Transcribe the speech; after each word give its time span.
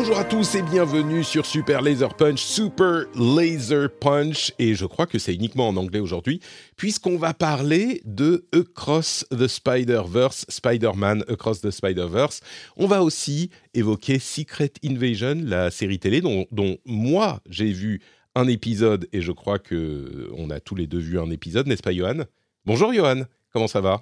Bonjour 0.00 0.18
à 0.18 0.24
tous 0.24 0.54
et 0.54 0.62
bienvenue 0.62 1.22
sur 1.22 1.44
Super 1.44 1.82
Laser 1.82 2.16
Punch, 2.16 2.40
Super 2.40 3.04
Laser 3.14 3.90
Punch, 3.90 4.50
et 4.58 4.74
je 4.74 4.86
crois 4.86 5.06
que 5.06 5.18
c'est 5.18 5.34
uniquement 5.34 5.68
en 5.68 5.76
anglais 5.76 5.98
aujourd'hui, 5.98 6.40
puisqu'on 6.78 7.18
va 7.18 7.34
parler 7.34 8.00
de 8.06 8.46
Across 8.54 9.26
the 9.30 9.46
Spider-Verse, 9.46 10.46
Spider-Man 10.48 11.24
Across 11.28 11.60
the 11.60 11.70
Spider-Verse. 11.70 12.40
On 12.78 12.86
va 12.86 13.02
aussi 13.02 13.50
évoquer 13.74 14.18
Secret 14.18 14.72
Invasion, 14.82 15.38
la 15.44 15.70
série 15.70 15.98
télé 15.98 16.22
dont, 16.22 16.46
moi 16.86 17.42
j'ai 17.50 17.70
vu 17.70 18.00
un 18.34 18.48
épisode, 18.48 19.06
et 19.12 19.20
je 19.20 19.32
crois 19.32 19.58
que 19.58 20.30
on 20.34 20.48
a 20.48 20.60
tous 20.60 20.76
les 20.76 20.86
deux 20.86 20.98
vu 20.98 21.20
un 21.20 21.30
épisode, 21.30 21.66
n'est-ce 21.66 21.82
pas 21.82 21.92
Johan? 21.92 22.24
Bonjour 22.64 22.94
Johan, 22.94 23.24
comment 23.52 23.68
ça 23.68 23.82
va? 23.82 24.00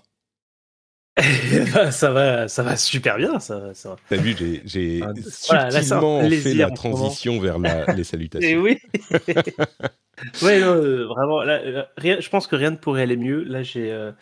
ça 1.91 2.11
va, 2.11 2.49
ça 2.49 2.63
va 2.63 2.77
super 2.77 3.17
bien. 3.17 3.39
Ça. 3.41 3.73
T'as 4.09 4.17
vu, 4.17 4.35
j'ai, 4.39 4.63
j'ai 4.65 5.01
Ah, 5.03 5.13
voilà, 5.49 5.71
subtilement 5.71 6.21
fait 6.21 6.27
plaisir 6.29 6.69
la 6.69 6.75
transition 6.75 7.41
vers 7.41 7.59
la- 7.59 7.87
les 7.95 8.05
salutations. 8.05 8.49
Et 8.51 8.57
oui. 8.57 8.79
ouais, 10.43 10.61
non, 10.61 10.75
euh, 10.75 11.07
vraiment. 11.07 11.43
Là, 11.43 11.61
euh, 11.65 11.83
rien, 11.97 12.19
je 12.21 12.29
pense 12.29 12.47
que 12.47 12.57
rien 12.57 12.71
ne 12.71 12.77
pourrait 12.77 13.03
aller 13.03 13.17
mieux. 13.17 13.43
Là, 13.45 13.63
j'ai 13.63 13.91
euh, 13.93 14.13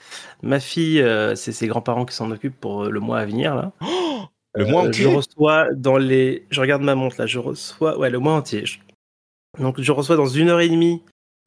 ma 0.42 0.60
fille, 0.60 1.04
c'est 1.34 1.52
ses 1.52 1.66
grands-parents 1.66 2.04
qui 2.06 2.14
s'en 2.14 2.30
occupent 2.30 2.60
pour 2.60 2.84
le 2.84 3.00
mois 3.00 3.18
à 3.20 3.24
venir. 3.26 3.54
Là. 3.54 3.72
Le 4.58 4.64
mois 4.64 4.84
entier 4.84 5.02
Je 5.04 5.08
reçois 5.08 5.66
dans 5.74 5.98
les. 5.98 6.46
Je 6.48 6.62
regarde 6.62 6.80
ma 6.80 6.94
montre 6.94 7.16
là. 7.18 7.26
Je 7.26 7.38
reçois. 7.38 7.98
Ouais, 7.98 8.08
le 8.08 8.18
mois 8.18 8.32
entier. 8.32 8.64
Je- 8.64 8.78
Donc, 9.60 9.78
je 9.78 9.92
reçois 9.92 10.16
dans 10.16 10.24
une 10.24 10.48
heure 10.48 10.60
et 10.60 10.68
demie 10.70 11.02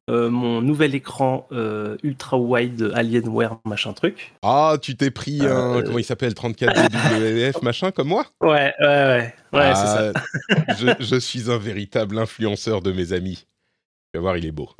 euh, 0.10 0.30
mon 0.30 0.62
nouvel 0.62 0.96
écran 0.96 1.48
euh, 1.52 1.96
ultra 2.04 2.38
wide 2.38 2.92
Alienware 2.96 3.60
machin 3.66 3.94
truc. 3.94 4.34
Ah, 4.42 4.78
tu 4.82 4.98
t'es 4.98 5.12
pris 5.12 5.46
un, 5.46 5.78
Euh, 5.78 5.82
comment 5.84 6.00
il 6.00 6.04
s'appelle, 6.04 6.34
34 6.34 6.76
WF 6.76 7.62
machin 7.62 7.92
comme 7.92 8.08
moi? 8.10 8.26
Ouais, 8.42 8.74
ouais, 8.80 8.86
ouais. 8.88 9.34
Ouais, 9.54 9.76
c'est 9.76 9.88
ça. 9.88 10.12
Ah, 10.16 10.74
je, 10.80 11.04
je 11.04 11.16
suis 11.20 11.52
un 11.52 11.58
véritable 11.58 12.18
influenceur 12.18 12.82
de 12.82 12.92
mes 12.92 13.14
amis. 13.14 13.46
Tu 14.14 14.18
vas 14.18 14.22
voir, 14.22 14.38
il 14.38 14.46
est 14.46 14.52
beau. 14.52 14.70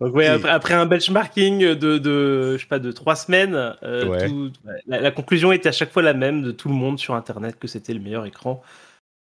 Donc 0.00 0.14
ouais, 0.14 0.26
après, 0.26 0.50
après 0.50 0.74
un 0.74 0.86
benchmarking 0.86 1.60
de, 1.74 1.98
de 1.98 2.56
je 2.56 2.62
sais 2.62 2.68
pas 2.68 2.78
de 2.78 2.90
trois 2.90 3.14
semaines, 3.16 3.54
euh, 3.82 4.06
Ouais. 4.06 4.28
tout- 4.28 4.52
la, 4.86 5.00
la 5.00 5.10
conclusion 5.10 5.52
était 5.52 5.68
à 5.68 5.72
chaque 5.72 5.92
fois 5.92 6.02
la 6.02 6.14
même 6.14 6.42
de 6.42 6.50
tout 6.50 6.68
le 6.68 6.74
monde 6.74 6.98
sur 6.98 7.14
internet 7.14 7.58
que 7.58 7.68
c'était 7.68 7.94
le 7.94 8.00
meilleur 8.00 8.24
écran, 8.26 8.62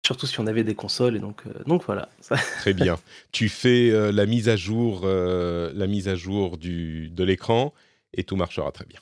surtout 0.06 0.28
si 0.28 0.40
on 0.40 0.48
avait 0.48 0.64
des 0.64 0.76
consoles 0.76 1.16
et 1.16 1.20
donc 1.20 1.44
euh, 1.48 1.54
donc 1.66 1.84
voilà. 1.86 2.10
Très 2.60 2.74
bien. 2.74 2.98
tu 3.32 3.50
fais 3.50 3.90
euh, 3.92 4.12
la 4.12 4.26
mise 4.26 4.50
à 4.50 4.56
jour, 4.56 5.02
euh, 5.06 5.72
la 5.74 5.88
mise 5.88 6.08
à 6.08 6.16
jour 6.16 6.58
du, 6.58 7.10
de 7.10 7.24
l'écran 7.24 7.74
et 8.14 8.24
tout 8.24 8.36
marchera 8.36 8.72
très 8.72 8.86
bien. 8.86 9.00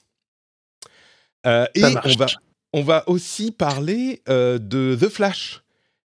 Euh, 1.46 1.66
et 1.76 1.82
Ça 1.82 1.90
on 1.90 1.94
marche. 1.94 2.18
va, 2.18 2.26
on 2.74 2.82
va 2.84 3.04
aussi 3.10 3.52
parler 3.52 4.22
euh, 4.30 4.60
de 4.60 4.98
The 5.00 5.10
Flash. 5.10 5.64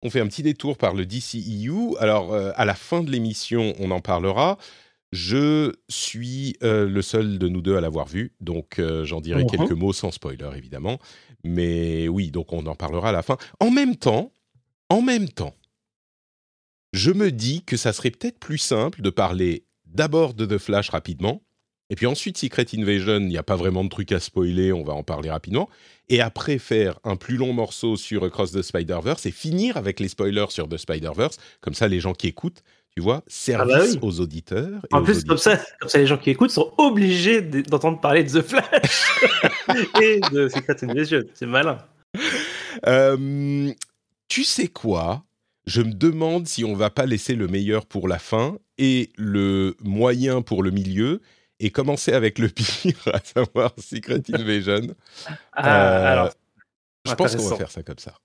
On 0.01 0.09
fait 0.09 0.21
un 0.21 0.27
petit 0.27 0.43
détour 0.43 0.77
par 0.77 0.93
le 0.93 1.05
DCEU. 1.05 1.95
Alors, 1.99 2.33
euh, 2.33 2.51
à 2.55 2.65
la 2.65 2.73
fin 2.73 3.03
de 3.03 3.11
l'émission, 3.11 3.73
on 3.79 3.91
en 3.91 3.99
parlera. 3.99 4.57
Je 5.11 5.73
suis 5.89 6.55
euh, 6.63 6.87
le 6.87 7.01
seul 7.01 7.37
de 7.39 7.47
nous 7.47 7.61
deux 7.61 7.75
à 7.75 7.81
l'avoir 7.81 8.07
vu, 8.07 8.31
donc 8.41 8.77
euh, 8.77 9.05
j'en 9.05 9.21
dirai 9.21 9.45
quelques 9.45 9.71
mots 9.71 9.91
sans 9.91 10.11
spoiler, 10.11 10.49
évidemment. 10.55 10.99
Mais 11.43 12.07
oui, 12.07 12.29
donc 12.31 12.53
on 12.53 12.65
en 12.67 12.75
parlera 12.75 13.09
à 13.09 13.11
la 13.11 13.23
fin. 13.23 13.37
En 13.59 13.71
même 13.71 13.95
temps, 13.95 14.31
en 14.89 15.01
même 15.01 15.29
temps, 15.29 15.55
je 16.93 17.11
me 17.11 17.31
dis 17.31 17.63
que 17.63 17.77
ça 17.77 17.93
serait 17.93 18.11
peut-être 18.11 18.39
plus 18.39 18.57
simple 18.57 19.01
de 19.01 19.09
parler 19.09 19.65
d'abord 19.85 20.33
de 20.33 20.45
The 20.45 20.57
Flash 20.57 20.89
rapidement, 20.89 21.43
et 21.91 21.95
puis 21.95 22.05
ensuite 22.05 22.37
Secret 22.37 22.65
Invasion, 22.75 23.19
il 23.19 23.27
n'y 23.27 23.37
a 23.37 23.43
pas 23.43 23.55
vraiment 23.55 23.83
de 23.83 23.89
trucs 23.89 24.11
à 24.11 24.19
spoiler, 24.19 24.71
on 24.73 24.83
va 24.83 24.93
en 24.93 25.03
parler 25.03 25.29
rapidement, 25.29 25.69
et 26.07 26.21
après 26.21 26.57
faire 26.59 26.99
un 27.03 27.15
plus 27.15 27.37
long 27.37 27.53
morceau 27.53 27.95
sur 27.95 28.23
Across 28.23 28.51
the 28.51 28.61
Spider-Verse 28.61 29.25
et 29.25 29.31
finir 29.31 29.77
avec 29.77 29.99
les 29.99 30.07
spoilers 30.07 30.49
sur 30.49 30.67
The 30.67 30.77
Spider-Verse, 30.77 31.37
comme 31.61 31.73
ça 31.73 31.87
les 31.87 31.99
gens 31.99 32.13
qui 32.13 32.27
écoutent, 32.27 32.63
tu 32.95 33.01
vois, 33.01 33.23
service 33.27 33.75
Ah 33.75 33.79
bah 33.79 33.85
oui. 33.91 33.99
aux 34.01 34.19
auditeurs. 34.19 34.81
et 34.91 34.95
En 34.95 34.99
aux 34.99 35.03
plus 35.03 35.23
comme 35.23 35.37
ça, 35.37 35.59
comme 35.79 35.89
ça 35.89 35.99
les 35.99 36.07
gens 36.07 36.17
qui 36.17 36.31
écoutent 36.31 36.51
sont 36.51 36.73
obligés 36.77 37.41
d'entendre 37.41 37.99
parler 37.99 38.23
de 38.23 38.39
The 38.39 38.43
Flash 38.43 39.21
et 40.01 40.19
de 40.31 40.47
Secret 40.47 40.75
Invasion. 40.83 41.21
C'est 41.35 41.45
malin. 41.45 41.77
Euh, 42.87 43.71
tu 44.29 44.43
sais 44.45 44.67
quoi? 44.69 45.25
Je 45.65 45.81
me 45.81 45.93
demande 45.93 46.47
si 46.47 46.63
on 46.63 46.73
va 46.73 46.89
pas 46.89 47.05
laisser 47.05 47.35
le 47.35 47.47
meilleur 47.47 47.85
pour 47.85 48.07
la 48.07 48.17
fin 48.17 48.57
et 48.77 49.11
le 49.17 49.75
moyen 49.81 50.41
pour 50.41 50.63
le 50.63 50.71
milieu 50.71 51.21
et 51.59 51.69
commencer 51.71 52.13
avec 52.13 52.39
le 52.39 52.47
pire, 52.49 53.07
à 53.13 53.19
savoir 53.19 53.73
Secret 53.77 54.21
Invasion. 54.33 54.95
Ah, 55.51 55.67
Euh, 55.67 56.11
alors, 56.13 56.29
je 57.05 57.13
pense 57.13 57.35
qu'on 57.35 57.43
va 57.49 57.57
faire 57.57 57.71
ça 57.71 57.83
comme 57.83 57.99
ça. 57.99 58.15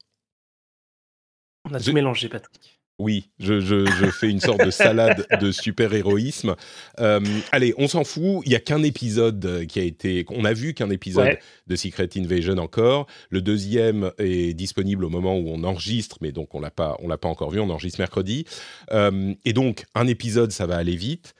on 1.68 1.74
a 1.74 1.78
je- 1.78 1.86
tout 1.86 1.92
mélangé, 1.92 2.28
Patrick. 2.28 2.80
Oui, 3.00 3.28
je, 3.40 3.58
je- 3.60 3.86
je 3.86 4.06
fais 4.06 4.30
une 4.30 4.38
sorte 4.38 4.64
de 4.64 4.70
salade 4.70 5.26
de 5.40 5.50
super-héroïsme. 5.50 6.54
Euh, 7.00 7.20
allez, 7.50 7.74
on 7.76 7.88
s'en 7.88 8.04
fout. 8.04 8.42
Il 8.46 8.52
y 8.52 8.54
a 8.54 8.60
qu'un 8.60 8.84
épisode 8.84 9.44
euh, 9.44 9.64
qui 9.66 9.80
a 9.80 9.82
été. 9.82 10.24
On 10.28 10.44
a 10.44 10.52
vu 10.52 10.74
qu'un 10.74 10.90
épisode 10.90 11.24
Ouais. 11.24 11.38
de 11.66 11.74
Secret 11.74 12.08
Invasion 12.16 12.56
encore. 12.58 13.06
Le 13.30 13.40
deuxième 13.42 14.12
est 14.18 14.54
disponible 14.54 15.04
au 15.04 15.08
moment 15.10 15.36
où 15.36 15.48
on 15.48 15.64
enregistre, 15.64 16.18
mais 16.20 16.30
donc 16.30 16.54
on 16.54 16.60
l'a 16.60 16.70
pas, 16.70 16.96
on 17.00 17.08
l'a 17.08 17.18
pas 17.18 17.28
encore 17.28 17.50
vu. 17.50 17.58
On 17.58 17.68
enregistre 17.70 17.98
mercredi. 18.00 18.44
Euh, 18.92 19.34
et 19.44 19.52
donc 19.52 19.86
un 19.96 20.06
épisode, 20.06 20.52
ça 20.52 20.66
va 20.66 20.76
aller 20.76 20.94
vite. 20.96 21.34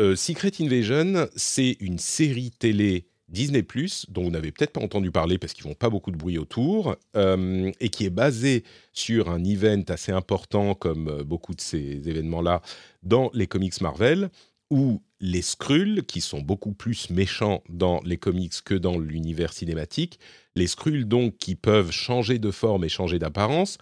Euh, 0.00 0.16
Secret 0.16 0.50
Invasion, 0.60 1.28
c'est 1.36 1.76
une 1.78 1.98
série 1.98 2.50
télé 2.50 3.06
Disney 3.30 3.64
dont 4.08 4.24
vous 4.24 4.30
n'avez 4.30 4.50
peut-être 4.50 4.72
pas 4.72 4.80
entendu 4.80 5.10
parler 5.10 5.38
parce 5.38 5.52
qu'ils 5.52 5.62
font 5.62 5.74
pas 5.74 5.88
beaucoup 5.88 6.10
de 6.10 6.16
bruit 6.16 6.38
autour, 6.38 6.96
euh, 7.16 7.70
et 7.80 7.88
qui 7.88 8.04
est 8.04 8.10
basée 8.10 8.64
sur 8.92 9.30
un 9.30 9.42
event 9.44 9.84
assez 9.88 10.12
important 10.12 10.74
comme 10.74 11.08
euh, 11.08 11.24
beaucoup 11.24 11.54
de 11.54 11.60
ces 11.60 12.08
événements-là 12.08 12.60
dans 13.02 13.30
les 13.32 13.46
comics 13.46 13.80
Marvel, 13.80 14.30
où 14.70 15.00
les 15.20 15.42
Skrulls, 15.42 16.04
qui 16.06 16.20
sont 16.20 16.40
beaucoup 16.40 16.72
plus 16.72 17.10
méchants 17.10 17.62
dans 17.68 18.00
les 18.04 18.16
comics 18.16 18.62
que 18.64 18.74
dans 18.74 18.98
l'univers 18.98 19.52
cinématique, 19.52 20.18
les 20.56 20.66
Skrulls 20.66 21.04
donc 21.04 21.36
qui 21.38 21.54
peuvent 21.54 21.92
changer 21.92 22.38
de 22.38 22.50
forme 22.50 22.84
et 22.84 22.88
changer 22.88 23.18
d'apparence, 23.18 23.78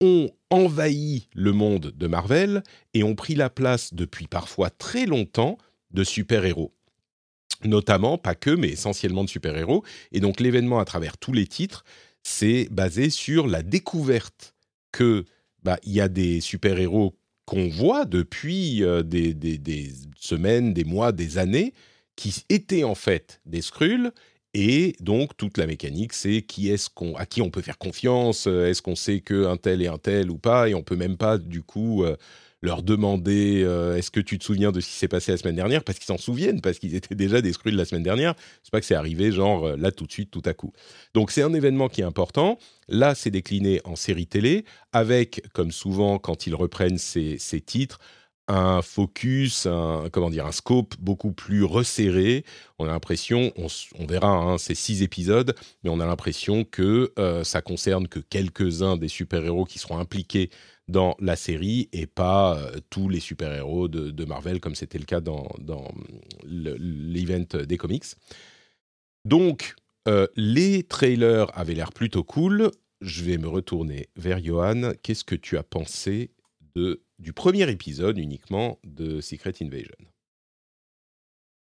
ont 0.00 0.30
envahi 0.50 1.28
le 1.34 1.52
monde 1.52 1.92
de 1.96 2.06
Marvel 2.06 2.62
et 2.94 3.02
ont 3.02 3.16
pris 3.16 3.34
la 3.34 3.50
place 3.50 3.92
depuis 3.94 4.28
parfois 4.28 4.70
très 4.70 5.06
longtemps 5.06 5.58
de 5.90 6.04
super-héros. 6.04 6.72
Notamment, 7.64 8.18
pas 8.18 8.34
que, 8.36 8.50
mais 8.50 8.68
essentiellement 8.68 9.24
de 9.24 9.28
super-héros. 9.28 9.84
Et 10.12 10.20
donc 10.20 10.40
l'événement 10.40 10.78
à 10.78 10.84
travers 10.84 11.18
tous 11.18 11.32
les 11.32 11.46
titres, 11.46 11.84
c'est 12.22 12.68
basé 12.70 13.10
sur 13.10 13.46
la 13.48 13.62
découverte 13.62 14.54
que 14.92 15.24
bah, 15.64 15.78
il 15.84 15.92
y 15.92 16.00
a 16.00 16.08
des 16.08 16.40
super-héros 16.40 17.16
qu'on 17.46 17.68
voit 17.68 18.04
depuis 18.04 18.84
euh, 18.84 19.02
des, 19.02 19.34
des- 19.34 19.58
des 19.58 19.92
semaines, 20.16 20.72
des 20.72 20.84
mois, 20.84 21.10
des 21.12 21.38
années, 21.38 21.74
qui 22.16 22.44
étaient 22.48 22.84
en 22.84 22.94
fait 22.94 23.40
des 23.46 23.62
Skrulls. 23.62 24.12
Et 24.54 24.94
donc 25.00 25.36
toute 25.36 25.58
la 25.58 25.66
mécanique, 25.66 26.12
c'est 26.12 26.42
qui 26.42 26.68
est-ce 26.70 26.88
qu'on, 26.90 27.14
à 27.16 27.26
qui 27.26 27.42
on 27.42 27.50
peut 27.50 27.60
faire 27.62 27.78
confiance, 27.78 28.46
euh, 28.46 28.66
est-ce 28.68 28.82
qu'on 28.82 28.96
sait 28.96 29.20
que 29.20 29.46
un 29.46 29.56
tel 29.56 29.82
est 29.82 29.88
un 29.88 29.98
tel 29.98 30.30
ou 30.30 30.38
pas, 30.38 30.68
et 30.68 30.74
on 30.74 30.82
peut 30.82 30.96
même 30.96 31.16
pas 31.18 31.38
du 31.38 31.62
coup 31.62 32.04
euh, 32.04 32.16
leur 32.60 32.82
demander 32.82 33.62
euh, 33.64 33.96
est-ce 33.96 34.10
que 34.10 34.20
tu 34.20 34.38
te 34.38 34.44
souviens 34.44 34.72
de 34.72 34.80
ce 34.80 34.88
qui 34.88 34.94
s'est 34.94 35.08
passé 35.08 35.32
la 35.32 35.38
semaine 35.38 35.56
dernière? 35.56 35.84
Parce 35.84 35.98
qu'ils 35.98 36.06
s'en 36.06 36.18
souviennent 36.18 36.60
parce 36.60 36.78
qu'ils 36.78 36.94
étaient 36.94 37.14
déjà 37.14 37.40
des 37.40 37.52
Skrulls 37.52 37.76
la 37.76 37.84
semaine 37.84 38.02
dernière. 38.02 38.34
C'est 38.62 38.72
pas 38.72 38.80
que 38.80 38.86
c'est 38.86 38.94
arrivé 38.94 39.30
genre 39.30 39.66
euh, 39.66 39.76
là 39.76 39.92
tout 39.92 40.06
de 40.06 40.12
suite 40.12 40.30
tout 40.30 40.42
à 40.44 40.54
coup. 40.54 40.72
Donc 41.14 41.30
c'est 41.30 41.42
un 41.42 41.54
événement 41.54 41.88
qui 41.88 42.00
est 42.00 42.04
important. 42.04 42.58
Là, 42.88 43.14
c'est 43.14 43.30
décliné 43.30 43.80
en 43.84 43.96
série 43.96 44.26
télé 44.26 44.64
avec, 44.92 45.42
comme 45.52 45.72
souvent 45.72 46.18
quand 46.18 46.46
ils 46.46 46.54
reprennent 46.54 46.98
ces, 46.98 47.38
ces 47.38 47.60
titres, 47.60 48.00
un 48.48 48.80
focus, 48.80 49.66
un, 49.66 50.08
comment 50.10 50.30
dire, 50.30 50.46
un 50.46 50.52
scope 50.52 50.94
beaucoup 50.98 51.32
plus 51.32 51.64
resserré. 51.64 52.44
On 52.78 52.86
a 52.86 52.88
l'impression, 52.88 53.52
on, 53.56 54.06
verra, 54.06 54.28
hein, 54.28 54.58
c'est 54.58 54.74
six 54.74 55.02
épisodes, 55.02 55.54
mais 55.84 55.90
on 55.90 56.00
a 56.00 56.06
l'impression 56.06 56.64
que 56.64 57.12
euh, 57.18 57.44
ça 57.44 57.60
concerne 57.60 58.08
que 58.08 58.20
quelques-uns 58.20 58.96
des 58.96 59.08
super-héros 59.08 59.66
qui 59.66 59.78
seront 59.78 59.98
impliqués 59.98 60.50
dans 60.88 61.16
la 61.20 61.36
série 61.36 61.88
et 61.92 62.06
pas 62.06 62.58
euh, 62.58 62.80
tous 62.90 63.08
les 63.08 63.20
super-héros 63.20 63.88
de, 63.88 64.24
Marvel 64.24 64.60
comme 64.60 64.74
c'était 64.74 64.98
le 64.98 65.04
cas 65.04 65.20
dans, 65.20 65.48
dans 65.58 65.88
l'event 66.44 67.56
des 67.66 67.76
comics. 67.76 68.04
Donc, 69.24 69.74
euh, 70.08 70.26
les 70.36 70.82
trailers 70.82 71.56
avaient 71.56 71.74
l'air 71.74 71.92
plutôt 71.92 72.24
cool. 72.24 72.70
Je 73.00 73.22
vais 73.22 73.38
me 73.38 73.48
retourner 73.48 74.08
vers 74.16 74.42
Johan. 74.42 74.92
Qu'est-ce 75.02 75.24
que 75.24 75.34
tu 75.34 75.56
as 75.56 75.62
pensé 75.62 76.30
de 76.74 77.02
du 77.18 77.32
premier 77.32 77.68
épisode 77.68 78.16
uniquement 78.18 78.78
de 78.84 79.20
Secret 79.20 79.54
Invasion? 79.60 79.96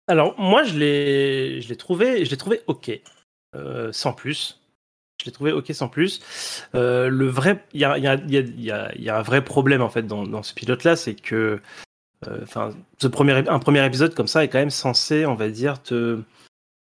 Alors 0.09 0.39
moi 0.39 0.65
je 0.65 0.79
l'ai 0.79 1.77
trouvé 1.77 2.25
je 2.25 2.35
trouvé 2.35 2.61
ok 2.67 2.91
euh, 3.55 3.93
sans 3.93 4.13
plus. 4.13 4.62
Je 5.23 5.27
l'ai 5.27 5.33
trouvé 5.33 5.53
ok 5.53 5.71
sans 5.73 5.89
plus. 5.89 6.21
Euh, 6.75 7.09
le 7.09 7.29
vrai 7.29 7.65
il 7.73 7.81
y 7.81 7.85
a, 7.85 9.17
un 9.17 9.23
vrai 9.23 9.45
problème 9.45 9.81
en 9.81 9.89
fait 9.89 10.03
dans, 10.05 10.43
ce 10.43 10.53
pilote 10.53 10.83
là 10.83 10.97
c'est 10.97 11.15
que 11.15 11.61
euh, 12.27 12.39
enfin 12.43 12.71
ce 13.01 13.07
premier 13.07 13.33
un 13.49 13.59
premier 13.61 13.87
épisode 13.87 14.15
comme 14.15 14.27
ça 14.27 14.43
est 14.43 14.49
quand 14.49 14.59
même 14.59 14.71
censé 14.71 15.25
on 15.25 15.35
va 15.35 15.49
dire 15.49 15.81
te 15.81 16.21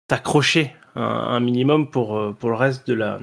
t'accrocher 0.07 0.75
un, 0.95 1.01
un, 1.01 1.39
minimum 1.39 1.89
pour 1.89 2.35
pour 2.35 2.49
le 2.49 2.55
reste 2.55 2.85
de 2.87 2.93
la 2.93 3.21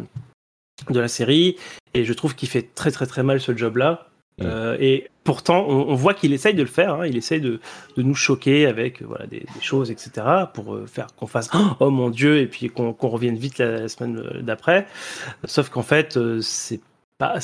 de 0.88 0.98
la 0.98 1.08
série 1.08 1.56
et 1.92 2.04
je 2.06 2.12
trouve 2.14 2.34
qu'il 2.34 2.48
fait 2.48 2.74
très 2.74 2.90
très 2.90 3.06
très 3.06 3.22
mal 3.22 3.38
ce 3.38 3.54
job 3.54 3.76
là 3.76 4.08
Mm. 4.38 4.44
Euh, 4.44 4.76
et 4.80 5.10
pourtant, 5.24 5.66
on, 5.68 5.94
voit 5.94 6.14
qu'il 6.14 6.32
essaye 6.32 6.54
de 6.54 6.62
le 6.62 6.68
faire. 6.68 6.94
Hein. 6.94 7.06
il 7.06 7.16
essaye 7.16 7.40
de, 7.40 7.60
de, 7.96 8.02
nous 8.02 8.14
choquer 8.14 8.66
avec 8.66 9.02
voilà, 9.02 9.26
des, 9.26 9.44
choses, 9.60 9.90
etc., 9.90 10.26
pour 10.52 10.74
euh, 10.74 10.86
faire 10.86 11.08
qu'on 11.16 11.26
fasse 11.26 11.50
oh 11.80 11.90
mon 11.90 12.10
Dieu, 12.10 12.38
et 12.38 12.46
puis 12.46 12.68
qu'on 12.68 12.94
revienne 13.00 13.36
vite 13.36 13.58
la, 13.58 13.88
semaine 13.88 14.18
euh, 14.18 14.42
d'après. 14.42 14.86
Sauf 15.44 15.68
qu'en 15.68 15.82
fait, 15.82 16.18
c'est 16.40 16.80
pas. 17.18 17.38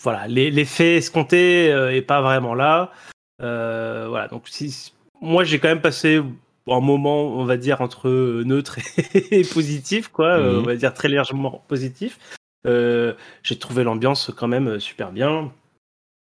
Voilà, 0.00 0.26
l'effet 0.26 0.96
escompté 0.96 1.66
est 1.66 2.02
pas 2.02 2.20
vraiment 2.20 2.54
là. 2.54 2.90
voilà, 3.38 4.28
donc 4.28 4.44
si, 4.48 4.92
moi, 5.20 5.44
j'ai 5.44 5.58
quand 5.58 5.68
même 5.68 5.82
passé 5.82 6.22
un 6.68 6.80
moment, 6.80 7.24
on 7.24 7.44
va 7.44 7.56
dire, 7.56 7.80
entre 7.80 8.08
neutre 8.44 8.78
et, 9.14 9.42
positif, 9.42 10.08
quoi, 10.08 10.38
mm. 10.38 10.58
on 10.58 10.62
va 10.62 10.76
dire 10.76 10.94
très 10.94 11.08
légèrement 11.08 11.62
positif. 11.68 12.18
j'ai 12.64 13.58
trouvé 13.58 13.84
l'ambiance 13.84 14.32
quand 14.34 14.48
même 14.48 14.80
super 14.80 15.12
bien. 15.12 15.52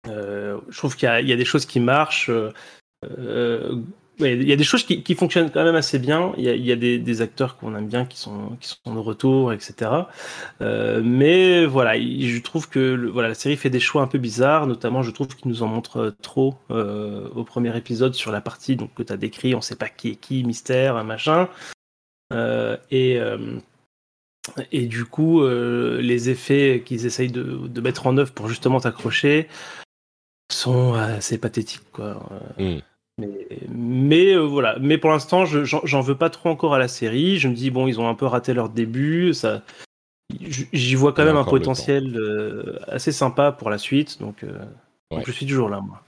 Euh, 0.07 0.59
je 0.69 0.77
trouve 0.77 0.95
qu'il 0.95 1.07
y, 1.07 1.33
a 1.33 1.35
des 1.35 1.45
choses 1.45 1.65
qui 1.65 1.79
marchent. 1.79 2.29
Euh, 2.29 2.51
euh, 3.05 3.81
il 4.19 4.47
y 4.47 4.53
a 4.53 4.55
des 4.55 4.63
choses 4.63 4.83
qui, 4.83 5.15
fonctionnent 5.15 5.49
quand 5.49 5.63
même 5.63 5.75
assez 5.75 5.97
bien. 5.97 6.33
Il 6.37 6.43
y 6.43 6.71
a, 6.71 6.75
des, 6.75 7.21
acteurs 7.21 7.57
qu'on 7.57 7.75
aime 7.75 7.87
bien 7.87 8.05
qui 8.05 8.19
sont, 8.19 8.55
qui 8.59 8.67
sont 8.67 8.93
de 8.93 8.99
retour, 8.99 9.51
etc. 9.51 9.89
Mais 10.59 11.65
voilà, 11.65 11.99
je 11.99 12.39
trouve 12.41 12.69
que 12.69 13.09
voilà, 13.11 13.29
la 13.29 13.33
série 13.33 13.57
fait 13.57 13.71
des 13.71 13.79
choix 13.79 14.03
un 14.03 14.07
peu 14.07 14.19
bizarres. 14.19 14.67
Notamment, 14.67 15.01
je 15.01 15.09
trouve 15.09 15.27
qu'il 15.29 15.49
nous 15.49 15.63
en 15.63 15.67
montre 15.67 16.13
trop 16.21 16.55
au 16.69 17.43
premier 17.43 17.75
épisode 17.75 18.13
sur 18.13 18.31
la 18.31 18.41
partie 18.41 18.75
donc, 18.75 18.93
que 18.93 19.01
tu 19.01 19.11
as 19.11 19.17
décrit. 19.17 19.55
On 19.55 19.59
ne 19.59 19.63
sait 19.63 19.75
pas 19.75 19.89
qui 19.89 20.09
est 20.09 20.15
qui, 20.17 20.43
mystère, 20.43 21.03
machin. 21.03 21.49
Et, 22.91 23.19
et 24.71 24.85
du 24.85 25.05
coup, 25.05 25.43
les 25.47 26.29
effets 26.29 26.83
qu'ils 26.85 27.07
essayent 27.07 27.31
de, 27.31 27.81
mettre 27.81 28.05
en 28.05 28.17
œuvre 28.17 28.33
pour 28.33 28.49
justement 28.49 28.79
t'accrocher, 28.79 29.47
sont 30.53 30.93
assez 30.93 31.37
pathétiques 31.37 31.91
quoi. 31.91 32.21
Hmm. 32.57 32.79
Mais, 33.17 33.47
mais 33.69 34.33
euh, 34.33 34.39
voilà, 34.39 34.77
mais 34.79 34.97
pour 34.97 35.11
l'instant, 35.11 35.45
j'en 35.45 36.01
veux 36.01 36.17
pas 36.17 36.29
trop 36.29 36.49
encore 36.49 36.73
à 36.73 36.79
la 36.79 36.87
série. 36.87 37.37
Je 37.37 37.47
me 37.47 37.53
dis 37.53 37.69
bon, 37.69 37.87
ils 37.87 37.99
ont 37.99 38.07
un 38.07 38.15
peu 38.15 38.25
raté 38.25 38.53
leur 38.53 38.69
début. 38.69 39.33
Ça, 39.33 39.61
j'y 40.39 40.95
vois 40.95 41.13
quand 41.13 41.25
même 41.25 41.37
un 41.37 41.43
potentiel 41.43 42.15
euh, 42.17 42.79
assez 42.87 43.11
sympa 43.11 43.51
pour 43.51 43.69
la 43.69 43.77
suite. 43.77 44.19
Donc, 44.19 44.43
euh, 44.43 44.57
donc, 45.11 45.25
je 45.25 45.31
suis 45.31 45.45
toujours 45.45 45.69
là, 45.69 45.81
moi. 45.81 46.01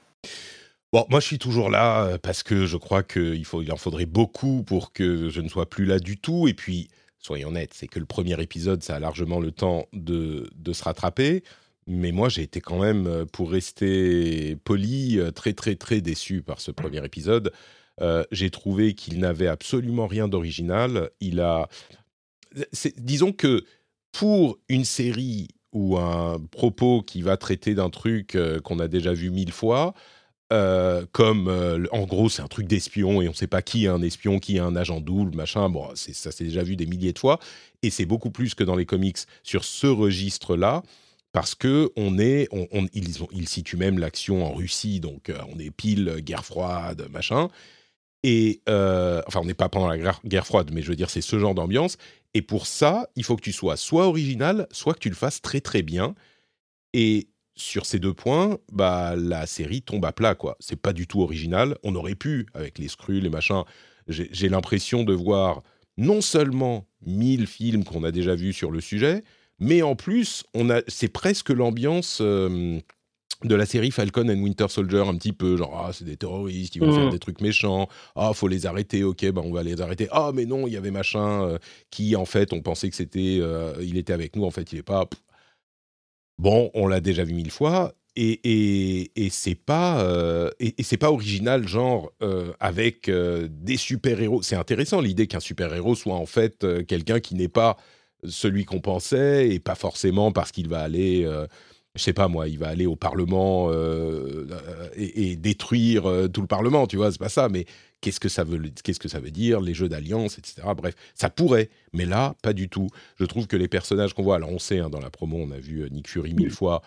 Bon, 0.92 1.06
moi 1.10 1.20
je 1.20 1.26
suis 1.26 1.40
toujours 1.40 1.72
là 1.72 2.18
parce 2.20 2.44
que 2.44 2.68
je 2.68 2.78
crois 2.78 3.02
qu'il 3.02 3.44
il 3.62 3.72
en 3.72 3.78
faudrait 3.78 4.06
beaucoup 4.06 4.64
pour 4.64 4.94
que 4.94 5.30
je 5.30 5.42
ne 5.42 5.50
sois 5.50 5.68
plus 5.68 5.86
là 5.86 6.00
du 6.00 6.18
tout. 6.18 6.48
Et 6.48 6.54
puis, 6.54 6.90
soyons 7.18 7.50
honnêtes, 7.50 7.74
c'est 7.74 7.88
que 7.88 8.00
le 8.00 8.06
premier 8.06 8.40
épisode, 8.42 8.84
ça 8.84 8.96
a 8.96 9.00
largement 9.00 9.40
le 9.40 9.52
temps 9.52 9.88
de, 9.92 10.50
de 10.56 10.74
se 10.74 10.84
rattraper. 10.84 11.44
Mais 11.88 12.12
moi, 12.12 12.30
j'ai 12.30 12.44
été 12.44 12.62
quand 12.62 12.80
même, 12.80 13.08
euh, 13.08 13.26
pour 13.26 13.52
rester 13.52 14.56
poli, 14.64 15.20
euh, 15.20 15.32
très 15.32 15.54
très 15.54 15.76
très 15.76 16.02
déçu 16.02 16.42
par 16.42 16.62
ce 16.62 16.72
premier 16.72 17.04
épisode. 17.04 17.52
Euh, 18.02 18.24
j'ai 18.32 18.50
trouvé 18.50 18.94
qu'il 18.94 19.20
n'avait 19.20 19.48
absolument 19.48 20.08
rien 20.08 20.28
d'original. 20.28 21.10
Il 21.20 21.40
a, 21.40 21.68
disons 22.98 23.32
que 23.32 23.66
pour 24.12 24.58
une 24.70 24.86
série 24.86 25.50
ou 25.74 25.98
un 25.98 26.40
propos 26.52 27.02
qui 27.02 27.22
va 27.22 27.38
traiter 27.38 27.76
d'un 27.76 27.90
truc 27.90 28.38
qu'on 28.64 28.80
a 28.80 28.88
déjà 28.88 29.14
vu 29.14 29.32
mille 29.32 29.52
fois, 29.52 29.94
comme 31.12 31.88
en 31.92 32.06
gros 32.06 32.30
c'est 32.30 32.44
un 32.44 32.48
truc 32.48 32.68
d'espion 32.68 33.24
et 33.24 33.28
on 33.28 33.32
ne 33.32 33.36
sait 33.36 33.48
pas 33.48 33.64
qui 33.64 33.86
est 33.86 33.88
un 33.88 34.04
espion, 34.04 34.38
qui 34.38 34.58
est 34.58 34.60
un 34.60 34.76
agent 34.76 35.02
double, 35.02 35.36
machin. 35.36 35.68
Bon, 35.70 35.90
ça 35.96 36.32
s'est 36.32 36.44
déjà 36.44 36.62
vu 36.62 36.76
des 36.76 36.86
milliers 36.86 37.14
de 37.14 37.18
fois 37.18 37.40
et 37.82 37.90
c'est 37.90 38.06
beaucoup 38.06 38.30
plus 38.30 38.54
que 38.54 38.64
dans 38.64 38.76
les 38.76 38.86
comics 38.86 39.18
sur 39.42 39.64
ce 39.64 39.88
registre-là 39.88 40.84
parce 41.34 41.56
que 41.56 41.92
on 41.98 42.20
est, 42.20 42.48
ils, 42.94 43.48
situent 43.50 43.76
même 43.76 44.00
l'action 44.00 44.46
en 44.46 44.54
Russie, 44.54 45.00
donc 45.00 45.30
euh, 45.30 45.38
on 45.54 45.60
est 45.60 45.72
pile 45.72 46.22
guerre 46.22 46.46
froide, 46.46 47.08
machin. 47.12 47.50
Et 48.22 48.62
euh, 48.70 49.22
enfin, 49.28 49.42
on 49.42 49.46
n'est 49.46 49.56
pas 49.56 49.68
pendant 49.68 49.88
la 49.88 49.98
guerre, 49.98 50.46
froide, 50.46 50.70
mais 50.72 50.82
je 50.84 50.90
veux 50.90 50.96
dire, 50.96 51.10
c'est 51.10 51.22
ce 51.22 51.40
genre 51.40 51.56
d'ambiance. 51.56 51.98
Et 52.36 52.44
pour 52.44 52.68
ça, 52.68 53.10
il 53.16 53.24
faut 53.24 53.36
que 53.36 53.42
tu 53.42 53.52
sois 53.52 53.78
soit 53.78 54.08
original, 54.08 54.68
soit 54.72 54.94
que 54.94 55.00
tu 55.00 55.10
le 55.10 55.16
fasses 55.16 55.42
très 55.42 55.60
très 55.60 55.82
bien. 55.82 56.16
Et 56.94 57.28
sur 57.56 57.88
ces 57.88 57.98
deux 58.00 58.14
points, 58.14 58.60
bah 58.72 59.16
la 59.16 59.48
série 59.48 59.82
tombe 59.82 60.06
à 60.06 60.12
plat, 60.12 60.36
quoi. 60.36 60.56
C'est 60.60 60.80
pas 60.80 60.94
du 60.94 61.08
tout 61.08 61.22
original. 61.22 61.78
On 61.84 61.96
aurait 61.96 62.16
pu, 62.16 62.46
avec 62.54 62.78
les 62.78 62.88
scrues, 62.88 63.20
les 63.20 63.30
machins. 63.30 63.64
J'ai 64.08 64.50
l'impression 64.50 65.04
de 65.04 65.14
voir 65.14 65.64
non 65.98 66.22
seulement 66.22 66.88
mille 67.06 67.48
films 67.48 67.84
qu'on 67.84 68.04
a 68.04 68.12
déjà 68.12 68.36
vus 68.36 68.54
sur 68.54 68.70
le 68.70 68.82
sujet, 68.82 69.24
mais 69.60 69.82
en 69.82 69.96
plus, 69.96 70.44
on 70.54 70.70
a, 70.70 70.82
c'est 70.88 71.08
presque 71.08 71.50
l'ambiance 71.50 72.20
euh, 72.22 72.80
de 73.44 73.56
la 73.56 73.66
série 73.66 73.92
Falcon 73.92 74.28
and 74.30 74.42
Winter 74.42 74.68
Soldier, 74.70 75.04
un 75.08 75.16
petit 75.16 75.34
peu, 75.34 75.58
genre, 75.58 75.86
ah, 75.86 75.94
c'est 75.94 76.06
des 76.06 76.18
terroristes, 76.18 76.76
ils 76.76 76.82
vont 76.82 76.94
faire 76.94 77.08
mm. 77.08 77.12
des 77.12 77.20
trucs 77.20 77.42
méchants, 77.42 77.88
ah, 78.16 78.32
faut 78.34 78.48
les 78.48 78.66
arrêter, 78.66 79.04
ok, 79.04 79.32
bah, 79.32 79.42
on 79.44 79.52
va 79.52 79.64
les 79.64 79.82
arrêter, 79.82 80.08
ah, 80.12 80.32
mais 80.34 80.46
non, 80.46 80.68
il 80.68 80.74
y 80.74 80.78
avait 80.78 80.92
machin 80.92 81.44
euh, 81.44 81.58
qui, 81.92 82.16
en 82.16 82.26
fait, 82.26 82.54
on 82.54 82.62
pensait 82.62 82.90
que 82.90 82.96
c'était, 82.96 83.40
euh, 83.42 83.74
il 83.82 83.98
était 83.98 84.14
avec 84.14 84.36
nous, 84.36 84.44
en 84.44 84.52
fait, 84.52 84.72
il 84.72 84.80
est 84.80 84.84
pas. 84.84 85.08
Bon, 86.40 86.72
on 86.74 86.88
l'a 86.88 87.00
déjà 87.00 87.24
vu 87.24 87.34
mille 87.34 87.52
fois, 87.52 87.94
et, 88.16 88.40
et, 88.44 89.26
et 89.26 89.30
c'est 89.30 89.56
pas 89.56 90.06
et, 90.60 90.76
et 90.78 90.84
c'est 90.84 90.98
pas 90.98 91.12
original 91.12 91.68
genre 91.68 92.12
avec 92.60 93.10
des 93.10 93.78
super 93.78 94.22
héros 94.22 94.44
c'est 94.44 94.56
intéressant 94.56 95.02
l'idée 95.02 95.26
qu'un 95.26 95.40
super 95.40 95.74
héros 95.74 95.96
soit 95.96 96.14
en 96.14 96.28
fait 96.28 96.64
quelqu'un 96.86 97.20
qui 97.20 97.34
n'est 97.34 97.48
pas 97.48 97.76
celui 98.26 98.66
qu'on 98.66 98.80
pensait 98.80 99.50
et 99.50 99.60
pas 99.60 99.76
forcément 99.76 100.32
parce 100.32 100.52
qu'il 100.52 100.68
va 100.70 100.80
aller 100.80 101.24
euh, 101.26 101.48
je 101.96 102.02
sais 102.02 102.14
pas 102.14 102.28
moi, 102.28 102.48
il 102.48 102.58
va 102.58 102.70
aller 102.70 102.88
au 102.88 102.96
Parlement 102.96 103.68
euh, 103.70 104.48
et, 104.96 105.36
détruire 105.36 106.08
euh, 106.08 106.28
tout 106.28 106.42
le 106.42 106.48
Parlement, 106.48 106.88
tu 106.88 106.98
vois, 106.98 107.12
c'est 107.12 107.20
pas 107.20 107.30
ça. 107.30 107.50
Mais 107.50 107.66
qu'est-ce 108.02 108.20
que 108.20 108.30
ça 108.30 108.44
veut, 108.44 108.60
qu'est-ce 108.84 109.00
que 109.00 109.08
ça 109.08 109.20
veut 109.20 109.30
dire, 109.30 109.62
les 109.62 109.76
jeux 109.76 109.90
d'alliance, 109.90 110.40
etc. 110.40 110.68
Bref, 110.76 110.96
ça 111.14 111.30
pourrait, 111.30 111.70
mais 111.94 112.06
là, 112.06 112.36
pas 112.42 112.54
du 112.54 112.68
tout. 112.68 112.90
Je 113.20 113.26
trouve 113.26 113.46
que 113.46 113.56
les 113.56 113.68
personnages 113.68 114.14
qu'on 114.14 114.24
voit, 114.24 114.38
alors 114.38 114.52
on 114.52 114.60
sait, 114.60 114.80
hein, 114.80 114.90
dans 114.90 115.00
la 115.00 115.12
promo, 115.12 115.38
on 115.38 115.52
a 115.52 115.60
vu 115.60 115.88
Nick 115.92 116.10
Fury 116.10 116.34
mille 116.34 116.50
fois. 116.50 116.82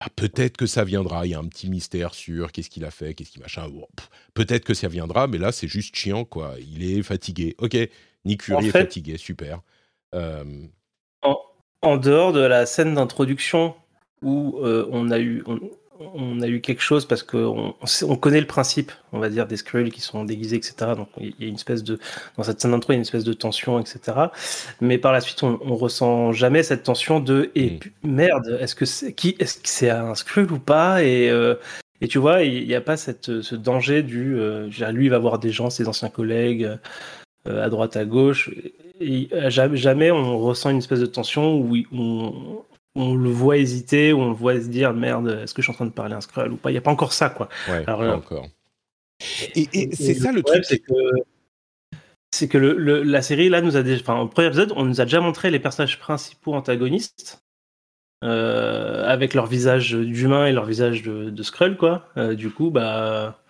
Ah, 0.00 0.08
peut-être 0.14 0.56
que 0.56 0.66
ça 0.66 0.84
viendra. 0.84 1.26
Il 1.26 1.30
y 1.30 1.34
a 1.34 1.40
un 1.40 1.48
petit 1.48 1.68
mystère 1.68 2.14
sur 2.14 2.52
qu'est-ce 2.52 2.70
qu'il 2.70 2.84
a 2.84 2.90
fait, 2.90 3.14
qu'est-ce 3.14 3.32
qu'il 3.32 3.42
machin. 3.42 3.68
peut-être 4.32 4.64
que 4.64 4.74
ça 4.74 4.88
viendra, 4.88 5.26
mais 5.26 5.38
là, 5.38 5.52
c'est 5.52 5.68
juste 5.68 5.94
chiant, 5.94 6.24
quoi. 6.24 6.54
Il 6.60 6.88
est 6.88 7.02
fatigué. 7.02 7.54
Ok, 7.58 7.76
Nick 8.24 8.42
Fury 8.42 8.68
est 8.68 8.70
fatigué, 8.70 9.18
super. 9.18 9.60
Euh, 10.14 10.44
en, 11.82 11.96
dehors 11.96 12.32
de 12.32 12.40
la 12.40 12.66
scène 12.66 12.94
d'introduction 12.94 13.74
où 14.22 14.58
euh, 14.62 14.88
on 14.90 15.10
a 15.10 15.18
eu 15.18 15.44
on, 16.00 16.40
a 16.40 16.48
eu 16.48 16.60
quelque 16.60 16.82
chose 16.82 17.06
parce 17.06 17.22
qu'on 17.22 17.74
on 18.02 18.16
connaît 18.16 18.40
le 18.40 18.46
principe, 18.46 18.92
on 19.12 19.18
va 19.18 19.28
dire, 19.28 19.46
des 19.46 19.56
Skrulls 19.56 19.90
qui 19.90 20.00
sont 20.00 20.24
déguisés, 20.24 20.56
etc. 20.56 20.92
Donc 20.96 21.08
il 21.20 21.34
y 21.38 21.44
a 21.44 21.48
une 21.48 21.56
espèce 21.56 21.82
de 21.82 21.98
dans 22.36 22.42
cette 22.42 22.60
scène 22.60 22.70
d'intro, 22.70 22.92
il 22.92 22.94
y 22.94 22.96
a 22.96 22.98
une 22.98 23.02
espèce 23.02 23.24
de 23.24 23.32
tension, 23.32 23.78
etc. 23.80 24.18
Mais 24.80 24.98
par 24.98 25.12
la 25.12 25.20
suite, 25.20 25.42
on, 25.42 25.58
on 25.62 25.76
ressent 25.76 26.32
jamais 26.32 26.62
cette 26.62 26.84
tension 26.84 27.20
de 27.20 27.50
et 27.54 27.78
mm. 28.02 28.10
merde, 28.10 28.58
est-ce 28.60 28.74
que 28.74 28.84
c'est 28.84 29.12
qui, 29.12 29.36
est-ce 29.38 29.58
que 29.58 29.68
c'est 29.68 29.90
un 29.90 30.14
Skrull 30.14 30.50
ou 30.52 30.58
pas? 30.58 31.02
Et 31.02 31.30
euh, 31.30 31.54
et 32.00 32.06
tu 32.06 32.18
vois, 32.18 32.42
il 32.42 32.66
n'y 32.66 32.76
a 32.76 32.80
pas 32.80 32.96
cette, 32.96 33.42
ce 33.42 33.56
danger 33.56 34.04
du, 34.04 34.36
lui 34.36 35.06
il 35.06 35.10
va 35.10 35.18
voir 35.18 35.40
des 35.40 35.50
gens, 35.50 35.68
ses 35.68 35.88
anciens 35.88 36.10
collègues, 36.10 36.70
à 37.44 37.68
droite, 37.70 37.96
à 37.96 38.04
gauche 38.04 38.50
et 39.00 39.28
euh, 39.32 39.50
jamais 39.50 40.10
on 40.10 40.38
ressent 40.38 40.70
une 40.70 40.78
espèce 40.78 41.00
de 41.00 41.06
tension 41.06 41.56
où 41.56 41.76
on, 41.92 42.64
on 42.94 43.14
le 43.14 43.30
voit 43.30 43.56
hésiter, 43.56 44.12
où 44.12 44.20
on 44.20 44.28
le 44.28 44.34
voit 44.34 44.60
se 44.60 44.68
dire 44.68 44.92
merde, 44.92 45.40
est-ce 45.42 45.54
que 45.54 45.62
je 45.62 45.66
suis 45.66 45.72
en 45.72 45.74
train 45.74 45.86
de 45.86 45.90
parler 45.90 46.14
un 46.14 46.20
scroll 46.20 46.52
ou 46.52 46.56
pas? 46.56 46.70
Il 46.70 46.74
n'y 46.74 46.78
a 46.78 46.82
pas 46.82 46.90
encore 46.90 47.12
ça, 47.12 47.30
quoi. 47.30 47.48
Ouais, 47.68 47.84
pas 47.84 48.14
encore. 48.14 48.46
Et, 49.54 49.94
c'est 49.94 50.14
ça 50.14 50.32
le 50.32 50.42
truc. 50.42 50.64
C'est 50.64 50.78
que, 50.78 50.92
c'est 52.30 52.48
que 52.48 52.58
le, 52.58 53.02
la 53.02 53.22
série, 53.22 53.48
là, 53.48 53.60
nous 53.60 53.76
a 53.76 53.82
déjà. 53.82 54.00
Enfin, 54.00 54.20
au 54.20 54.28
premier 54.28 54.48
épisode, 54.48 54.72
on 54.76 54.84
nous 54.84 55.00
a 55.00 55.04
déjà 55.04 55.20
montré 55.20 55.50
les 55.50 55.58
personnages 55.58 55.98
principaux 55.98 56.54
antagonistes. 56.54 57.42
Euh, 58.24 59.04
avec 59.06 59.32
leur 59.32 59.46
visage 59.46 59.92
d'humain 59.92 60.46
et 60.46 60.52
leur 60.52 60.64
visage 60.64 61.04
de, 61.04 61.30
de 61.30 61.42
Skrull, 61.44 61.76
quoi. 61.76 62.08
Euh, 62.16 62.34
du 62.34 62.50
coup, 62.50 62.70
bah. 62.70 63.40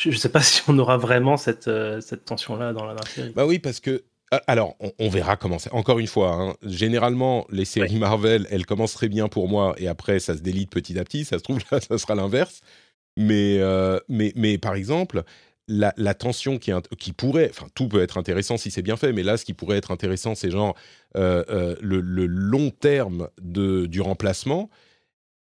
Je 0.00 0.16
sais 0.16 0.30
pas 0.30 0.40
si 0.42 0.62
on 0.66 0.78
aura 0.78 0.96
vraiment 0.96 1.36
cette, 1.36 1.68
euh, 1.68 2.00
cette 2.00 2.24
tension-là 2.24 2.72
dans 2.72 2.84
la 2.84 2.96
série. 3.06 3.30
Bah 3.30 3.46
oui, 3.46 3.58
parce 3.58 3.80
que 3.80 4.02
alors, 4.46 4.76
on, 4.98 5.08
verra 5.08 5.36
comment 5.36 5.58
c'est. 5.58 5.72
Encore 5.72 5.98
une 5.98 6.06
fois, 6.06 6.32
hein, 6.32 6.54
généralement, 6.62 7.46
les 7.50 7.64
séries 7.64 7.96
Marvel, 7.96 8.46
elles 8.50 8.66
commencent 8.66 8.94
très 8.94 9.08
bien 9.08 9.28
pour 9.28 9.48
moi 9.48 9.74
et 9.78 9.88
après, 9.88 10.18
ça 10.20 10.36
se 10.36 10.40
délite 10.40 10.70
petit 10.70 10.98
à 10.98 11.04
petit. 11.04 11.24
Ça 11.24 11.38
se 11.38 11.42
trouve, 11.42 11.58
là, 11.70 11.80
ça 11.80 11.98
sera 11.98 12.14
l'inverse. 12.14 12.60
Mais, 13.16 13.58
euh, 13.58 13.98
mais, 14.08 14.32
mais 14.36 14.58
par 14.58 14.74
exemple, 14.74 15.22
la, 15.68 15.92
tension 16.14 16.58
qui, 16.58 16.72
qui 16.98 17.12
pourrait, 17.12 17.50
enfin, 17.50 17.66
tout 17.74 17.88
peut 17.88 18.02
être 18.02 18.18
intéressant 18.18 18.56
si 18.56 18.70
c'est 18.70 18.82
bien 18.82 18.96
fait, 18.96 19.12
mais 19.12 19.22
là, 19.22 19.36
ce 19.36 19.44
qui 19.44 19.54
pourrait 19.54 19.78
être 19.78 19.90
intéressant, 19.90 20.34
c'est 20.34 20.50
genre 20.50 20.74
euh, 21.16 21.44
euh, 21.48 21.76
le, 21.80 22.00
long 22.26 22.70
terme 22.70 23.28
de, 23.40 23.86
du 23.86 24.00
remplacement. 24.00 24.70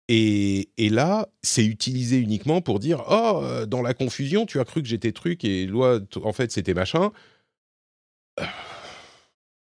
Et, 0.08 0.70
et, 0.76 0.88
là, 0.88 1.28
c'est 1.42 1.64
utilisé 1.64 2.18
uniquement 2.18 2.60
pour 2.60 2.80
dire 2.80 3.04
Oh, 3.08 3.64
dans 3.68 3.80
la 3.82 3.94
confusion, 3.94 4.44
tu 4.44 4.58
as 4.58 4.64
cru 4.64 4.82
que 4.82 4.88
j'étais 4.88 5.12
truc 5.12 5.44
et 5.44 5.66
loi, 5.66 6.00
en 6.24 6.32
fait, 6.32 6.50
c'était 6.50 6.74
machin. 6.74 7.12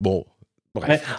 Bon, 0.00 0.24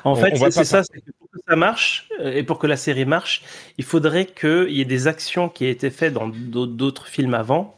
en 0.04 0.16
fait, 0.16 0.36
c'est 0.52 0.64
ça, 0.64 0.82
pour 1.20 1.30
que 1.30 1.40
ça 1.48 1.56
marche 1.56 2.08
euh, 2.20 2.32
et 2.32 2.44
pour 2.44 2.58
que 2.58 2.68
la 2.68 2.78
série 2.78 3.06
marche, 3.06 3.44
il 3.78 3.84
faudrait 3.84 4.26
qu'il 4.26 4.72
y 4.72 4.82
ait 4.82 4.86
des 4.86 5.08
actions 5.08 5.50
qui 5.50 5.66
aient 5.66 5.72
été 5.72 5.90
faites 5.90 6.14
dans 6.14 6.30
d'autres 6.30 7.08
films 7.08 7.34
avant, 7.34 7.76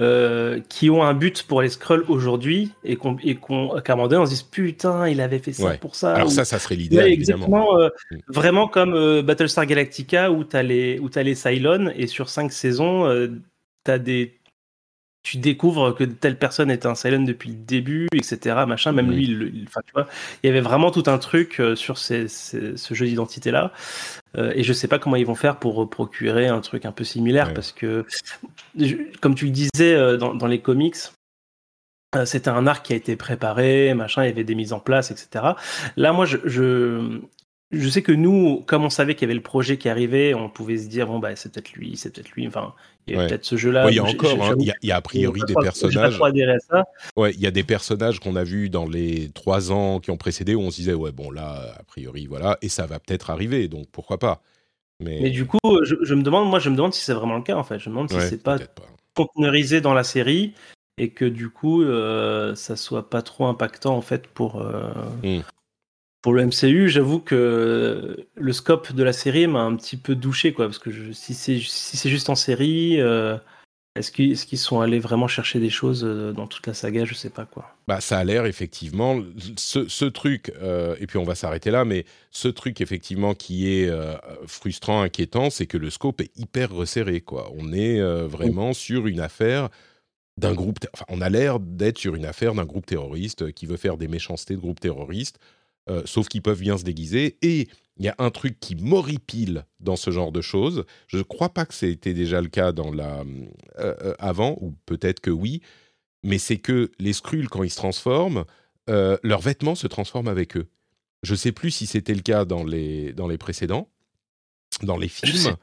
euh, 0.00 0.60
qui 0.68 0.90
ont 0.90 1.02
un 1.02 1.14
but 1.14 1.44
pour 1.44 1.62
les 1.62 1.68
scrolls 1.68 2.04
aujourd'hui 2.08 2.72
et 2.84 2.96
qu'on, 2.96 3.16
qu'à 3.16 3.92
un 3.92 3.96
moment 3.96 4.08
donné 4.08 4.22
on 4.22 4.26
se 4.26 4.30
dise 4.30 4.42
putain, 4.42 5.08
il 5.08 5.20
avait 5.20 5.38
fait 5.38 5.52
ça 5.52 5.74
pour 5.78 5.96
ça. 5.96 6.14
Alors 6.14 6.30
ça, 6.30 6.44
ça 6.44 6.58
serait 6.58 6.76
l'idée. 6.76 6.98
exactement. 6.98 7.78
Euh, 7.78 7.88
mm. 8.10 8.16
Vraiment 8.28 8.68
comme 8.68 9.22
Battlestar 9.22 9.66
Galactica 9.66 10.30
où 10.30 10.44
tu 10.44 10.56
as 10.56 10.62
les 10.62 10.98
où 11.00 11.10
as 11.14 11.22
les 11.22 11.34
Cylons 11.34 11.92
et 11.96 12.06
sur 12.06 12.28
cinq 12.28 12.52
saisons, 12.52 13.08
tu 13.84 13.90
as 13.90 13.98
des 13.98 14.38
tu 15.24 15.38
découvres 15.38 15.94
que 15.94 16.04
telle 16.04 16.38
personne 16.38 16.70
est 16.70 16.84
un 16.84 16.94
Cylon 16.94 17.24
depuis 17.24 17.48
le 17.48 17.56
début, 17.56 18.08
etc. 18.14 18.64
Machin. 18.68 18.92
Même 18.92 19.10
lui, 19.10 19.24
il, 19.24 19.66
tu 19.86 19.92
vois, 19.94 20.06
il 20.42 20.46
y 20.46 20.50
avait 20.50 20.60
vraiment 20.60 20.90
tout 20.90 21.04
un 21.06 21.16
truc 21.16 21.60
euh, 21.60 21.74
sur 21.74 21.96
ce 21.98 22.28
jeu 22.90 23.06
d'identité 23.06 23.50
là. 23.50 23.72
Euh, 24.36 24.52
et 24.54 24.62
je 24.62 24.72
sais 24.74 24.86
pas 24.86 24.98
comment 24.98 25.16
ils 25.16 25.26
vont 25.26 25.34
faire 25.34 25.56
pour 25.58 25.88
procurer 25.88 26.46
un 26.46 26.60
truc 26.60 26.84
un 26.84 26.92
peu 26.92 27.04
similaire 27.04 27.54
parce 27.54 27.72
que, 27.72 28.04
comme 29.20 29.34
tu 29.34 29.46
le 29.46 29.50
disais 29.50 29.94
euh, 29.94 30.18
dans, 30.18 30.46
les 30.46 30.60
comics, 30.60 30.96
c'était 32.26 32.50
un 32.50 32.66
arc 32.66 32.84
qui 32.84 32.92
a 32.92 32.96
été 32.96 33.16
préparé, 33.16 33.94
machin, 33.94 34.24
il 34.24 34.26
y 34.26 34.30
avait 34.30 34.44
des 34.44 34.54
mises 34.54 34.74
en 34.74 34.78
place, 34.78 35.10
etc. 35.10 35.54
Là, 35.96 36.12
moi, 36.12 36.26
je, 36.26 36.36
je 36.44 37.20
sais 37.88 38.02
que 38.02 38.12
nous, 38.12 38.62
comme 38.66 38.84
on 38.84 38.90
savait 38.90 39.14
qu'il 39.14 39.22
y 39.22 39.24
avait 39.26 39.34
le 39.34 39.42
projet 39.42 39.76
qui 39.76 39.88
arrivait, 39.88 40.34
on 40.34 40.48
pouvait 40.48 40.78
se 40.78 40.88
dire 40.88 41.06
bon 41.06 41.18
bah 41.18 41.36
c'est 41.36 41.52
peut-être 41.52 41.72
lui, 41.72 41.96
c'est 41.96 42.12
peut-être 42.12 42.30
lui. 42.32 42.46
Enfin, 42.46 42.74
il 43.06 43.14
y 43.14 43.18
a 43.18 43.26
peut-être 43.26 43.44
ce 43.44 43.56
jeu-là. 43.56 43.90
il 43.90 43.96
y 43.96 43.98
a 43.98 44.04
encore, 44.04 44.42
hein, 44.42 44.54
il, 44.58 44.72
y 44.82 44.92
a, 44.92 44.96
a 44.96 45.00
priori 45.00 45.40
des 45.46 45.54
personnages. 45.54 46.18
Ouais, 47.16 47.32
il 47.32 47.40
y 47.40 47.46
a 47.46 47.50
des 47.50 47.64
personnages 47.64 48.20
qu'on 48.20 48.36
a 48.36 48.44
vus 48.44 48.70
dans 48.70 48.86
les 48.86 49.30
trois 49.30 49.72
ans 49.72 50.00
qui 50.00 50.10
ont 50.10 50.16
précédé 50.16 50.54
où 50.54 50.60
on 50.60 50.70
se 50.70 50.76
disait 50.76 50.94
ouais 50.94 51.12
bon 51.12 51.30
là 51.30 51.74
a 51.78 51.82
priori 51.84 52.26
voilà 52.26 52.58
et 52.62 52.68
ça 52.68 52.86
va 52.86 52.98
peut-être 52.98 53.30
arriver 53.30 53.68
donc 53.68 53.86
pourquoi 53.90 54.18
pas. 54.18 54.42
Mais, 55.00 55.20
Mais 55.22 55.30
du 55.30 55.44
coup, 55.44 55.58
je, 55.82 56.14
me 56.14 56.22
demande, 56.22 56.48
moi 56.48 56.60
je 56.60 56.70
me 56.70 56.76
demande 56.76 56.94
si 56.94 57.00
c'est 57.00 57.14
vraiment 57.14 57.36
le 57.36 57.42
cas 57.42 57.56
en 57.56 57.64
fait. 57.64 57.78
Je 57.78 57.88
me 57.88 57.94
demande 57.94 58.10
si 58.10 58.20
c'est 58.20 58.42
pas, 58.42 58.58
pas 58.58 58.86
conteneurisé 59.14 59.80
dans 59.80 59.94
la 59.94 60.04
série 60.04 60.54
et 60.98 61.10
que 61.10 61.24
du 61.24 61.50
coup 61.50 61.82
euh, 61.82 62.54
ça 62.54 62.76
soit 62.76 63.10
pas 63.10 63.22
trop 63.22 63.46
impactant 63.46 63.96
en 63.96 64.02
fait 64.02 64.26
pour. 64.26 64.62
Euh, 64.62 64.92
hmm 65.22 65.42
pour 66.24 66.32
le 66.32 66.46
MCU, 66.46 66.88
j'avoue 66.88 67.20
que 67.20 68.16
le 68.34 68.52
scope 68.54 68.94
de 68.94 69.02
la 69.02 69.12
série 69.12 69.46
m'a 69.46 69.60
un 69.60 69.76
petit 69.76 69.98
peu 69.98 70.14
douché, 70.14 70.54
quoi, 70.54 70.64
parce 70.64 70.78
que 70.78 71.12
si 71.12 71.34
c'est 71.34 71.60
si 71.60 72.08
juste 72.08 72.30
en 72.30 72.34
série, 72.34 72.98
euh, 72.98 73.36
est-ce 73.94 74.10
qu'ils 74.10 74.58
sont 74.58 74.80
allés 74.80 75.00
vraiment 75.00 75.28
chercher 75.28 75.60
des 75.60 75.68
choses 75.68 76.02
euh, 76.02 76.32
dans 76.32 76.46
toute 76.46 76.66
la 76.66 76.72
saga 76.72 77.04
Je 77.04 77.12
sais 77.12 77.28
pas 77.28 77.44
quoi. 77.44 77.76
Bah, 77.88 78.00
ça 78.00 78.16
a 78.16 78.24
l'air 78.24 78.46
effectivement 78.46 79.20
ce, 79.58 80.06
truc, 80.06 80.50
euh, 80.62 80.96
et 80.98 81.06
puis 81.06 81.18
on 81.18 81.24
va 81.24 81.34
s'arrêter 81.34 81.70
là, 81.70 81.84
mais 81.84 82.06
ce 82.30 82.48
truc 82.48 82.80
effectivement 82.80 83.34
qui 83.34 83.68
est 83.68 83.92
frustrant, 84.46 85.02
inquiétant, 85.02 85.50
c'est 85.50 85.66
que 85.66 85.76
le 85.76 85.90
scope 85.90 86.22
est 86.22 86.34
hyper 86.38 86.70
resserré, 86.70 87.20
quoi. 87.20 87.52
On 87.54 87.70
est 87.70 88.00
vraiment 88.26 88.72
sur 88.72 89.08
une 89.08 89.20
affaire 89.20 89.68
d'un 90.38 90.54
groupe, 90.54 90.78
enfin, 90.94 91.04
on 91.08 91.20
a 91.20 91.28
l'air 91.28 91.60
d'être 91.60 91.98
sur 91.98 92.14
une 92.14 92.24
affaire 92.24 92.54
d'un 92.54 92.64
groupe 92.64 92.86
terroriste 92.86 93.52
qui 93.52 93.66
veut 93.66 93.76
faire 93.76 93.98
des 93.98 94.08
méchancetés 94.08 94.54
de 94.54 94.60
groupe 94.60 94.80
terroriste 94.80 95.38
euh, 95.90 96.02
sauf 96.06 96.28
qu'ils 96.28 96.42
peuvent 96.42 96.60
bien 96.60 96.78
se 96.78 96.84
déguiser. 96.84 97.36
Et 97.42 97.68
il 97.96 98.04
y 98.04 98.08
a 98.08 98.14
un 98.18 98.30
truc 98.30 98.58
qui 98.58 98.74
m'horripile 98.74 99.66
dans 99.80 99.96
ce 99.96 100.10
genre 100.10 100.32
de 100.32 100.40
choses. 100.40 100.84
Je 101.06 101.18
ne 101.18 101.22
crois 101.22 101.50
pas 101.50 101.66
que 101.66 101.74
c'était 101.74 102.14
déjà 102.14 102.40
le 102.40 102.48
cas 102.48 102.72
dans 102.72 102.90
la, 102.90 103.20
euh, 103.20 103.94
euh, 104.00 104.14
avant, 104.18 104.56
ou 104.60 104.74
peut-être 104.86 105.20
que 105.20 105.30
oui, 105.30 105.62
mais 106.22 106.38
c'est 106.38 106.58
que 106.58 106.90
les 106.98 107.12
Skrulls, 107.12 107.48
quand 107.48 107.62
ils 107.62 107.70
se 107.70 107.76
transforment, 107.76 108.44
leurs 108.88 109.40
vêtements 109.40 109.74
se 109.74 109.86
transforment 109.86 110.28
avec 110.28 110.56
eux. 110.56 110.66
Je 111.22 111.32
ne 111.32 111.36
sais 111.36 111.52
plus 111.52 111.70
si 111.70 111.86
c'était 111.86 112.14
le 112.14 112.20
cas 112.20 112.44
dans 112.44 112.64
les, 112.64 113.12
dans 113.12 113.28
les 113.28 113.38
précédents, 113.38 113.88
dans 114.82 114.96
les 114.96 115.08
films. 115.08 115.56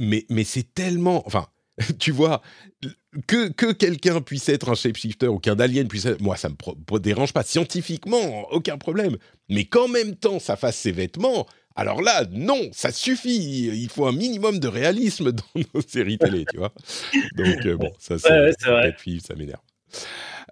Mais, 0.00 0.26
mais 0.28 0.44
c'est 0.44 0.74
tellement. 0.74 1.26
Enfin, 1.26 1.48
tu 1.98 2.12
vois, 2.12 2.42
que, 3.26 3.48
que 3.48 3.72
quelqu'un 3.72 4.20
puisse 4.20 4.48
être 4.48 4.70
un 4.70 4.74
shapeshifter 4.74 5.28
ou 5.28 5.38
qu'un 5.38 5.58
alien 5.58 5.88
puisse 5.88 6.06
être... 6.06 6.20
Moi, 6.20 6.36
ça 6.36 6.48
me 6.48 6.98
dérange 6.98 7.32
pas. 7.32 7.42
Scientifiquement, 7.42 8.48
aucun 8.50 8.78
problème. 8.78 9.16
Mais 9.48 9.64
qu'en 9.64 9.88
même 9.88 10.16
temps, 10.16 10.38
ça 10.38 10.56
fasse 10.56 10.76
ses 10.76 10.92
vêtements, 10.92 11.46
alors 11.78 12.02
là, 12.02 12.24
non, 12.32 12.68
ça 12.72 12.90
suffit. 12.90 13.66
Il 13.66 13.88
faut 13.88 14.06
un 14.06 14.12
minimum 14.12 14.58
de 14.58 14.66
réalisme 14.66 15.30
dans 15.54 15.62
nos 15.74 15.80
séries 15.80 16.18
télé, 16.18 16.44
tu 16.50 16.58
vois. 16.58 16.72
Donc, 17.36 17.64
euh, 17.66 17.76
bon, 17.76 17.92
ça, 18.00 18.18
c'est 18.18 18.28
ouais, 18.30 18.92
ça 19.20 19.34
m'énerve. 19.36 19.60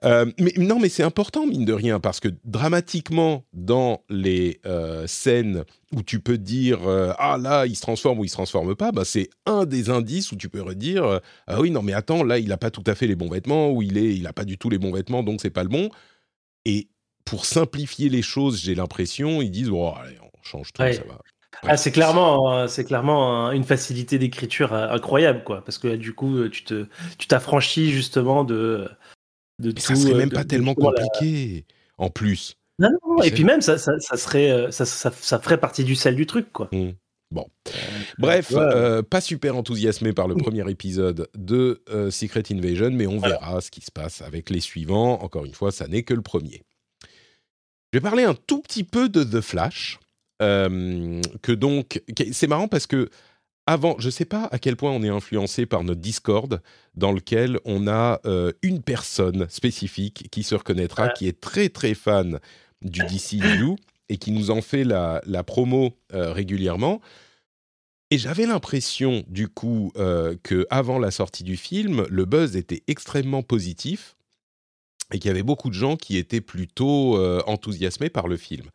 Euh, 0.05 0.27
mais 0.39 0.53
non, 0.59 0.79
mais 0.79 0.89
c'est 0.89 1.03
important, 1.03 1.47
mine 1.47 1.65
de 1.65 1.73
rien, 1.73 2.01
parce 2.01 2.21
que 2.21 2.29
dramatiquement, 2.45 3.45
dans 3.53 4.03
les 4.09 4.61
euh, 4.67 5.07
scènes 5.07 5.65
où 5.95 6.03
tu 6.03 6.21
peux 6.21 6.39
dire 6.39 6.87
euh, 6.87 7.13
Ah 7.19 7.39
là, 7.39 7.67
il 7.67 7.77
se 7.77 7.81
transforme 7.81 8.19
ou 8.19 8.25
il 8.25 8.29
se 8.29 8.35
transforme 8.35 8.75
pas, 8.75 8.93
bah, 8.93 9.05
c'est 9.05 9.31
un 9.47 9.65
des 9.65 9.91
indices 9.91 10.33
où 10.33 10.37
tu 10.37 10.49
peux 10.49 10.61
redire 10.61 11.21
Ah 11.47 11.61
oui, 11.61 11.71
non, 11.71 11.83
mais 11.83 11.95
attends, 11.95 12.25
là, 12.25 12.39
il 12.39 12.49
n'a 12.49 12.59
pas 12.59 12.71
tout 12.71 12.85
à 12.87 12.95
fait 12.95 13.07
les 13.07 13.17
bons 13.17 13.31
vêtements, 13.31 13.71
ou 13.71 13.83
il 13.83 13.95
n'a 13.95 14.01
il 14.01 14.27
a 14.27 14.33
pas 14.33 14.45
du 14.45 14.59
tout 14.59 14.69
les 14.71 14.79
bons 14.79 14.93
vêtements, 14.93 15.23
donc 15.23 15.41
c'est 15.41 15.51
pas 15.51 15.63
le 15.63 15.69
bon. 15.69 15.89
Et 16.65 16.89
pour 17.25 17.47
simplifier 17.47 18.09
les 18.09 18.23
choses, 18.23 18.61
j'ai 18.61 18.75
l'impression, 18.75 19.41
ils 19.41 19.51
disent 19.51 19.71
Oh, 19.71 19.93
allez, 19.97 20.19
on 20.21 20.43
change 20.43 20.73
tout, 20.73 20.83
ça 20.83 21.03
va. 21.05 21.19
Ah, 21.63 21.79
c'est 21.79 21.91
clairement, 21.91 22.69
c'est 22.69 22.85
clairement 22.85 23.51
une 23.51 23.65
facilité 23.65 24.19
d'écriture 24.19 24.75
incroyable, 24.75 25.43
quoi. 25.43 25.65
Parce 25.65 25.79
que 25.79 25.97
du 25.97 26.13
coup, 26.13 26.47
tu 26.51 26.65
te, 26.65 26.87
tu 27.17 27.27
t'affranchis 27.29 27.91
justement 27.91 28.45
de, 28.45 28.87
de 29.59 29.79
Ça 29.79 29.95
serait 29.95 30.15
même 30.15 30.31
pas 30.31 30.45
tellement 30.45 30.75
compliqué, 30.75 31.65
en 31.99 32.11
plus. 32.11 32.57
Non, 32.79 32.91
non, 32.91 33.23
et 33.23 33.31
puis 33.31 33.45
même, 33.45 33.63
ça, 33.63 33.79
ça, 33.79 33.99
serait, 34.17 34.51
euh, 34.51 34.71
ça, 34.71 34.85
ça, 34.85 35.39
ferait 35.41 35.59
partie 35.59 35.83
du 35.83 35.95
sel 35.95 36.15
du 36.15 36.27
truc, 36.27 36.53
quoi. 36.53 36.69
Mmh. 36.73 36.91
Bon. 37.31 37.47
Euh, 37.69 37.73
Bref, 38.19 38.53
euh, 38.55 39.03
pas 39.03 39.21
super 39.21 39.57
enthousiasmé 39.57 40.13
par 40.13 40.29
le 40.29 40.35
premier 40.37 40.69
épisode 40.71 41.29
de 41.35 41.83
Secret 42.11 42.45
Invasion, 42.51 42.91
mais 42.91 43.07
on 43.07 43.19
verra 43.19 43.61
ce 43.61 43.71
qui 43.71 43.81
se 43.81 43.91
passe 43.91 44.23
avec 44.23 44.51
les 44.51 44.61
suivants. 44.61 45.23
Encore 45.23 45.45
une 45.45 45.55
fois, 45.55 45.73
ça 45.73 45.89
n'est 45.89 46.03
que 46.03 46.15
le 46.15 46.23
premier. 46.23 46.63
Je 47.93 47.99
vais 47.99 48.03
parler 48.03 48.25
un 48.25 48.35
tout 48.35 48.61
petit 48.61 48.85
peu 48.85 49.09
de 49.09 49.25
The 49.25 49.41
Flash. 49.41 49.99
que 50.39 51.53
donc, 51.53 52.03
c'est 52.33 52.47
marrant 52.47 52.69
parce 52.69 52.87
que 52.87 53.09
avant, 53.67 53.97
je 53.99 54.07
ne 54.07 54.13
sais 54.13 54.25
pas 54.25 54.49
à 54.53 54.59
quel 54.59 54.77
point 54.77 54.93
on 54.93 55.03
est 55.03 55.09
influencé 55.09 55.67
par 55.67 55.83
notre 55.83 56.01
Discord, 56.01 56.63
dans 56.95 57.11
lequel 57.11 57.59
on 57.65 57.89
a 57.89 58.21
euh, 58.25 58.53
une 58.63 58.81
personne 58.81 59.49
spécifique 59.49 60.29
qui 60.31 60.45
se 60.45 60.55
reconnaîtra, 60.55 61.09
qui 61.09 61.27
est 61.27 61.41
très 61.41 61.69
très 61.69 61.95
fan 61.95 62.39
du 62.83 63.01
DCU 63.01 63.75
et 64.09 64.19
qui 64.19 64.31
nous 64.31 64.53
en 64.53 64.63
fait 64.63 64.85
la, 64.85 65.21
promo 65.45 65.99
euh, 66.15 66.33
régulièrement. 66.33 67.01
Et 68.13 68.19
j'avais 68.19 68.47
l'impression, 68.47 69.25
du 69.27 69.49
coup, 69.49 69.91
euh, 69.97 70.37
que 70.45 70.65
avant 70.71 71.01
la 71.01 71.11
sortie 71.11 71.43
du 71.43 71.57
film, 71.57 72.07
le 72.09 72.25
buzz 72.25 72.57
était 72.57 72.85
extrêmement 72.87 73.43
positif 73.43 74.17
et 75.13 75.19
qu'il 75.19 75.29
y 75.29 75.31
avait 75.33 75.43
beaucoup 75.43 75.71
de 75.71 75.75
gens 75.75 75.97
qui 75.97 76.17
étaient 76.17 76.41
plutôt 76.41 77.21
enthousiasmés 77.49 78.11
par 78.11 78.27
le 78.29 78.37
film. 78.37 78.67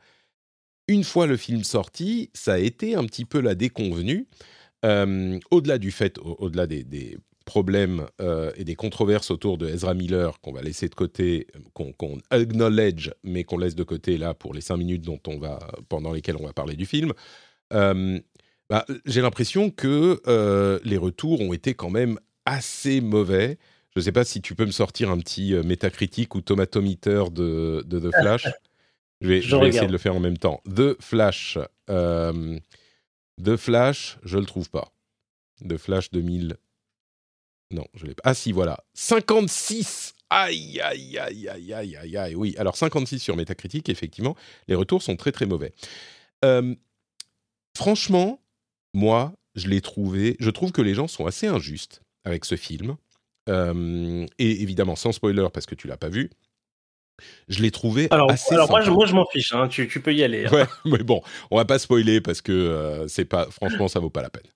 Une 0.87 1.03
fois 1.05 1.27
le 1.27 1.37
film 1.37 1.63
sorti, 1.63 2.29
ça 2.33 2.53
a 2.53 2.57
été 2.57 2.95
un 2.95 3.05
petit 3.05 3.25
peu 3.25 3.39
la 3.39 3.55
déconvenue 3.55 4.27
au-delà 4.83 5.77
du 5.77 5.91
fait, 5.91 6.17
au-delà 6.19 6.67
des, 6.67 7.17
problèmes 7.43 8.05
euh, 8.21 8.51
et 8.55 8.63
des 8.63 8.75
controverses 8.75 9.31
autour 9.31 9.57
de 9.57 9.67
Ezra 9.67 9.93
Miller 9.95 10.39
qu'on 10.41 10.53
va 10.53 10.61
laisser 10.61 10.87
de 10.87 10.95
côté, 10.95 11.47
qu'on 11.73 12.19
acknowledge, 12.29 13.11
mais 13.23 13.43
qu'on 13.43 13.57
laisse 13.57 13.75
de 13.75 13.83
côté 13.83 14.17
là 14.17 14.33
pour 14.35 14.53
les 14.53 14.61
cinq 14.61 14.77
minutes 14.77 15.01
dont 15.01 15.19
on 15.27 15.37
va, 15.37 15.59
pendant 15.89 16.13
lesquelles 16.13 16.37
on 16.39 16.45
va 16.45 16.53
parler 16.53 16.75
du 16.75 16.85
film. 16.85 17.13
Bah, 18.71 18.85
j'ai 19.05 19.19
l'impression 19.19 19.69
que 19.69 20.21
euh, 20.27 20.79
les 20.85 20.95
retours 20.95 21.41
ont 21.41 21.51
été 21.51 21.73
quand 21.73 21.89
même 21.89 22.17
assez 22.45 23.01
mauvais 23.01 23.57
Je 23.93 23.99
ne 23.99 24.03
sais 24.05 24.13
pas 24.13 24.23
si 24.23 24.41
tu 24.41 24.55
peux 24.55 24.65
me 24.65 24.71
sortir 24.71 25.11
un 25.11 25.17
petit 25.17 25.53
euh, 25.53 25.61
métacritique 25.61 26.35
ou 26.35 26.41
tomatometer 26.41 27.25
de, 27.33 27.83
de 27.85 27.99
The 27.99 28.11
Flash. 28.21 28.47
je 29.21 29.27
vais, 29.27 29.41
je 29.41 29.53
vais 29.57 29.67
essayer 29.67 29.87
de 29.87 29.91
le 29.91 29.97
faire 29.97 30.15
en 30.15 30.21
même 30.21 30.37
temps. 30.37 30.61
The 30.73 30.95
Flash. 31.01 31.57
The 33.43 33.55
Flash, 33.55 34.17
je 34.23 34.37
le 34.37 34.45
trouve 34.45 34.69
pas. 34.69 34.91
The 35.67 35.77
Flash 35.77 36.11
2000. 36.11 36.57
Non, 37.71 37.85
je 37.93 38.05
l'ai 38.05 38.15
pas. 38.15 38.23
Ah 38.25 38.33
si, 38.33 38.51
voilà. 38.51 38.83
56 38.93 40.13
Aïe, 40.33 40.79
aïe, 40.79 41.17
aïe, 41.17 41.49
aïe, 41.49 41.73
aïe, 41.73 41.97
aïe, 41.97 42.17
aïe. 42.17 42.35
Oui, 42.35 42.55
alors 42.57 42.77
56 42.77 43.19
sur 43.19 43.35
Metacritic, 43.35 43.89
effectivement, 43.89 44.37
les 44.69 44.75
retours 44.75 45.03
sont 45.03 45.17
très, 45.17 45.33
très 45.33 45.45
mauvais. 45.45 45.73
Euh, 46.45 46.73
franchement, 47.75 48.41
moi, 48.93 49.33
je 49.55 49.67
l'ai 49.67 49.81
trouvé. 49.81 50.37
Je 50.39 50.49
trouve 50.49 50.71
que 50.71 50.81
les 50.81 50.93
gens 50.93 51.09
sont 51.09 51.25
assez 51.25 51.47
injustes 51.47 52.01
avec 52.23 52.45
ce 52.45 52.55
film. 52.55 52.95
Euh, 53.49 54.25
et 54.39 54.61
évidemment, 54.61 54.95
sans 54.95 55.11
spoiler, 55.11 55.47
parce 55.53 55.65
que 55.65 55.75
tu 55.75 55.87
l'as 55.87 55.97
pas 55.97 56.09
vu. 56.09 56.29
Je 57.47 57.61
l'ai 57.61 57.71
trouvé 57.71 58.07
alors, 58.11 58.31
assez. 58.31 58.53
Alors 58.53 58.69
moi, 58.69 58.81
je, 58.81 58.91
moi, 58.91 59.05
je 59.05 59.13
m'en 59.13 59.25
fiche. 59.25 59.53
Hein, 59.53 59.67
tu, 59.67 59.87
tu, 59.87 60.01
peux 60.01 60.13
y 60.13 60.23
aller. 60.23 60.45
Hein. 60.45 60.51
Ouais, 60.51 60.65
mais 60.85 61.03
bon, 61.03 61.21
on 61.49 61.57
va 61.57 61.65
pas 61.65 61.79
spoiler 61.79 62.21
parce 62.21 62.41
que 62.41 62.51
euh, 62.51 63.07
c'est 63.07 63.25
pas. 63.25 63.47
Franchement, 63.49 63.87
ça 63.87 63.99
vaut 63.99 64.09
pas 64.09 64.21
la 64.21 64.29
peine. 64.29 64.49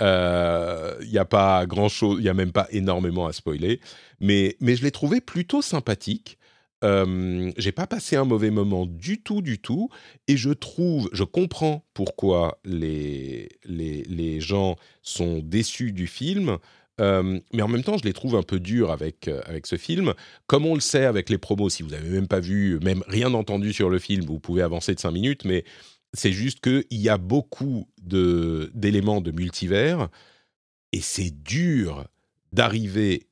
Il 0.00 0.06
euh, 0.06 1.04
n'y 1.04 1.18
a 1.18 1.24
pas 1.24 1.66
grand 1.66 1.88
chose, 1.88 2.18
il 2.18 2.24
n'y 2.24 2.28
a 2.28 2.34
même 2.34 2.52
pas 2.52 2.66
énormément 2.70 3.26
à 3.26 3.32
spoiler, 3.32 3.80
mais, 4.18 4.56
mais 4.60 4.74
je 4.74 4.82
l'ai 4.82 4.90
trouvé 4.90 5.20
plutôt 5.20 5.62
sympathique. 5.62 6.36
Euh, 6.82 7.52
j'ai 7.56 7.72
pas 7.72 7.86
passé 7.86 8.16
un 8.16 8.24
mauvais 8.24 8.50
moment 8.50 8.86
du 8.86 9.22
tout, 9.22 9.40
du 9.40 9.58
tout, 9.58 9.88
et 10.26 10.36
je 10.36 10.50
trouve, 10.50 11.08
je 11.12 11.22
comprends 11.24 11.86
pourquoi 11.94 12.58
les, 12.64 13.48
les, 13.64 14.02
les 14.02 14.40
gens 14.40 14.76
sont 15.00 15.38
déçus 15.42 15.92
du 15.92 16.08
film. 16.08 16.58
Euh, 17.00 17.40
mais 17.52 17.62
en 17.62 17.68
même 17.68 17.82
temps, 17.82 17.98
je 17.98 18.04
les 18.04 18.12
trouve 18.12 18.36
un 18.36 18.42
peu 18.42 18.60
durs 18.60 18.90
avec, 18.90 19.28
euh, 19.28 19.40
avec 19.46 19.66
ce 19.66 19.76
film. 19.76 20.14
Comme 20.46 20.66
on 20.66 20.74
le 20.74 20.80
sait 20.80 21.04
avec 21.04 21.28
les 21.28 21.38
promos, 21.38 21.68
si 21.68 21.82
vous 21.82 21.90
n'avez 21.90 22.08
même 22.08 22.28
pas 22.28 22.40
vu, 22.40 22.78
même 22.80 23.02
rien 23.08 23.34
entendu 23.34 23.72
sur 23.72 23.90
le 23.90 23.98
film, 23.98 24.24
vous 24.24 24.38
pouvez 24.38 24.62
avancer 24.62 24.94
de 24.94 25.00
5 25.00 25.10
minutes, 25.10 25.44
mais 25.44 25.64
c'est 26.12 26.32
juste 26.32 26.60
qu'il 26.60 26.84
y 26.90 27.08
a 27.08 27.18
beaucoup 27.18 27.88
d'éléments 28.00 29.20
de, 29.20 29.32
multivers 29.32 30.08
et 30.92 31.00
c'est 31.00 31.30
dur 31.42 32.06
d'arriver 32.52 33.26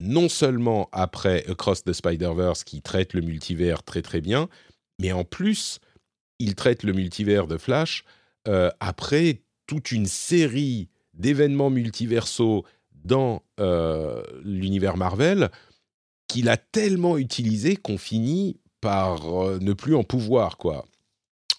non 0.00 0.28
seulement 0.28 0.88
après 0.92 1.44
Across 1.48 1.82
the 1.82 1.92
Spider-Verse 1.92 2.62
qui 2.62 2.80
traite 2.80 3.14
le 3.14 3.20
multivers 3.20 3.82
très 3.82 4.02
très 4.02 4.20
bien, 4.20 4.48
mais 5.00 5.10
en 5.10 5.24
plus, 5.24 5.80
il 6.38 6.54
traite 6.54 6.84
le 6.84 6.92
multivers 6.92 7.48
de 7.48 7.58
Flash 7.58 8.04
euh, 8.46 8.70
après 8.78 9.42
toute 9.66 9.90
une 9.90 10.06
série 10.06 10.88
d'événements 11.14 11.70
multiversaux 11.70 12.64
dans 13.08 13.42
euh, 13.58 14.22
l'univers 14.44 14.96
Marvel 14.96 15.50
qu'il 16.28 16.48
a 16.48 16.56
tellement 16.56 17.18
utilisé 17.18 17.74
qu'on 17.76 17.98
finit 17.98 18.60
par 18.80 19.26
euh, 19.42 19.58
ne 19.60 19.72
plus 19.72 19.96
en 19.96 20.04
pouvoir, 20.04 20.58
quoi. 20.58 20.84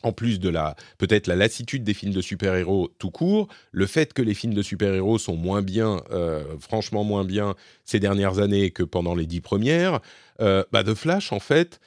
En 0.01 0.13
plus 0.13 0.39
de 0.39 0.47
la 0.47 0.77
peut-être 0.97 1.27
la 1.27 1.35
lassitude 1.35 1.83
des 1.83 1.93
films 1.93 2.13
de 2.13 2.21
super-héros 2.21 2.89
tout 2.99 3.11
court, 3.11 3.49
le 3.73 3.85
fait 3.85 4.13
que 4.13 4.21
les 4.21 4.33
films 4.33 4.53
de 4.53 4.61
super-héros 4.61 5.17
sont 5.17 5.35
moins 5.35 5.61
bien, 5.61 6.01
euh, 6.11 6.57
franchement 6.57 7.03
moins 7.03 7.25
bien 7.25 7.55
ces 7.83 7.99
dernières 7.99 8.39
années 8.39 8.71
que 8.71 8.83
pendant 8.83 9.13
les 9.13 9.25
dix 9.25 9.41
premières, 9.41 9.99
bah 10.39 10.85
The 10.85 10.93
Flash 10.93 11.33
en 11.33 11.41
fait, 11.41 11.81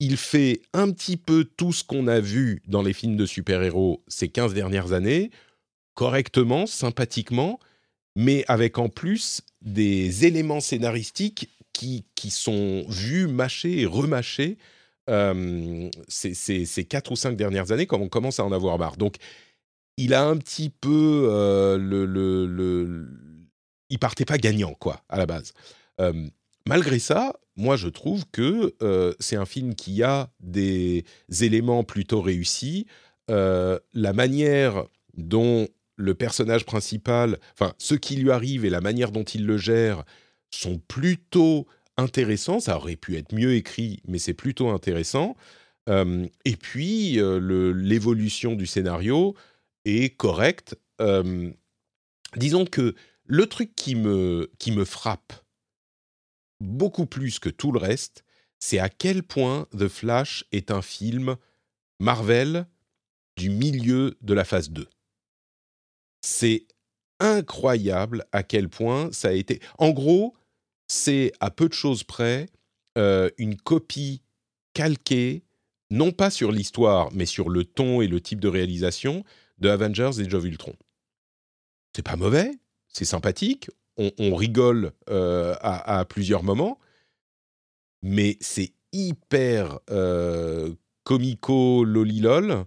il 0.00 0.18
fait 0.18 0.60
un 0.74 0.90
petit 0.90 1.16
peu 1.16 1.44
tout 1.44 1.72
ce 1.72 1.82
qu'on 1.82 2.08
a 2.08 2.20
vu 2.20 2.60
dans 2.66 2.82
les 2.82 2.92
films 2.92 3.16
de 3.16 3.24
super-héros 3.24 4.02
ces 4.06 4.28
15 4.28 4.52
dernières 4.52 4.92
années, 4.92 5.30
correctement, 5.94 6.66
sympathiquement, 6.66 7.58
mais 8.16 8.44
avec 8.48 8.78
en 8.78 8.88
plus 8.88 9.42
des 9.60 10.24
éléments 10.24 10.60
scénaristiques 10.60 11.50
qui, 11.72 12.06
qui 12.14 12.30
sont 12.30 12.84
vus, 12.88 13.28
mâchés 13.28 13.82
et 13.82 13.86
remâchés 13.86 14.56
euh, 15.08 15.88
ces, 16.08 16.84
quatre 16.88 17.12
ou 17.12 17.16
cinq 17.16 17.36
dernières 17.36 17.70
années, 17.70 17.86
comme 17.86 18.02
on 18.02 18.08
commence 18.08 18.40
à 18.40 18.44
en 18.44 18.50
avoir 18.50 18.78
marre. 18.78 18.96
Donc, 18.96 19.16
il 19.98 20.14
a 20.14 20.26
un 20.26 20.36
petit 20.38 20.70
peu 20.70 21.28
euh, 21.30 21.78
le, 21.78 22.06
le, 22.06 23.06
il 23.90 23.98
partait 23.98 24.24
pas 24.24 24.38
gagnant 24.38 24.74
quoi 24.74 25.04
à 25.08 25.18
la 25.18 25.26
base. 25.26 25.52
Euh, 26.00 26.26
malgré 26.66 26.98
ça, 26.98 27.34
moi 27.54 27.76
je 27.76 27.88
trouve 27.88 28.24
que 28.32 28.74
c'est 29.20 29.36
un 29.36 29.46
film 29.46 29.74
qui 29.74 30.02
a 30.02 30.30
des 30.40 31.04
éléments 31.40 31.84
plutôt 31.84 32.20
réussis. 32.20 32.86
la 33.28 34.12
manière 34.12 34.84
dont 35.14 35.68
le 35.96 36.14
personnage 36.14 36.64
principal, 36.64 37.38
enfin 37.52 37.74
ce 37.78 37.94
qui 37.94 38.16
lui 38.16 38.30
arrive 38.30 38.64
et 38.64 38.70
la 38.70 38.80
manière 38.80 39.12
dont 39.12 39.24
il 39.24 39.46
le 39.46 39.56
gère 39.56 40.04
sont 40.50 40.78
plutôt 40.78 41.66
intéressant. 41.96 42.60
Ça 42.60 42.76
aurait 42.76 42.96
pu 42.96 43.16
être 43.16 43.34
mieux 43.34 43.54
écrit, 43.54 44.00
mais 44.06 44.18
c'est 44.18 44.34
plutôt 44.34 44.68
intéressant. 44.70 45.36
Euh, 45.88 46.26
et 46.44 46.56
puis, 46.56 47.20
euh, 47.20 47.38
l'évolution 47.74 48.54
du 48.54 48.66
scénario 48.66 49.34
est 49.84 50.16
correcte. 50.16 50.76
Euh, 51.00 51.50
disons 52.36 52.64
que 52.64 52.94
le 53.24 53.46
truc 53.46 53.74
qui 53.74 53.94
me, 53.94 54.50
qui 54.58 54.72
me 54.72 54.84
frappe 54.84 55.32
beaucoup 56.60 57.06
plus 57.06 57.38
que 57.38 57.48
tout 57.48 57.72
le 57.72 57.78
reste, 57.78 58.24
c'est 58.58 58.78
à 58.78 58.88
quel 58.88 59.22
point 59.22 59.66
The 59.76 59.88
Flash 59.88 60.44
est 60.52 60.70
un 60.70 60.82
film 60.82 61.36
Marvel 62.00 62.66
du 63.36 63.50
milieu 63.50 64.16
de 64.22 64.34
la 64.34 64.44
phase 64.44 64.70
2. 64.70 64.88
C'est 66.26 66.66
incroyable 67.20 68.24
à 68.32 68.42
quel 68.42 68.68
point 68.68 69.12
ça 69.12 69.28
a 69.28 69.32
été... 69.32 69.60
En 69.78 69.90
gros, 69.90 70.34
c'est 70.88 71.32
à 71.38 71.52
peu 71.52 71.68
de 71.68 71.72
choses 71.72 72.02
près 72.02 72.48
euh, 72.98 73.30
une 73.38 73.54
copie 73.54 74.22
calquée, 74.74 75.44
non 75.90 76.10
pas 76.10 76.30
sur 76.30 76.50
l'histoire, 76.50 77.12
mais 77.12 77.26
sur 77.26 77.48
le 77.48 77.64
ton 77.64 78.00
et 78.00 78.08
le 78.08 78.20
type 78.20 78.40
de 78.40 78.48
réalisation 78.48 79.22
de 79.58 79.68
Avengers 79.68 80.10
et 80.18 80.28
Joe 80.28 80.44
Ultron. 80.44 80.74
C'est 81.94 82.02
pas 82.02 82.16
mauvais, 82.16 82.50
c'est 82.88 83.04
sympathique, 83.04 83.70
on, 83.96 84.34
rigole 84.34 84.90
euh, 85.08 85.54
à, 85.60 86.04
plusieurs 86.06 86.42
moments, 86.42 86.80
mais 88.02 88.36
c'est 88.40 88.72
hyper 88.92 89.78
euh, 89.90 90.74
comico 91.04 91.84
lolilol. 91.84 92.66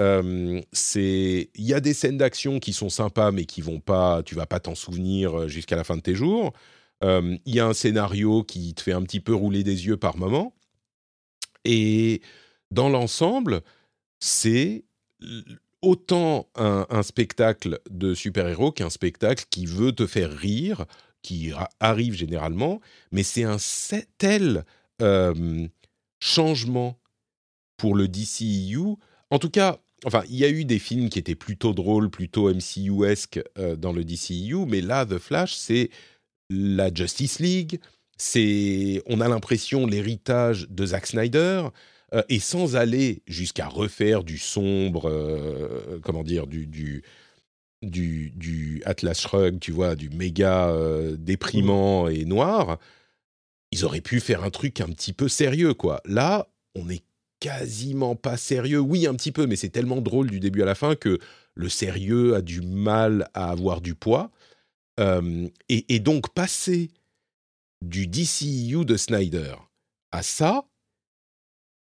Euh, 0.00 0.60
c'est 0.72 1.50
il 1.54 1.64
y 1.64 1.74
a 1.74 1.80
des 1.80 1.92
scènes 1.92 2.18
d'action 2.18 2.60
qui 2.60 2.72
sont 2.72 2.88
sympas 2.88 3.32
mais 3.32 3.46
qui 3.46 3.62
vont 3.62 3.80
pas 3.80 4.22
tu 4.22 4.36
vas 4.36 4.46
pas 4.46 4.60
t'en 4.60 4.76
souvenir 4.76 5.48
jusqu'à 5.48 5.74
la 5.74 5.82
fin 5.82 5.96
de 5.96 6.00
tes 6.02 6.14
jours 6.14 6.52
euh, 7.04 7.36
il 7.44 7.54
y 7.54 7.60
a 7.60 7.66
un 7.66 7.74
scénario 7.74 8.42
qui 8.42 8.74
te 8.74 8.82
fait 8.82 8.92
un 8.92 9.02
petit 9.02 9.20
peu 9.20 9.34
rouler 9.34 9.62
des 9.62 9.86
yeux 9.86 9.96
par 9.96 10.16
moment. 10.16 10.54
Et 11.64 12.22
dans 12.70 12.88
l'ensemble, 12.88 13.62
c'est 14.20 14.84
autant 15.82 16.48
un, 16.56 17.02
spectacle 17.02 17.80
de 17.90 18.14
super-héros 18.14 18.72
qu'un 18.72 18.90
spectacle 18.90 19.44
qui 19.50 19.66
veut 19.66 19.92
te 19.92 20.06
faire 20.06 20.32
rire, 20.32 20.86
qui 21.22 21.52
arrive 21.80 22.14
généralement, 22.14 22.80
mais 23.12 23.22
c'est 23.22 23.44
un 23.44 23.58
tel 24.18 24.64
euh, 25.02 25.66
changement 26.20 26.98
pour 27.76 27.94
le 27.94 28.08
DCEU. 28.08 28.96
En 29.30 29.38
tout 29.38 29.50
cas, 29.50 29.78
enfin, 30.04 30.22
il 30.28 30.36
y 30.36 30.44
a 30.44 30.48
eu 30.48 30.64
des 30.64 30.78
films 30.78 31.08
qui 31.08 31.18
étaient 31.18 31.34
plutôt 31.34 31.72
drôles, 31.72 32.10
plutôt 32.10 32.52
MCU-esque 32.52 33.40
euh, 33.58 33.76
dans 33.76 33.92
le 33.92 34.04
DCEU, 34.04 34.66
mais 34.66 34.80
là, 34.80 35.06
The 35.06 35.18
Flash, 35.18 35.54
c'est 35.54 35.90
la 36.50 36.92
Justice 36.92 37.40
League, 37.40 37.80
c'est, 38.16 39.02
on 39.06 39.20
a 39.20 39.28
l'impression, 39.28 39.86
l'héritage 39.86 40.66
de 40.70 40.86
Zack 40.86 41.06
Snyder, 41.06 41.68
euh, 42.14 42.22
et 42.28 42.38
sans 42.38 42.76
aller 42.76 43.22
jusqu'à 43.26 43.68
refaire 43.68 44.24
du 44.24 44.38
sombre, 44.38 45.08
euh, 45.08 46.00
comment 46.02 46.24
dire, 46.24 46.46
du, 46.46 46.66
du, 46.66 47.02
du, 47.82 48.82
Atlas 48.84 49.20
Shrug, 49.20 49.58
tu 49.60 49.72
vois, 49.72 49.94
du 49.94 50.10
méga 50.10 50.72
déprimant 51.18 52.08
et 52.08 52.24
noir, 52.24 52.78
ils 53.70 53.84
auraient 53.84 54.00
pu 54.00 54.20
faire 54.20 54.42
un 54.42 54.50
truc 54.50 54.80
un 54.80 54.88
petit 54.88 55.12
peu 55.12 55.28
sérieux, 55.28 55.74
quoi. 55.74 56.00
Là, 56.06 56.48
on 56.74 56.88
est 56.88 57.02
quasiment 57.40 58.16
pas 58.16 58.36
sérieux. 58.36 58.80
Oui, 58.80 59.06
un 59.06 59.14
petit 59.14 59.32
peu, 59.32 59.46
mais 59.46 59.56
c'est 59.56 59.70
tellement 59.70 60.00
drôle 60.00 60.30
du 60.30 60.40
début 60.40 60.62
à 60.62 60.66
la 60.66 60.74
fin 60.74 60.94
que 60.94 61.18
le 61.54 61.68
sérieux 61.68 62.34
a 62.34 62.42
du 62.42 62.60
mal 62.60 63.28
à 63.34 63.50
avoir 63.50 63.80
du 63.80 63.94
poids. 63.94 64.30
Et, 65.68 66.00
donc 66.00 66.34
passer 66.34 66.90
du 67.82 68.08
DCU 68.08 68.84
de 68.84 68.96
Snyder 68.96 69.54
à 70.10 70.22
ça, 70.24 70.64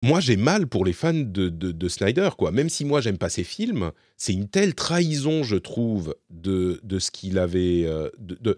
moi 0.03 0.21
j'ai 0.21 0.37
mal 0.37 0.67
pour 0.67 0.85
les 0.85 0.93
fans 0.93 1.13
de, 1.15 1.49
de, 1.49 1.89
Snyder, 1.89 2.31
quoi. 2.37 2.53
Même 2.53 2.69
si 2.69 2.85
moi 2.85 3.01
j'aime 3.01 3.19
pas 3.19 3.29
ses 3.29 3.45
films, 3.45 3.93
c'est 4.17 4.33
une 4.33 4.49
telle 4.49 4.75
trahison, 4.75 5.43
je 5.43 5.57
trouve, 5.57 6.17
de, 6.31 6.81
de 6.83 6.99
ce 6.99 7.11
qu'il 7.11 7.39
avait. 7.39 7.85
Euh, 7.87 8.11
de, 8.19 8.57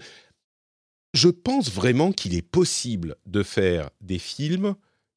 Je 1.15 1.29
pense 1.29 1.71
vraiment 1.71 2.13
qu'il 2.13 2.35
est 2.35 2.43
possible 2.43 3.17
de 3.27 3.43
faire 3.43 3.91
des 4.01 4.19
films 4.19 4.75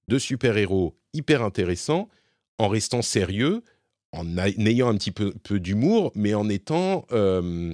de 0.08 0.20
super-héros 0.20 0.96
hyper 1.16 1.44
intéressants 1.44 2.10
en 2.58 2.68
restant 2.68 3.02
sérieux, 3.02 3.64
en, 4.12 4.38
ayant 4.38 4.90
un 4.90 4.96
petit 4.96 5.12
peu, 5.12 5.34
d'humour, 5.60 6.12
mais 6.16 6.34
en 6.34 6.50
étant. 6.50 7.06
Euh, 7.12 7.74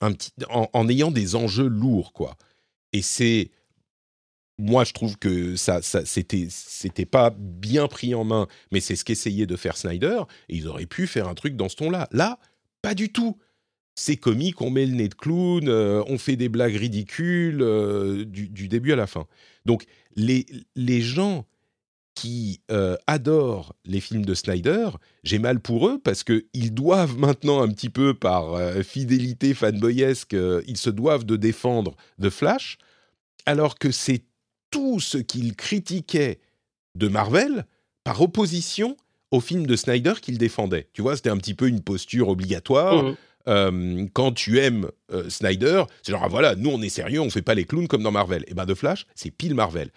en, 0.00 0.88
ayant 0.88 1.10
des 1.10 1.34
enjeux 1.34 1.66
lourds, 1.66 2.12
quoi. 2.12 2.36
Et 2.92 3.02
c'est 3.02 3.50
moi, 4.58 4.84
je 4.84 4.92
trouve 4.92 5.16
que 5.18 5.56
ça, 5.56 5.82
ça 5.82 6.04
c'était, 6.04 6.48
c'était 6.50 7.06
pas 7.06 7.30
bien 7.30 7.86
pris 7.86 8.14
en 8.14 8.24
main, 8.24 8.48
mais 8.72 8.80
c'est 8.80 8.96
ce 8.96 9.04
qu'essayait 9.04 9.46
de 9.46 9.56
faire 9.56 9.76
Snyder. 9.76 10.22
Et 10.48 10.56
ils 10.56 10.66
auraient 10.66 10.86
pu 10.86 11.06
faire 11.06 11.28
un 11.28 11.34
truc 11.34 11.56
dans 11.56 11.68
ce 11.68 11.76
ton-là. 11.76 12.08
Là, 12.10 12.38
pas 12.82 12.94
du 12.94 13.10
tout. 13.10 13.38
C'est 13.94 14.16
comique, 14.16 14.60
on 14.60 14.70
met 14.70 14.86
le 14.86 14.94
nez 14.94 15.08
de 15.08 15.14
clown, 15.14 15.68
euh, 15.68 16.02
on 16.06 16.18
fait 16.18 16.36
des 16.36 16.48
blagues 16.48 16.76
ridicules 16.76 17.62
euh, 17.62 18.24
du, 18.24 18.68
début 18.68 18.92
à 18.92 18.96
la 18.96 19.08
fin. 19.08 19.26
Donc, 19.64 19.84
les, 20.14 20.46
les 20.76 21.00
gens 21.00 21.46
qui 22.18 22.60
euh, 22.72 22.96
adorent 23.06 23.74
les 23.84 24.00
films 24.00 24.24
de 24.24 24.34
Snyder, 24.34 24.90
j'ai 25.22 25.38
mal 25.38 25.60
pour 25.60 25.86
eux 25.88 26.00
parce 26.02 26.24
qu'ils 26.24 26.74
doivent 26.74 27.16
maintenant 27.18 27.62
un 27.62 27.68
petit 27.68 27.90
peu 27.90 28.12
par 28.12 28.58
fidélité 28.82 29.54
fanboyesque, 29.54 30.36
ils 30.66 30.76
se 30.76 30.90
doivent 30.90 31.24
de 31.24 31.36
défendre 31.36 31.94
The 32.20 32.30
Flash, 32.30 32.78
alors 33.46 33.78
que 33.78 33.92
c'est 33.92 34.24
tout 34.70 34.98
ce 35.00 35.18
qu'il 35.18 35.54
critiquait 35.54 36.40
de 36.96 37.08
Marvel 37.08 37.64
par 38.02 38.20
opposition 38.20 38.96
au 39.30 39.40
film 39.40 39.66
de 39.66 39.76
Snyder 39.76 40.14
qu'il 40.20 40.38
défendait. 40.38 40.88
Tu 40.92 41.02
vois, 41.02 41.16
c'était 41.16 41.30
un 41.30 41.36
petit 41.36 41.54
peu 41.54 41.68
une 41.68 41.82
posture 41.82 42.28
obligatoire. 42.28 43.04
Mmh. 43.04 43.16
Euh, 43.48 44.06
quand 44.12 44.32
tu 44.32 44.58
aimes 44.58 44.90
euh, 45.12 45.30
Snyder, 45.30 45.84
c'est 46.02 46.12
genre 46.12 46.22
ah, 46.24 46.28
voilà, 46.28 46.54
nous 46.54 46.70
on 46.70 46.82
est 46.82 46.90
sérieux, 46.90 47.20
on 47.20 47.30
fait 47.30 47.42
pas 47.42 47.54
les 47.54 47.64
clowns 47.64 47.88
comme 47.88 48.02
dans 48.02 48.10
Marvel. 48.10 48.44
Et 48.46 48.54
ben 48.54 48.66
The 48.66 48.74
Flash, 48.74 49.06
c'est 49.14 49.30
pile 49.30 49.54
Marvel. 49.54 49.90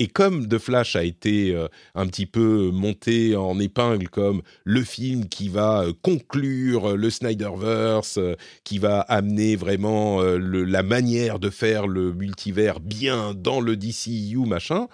Et 0.00 0.08
comme 0.08 0.48
The 0.48 0.58
Flash 0.58 0.96
a 0.96 1.04
été 1.04 1.54
euh, 1.54 1.68
un 1.94 2.06
petit 2.06 2.26
peu 2.26 2.70
monté 2.72 3.36
en 3.36 3.60
épingle 3.60 4.08
comme 4.08 4.42
le 4.64 4.82
film 4.82 5.28
qui 5.28 5.48
va 5.48 5.84
conclure 6.02 6.96
le 6.96 7.10
Snyderverse, 7.10 8.18
qui 8.64 8.78
va 8.78 9.00
amener 9.00 9.54
vraiment 9.54 10.20
la 10.22 10.82
manière 10.82 11.38
de 11.38 11.50
faire 11.50 11.86
le 11.86 12.12
multivers 12.12 12.80
bien 12.80 13.34
dans 13.34 13.60
le 13.60 13.76
DCU 13.76 14.38
e 14.38 14.46
machin. 14.46 14.88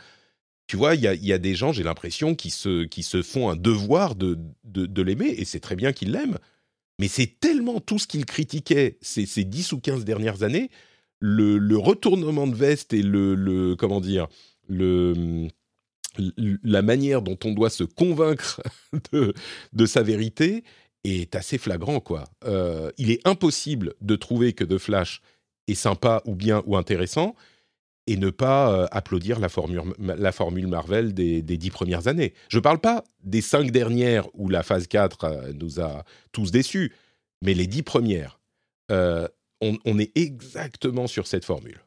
Tu 0.66 0.76
vois, 0.76 0.96
il 0.96 1.00
y, 1.00 1.32
a, 1.32 1.38
des 1.38 1.54
gens, 1.54 1.72
j'ai 1.72 1.82
l'impression, 1.82 2.34
qui 2.34 2.50
se, 2.50 2.84
qui 2.84 3.02
se 3.02 3.22
font 3.22 3.48
un 3.48 3.56
devoir 3.56 4.14
de, 4.14 4.38
de, 4.64 4.84
de 4.84 5.02
l'aimer, 5.02 5.34
et 5.38 5.46
c'est 5.46 5.60
très 5.60 5.76
bien 5.76 5.92
qu'ils 5.92 6.12
l'aiment 6.12 6.38
mais 6.98 7.08
c'est 7.08 7.38
tellement 7.40 7.80
tout 7.80 7.98
ce 7.98 8.06
qu'il 8.06 8.24
critiquait 8.24 8.98
ces, 9.00 9.26
ces 9.26 9.44
10 9.44 9.72
ou 9.72 9.80
15 9.80 10.04
dernières 10.04 10.42
années, 10.42 10.70
le, 11.20 11.76
retournement 11.76 12.46
de 12.46 12.54
veste 12.54 12.92
et 12.92 13.02
le, 13.02 13.74
comment 13.76 14.00
dire, 14.00 14.28
le, 14.68 15.48
la 16.62 16.82
manière 16.82 17.22
dont 17.22 17.38
on 17.44 17.52
doit 17.52 17.70
se 17.70 17.84
convaincre 17.84 18.60
de, 19.12 19.86
sa 19.86 20.02
vérité 20.02 20.64
est 21.04 21.34
assez 21.34 21.58
flagrant, 21.58 22.00
quoi. 22.00 22.24
Euh, 22.44 22.90
il 22.98 23.10
est 23.10 23.26
impossible 23.26 23.94
de 24.00 24.16
trouver 24.16 24.52
que 24.52 24.64
The 24.64 24.78
Flash 24.78 25.22
est 25.68 25.74
sympa 25.74 26.22
ou 26.24 26.34
bien 26.34 26.62
ou 26.66 26.76
intéressant 26.76 27.34
et 28.08 28.16
ne 28.16 28.30
pas 28.30 28.72
euh, 28.72 28.86
applaudir 28.90 29.38
la 29.38 29.50
formule, 29.50 30.66
Marvel 30.66 31.12
des, 31.12 31.42
dix 31.42 31.70
premières 31.70 32.08
années. 32.08 32.32
Je 32.48 32.56
ne 32.56 32.62
parle 32.62 32.78
pas 32.78 33.04
des 33.22 33.42
cinq 33.42 33.70
dernières 33.70 34.26
où 34.32 34.48
la 34.48 34.62
phase 34.62 34.86
4 34.86 35.24
euh, 35.24 35.52
nous 35.54 35.78
a 35.78 36.04
tous 36.32 36.50
déçus, 36.50 36.94
mais 37.42 37.52
les 37.52 37.66
dix 37.66 37.82
premières, 37.82 38.40
euh, 38.90 39.28
on, 39.60 39.98
est 39.98 40.16
exactement 40.16 41.06
sur 41.06 41.26
cette 41.26 41.44
formule. 41.44 41.80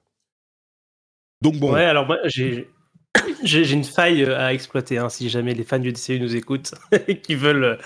Donc 1.42 1.58
bon. 1.58 1.74
Ouais, 1.74 1.86
alors. 1.86 2.08
J'ai 3.44 3.74
une 3.74 3.84
faille 3.84 4.24
à 4.24 4.54
exploiter 4.54 4.98
hein, 4.98 5.10
si 5.10 5.30
jamais 5.30 5.54
les 5.54 5.66
fans 5.66 5.80
du 5.80 5.92
DCU 5.92 6.20
nous 6.20 6.36
écoutent 6.36 6.74
et 7.08 7.18
qui 7.22 7.36
veulent, 7.36 7.78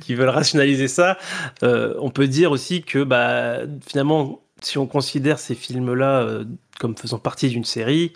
qui 0.00 0.14
veulent 0.14 0.30
rationaliser 0.30 0.88
ça. 0.88 1.18
on 1.62 2.10
peut 2.10 2.28
dire 2.28 2.50
aussi 2.50 2.82
que 2.82 3.04
bah, 3.04 3.58
finalement, 3.86 4.40
si 4.62 4.78
on 4.78 4.86
considère 4.86 5.38
ces 5.38 5.54
films-là 5.54 6.22
euh, 6.22 6.44
comme 6.78 6.96
faisant 6.96 7.18
partie 7.18 7.48
d'une 7.48 7.64
série, 7.64 8.12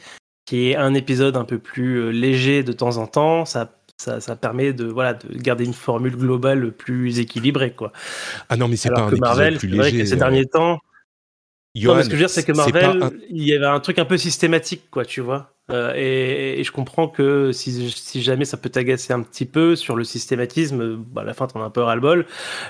qui 0.46 0.70
est 0.70 0.76
un 0.76 0.94
épisode 0.94 1.36
un 1.36 1.44
peu 1.44 1.58
plus 1.58 1.96
euh, 1.96 2.10
léger 2.10 2.62
de 2.62 2.72
temps 2.72 2.96
en 2.96 3.06
temps, 3.06 3.44
ça, 3.44 3.72
ça, 3.96 4.36
permet 4.36 4.72
de, 4.72 4.84
voilà, 4.84 5.14
de 5.14 5.36
garder 5.36 5.64
une 5.64 5.74
formule 5.74 6.16
globale 6.16 6.72
plus 6.72 7.18
équilibrée. 7.18 7.72
Quoi. 7.72 7.92
Ah 8.48 8.56
non, 8.56 8.68
mais 8.68 8.76
c'est 8.76 8.90
pas 8.90 9.02
un 9.02 9.10
Marvel, 9.10 9.54
épisode 9.54 9.58
plus 9.58 9.68
léger. 9.68 9.98
Que 9.98 10.04
ces 10.04 10.16
derniers 10.16 10.46
temps. 10.46 10.80
Non, 11.74 12.02
ce 12.02 12.08
que 12.08 12.10
je 12.10 12.10
veux 12.10 12.18
dire, 12.18 12.30
c'est 12.30 12.44
que 12.44 12.52
Marvel, 12.52 13.10
il 13.30 13.42
y 13.42 13.54
avait 13.54 13.66
un 13.66 13.80
truc 13.80 13.98
un 13.98 14.04
peu 14.04 14.16
systématique, 14.16 14.82
quoi, 14.90 15.04
tu 15.04 15.20
vois. 15.20 15.50
Euh, 15.70 15.94
et, 15.96 16.62
je 16.62 16.70
comprends 16.70 17.08
que 17.08 17.50
si, 17.52 17.90
si 17.90 18.22
jamais 18.22 18.44
ça 18.44 18.56
peut 18.56 18.68
t'agacer 18.68 19.12
un 19.12 19.22
petit 19.22 19.46
peu 19.46 19.76
sur 19.76 19.96
le 19.96 20.04
systématisme, 20.04 20.96
bah, 20.96 21.22
à 21.22 21.24
la 21.24 21.34
fin, 21.34 21.46
t'en 21.46 21.62
as 21.62 21.64
un 21.64 21.70
peu 21.70 21.82
ras-le-bol. 21.82 22.26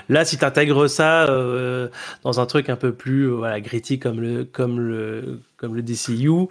Là, 0.09 0.25
si 0.25 0.37
t'intègres 0.37 0.89
ça 0.89 1.25
euh, 1.25 1.89
dans 2.23 2.39
un 2.39 2.45
truc 2.45 2.69
un 2.69 2.77
peu 2.77 2.93
plus 2.93 3.25
euh, 3.25 3.35
voilà, 3.35 3.59
gritty 3.59 3.99
comme 3.99 4.21
le, 4.21 4.45
comme, 4.45 4.79
le, 4.79 5.41
comme 5.57 5.75
le 5.75 5.81
DCU, 5.81 6.47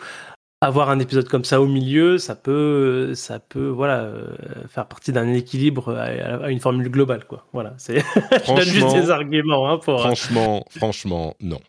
avoir 0.61 0.91
un 0.91 0.99
épisode 0.99 1.29
comme 1.29 1.45
ça 1.45 1.61
au 1.61 1.67
milieu, 1.67 2.19
ça 2.19 2.35
peut, 2.35 3.15
ça 3.15 3.39
peut 3.39 3.69
voilà, 3.69 4.11
faire 4.69 4.87
partie 4.87 5.13
d'un 5.13 5.33
équilibre 5.33 5.95
à, 5.97 6.51
une 6.51 6.61
formule 6.61 6.91
globale. 6.91 7.25
Quoi. 7.25 7.47
Voilà, 7.53 7.75
c'est... 7.79 7.99
je 8.47 8.55
donne 8.55 8.61
juste 8.61 8.95
des 8.95 9.11
arguments. 9.11 9.71
Hein, 9.71 9.79
pour... 9.79 10.01
Franchement, 10.01 10.65
franchement, 10.71 11.35
non 11.41 11.61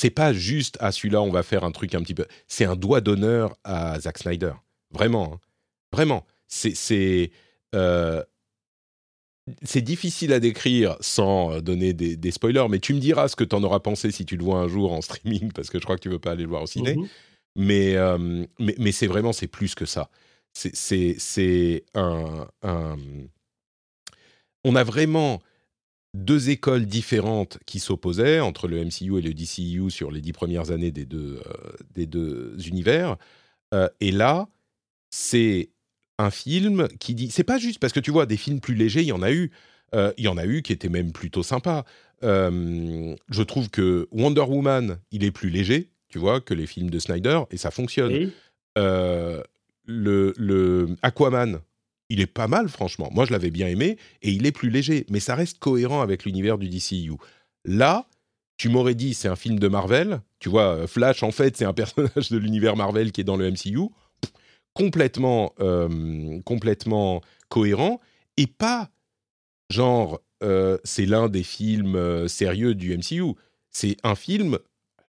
c'est 0.00 0.08
pas 0.08 0.32
juste 0.32 0.78
à 0.80 0.86
ah, 0.86 0.92
celui-là 0.92 1.20
on 1.20 1.30
va 1.30 1.42
faire 1.42 1.62
un 1.62 1.72
truc 1.72 1.94
un 1.94 2.00
petit 2.00 2.14
peu. 2.14 2.24
C'est 2.48 2.64
un 2.64 2.74
doigt 2.74 3.02
d'honneur 3.02 3.54
à 3.64 4.00
Zack 4.00 4.16
Snyder, 4.16 4.54
vraiment, 4.92 5.34
hein. 5.34 5.40
vraiment. 5.92 6.26
C'est 6.48 6.74
c'est 6.74 7.32
euh, 7.74 8.24
c'est 9.62 9.82
difficile 9.82 10.32
à 10.32 10.40
décrire 10.40 10.96
sans 11.00 11.52
euh, 11.52 11.60
donner 11.60 11.92
des, 11.92 12.30
spoilers, 12.30 12.66
mais 12.70 12.78
tu 12.78 12.94
me 12.94 12.98
diras 12.98 13.28
ce 13.28 13.36
que 13.36 13.44
tu 13.44 13.54
en 13.54 13.62
auras 13.62 13.80
pensé 13.80 14.10
si 14.10 14.24
tu 14.24 14.38
le 14.38 14.44
vois 14.44 14.60
un 14.60 14.68
jour 14.68 14.90
en 14.94 15.02
streaming, 15.02 15.52
parce 15.54 15.68
que 15.68 15.78
je 15.78 15.84
crois 15.84 15.96
que 15.96 16.02
tu 16.02 16.08
veux 16.08 16.18
pas 16.18 16.30
aller 16.30 16.44
le 16.44 16.48
voir 16.48 16.62
au 16.62 16.66
ciné. 16.66 16.96
Mmh 16.96 17.06
mais, 17.56 17.96
euh, 17.96 18.46
mais, 18.60 18.76
mais 18.78 18.92
c'est 18.92 19.08
vraiment 19.08 19.32
c'est 19.32 19.48
plus 19.48 19.74
que 19.74 19.84
ça. 19.84 20.08
C'est 20.52 21.84
un, 21.94 22.46
un, 22.62 22.96
on 24.62 24.76
a 24.76 24.84
vraiment 24.84 25.42
deux 26.14 26.50
écoles 26.50 26.86
différentes 26.86 27.58
qui 27.66 27.78
s'opposaient 27.78 28.40
entre 28.40 28.68
le 28.68 28.84
MCU 28.84 29.18
et 29.18 29.22
le 29.22 29.32
DCU 29.32 29.90
sur 29.90 30.10
les 30.10 30.20
dix 30.20 30.32
premières 30.32 30.70
années 30.70 30.90
des 30.90 31.06
deux, 31.06 31.40
euh, 31.46 31.72
des 31.94 32.06
deux 32.06 32.56
univers. 32.66 33.16
Euh, 33.74 33.88
et 34.00 34.10
là, 34.10 34.48
c'est 35.10 35.70
un 36.18 36.30
film 36.30 36.88
qui 36.98 37.14
dit. 37.14 37.30
C'est 37.30 37.44
pas 37.44 37.58
juste 37.58 37.78
parce 37.78 37.92
que 37.92 38.00
tu 38.00 38.10
vois, 38.10 38.26
des 38.26 38.36
films 38.36 38.60
plus 38.60 38.74
légers, 38.74 39.02
il 39.02 39.08
y 39.08 39.12
en 39.12 39.22
a 39.22 39.32
eu. 39.32 39.50
Euh, 39.94 40.12
il 40.18 40.24
y 40.24 40.28
en 40.28 40.36
a 40.36 40.46
eu 40.46 40.62
qui 40.62 40.72
étaient 40.72 40.88
même 40.88 41.12
plutôt 41.12 41.42
sympas. 41.42 41.84
je 42.22 43.42
trouve 43.42 43.70
que 43.70 44.08
Wonder 44.12 44.42
Woman, 44.42 44.98
il 45.10 45.24
est 45.24 45.32
plus 45.32 45.50
léger, 45.50 45.90
tu 46.08 46.18
vois, 46.18 46.40
que 46.40 46.54
les 46.54 46.66
films 46.66 46.90
de 46.90 46.98
Snyder, 46.98 47.40
et 47.50 47.56
ça 47.56 47.70
fonctionne. 47.70 48.30
le, 48.76 50.34
le 50.36 50.96
Aquaman, 51.02 51.60
il 52.10 52.20
est 52.20 52.26
pas 52.26 52.48
mal, 52.48 52.68
franchement. 52.68 53.08
Moi, 53.12 53.24
je 53.24 53.32
l'avais 53.32 53.50
bien 53.50 53.68
aimé, 53.68 53.96
et 54.20 54.30
il 54.32 54.44
est 54.44 54.52
plus 54.52 54.68
léger, 54.68 55.06
mais 55.08 55.20
ça 55.20 55.36
reste 55.36 55.58
cohérent 55.60 56.02
avec 56.02 56.24
l'univers 56.24 56.58
du 56.58 56.68
DCU. 56.68 57.12
Là, 57.64 58.06
tu 58.56 58.68
m'aurais 58.68 58.96
dit, 58.96 59.14
c'est 59.14 59.28
un 59.28 59.36
film 59.36 59.58
de 59.58 59.68
Marvel. 59.68 60.20
Tu 60.40 60.48
vois, 60.48 60.74
euh, 60.74 60.86
Flash, 60.86 61.22
en 61.22 61.30
fait, 61.30 61.56
c'est 61.56 61.64
un 61.64 61.72
personnage 61.72 62.30
de 62.30 62.36
l'univers 62.36 62.76
Marvel 62.76 63.12
qui 63.12 63.22
est 63.22 63.24
dans 63.24 63.36
le 63.36 63.50
MCU. 63.50 63.88
Complètement, 64.74 65.54
euh, 65.60 66.40
complètement 66.42 67.22
cohérent, 67.48 68.00
et 68.36 68.46
pas 68.46 68.90
genre, 69.70 70.20
euh, 70.42 70.78
c'est 70.84 71.06
l'un 71.06 71.28
des 71.28 71.42
films 71.42 72.28
sérieux 72.28 72.74
du 72.74 72.96
MCU. 72.96 73.34
C'est 73.70 73.96
un 74.02 74.16
film, 74.16 74.58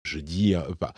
je 0.03 0.19
dis, 0.19 0.55
pas. 0.81 0.93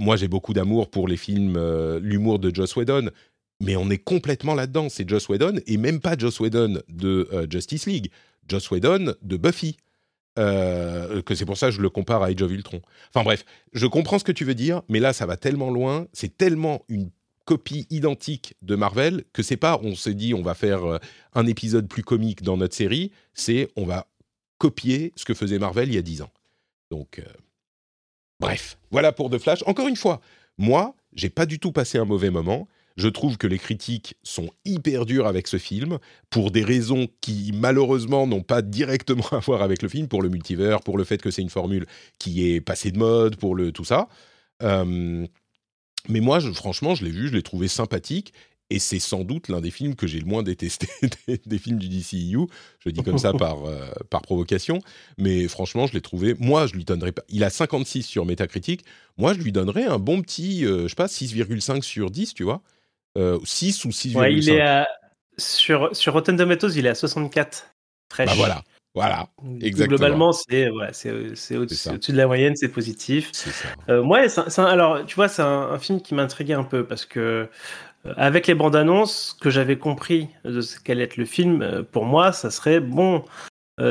Moi, 0.00 0.16
j'ai 0.16 0.28
beaucoup 0.28 0.52
d'amour 0.52 0.90
pour 0.90 1.06
les 1.06 1.16
films, 1.16 1.58
l'humour 1.98 2.38
de 2.38 2.54
Joss 2.54 2.76
Whedon, 2.76 3.10
mais 3.60 3.76
on 3.76 3.90
est 3.90 3.98
complètement 3.98 4.54
là-dedans. 4.54 4.88
C'est 4.88 5.08
Joss 5.08 5.28
Whedon, 5.28 5.60
et 5.66 5.76
même 5.76 6.00
pas 6.00 6.16
Joss 6.16 6.40
Whedon 6.40 6.80
de 6.88 7.28
euh, 7.32 7.46
Justice 7.50 7.86
League, 7.86 8.10
Joss 8.48 8.70
Whedon 8.70 9.14
de 9.22 9.36
Buffy. 9.36 9.76
Euh, 10.38 11.20
que 11.22 11.34
c'est 11.34 11.46
pour 11.46 11.58
ça 11.58 11.66
que 11.66 11.72
je 11.72 11.80
le 11.80 11.90
compare 11.90 12.22
à 12.22 12.26
Age 12.26 12.42
of 12.42 12.52
Ultron. 12.52 12.80
Enfin 13.12 13.24
bref, 13.24 13.44
je 13.72 13.86
comprends 13.86 14.20
ce 14.20 14.24
que 14.24 14.30
tu 14.30 14.44
veux 14.44 14.54
dire, 14.54 14.82
mais 14.88 15.00
là 15.00 15.12
ça 15.12 15.26
va 15.26 15.36
tellement 15.36 15.70
loin, 15.70 16.06
c'est 16.12 16.36
tellement 16.36 16.84
une 16.88 17.10
copie 17.44 17.88
identique 17.90 18.54
de 18.62 18.76
Marvel 18.76 19.24
que 19.32 19.42
c'est 19.42 19.56
pas 19.56 19.80
on 19.82 19.96
s'est 19.96 20.14
dit 20.14 20.34
on 20.34 20.42
va 20.42 20.54
faire 20.54 20.84
euh, 20.84 20.98
un 21.34 21.44
épisode 21.46 21.88
plus 21.88 22.04
comique 22.04 22.42
dans 22.42 22.56
notre 22.56 22.76
série, 22.76 23.10
c'est 23.34 23.68
on 23.74 23.84
va 23.84 24.06
copier 24.58 25.12
ce 25.16 25.24
que 25.24 25.34
faisait 25.34 25.58
Marvel 25.58 25.88
il 25.88 25.96
y 25.96 25.98
a 25.98 26.02
dix 26.02 26.22
ans. 26.22 26.30
Donc 26.92 27.20
bref, 28.38 28.78
voilà 28.92 29.10
pour 29.10 29.30
The 29.30 29.38
Flash. 29.38 29.64
Encore 29.66 29.88
une 29.88 29.96
fois, 29.96 30.20
moi, 30.56 30.94
j'ai 31.14 31.30
pas 31.30 31.46
du 31.46 31.58
tout 31.58 31.72
passé 31.72 31.98
un 31.98 32.04
mauvais 32.04 32.30
moment. 32.30 32.68
Je 32.98 33.06
trouve 33.06 33.38
que 33.38 33.46
les 33.46 33.60
critiques 33.60 34.16
sont 34.24 34.50
hyper 34.64 35.06
dures 35.06 35.28
avec 35.28 35.46
ce 35.46 35.56
film, 35.56 35.98
pour 36.30 36.50
des 36.50 36.64
raisons 36.64 37.06
qui 37.20 37.52
malheureusement 37.54 38.26
n'ont 38.26 38.42
pas 38.42 38.60
directement 38.60 39.26
à 39.30 39.38
voir 39.38 39.62
avec 39.62 39.82
le 39.82 39.88
film, 39.88 40.08
pour 40.08 40.20
le 40.20 40.28
multivers, 40.28 40.80
pour 40.80 40.98
le 40.98 41.04
fait 41.04 41.22
que 41.22 41.30
c'est 41.30 41.40
une 41.40 41.48
formule 41.48 41.86
qui 42.18 42.50
est 42.50 42.60
passée 42.60 42.90
de 42.90 42.98
mode, 42.98 43.36
pour 43.36 43.54
le 43.54 43.70
tout 43.70 43.84
ça. 43.84 44.08
Euh, 44.64 45.24
mais 46.08 46.18
moi, 46.18 46.40
franchement, 46.40 46.96
je 46.96 47.04
l'ai 47.04 47.12
vu, 47.12 47.28
je 47.28 47.34
l'ai 47.34 47.42
trouvé 47.42 47.68
sympathique. 47.68 48.32
et 48.68 48.80
c'est 48.80 48.98
sans 48.98 49.22
doute 49.22 49.48
l'un 49.48 49.60
des 49.60 49.70
films 49.70 49.94
que 49.94 50.08
j'ai 50.08 50.18
le 50.18 50.26
moins 50.26 50.42
détesté 50.42 50.88
des, 51.46 51.58
films 51.58 51.78
du 51.78 51.88
DCU. 51.88 52.48
Je 52.80 52.90
dis 52.90 53.04
comme 53.04 53.18
ça 53.18 53.32
par, 53.44 53.64
euh, 53.64 53.88
par 54.10 54.22
provocation, 54.22 54.80
mais 55.18 55.46
franchement, 55.46 55.86
je 55.86 55.92
l'ai 55.92 56.00
trouvé. 56.00 56.34
Moi, 56.40 56.66
je 56.66 56.74
lui 56.74 56.84
donnerais 56.84 57.12
pas. 57.12 57.22
Il 57.28 57.44
a 57.44 57.50
56 57.50 58.02
sur 58.02 58.26
Metacritic. 58.26 58.84
Moi, 59.18 59.34
je 59.34 59.38
lui 59.38 59.52
donnerais 59.52 59.84
un 59.84 60.00
bon 60.00 60.20
petit, 60.20 60.66
euh, 60.66 60.82
je 60.82 60.88
sais 60.88 60.96
pas, 60.96 61.06
6,5 61.06 61.82
sur 61.82 62.10
10, 62.10 62.34
tu 62.34 62.42
vois. 62.42 62.60
6 63.44 63.84
ou 63.84 63.88
6,5. 63.88 64.16
Ouais, 64.16 64.34
il 64.34 64.50
est 64.50 64.84
sur, 65.38 65.94
sur 65.94 66.12
Rotten 66.12 66.36
Tomatoes, 66.36 66.70
il 66.76 66.86
est 66.86 66.90
à 66.90 66.94
64. 66.94 67.66
Bah 68.18 68.24
voilà. 68.36 68.62
Voilà, 68.94 69.28
exactement. 69.60 69.96
Globalement, 69.96 70.32
c'est 70.32 70.70
c'est 71.34 71.56
au-dessus 71.56 72.12
de 72.12 72.16
la 72.16 72.26
moyenne, 72.26 72.56
c'est 72.56 72.68
positif. 72.68 73.30
Euh, 73.88 74.02
alors, 74.56 75.06
tu 75.06 75.14
vois, 75.14 75.28
c'est 75.28 75.42
un, 75.42 75.78
film 75.78 76.00
qui 76.00 76.14
m'intriguait 76.14 76.54
un 76.54 76.64
peu 76.64 76.84
parce 76.84 77.04
que 77.04 77.48
euh, 78.06 78.14
avec 78.16 78.48
les 78.48 78.54
bandes 78.54 78.74
annonces, 78.74 79.36
que 79.40 79.50
j'avais 79.50 79.78
compris 79.78 80.28
de 80.44 80.60
ce 80.60 80.80
qu'allait 80.80 81.04
être 81.04 81.16
le 81.16 81.26
film, 81.26 81.62
euh, 81.62 81.82
pour 81.84 82.06
moi, 82.06 82.32
ça 82.32 82.50
serait 82.50 82.80
bon. 82.80 83.24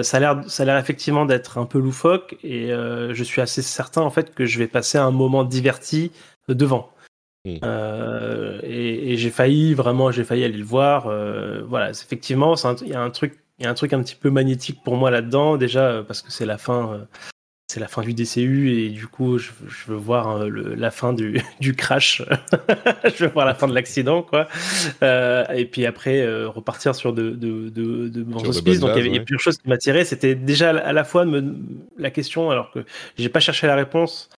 ça 0.02 0.18
a 0.18 0.20
l'air, 0.20 0.44
ça 0.48 0.64
a 0.64 0.66
l'air 0.66 0.78
effectivement 0.78 1.26
d'être 1.26 1.58
un 1.58 1.66
peu 1.66 1.80
loufoque 1.80 2.36
et 2.44 2.68
je 2.68 3.24
suis 3.24 3.40
assez 3.40 3.62
certain 3.62 4.02
en 4.02 4.10
fait 4.10 4.36
que 4.36 4.46
je 4.46 4.60
vais 4.60 4.68
passer 4.68 4.98
un 4.98 5.12
moment 5.12 5.46
diverti 5.46 6.12
devant. 6.50 6.92
Hmm. 7.46 7.60
et, 8.64 9.14
et 9.14 9.18
j'ai 9.18 9.30
failli 9.30 9.74
vraiment, 9.74 10.12
j'ai 10.12 10.26
failli 10.26 10.44
aller 10.44 10.58
le 10.58 10.66
voir. 10.66 11.04
voilà, 11.68 11.92
effectivement, 11.92 12.56
il 12.82 12.88
y 12.90 12.94
a 12.94 13.02
un 13.02 13.10
truc 13.10 13.40
il 13.60 13.64
y 13.64 13.68
a 13.68 13.70
un 13.70 13.74
truc 13.74 13.94
un 13.94 14.02
petit 14.02 14.16
peu 14.16 14.30
magnétique 14.30 14.84
pour 14.84 14.98
moi 14.98 15.12
là-dedans, 15.12 15.58
déjà 15.58 15.88
euh, 15.88 16.04
parce 16.04 16.22
que 16.22 16.32
c'est 16.32 16.46
la 16.46 16.58
fin, 16.58 16.94
euh, 16.94 17.06
c'est 17.68 17.80
la 17.80 17.88
fin 17.88 18.04
du 18.04 18.14
DCU 18.14 18.72
et 18.72 18.90
du 18.90 19.08
coup 19.08 19.40
je, 19.40 19.50
veux 19.88 19.96
voir 19.96 20.48
la 20.48 20.92
fin 20.92 21.12
du, 21.12 21.42
du 21.60 21.76
crash, 21.76 22.22
je 23.04 23.26
veux 23.26 23.32
voir 23.32 23.46
la 23.46 23.56
fin 23.56 23.68
de 23.68 23.74
l'accident 23.74 24.22
quoi. 24.22 24.48
Euh, 25.02 25.44
et 25.50 25.66
puis 25.66 25.86
après 25.86 26.26
repartir 26.46 26.94
sur 26.94 27.14
de, 27.14 27.32
de, 27.32 27.70
de, 27.70 28.10
de 28.10 28.24
bons 28.24 28.48
auspices. 28.48 28.80
Donc 28.80 28.92
il 28.96 29.08
y 29.08 29.10
avait 29.10 29.20
plusieurs 29.22 29.42
choses 29.42 29.58
qui 29.58 29.68
m'attiraient. 29.68 30.06
C'était 30.06 30.36
déjà 30.36 30.70
à 30.70 30.94
la 30.94 31.04
fois 31.04 31.26
la 31.98 32.12
question, 32.12 32.52
alors 32.52 32.72
que 32.72 32.86
j'ai 33.18 33.30
pas 33.30 33.40
cherché 33.40 33.66
la 33.66 33.76
réponse. 33.76 34.30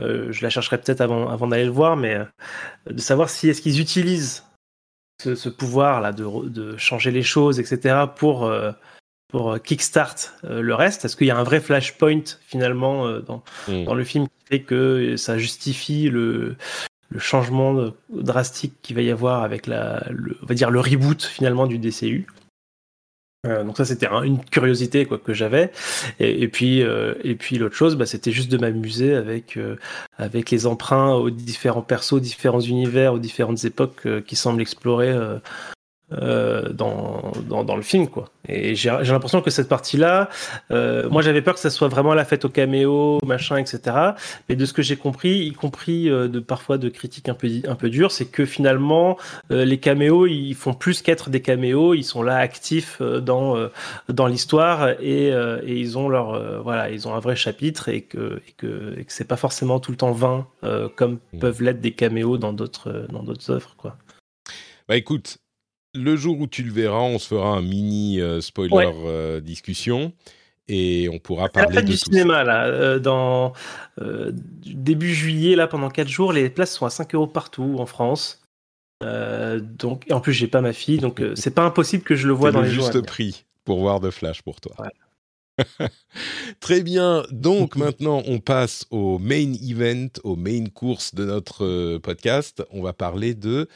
Je 0.00 0.42
la 0.42 0.50
chercherai 0.50 0.78
peut-être 0.78 1.00
avant, 1.00 1.28
avant 1.28 1.46
d'aller 1.46 1.64
le 1.64 1.70
voir, 1.70 1.96
mais 1.96 2.18
de 2.90 3.00
savoir 3.00 3.30
si 3.30 3.48
est-ce 3.48 3.62
qu'ils 3.62 3.80
utilisent 3.80 4.46
ce, 5.22 5.48
pouvoir-là 5.48 6.12
de, 6.12 6.76
changer 6.76 7.10
les 7.10 7.22
choses, 7.22 7.58
etc., 7.58 8.04
pour, 8.14 8.44
euh, 8.44 8.72
pour 9.28 9.52
euh, 9.52 9.58
kickstart 9.58 10.34
euh, 10.44 10.60
le 10.60 10.74
reste 10.74 11.04
Est-ce 11.04 11.16
qu'il 11.16 11.26
y 11.26 11.30
a 11.30 11.36
un 11.36 11.42
vrai 11.42 11.60
flashpoint 11.60 12.24
finalement 12.46 13.20
dans, 13.20 13.42
hmm. 13.68 13.84
dans 13.84 13.94
le 13.94 14.04
film 14.04 14.26
qui 14.26 14.46
fait 14.46 14.62
que 14.62 15.16
ça 15.16 15.38
justifie 15.38 16.08
le, 16.08 16.56
le 17.08 17.18
changement 17.18 17.92
drastique 18.10 18.74
qu'il 18.82 18.96
va 18.96 19.02
y 19.02 19.10
avoir 19.10 19.42
avec 19.42 19.66
la, 19.66 20.04
le, 20.10 20.36
on 20.42 20.46
va 20.46 20.54
dire 20.54 20.70
le 20.70 20.80
reboot 20.80 21.22
finalement 21.22 21.66
du 21.66 21.78
DCU 21.78 22.26
euh, 23.46 23.64
donc 23.64 23.76
ça 23.76 23.84
c'était 23.84 24.06
une 24.06 24.42
curiosité 24.44 25.06
quoi 25.06 25.18
que 25.18 25.34
j'avais. 25.34 25.70
Et, 26.20 26.48
puis 26.48 26.82
euh, 26.82 27.14
et 27.22 27.34
puis 27.34 27.58
l'autre 27.58 27.74
chose 27.74 27.96
bah, 27.96 28.06
c'était 28.06 28.32
juste 28.32 28.50
de 28.50 28.58
m'amuser 28.58 29.14
avec 29.14 29.56
euh, 29.56 29.76
avec 30.18 30.50
les 30.50 30.66
emprunts 30.66 31.12
aux 31.14 31.30
différents 31.30 31.82
persos, 31.82 32.14
aux 32.14 32.20
différents 32.20 32.60
univers, 32.60 33.14
aux 33.14 33.18
différentes 33.18 33.64
époques 33.64 34.06
qui 34.26 34.36
semblent 34.36 34.60
explorer 34.60 35.14
euh, 36.12 36.72
dans, 36.72 37.32
dans, 37.48 37.64
dans, 37.64 37.74
le 37.74 37.82
film 37.82 38.06
quoi. 38.06 38.30
Et 38.48 38.76
j'ai 38.76 38.90
l'impression 38.90 39.40
que 39.40 39.50
cette 39.50 39.68
partie-là, 39.68 40.28
euh, 40.70 41.08
moi 41.10 41.20
j'avais 41.20 41.42
peur 41.42 41.54
que 41.54 41.60
ça 41.60 41.68
soit 41.68 41.88
vraiment 41.88 42.14
la 42.14 42.24
fête 42.24 42.44
au 42.44 42.48
caméo, 42.48 43.18
machin, 43.26 43.56
etc. 43.56 43.96
Mais 44.48 44.54
de 44.54 44.64
ce 44.66 44.72
que 44.72 44.82
j'ai 44.82 44.94
compris, 44.94 45.38
y 45.46 45.50
compris 45.50 46.08
euh, 46.08 46.28
de 46.28 46.38
parfois 46.38 46.78
de 46.78 46.88
critiques 46.88 47.28
un 47.28 47.34
peu 47.34 47.48
un 47.66 47.74
peu 47.74 47.90
dures, 47.90 48.12
c'est 48.12 48.26
que 48.26 48.44
finalement 48.44 49.18
les 49.50 49.78
caméos 49.78 50.28
ils 50.28 50.54
font 50.54 50.74
plus 50.74 51.02
qu'être 51.02 51.28
des 51.28 51.42
caméos, 51.42 51.92
ils 51.92 52.04
sont 52.04 52.22
là 52.22 52.36
actifs 52.36 53.02
dans 53.02 53.56
dans 54.08 54.28
l'histoire 54.28 54.90
et, 55.00 55.30
et, 55.30 55.76
ils 55.76 55.98
ont 55.98 56.08
leur 56.08 56.62
voilà, 56.62 56.88
ils 56.90 57.08
ont 57.08 57.14
un 57.14 57.20
vrai 57.20 57.34
chapitre 57.34 57.88
et 57.88 58.02
que 58.02 58.40
et 58.46 58.52
que, 58.56 58.94
et 58.96 59.04
que 59.04 59.12
c'est 59.12 59.26
pas 59.26 59.36
forcément 59.36 59.80
tout 59.80 59.90
le 59.90 59.96
temps 59.96 60.12
vain 60.12 60.46
comme 60.94 61.18
peuvent 61.40 61.62
l'être 61.62 61.80
des 61.80 61.94
caméos 61.94 62.38
dans 62.38 62.52
d'autres 62.52 63.08
dans 63.10 63.24
d'autres 63.24 63.50
œuvres 63.50 63.74
quoi. 63.76 63.96
Bah 64.88 64.96
écoute, 64.96 65.38
le 65.96 66.16
jour 66.16 66.38
où 66.40 66.46
tu 66.46 66.62
le 66.62 66.72
verras, 66.72 67.00
on 67.00 67.18
se 67.18 67.28
fera 67.28 67.48
un 67.48 67.62
mini 67.62 68.20
euh, 68.20 68.40
spoiler 68.40 68.92
euh, 69.04 69.40
discussion 69.40 70.12
et 70.68 71.08
on 71.12 71.18
pourra 71.18 71.48
parler 71.48 71.76
de 71.76 71.86
du 71.86 71.96
cinéma 71.96 72.42
là 72.42 72.66
euh, 72.66 72.98
dans 72.98 73.52
début 74.64 75.14
juillet 75.14 75.54
là 75.54 75.68
pendant 75.68 75.90
4 75.90 76.08
jours 76.08 76.32
les 76.32 76.50
places 76.50 76.74
sont 76.74 76.86
à 76.86 76.90
5 76.90 77.14
euros 77.14 77.28
partout 77.28 77.76
en 77.78 77.86
France. 77.86 78.42
Donc 79.00 80.04
en 80.10 80.20
plus 80.20 80.32
j'ai 80.32 80.48
pas 80.48 80.60
ma 80.60 80.72
fille 80.72 80.98
donc 80.98 81.22
c'est 81.34 81.54
pas 81.54 81.62
impossible 81.62 82.02
que 82.02 82.16
je 82.16 82.26
le 82.26 82.32
vois 82.32 82.50
dans 82.50 82.62
le 82.62 82.66
les 82.66 82.72
juste 82.72 83.00
prix 83.02 83.44
pour 83.64 83.78
voir 83.78 84.00
de 84.00 84.10
Flash 84.10 84.42
pour 84.42 84.60
toi. 84.60 84.74
Très 86.60 86.82
bien, 86.82 87.24
donc 87.30 87.76
maintenant 87.76 88.22
on 88.26 88.40
passe 88.40 88.86
au 88.90 89.18
main 89.18 89.52
event, 89.62 90.08
au 90.24 90.34
main 90.34 90.64
course 90.66 91.14
de 91.14 91.24
notre 91.24 91.98
podcast. 91.98 92.64
On 92.72 92.82
va 92.82 92.92
parler 92.92 93.34
de 93.34 93.68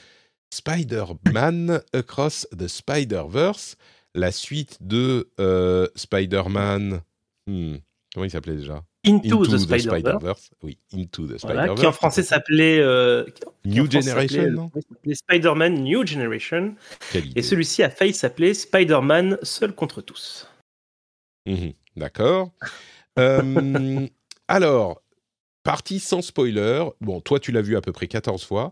Spider-Man 0.53 1.81
Across 1.93 2.49
the 2.57 2.67
Spider-Verse, 2.67 3.77
la 4.15 4.33
suite 4.33 4.79
de 4.81 5.31
euh, 5.39 5.87
Spider-Man. 5.95 7.03
Hmm, 7.47 7.77
comment 8.13 8.25
il 8.25 8.31
s'appelait 8.31 8.57
déjà? 8.57 8.85
Into, 9.07 9.47
the, 9.47 9.57
Spider-Verse. 9.57 10.51
oui, 10.63 10.77
Into 10.93 11.27
the 11.27 11.39
Spider-Verse. 11.39 11.81
qui 11.81 11.87
en 11.87 11.93
français 11.93 12.23
s'appelait 12.23 12.81
euh, 12.81 13.25
New 13.65 13.91
Generation, 13.91 14.71
Spider-Man 15.11 15.83
New 15.83 16.07
Generation. 16.07 16.75
Et 17.15 17.41
celui-ci 17.41 17.83
a 17.83 17.89
failli 17.89 18.13
s'appeler 18.13 18.53
Spider-Man 18.53 19.39
Seul 19.43 19.75
contre 19.75 20.03
tous. 20.03 20.47
Mhm, 21.47 21.73
d'accord. 21.97 22.51
Euh, 23.19 24.07
alors, 24.49 25.03
partie 25.63 25.99
sans 25.99 26.21
spoiler. 26.21 26.85
Bon, 27.01 27.23
toi, 27.23 27.41
tu 27.41 27.53
l'as 27.53 27.63
vu 27.63 27.77
à 27.77 27.81
peu 27.81 27.93
près 27.93 28.07
14 28.07 28.45
fois. 28.45 28.71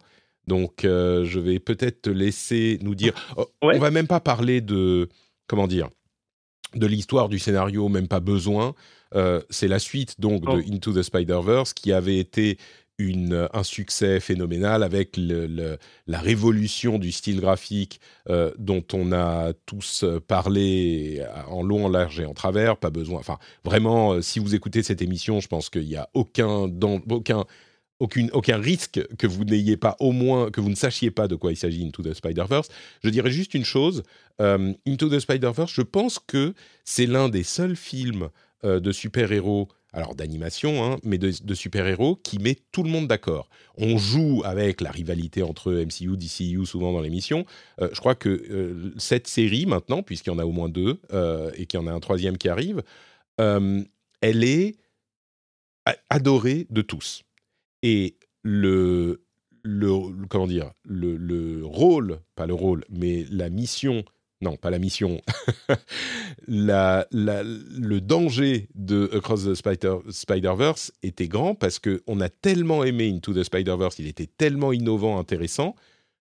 Donc, 0.49 0.85
euh, 0.85 1.25
je 1.27 1.39
vais 1.39 1.61
peut-être 1.61 2.03
te 2.03 2.11
laisser 2.11 2.79
nous 2.83 2.95
dire. 2.95 3.13
Oh, 3.37 3.47
on 3.61 3.79
va 3.79 3.91
même 3.91 4.07
pas 4.07 4.19
parler 4.19 4.61
de 4.61 5.09
comment 5.47 5.69
dire 5.69 5.91
de 6.75 6.87
l'histoire 6.87 7.29
du 7.29 7.39
scénario, 7.39 7.89
même 7.89 8.09
pas 8.09 8.21
besoin. 8.21 8.75
Euh, 9.15 9.41
c'est 9.49 9.69
la 9.69 9.79
suite 9.79 10.21
donc 10.21 10.43
de 10.43 10.63
oh. 10.67 10.75
Into 10.75 10.93
the 10.93 11.03
Spider-Verse 11.03 11.73
qui 11.73 11.93
avait 11.93 12.19
été 12.19 12.59
une, 12.99 13.49
un 13.55 13.63
succès 13.63 14.21
phénoménal 14.21 14.83
avec 14.83 15.17
la 15.17 16.19
révolution 16.19 16.99
du 16.99 17.13
style 17.13 17.41
graphique 17.41 18.01
euh, 18.29 18.53
dont 18.59 18.85
on 18.93 19.13
a 19.13 19.53
tous 19.67 20.05
parlé 20.27 21.25
en 21.49 21.63
long, 21.63 21.87
en 21.87 21.89
large 21.89 22.21
et 22.21 22.27
en 22.27 22.35
travers. 22.35 22.77
Pas 22.77 22.91
besoin. 22.91 23.21
Enfin, 23.21 23.39
vraiment, 23.65 24.21
si 24.21 24.39
vous 24.39 24.55
écoutez 24.55 24.83
cette 24.83 25.01
émission, 25.01 25.41
je 25.41 25.49
pense 25.49 25.71
qu'il 25.71 25.87
n'y 25.87 25.97
a 25.97 26.11
aucun, 26.13 26.69
dans, 26.69 27.01
aucun 27.09 27.45
aucun 28.01 28.59
risque 28.59 29.01
que 29.17 29.27
vous 29.27 29.45
n'ayez 29.45 29.77
pas 29.77 29.97
au 29.99 30.13
moins, 30.13 30.51
que 30.51 30.61
vous 30.61 30.71
ne 30.71 30.77
sachiez 30.77 31.11
pas 31.11 31.27
de 31.29 31.35
quoi 31.35 31.53
il 31.53 31.57
s'agit 31.57 31.85
Into 31.85 32.03
the 32.03 32.15
Spider-Verse. 32.15 32.69
Je 33.03 33.11
dirais 33.11 33.31
juste 33.31 33.55
une 33.55 33.65
chose, 33.65 34.03
euh, 34.41 34.73
Into 34.87 35.09
the 35.09 35.19
Spider-Verse, 35.19 35.73
je 35.73 35.83
pense 35.83 36.19
que 36.19 36.55
c'est 36.85 37.07
l'un 37.07 37.29
des 37.29 37.43
seuls 37.43 37.77
films 37.77 38.29
euh, 38.65 38.79
de 38.79 38.93
super-héros, 38.93 39.69
alors 39.93 40.15
d'animation, 40.15 40.85
hein, 40.85 40.99
mais 41.03 41.19
de, 41.19 41.55
super-héros 41.55 42.17
qui 42.17 42.39
met 42.39 42.59
tout 42.71 42.85
le 42.85 42.91
monde 42.91 43.09
d'accord. 43.09 43.49
On 43.77 43.99
joue 43.99 44.43
avec 44.45 44.81
la 44.81 44.91
rivalité 44.91 45.43
entre 45.43 45.73
MCU, 45.73 46.17
DCU 46.17 46.67
souvent 46.67 46.93
dans 46.93 47.01
l'émission. 47.01 47.47
Euh, 47.81 47.89
je 47.93 47.99
crois 47.99 48.15
que 48.15 48.93
cette 48.97 49.27
série 49.27 49.67
maintenant, 49.67 50.03
puisqu'il 50.03 50.31
y 50.31 50.33
en 50.33 50.39
a 50.39 50.45
au 50.45 50.53
moins 50.53 50.69
deux 50.69 51.01
et 51.57 51.67
qu'il 51.67 51.81
y 51.81 51.83
en 51.83 51.87
a 51.87 51.93
un 51.93 52.01
troisième 52.01 52.39
qui 52.39 52.49
arrive, 52.49 52.83
elle 53.39 54.45
est 54.45 54.77
adorée 56.11 56.67
de 56.71 56.83
tous. 56.83 57.25
Et 57.83 58.17
le, 58.43 59.23
le 59.63 60.27
comment 60.29 60.47
dire, 60.47 60.73
le, 60.85 61.17
le, 61.17 61.65
rôle, 61.65 62.21
pas 62.35 62.47
le 62.47 62.55
rôle, 62.55 62.85
mais 62.91 63.25
la 63.31 63.51
mission, 63.51 64.05
non, 64.41 64.57
pas 64.57 64.71
la 64.71 64.79
mission, 64.79 65.21
la, 66.49 67.07
la, 67.11 67.43
le 67.43 68.01
danger 68.01 68.69
de 68.75 69.11
Across 69.13 69.45
the 69.45 69.55
Spider, 69.55 69.97
Spider-Verse 70.09 70.93
était 71.03 71.29
grand 71.29 71.55
parce 71.55 71.79
qu'on 71.79 72.21
a 72.21 72.29
tellement 72.29 72.85
aimé 72.85 73.11
Into 73.11 73.35
the 73.35 73.45
Spider-Verse, 73.45 73.99
il 73.99 74.07
était 74.07 74.29
tellement 74.29 74.73
innovant, 74.73 75.19
intéressant, 75.19 75.75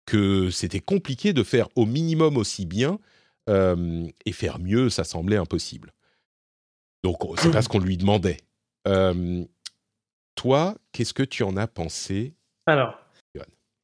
que 0.05 0.49
c'était 0.49 0.81
compliqué 0.81 1.33
de 1.33 1.43
faire 1.43 1.69
au 1.75 1.85
minimum 1.85 2.37
aussi 2.37 2.65
bien 2.65 2.99
euh, 3.49 4.07
et 4.25 4.31
faire 4.31 4.59
mieux, 4.59 4.89
ça 4.89 5.03
semblait 5.03 5.37
impossible. 5.37 5.93
Donc 7.03 7.17
c'est 7.37 7.51
pas 7.51 7.61
ce 7.61 7.69
qu'on 7.69 7.79
lui 7.79 7.97
demandait. 7.97 8.37
Euh, 8.87 9.43
toi, 10.35 10.75
qu'est-ce 10.91 11.13
que 11.13 11.23
tu 11.23 11.43
en 11.43 11.57
as 11.57 11.67
pensé 11.67 12.33
Alors, 12.65 12.97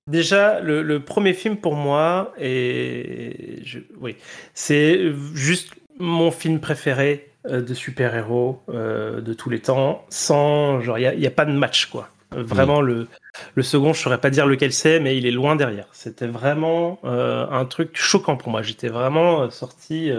déjà, 0.07 0.59
le, 0.59 0.99
premier 0.99 1.33
film 1.33 1.57
pour 1.57 1.75
moi, 1.75 2.33
et 2.39 3.62
oui, 3.99 4.15
c'est 4.53 5.13
juste 5.33 5.73
mon 5.99 6.31
film 6.31 6.59
préféré 6.59 7.31
euh, 7.47 7.62
de 7.62 7.73
super-héros 7.73 8.62
euh, 8.69 9.21
de 9.21 9.33
tous 9.33 9.49
les 9.49 9.59
temps. 9.59 10.05
Sans, 10.09 10.81
genre, 10.81 10.97
il 10.97 11.17
n'y 11.17 11.27
a, 11.27 11.31
pas 11.31 11.45
de 11.45 11.51
match, 11.51 11.88
quoi. 11.88 12.09
Vraiment, 12.31 12.79
le, 12.81 13.07
le 13.55 13.63
second, 13.63 13.93
je 13.93 14.01
saurais 14.01 14.19
pas 14.19 14.29
dire 14.29 14.45
lequel 14.45 14.71
c'est, 14.71 14.99
mais 14.99 15.17
il 15.17 15.25
est 15.25 15.31
loin 15.31 15.55
derrière. 15.55 15.88
C'était 15.93 16.27
vraiment 16.27 16.99
un 17.03 17.65
truc 17.65 17.97
choquant 17.97 18.38
pour 18.38 18.51
moi. 18.51 18.62
J'étais 18.62 18.88
vraiment 18.88 19.49
sorti 19.49 20.12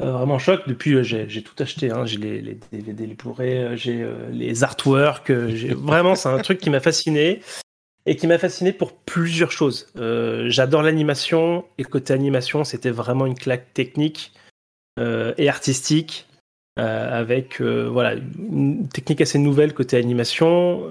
vraiment 0.00 0.38
choc. 0.38 0.62
Depuis, 0.66 1.02
j'ai 1.04 1.42
tout 1.42 1.62
acheté. 1.62 1.90
Hein. 1.90 2.06
J'ai 2.06 2.18
les, 2.18 2.40
les, 2.40 2.58
DVD, 2.72 3.06
les 3.06 3.14
Blu-ray, 3.14 3.76
j'ai 3.76 4.06
les 4.30 4.64
artworks. 4.64 5.30
Vraiment, 5.30 6.14
c'est 6.14 6.28
un 6.28 6.38
truc 6.38 6.58
qui 6.58 6.70
m'a 6.70 6.80
fasciné 6.80 7.40
et 8.06 8.16
qui 8.16 8.26
m'a 8.26 8.38
fasciné 8.38 8.72
pour 8.72 8.92
plusieurs 8.92 9.50
choses. 9.50 9.88
Euh, 9.96 10.46
j'adore 10.48 10.82
l'animation 10.82 11.64
et 11.76 11.84
côté 11.84 12.14
animation, 12.14 12.64
c'était 12.64 12.90
vraiment 12.90 13.26
une 13.26 13.34
claque 13.34 13.74
technique 13.74 14.32
euh, 14.98 15.34
et 15.36 15.48
artistique 15.48 16.26
euh, 16.78 17.18
avec 17.18 17.60
voilà 17.60 18.14
une 18.14 18.86
technique 18.88 19.22
assez 19.22 19.38
nouvelle 19.38 19.72
côté 19.74 19.96
animation 19.96 20.88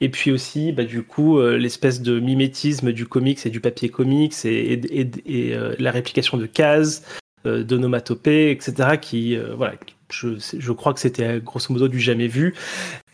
et 0.00 0.08
puis 0.08 0.32
aussi 0.32 0.72
bah, 0.72 0.84
du 0.84 1.02
coup 1.02 1.40
l'espèce 1.40 2.00
de 2.00 2.18
mimétisme 2.18 2.92
du 2.92 3.06
comics 3.06 3.44
et 3.44 3.50
du 3.50 3.60
papier 3.60 3.90
comics 3.90 4.34
et, 4.44 4.72
et, 4.72 5.56
la 5.78 5.90
réplication 5.90 6.36
de 6.36 6.46
cases, 6.46 7.02
d'onomatopées, 7.44 8.50
etc. 8.50 8.98
qui 9.00 9.36
voilà 9.36 9.74
je, 10.12 10.72
crois 10.72 10.94
que 10.94 11.00
c'était 11.00 11.40
grosso 11.40 11.72
modo 11.72 11.88
du 11.88 12.00
jamais 12.00 12.28
vu. 12.28 12.54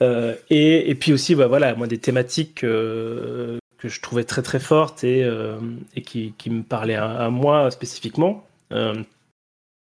Euh, 0.03 0.35
et, 0.51 0.95
puis 0.95 1.13
aussi, 1.13 1.35
bah, 1.35 1.47
voilà, 1.47 1.75
moi, 1.75 1.87
des 1.87 1.99
thématiques 1.99 2.65
euh, 2.65 3.59
que 3.79 3.89
je 3.89 4.01
trouvais 4.01 4.25
très 4.25 4.43
très 4.43 4.61
fortes 4.61 5.05
et, 5.05 5.25
euh, 5.25 5.59
qui, 6.05 6.35
me 6.47 6.63
parlaient 6.63 6.97
à, 6.97 7.31
moi 7.31 7.71
spécifiquement. 7.71 8.47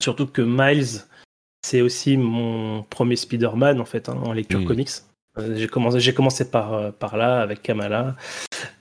surtout 0.03 0.27
que 0.27 0.43
Miles, 0.43 1.05
c'est 1.63 1.83
aussi 1.83 2.17
mon 2.17 2.83
premier 2.85 3.17
Spider-Man 3.17 3.81
en 3.81 3.85
fait, 3.85 4.09
hein, 4.09 4.19
en 4.25 4.33
lecture 4.33 4.65
comics. 4.65 4.91
J'ai 5.55 5.69
commencé, 5.69 6.01
j'ai 6.01 6.13
commencé 6.13 6.51
par, 6.51 6.93
par 6.95 7.17
là 7.17 7.41
avec 7.41 7.63
Kamala. 7.63 8.17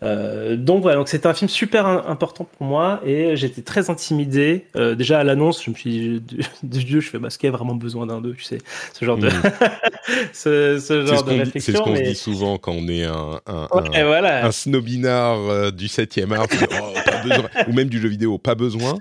Euh, 0.01 0.55
donc 0.55 0.81
voilà, 0.81 0.97
donc 0.97 1.09
c'était 1.09 1.27
un 1.27 1.33
film 1.33 1.49
super 1.49 1.85
important 1.85 2.45
pour 2.45 2.65
moi 2.65 3.01
et 3.05 3.35
j'étais 3.35 3.61
très 3.61 3.89
intimidé. 3.89 4.65
Euh, 4.75 4.95
déjà 4.95 5.19
à 5.19 5.23
l'annonce, 5.23 5.63
je 5.63 5.69
me 5.69 5.75
suis 5.75 6.19
dit, 6.19 6.43
de 6.63 6.79
Dieu, 6.79 7.01
je 7.01 7.09
fais, 7.09 7.19
bah, 7.19 7.29
qu'il 7.29 7.49
y 7.49 7.53
a 7.53 7.55
vraiment 7.55 7.75
besoin 7.75 8.05
d'un 8.05 8.21
deux, 8.21 8.33
tu 8.33 8.43
sais, 8.43 8.59
ce 8.93 9.03
genre 9.05 9.17
de, 9.17 9.27
hmm. 9.27 9.31
ce, 10.33 11.05
genre 11.05 11.23
de 11.23 11.31
réflexion. 11.31 11.73
C'est 11.73 11.77
ce 11.77 11.83
qu'on 11.83 11.93
dit 11.93 12.15
souvent 12.15 12.57
quand 12.57 12.71
on 12.71 12.87
est 12.87 13.03
un, 13.03 13.41
un, 13.45 13.67
un, 13.73 14.51
snobinard 14.51 15.39
euh, 15.39 15.71
du 15.71 15.87
7e 15.87 16.33
art, 16.33 16.47
ou 17.67 17.73
même 17.73 17.89
du 17.89 17.99
jeu 17.99 18.09
vidéo, 18.09 18.37
pas 18.37 18.55
besoin. 18.55 18.95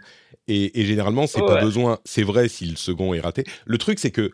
Et, 0.51 0.85
généralement, 0.87 1.27
c'est 1.27 1.43
pas 1.43 1.61
besoin. 1.61 1.99
C'est 2.07 2.23
vrai 2.23 2.49
si 2.49 2.65
le 2.65 2.77
second 2.77 3.13
est 3.13 3.21
raté. 3.21 3.45
Le 3.67 3.77
truc, 3.77 3.99
c'est 3.99 4.11
que 4.11 4.31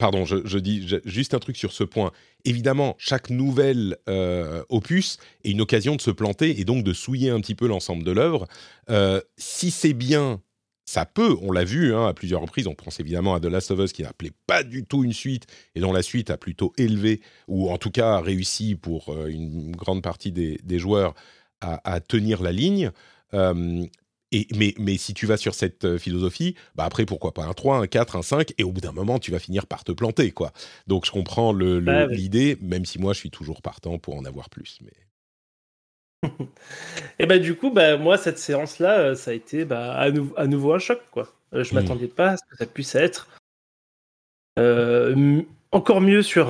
Pardon, 0.00 0.24
je, 0.24 0.58
dis 0.58 0.88
juste 1.04 1.34
un 1.34 1.38
truc 1.40 1.58
sur 1.58 1.72
ce 1.72 1.84
point. 1.84 2.10
Évidemment, 2.46 2.96
chaque 2.96 3.28
nouvel 3.28 3.98
euh, 4.08 4.64
opus 4.70 5.18
est 5.44 5.50
une 5.50 5.60
occasion 5.60 5.94
de 5.94 6.00
se 6.00 6.10
planter 6.10 6.58
et 6.58 6.64
donc 6.64 6.84
de 6.84 6.94
souiller 6.94 7.28
un 7.28 7.38
petit 7.38 7.54
peu 7.54 7.68
l'ensemble 7.68 8.02
de 8.02 8.10
l'œuvre. 8.10 8.48
Euh, 8.88 9.20
si 9.36 9.70
c'est 9.70 9.92
bien, 9.92 10.40
ça 10.86 11.04
peut, 11.04 11.36
on 11.42 11.52
l'a 11.52 11.64
vu 11.64 11.94
hein, 11.94 12.06
à 12.06 12.14
plusieurs 12.14 12.40
reprises, 12.40 12.66
on 12.66 12.74
pense 12.74 12.98
évidemment 12.98 13.34
à 13.34 13.40
The 13.40 13.44
Last 13.44 13.72
of 13.72 13.80
Us 13.80 13.92
qui 13.92 14.02
n'appelait 14.02 14.32
pas 14.46 14.62
du 14.62 14.86
tout 14.86 15.04
une 15.04 15.12
suite 15.12 15.44
et 15.74 15.80
dont 15.80 15.92
la 15.92 16.02
suite 16.02 16.30
a 16.30 16.38
plutôt 16.38 16.72
élevé, 16.78 17.20
ou 17.46 17.70
en 17.70 17.76
tout 17.76 17.90
cas 17.90 18.20
réussi 18.20 18.76
pour 18.76 19.10
euh, 19.10 19.26
une 19.26 19.72
grande 19.72 20.02
partie 20.02 20.32
des, 20.32 20.78
joueurs 20.78 21.12
à, 21.60 22.00
tenir 22.00 22.42
la 22.42 22.52
ligne 22.52 22.90
mais, 24.54 24.74
mais, 24.78 24.96
si 24.96 25.14
tu 25.14 25.26
vas 25.26 25.36
sur 25.36 25.54
cette 25.54 25.84
euh, 25.84 25.98
philosophie, 25.98 26.54
bah 26.76 26.84
après, 26.84 27.04
pourquoi 27.04 27.34
pas 27.34 27.44
un 27.44 27.52
3, 27.52 27.78
un 27.78 27.86
4, 27.86 28.16
un 28.16 28.22
5, 28.22 28.54
et 28.58 28.64
au 28.64 28.72
bout 28.72 28.80
d'un 28.80 28.92
moment, 28.92 29.18
tu 29.18 29.30
vas 29.30 29.38
finir 29.38 29.66
par 29.66 29.84
te 29.84 29.92
planter, 29.92 30.30
quoi. 30.30 30.52
Donc, 30.86 31.04
je 31.04 31.10
comprends 31.10 31.52
l'idée, 31.52 32.56
même 32.60 32.84
si 32.84 32.98
moi, 32.98 33.12
je 33.12 33.18
suis 33.18 33.30
toujours 33.30 33.62
partant 33.62 33.98
pour 33.98 34.16
en 34.16 34.24
avoir 34.24 34.48
plus. 34.48 34.78
Mais... 34.82 36.28
et 37.18 37.26
bah, 37.26 37.38
du 37.38 37.56
coup, 37.56 37.70
bah, 37.70 37.96
moi, 37.96 38.18
cette 38.18 38.38
séance-là, 38.38 38.98
euh, 39.00 39.14
ça 39.14 39.32
a 39.32 39.34
été 39.34 39.64
bah, 39.64 39.94
à, 39.94 40.10
à, 40.36 40.46
nouveau 40.46 40.74
un 40.74 40.78
choc, 40.78 41.00
quoi. 41.10 41.34
Euh, 41.52 41.64
je 41.64 41.74
ne 41.74 41.80
mmh. 41.80 41.82
m'attendais 41.82 42.08
pas 42.08 42.30
à 42.30 42.36
ce 42.36 42.42
que 42.48 42.56
ça 42.56 42.66
puisse 42.66 42.94
être 42.94 43.28
encore 45.72 46.02
mieux 46.02 46.20
sur, 46.20 46.48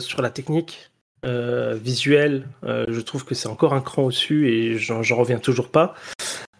sur 0.00 0.22
la 0.22 0.30
technique. 0.30 0.90
visuelle, 1.24 2.46
je 2.62 3.00
trouve 3.00 3.24
que 3.24 3.34
c'est 3.34 3.48
encore 3.48 3.74
un 3.74 3.80
cran 3.80 4.04
au-dessus 4.04 4.48
et 4.48 4.78
j'en 4.78 5.02
reviens 5.16 5.40
toujours 5.40 5.70
pas. 5.70 5.96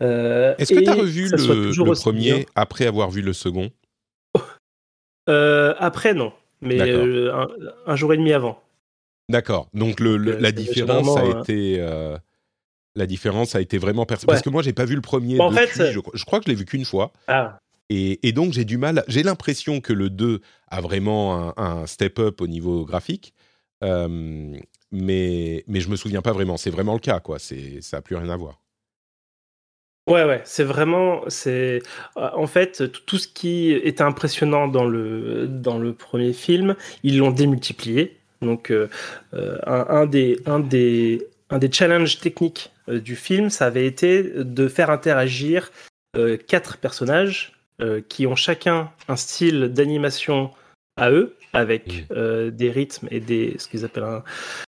Euh, 0.03 0.55
Est-ce 0.59 0.75
que 0.75 0.81
tu 0.81 0.89
as 0.89 0.95
revu 0.95 1.29
le, 1.29 1.95
premier 1.95 2.47
après 2.55 2.87
avoir 2.87 3.11
vu 3.11 3.23
le 3.23 3.33
second? 3.33 3.71
Euh, 5.29 5.75
Après, 5.79 6.15
non. 6.15 6.33
Mais 6.61 6.81
euh, 6.81 7.47
un, 7.87 7.97
jour 7.97 8.15
et 8.15 8.17
demi 8.17 8.33
avant. 8.33 8.63
D'accord. 9.29 9.69
Donc, 9.75 10.01
le, 10.01 10.17
la 10.17 10.53
différence 10.53 11.17
a 11.17 11.41
été. 11.41 11.79
la 12.97 13.07
différence 13.07 13.55
a 13.55 13.61
été 13.61 13.79
vraiment 13.79 14.07
perçue. 14.07 14.27
Parce 14.27 14.43
que 14.43 14.51
moi, 14.51 14.63
j'ai 14.63 14.73
pas 14.73 14.85
vu 14.85 14.95
le 14.95 15.01
premier. 15.01 15.41
en 15.41 15.51
fait, 15.51 15.93
je, 15.93 16.25
crois 16.25 16.39
que 16.39 16.47
je 16.47 16.51
l'ai 16.51 16.57
vu 16.57 16.65
qu'une 16.65 16.85
fois. 16.85 17.13
Ah. 17.27 17.59
Et, 17.91 18.33
donc, 18.33 18.53
j'ai 18.53 18.65
du 18.65 18.79
mal. 18.79 19.05
J'ai 19.09 19.23
l'impression 19.23 19.81
que 19.81 19.93
le 19.93 20.11
2 20.11 20.41
a 20.69 20.81
vraiment 20.81 21.59
un, 21.59 21.87
step-up 21.87 22.41
au 22.41 22.47
niveau 22.47 22.85
graphique. 22.85 23.35
mais, 23.83 25.65
mais 25.67 25.81
je 25.81 25.89
me 25.91 25.97
souviens 25.97 26.23
pas 26.23 26.33
vraiment. 26.33 26.57
C'est 26.57 26.71
vraiment 26.71 26.95
le 26.95 27.01
cas, 27.01 27.21
quoi. 27.21 27.39
Ça 27.39 27.55
n'a 27.93 28.01
plus 28.01 28.17
rien 28.17 28.31
à 28.31 28.37
voir. 28.37 28.61
Ouais, 30.09 30.25
ouais, 30.25 30.41
c'est 30.45 30.65
vraiment, 30.65 31.21
c'est 31.29 31.83
en 32.17 32.47
fait 32.47 32.91
tout 33.05 33.19
ce 33.19 33.29
qui 33.29 33.73
était 33.73 34.03
impressionnant 34.03 34.67
dans 34.67 34.87
le 34.87 35.47
dans 35.47 35.79
le 35.79 35.93
premier 35.93 36.33
film, 36.33 36.77
ils 37.03 37.19
l'ont 37.19 37.31
démultiplié. 37.31 38.17
Donc 38.41 38.71
euh, 38.71 38.89
euh, 39.35 39.59
un, 39.67 40.07
des 40.07 40.41
un 40.47 40.61
des 40.61 41.29
un 41.51 41.59
des 41.59 41.71
challenges 41.71 42.21
techniques 42.21 42.73
euh, 42.89 43.01
du 43.01 43.17
film, 43.17 43.51
ça 43.51 43.67
avait 43.67 43.87
été 43.87 44.23
de 44.23 44.69
faire 44.69 44.91
interagir 44.91 45.71
quatre 46.49 46.79
personnages 46.79 47.53
qui 48.09 48.27
ont 48.27 48.35
chacun 48.35 48.91
un 49.07 49.15
style 49.15 49.69
d'animation 49.69 50.51
à 50.97 51.13
eux, 51.13 51.37
avec 51.59 52.07
des 52.11 52.71
rythmes 52.71 53.09
et 53.11 53.21
des 53.21 53.57
ce 53.59 53.69
qu'ils 53.69 53.85
appellent 53.85 54.05
un, 54.05 54.23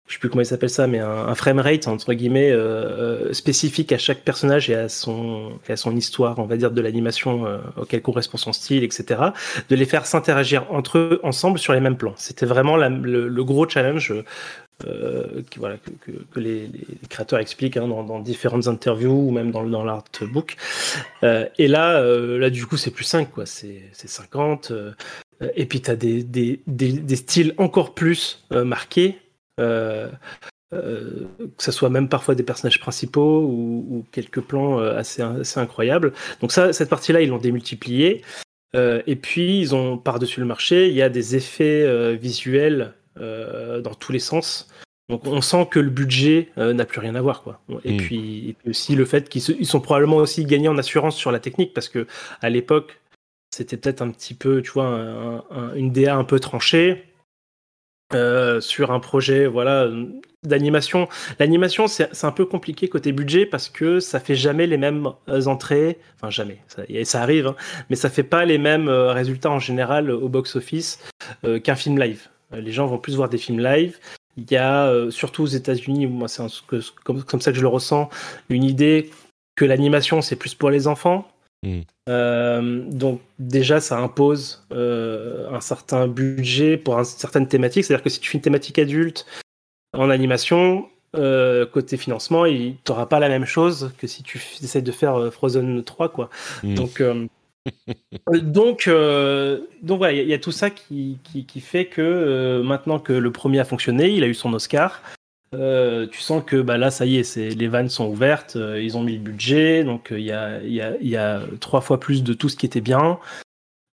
je 0.07 0.13
sais 0.13 0.19
plus 0.19 0.29
comment 0.29 0.41
il 0.41 0.45
s'appelle 0.45 0.69
ça, 0.69 0.87
mais 0.87 0.99
un, 0.99 1.27
un 1.27 1.35
framerate 1.35 1.87
entre 1.87 2.13
guillemets 2.13 2.51
euh, 2.51 3.27
euh, 3.27 3.33
spécifique 3.33 3.91
à 3.91 3.97
chaque 3.97 4.21
personnage 4.21 4.69
et 4.69 4.75
à 4.75 4.89
son, 4.89 5.59
à 5.67 5.75
son 5.75 5.95
histoire, 5.95 6.39
on 6.39 6.45
va 6.45 6.55
dire, 6.55 6.71
de 6.71 6.81
l'animation 6.81 7.45
euh, 7.45 7.57
auquel 7.75 8.01
correspond 8.01 8.37
son 8.37 8.53
style, 8.53 8.83
etc. 8.83 9.21
De 9.69 9.75
les 9.75 9.85
faire 9.85 10.05
s'interagir 10.05 10.65
entre 10.71 10.97
eux 10.97 11.19
ensemble 11.23 11.59
sur 11.59 11.73
les 11.73 11.81
mêmes 11.81 11.97
plans. 11.97 12.13
C'était 12.15 12.45
vraiment 12.45 12.77
le, 12.77 13.43
gros 13.43 13.67
challenge. 13.67 14.13
Euh, 14.85 15.41
qui, 15.49 15.57
voilà, 15.57 15.77
que, 15.77 16.11
que, 16.11 16.39
les, 16.39 16.67
les, 16.67 16.85
créateurs 17.09 17.39
expliquent 17.39 17.77
hein, 17.77 17.87
dans, 17.87 18.03
dans, 18.03 18.19
différentes 18.19 18.67
interviews 18.67 19.27
ou 19.27 19.31
même 19.31 19.49
dans, 19.49 19.63
dans 19.63 19.83
l'artbook. 19.83 20.55
Euh, 21.23 21.47
et 21.57 21.67
là, 21.67 21.99
euh, 21.99 22.37
là, 22.37 22.51
du 22.51 22.67
coup, 22.67 22.77
c'est 22.77 22.91
plus 22.91 23.03
5, 23.03 23.31
quoi. 23.31 23.47
C'est 23.47 23.81
50. 23.91 24.71
Et 25.55 25.65
puis, 25.65 25.81
tu 25.81 25.91
as 25.91 25.95
des, 25.95 26.23
des, 26.23 26.61
des, 26.67 26.93
des, 26.93 27.15
styles 27.15 27.53
encore 27.57 27.93
plus 27.93 28.45
marqués. 28.51 29.17
Euh, 29.59 30.09
euh, 30.73 31.25
que 31.57 31.63
ce 31.63 31.71
soit 31.71 31.89
même 31.89 32.09
parfois 32.09 32.35
des 32.35 32.43
personnages 32.43 32.81
principaux 32.81 33.43
ou, 33.43 34.05
quelques 34.11 34.41
plans 34.41 34.81
euh, 34.81 34.97
assez, 34.97 35.21
assez, 35.21 35.61
incroyables. 35.61 36.11
Donc 36.41 36.51
ça, 36.51 36.73
cette 36.73 36.89
partie-là, 36.89 37.21
ils 37.21 37.29
l'ont 37.29 37.37
démultiplié. 37.37 38.21
et 38.73 39.15
puis, 39.15 39.59
ils 39.59 39.73
ont 39.73 39.97
par-dessus 39.97 40.39
le 40.39 40.45
marché, 40.45 40.89
il 40.89 40.93
y 40.93 41.01
a 41.01 41.09
des 41.09 41.35
effets 41.35 42.15
visuels 42.15 42.93
dans 43.15 43.95
tous 43.97 44.11
les 44.11 44.19
sens. 44.19 44.69
Donc 45.09 45.25
on 45.25 45.39
sent 45.39 45.69
que 45.71 45.79
le 45.79 45.89
budget 45.89 46.49
n'a 46.57 46.85
plus 46.85 46.99
rien 46.99 47.15
à 47.15 47.21
voir. 47.21 47.41
Quoi. 47.41 47.61
Et, 47.85 47.93
hmm. 47.93 47.97
puis, 47.97 48.55
aussi 48.67 48.95
le 48.95 49.05
fait 49.05 49.29
qu'ils 49.29 49.65
sont 49.65 49.79
probablement 49.79 50.17
aussi 50.17 50.45
gagnés 50.45 50.67
en 50.67 50.77
assurance 50.77 51.15
sur 51.15 51.31
la 51.31 51.39
technique, 51.39 51.73
parce 51.73 51.87
que 51.87 52.05
à 52.41 52.49
l'époque, 52.49 52.99
c'était 53.57 53.77
peut-être 53.77 54.01
un 54.01 54.11
petit 54.11 54.33
peu, 54.33 54.61
tu 54.61 54.71
vois, 54.71 55.43
une 55.75 55.91
DA 55.91 56.15
un 56.15 56.23
peu 56.23 56.39
tranchée. 56.39 57.03
Euh, 58.13 58.61
sur 58.61 58.91
un 58.91 59.01
projet 59.01 59.47
voilà 59.47 59.89
d'animation. 60.43 61.09
L'animation 61.39 61.87
c'est 61.87 62.23
un 62.23 62.31
peu 62.31 62.45
compliqué 62.45 62.87
côté 62.87 63.11
budget 63.11 63.45
parce 63.45 63.67
que 63.67 63.99
ça 63.99 64.21
fait 64.21 64.35
jamais 64.35 64.65
les 64.65 64.77
mêmes 64.77 65.09
euh, 65.27 65.45
entrées, 65.47 65.97
enfin 66.15 66.29
jamais, 66.29 66.61
ça, 66.67 66.83
ça 67.03 67.21
arrive, 67.21 67.47
hein, 67.47 67.55
mais 67.89 67.97
ça 67.97 68.09
fait 68.09 68.23
pas 68.23 68.45
les 68.45 68.57
mêmes 68.57 68.87
euh, 68.87 69.11
résultats 69.11 69.51
en 69.51 69.59
général 69.59 70.09
au 70.09 70.29
box 70.29 70.55
office 70.55 71.03
qu'un 71.65 71.75
film 71.75 71.99
live. 71.99 72.29
Les 72.53 72.71
gens 72.71 72.87
vont 72.87 72.97
plus 72.97 73.17
voir 73.17 73.27
des 73.27 73.37
films 73.37 73.59
live. 73.59 73.97
Il 74.37 74.49
y 74.49 74.55
a 74.55 74.89
surtout 75.09 75.43
aux 75.43 75.47
États-Unis, 75.47 76.07
moi 76.07 76.29
c'est 76.29 76.43
comme 77.03 77.41
ça 77.41 77.51
que 77.51 77.57
je 77.57 77.61
le 77.61 77.67
ressens, 77.67 78.09
une 78.47 78.63
idée 78.63 79.09
que 79.57 79.65
l'animation 79.65 80.21
c'est 80.21 80.37
plus 80.37 80.55
pour 80.55 80.69
les 80.69 80.87
enfants 80.87 81.27
Euh, 82.09 82.83
donc 82.89 83.21
déjà, 83.39 83.79
ça 83.79 83.97
impose 83.99 84.65
euh, 84.71 85.49
un 85.51 85.61
certain 85.61 86.07
budget 86.07 86.77
pour 86.77 86.97
une 86.97 87.05
certaine 87.05 87.47
thématique. 87.47 87.83
C'est-à-dire 87.83 88.03
que 88.03 88.09
si 88.09 88.19
tu 88.19 88.29
fais 88.29 88.37
une 88.37 88.43
thématique 88.43 88.79
adulte 88.79 89.25
en 89.93 90.09
animation, 90.09 90.87
euh, 91.15 91.65
côté 91.65 91.97
financement, 91.97 92.45
tu 92.45 92.75
n'auras 92.87 93.05
pas 93.05 93.19
la 93.19 93.29
même 93.29 93.45
chose 93.45 93.91
que 93.97 94.07
si 94.07 94.23
tu 94.23 94.41
essaies 94.61 94.81
de 94.81 94.91
faire 94.91 95.31
Frozen 95.31 95.83
3. 95.83 96.09
Quoi. 96.09 96.29
Mm. 96.63 96.75
Donc, 96.75 97.03
donc, 98.31 98.89
donc 98.89 99.97
voilà, 99.97 100.13
il 100.13 100.27
y, 100.27 100.33
a 100.33 100.39
tout 100.39 100.51
ça 100.51 100.69
qui, 100.69 101.19
qui, 101.23 101.45
qui 101.45 101.59
fait 101.59 101.85
que 101.85 102.61
maintenant 102.63 102.99
que 102.99 103.13
le 103.13 103.31
premier 103.31 103.59
a 103.59 103.65
fonctionné, 103.65 104.09
il 104.09 104.23
a 104.23 104.27
eu 104.27 104.33
son 104.33 104.53
Oscar. 104.53 105.01
Tu 105.51 106.21
sens 106.21 106.43
que 106.45 106.61
bah, 106.61 106.77
là, 106.77 106.91
ça 106.91 107.05
y 107.05 107.17
est, 107.17 107.37
les 107.37 107.67
vannes 107.67 107.89
sont 107.89 108.07
ouvertes, 108.07 108.55
ils 108.55 108.97
ont 108.97 109.03
mis 109.03 109.13
le 109.13 109.19
budget, 109.19 109.83
donc 109.83 110.09
il 110.11 110.23
y, 110.23 110.31
a, 111.15 111.41
trois 111.59 111.81
fois 111.81 111.99
plus 111.99 112.23
de 112.23 112.33
tout 112.33 112.49
ce 112.49 112.55
qui 112.55 112.65
était 112.65 112.81
bien. 112.81 113.19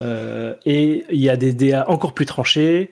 et 0.03 1.05
il 1.09 1.19
y 1.19 1.29
a 1.29 1.37
des 1.37 1.53
DA 1.53 1.89
encore 1.89 2.13
plus 2.13 2.25
tranchés, 2.25 2.89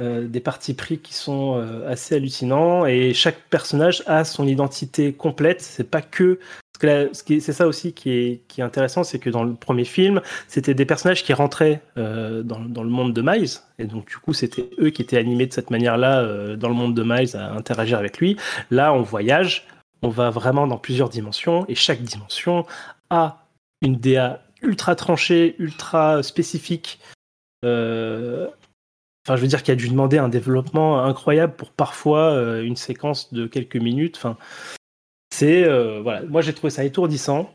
des 0.00 0.40
partis 0.40 0.74
pris 0.74 0.98
qui 0.98 1.14
sont 1.14 1.56
assez 1.86 2.16
hallucinants, 2.16 2.86
et 2.86 3.14
chaque 3.14 3.40
personnage 3.48 4.02
a 4.06 4.24
son 4.24 4.46
identité 4.46 5.12
complète. 5.12 5.62
C'est 5.62 5.90
pas 5.90 6.02
que 6.02 6.38
c'est 6.80 7.52
ça 7.52 7.66
aussi 7.66 7.92
qui 7.92 8.10
est, 8.10 8.60
intéressant, 8.60 9.04
c'est 9.04 9.18
que 9.18 9.30
dans 9.30 9.44
le 9.44 9.54
premier 9.54 9.84
film, 9.84 10.20
c'était 10.48 10.74
des 10.74 10.84
personnages 10.84 11.22
qui 11.22 11.32
rentraient 11.32 11.80
euh, 11.96 12.42
dans, 12.42 12.60
dans, 12.60 12.82
le 12.82 12.90
monde 12.90 13.12
de 13.12 13.22
Miles, 13.22 13.50
et 13.78 13.84
donc 13.84 14.08
du 14.08 14.16
coup, 14.16 14.32
c'était 14.32 14.68
eux 14.78 14.90
qui 14.90 15.02
étaient 15.02 15.18
animés 15.18 15.46
de 15.46 15.52
cette 15.52 15.70
manière-là 15.70 16.20
euh, 16.20 16.56
dans 16.56 16.68
le 16.68 16.74
monde 16.74 16.94
de 16.94 17.02
Miles 17.02 17.36
à 17.36 17.52
interagir 17.52 17.98
avec 17.98 18.18
lui. 18.18 18.36
Là, 18.70 18.92
on 18.92 19.02
voyage, 19.02 19.66
on 20.02 20.08
va 20.08 20.30
vraiment 20.30 20.66
dans 20.66 20.78
plusieurs 20.78 21.08
dimensions, 21.08 21.64
et 21.68 21.74
chaque 21.74 22.02
dimension 22.02 22.66
a 23.10 23.46
une 23.80 23.96
DA 23.96 24.42
ultra 24.62 24.96
tranchée, 24.96 25.54
ultra 25.58 26.22
spécifique. 26.22 26.98
Euh, 27.64 28.48
enfin, 29.26 29.36
je 29.36 29.42
veux 29.42 29.48
dire 29.48 29.62
qu'il 29.62 29.72
a 29.72 29.76
dû 29.76 29.88
demander 29.88 30.18
un 30.18 30.28
développement 30.28 31.04
incroyable 31.04 31.54
pour 31.54 31.70
parfois 31.70 32.60
une 32.62 32.76
séquence 32.76 33.32
de 33.32 33.46
quelques 33.46 33.76
minutes. 33.76 34.16
Enfin, 34.16 34.36
c'est 35.34 35.64
euh, 35.64 36.00
voilà, 36.00 36.22
moi 36.22 36.42
j'ai 36.42 36.52
trouvé 36.52 36.70
ça 36.70 36.84
étourdissant. 36.84 37.52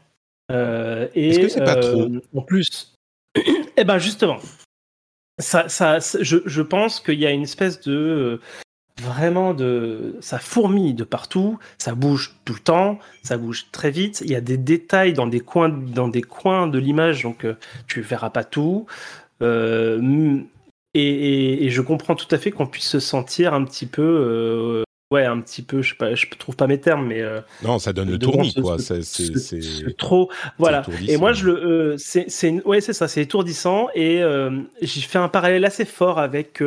Euh, 0.51 1.07
et 1.15 1.29
Est-ce 1.29 1.39
que 1.39 1.47
c'est 1.47 1.63
pas 1.63 1.75
trop 1.75 2.01
euh, 2.01 2.21
En 2.35 2.41
plus, 2.41 2.95
eh 3.77 3.83
ben 3.83 3.97
justement, 3.99 4.37
ça, 5.39 5.69
ça, 5.69 5.99
je, 5.99 6.37
je 6.45 6.61
pense 6.61 6.99
qu'il 6.99 7.19
y 7.19 7.25
a 7.25 7.31
une 7.31 7.43
espèce 7.43 7.79
de 7.81 8.41
vraiment 9.01 9.53
de 9.53 10.17
ça 10.19 10.39
fourmille 10.39 10.93
de 10.93 11.05
partout, 11.05 11.57
ça 11.77 11.95
bouge 11.95 12.35
tout 12.43 12.53
le 12.53 12.59
temps, 12.59 12.99
ça 13.23 13.37
bouge 13.37 13.67
très 13.71 13.91
vite. 13.91 14.21
Il 14.25 14.31
y 14.31 14.35
a 14.35 14.41
des 14.41 14.57
détails 14.57 15.13
dans 15.13 15.27
des 15.27 15.39
coins 15.39 15.69
dans 15.69 16.09
des 16.09 16.21
coins 16.21 16.67
de 16.67 16.79
l'image, 16.79 17.23
donc 17.23 17.47
tu 17.87 18.01
verras 18.01 18.29
pas 18.29 18.43
tout. 18.43 18.87
et, 19.41 19.45
et, 20.95 21.69
je 21.69 21.81
comprends 21.81 22.15
tout 22.15 22.27
à 22.35 22.37
fait 22.37 22.51
qu'on 22.51 22.67
puisse 22.67 22.89
se 22.89 22.99
sentir 22.99 23.53
un 23.53 23.63
petit 23.63 23.85
peu 23.85 24.83
ouais, 25.11 25.25
un 25.25 25.39
petit 25.41 25.61
peu, 25.61 25.81
je 25.81 25.89
sais 25.89 25.95
pas, 25.95 26.15
je 26.15 26.25
trouve 26.37 26.55
pas 26.55 26.67
mes 26.67 26.79
termes, 26.79 27.07
mais 27.07 27.21
euh, 27.21 27.41
non, 27.63 27.79
ça 27.79 27.93
donne 27.93 28.09
le 28.09 28.19
tournis, 28.19 28.53
quoi. 28.53 28.77
C'est 28.79 29.97
trop, 29.97 30.29
voilà. 30.57 30.83
Et 31.07 31.17
moi, 31.17 31.33
je 31.33 31.45
le, 31.45 31.93
euh, 31.93 31.95
c'est, 31.97 32.65
ouais, 32.65 32.81
c'est 32.81 32.93
ça, 32.93 33.07
c'est 33.07 33.21
étourdissant, 33.21 33.87
et 33.95 34.21
euh, 34.21 34.61
j'ai 34.81 35.01
fait 35.01 35.19
un 35.19 35.29
parallèle 35.29 35.65
assez 35.65 35.85
fort 35.85 36.19
avec 36.19 36.61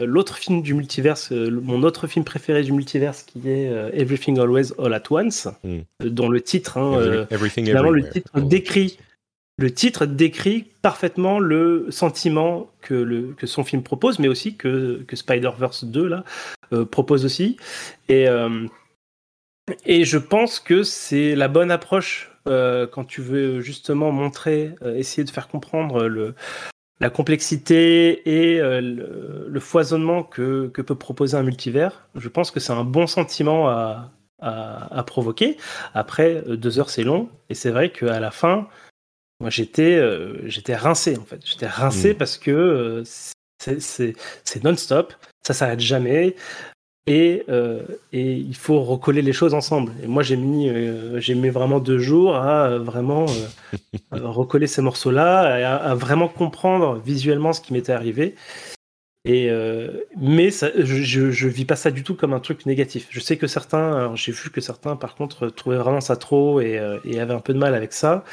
l'autre 0.00 0.36
film 0.36 0.62
du 0.62 0.74
multiverse, 0.74 1.30
mon 1.30 1.82
autre 1.82 2.06
film 2.06 2.24
préféré 2.24 2.62
du 2.62 2.72
multiverse, 2.72 3.22
qui 3.22 3.48
est 3.48 3.70
Everything 3.92 4.38
Always 4.38 4.72
All 4.78 4.94
at 4.94 5.04
Once, 5.10 5.48
hmm. 5.62 5.80
dont 6.04 6.28
le 6.28 6.40
titre, 6.40 6.78
hein, 6.78 7.26
Everything 7.30 7.70
le 7.70 8.10
titre 8.10 8.40
décrit 8.40 8.98
le 9.56 9.72
titre 9.72 10.04
décrit 10.06 10.66
parfaitement 10.82 11.38
le 11.38 11.86
sentiment 11.90 12.70
que, 12.80 12.94
le, 12.94 13.34
que 13.36 13.46
son 13.46 13.62
film 13.62 13.82
propose, 13.82 14.18
mais 14.18 14.26
aussi 14.26 14.56
que, 14.56 15.04
que 15.06 15.14
Spider-Verse 15.14 15.84
2 15.84 16.08
là, 16.08 16.24
propose 16.82 17.24
aussi. 17.24 17.56
Et, 18.08 18.28
euh, 18.28 18.66
et 19.86 20.04
je 20.04 20.18
pense 20.18 20.58
que 20.60 20.82
c'est 20.82 21.34
la 21.34 21.48
bonne 21.48 21.70
approche 21.70 22.30
euh, 22.48 22.86
quand 22.86 23.04
tu 23.04 23.22
veux 23.22 23.60
justement 23.60 24.12
montrer, 24.12 24.74
essayer 24.96 25.24
de 25.24 25.30
faire 25.30 25.48
comprendre 25.48 26.04
le, 26.04 26.34
la 27.00 27.10
complexité 27.10 28.28
et 28.28 28.58
le, 28.60 29.60
foisonnement 29.60 30.22
que, 30.22 30.68
que, 30.68 30.82
peut 30.82 30.94
proposer 30.94 31.36
un 31.36 31.42
multivers. 31.42 32.06
Je 32.14 32.28
pense 32.28 32.50
que 32.50 32.60
c'est 32.60 32.72
un 32.72 32.84
bon 32.84 33.06
sentiment 33.06 33.68
à, 33.68 34.10
à, 34.40 34.98
à 34.98 35.02
provoquer. 35.04 35.56
Après, 35.94 36.42
deux 36.46 36.78
heures 36.78 36.90
c'est 36.90 37.04
long, 37.04 37.28
et 37.48 37.54
c'est 37.54 37.70
vrai 37.70 37.90
qu'à 37.90 38.20
la 38.20 38.30
fin, 38.30 38.68
moi, 39.40 39.50
j'étais, 39.50 39.96
euh, 39.96 40.48
j'étais 40.48 40.76
rincé 40.76 41.18
en 41.18 41.24
fait. 41.24 41.40
J'étais 41.44 41.66
rincé 41.66 42.14
mm. 42.14 42.16
parce 42.16 42.38
que 42.38 42.50
euh, 42.50 43.02
c'est 43.78 44.64
non-stop, 44.64 45.14
ça 45.42 45.54
s'arrête 45.54 45.80
jamais. 45.80 46.36
Et, 47.06 47.44
euh, 47.50 47.82
et, 48.12 48.32
il 48.32 48.56
faut 48.56 48.82
recoller 48.82 49.20
les 49.20 49.34
choses 49.34 49.52
ensemble. 49.52 49.92
Et 50.02 50.06
moi, 50.06 50.22
j'ai 50.22 50.36
mis, 50.36 50.70
j'ai 51.16 51.34
mis 51.34 51.50
vraiment 51.50 51.78
deux 51.78 51.98
jours 51.98 52.36
à 52.36 52.78
vraiment 52.78 53.26
recoller 54.10 54.66
ces 54.66 54.80
morceaux-là, 54.80 55.70
à, 55.70 55.90
à, 55.90 55.94
vraiment 55.94 56.28
comprendre 56.28 56.98
visuellement 57.04 57.52
ce 57.52 57.60
qui 57.60 57.74
m'était 57.74 57.92
arrivé. 57.92 58.34
Et 59.26 59.50
mais 60.18 60.50
ça, 60.50 60.70
je, 60.78 61.30
je, 61.30 61.48
vis 61.48 61.64
pas 61.64 61.76
ça 61.76 61.90
du 61.90 62.02
tout 62.02 62.14
comme 62.14 62.34
un 62.34 62.40
truc 62.40 62.66
négatif. 62.66 63.06
Je 63.10 63.20
sais 63.20 63.36
que 63.38 63.46
certains, 63.46 64.14
j'ai 64.14 64.32
vu 64.32 64.50
que 64.50 64.60
certains, 64.60 64.96
par 64.96 65.14
contre, 65.14 65.48
trouvaient 65.48 65.78
vraiment 65.78 66.02
ça 66.02 66.16
trop 66.16 66.60
et, 66.60 66.80
et 67.04 67.20
avaient 67.20 67.34
un 67.34 67.40
peu 67.40 67.54
de 67.54 67.58
mal 67.58 67.74
avec 67.74 67.92
ça. 67.92 68.24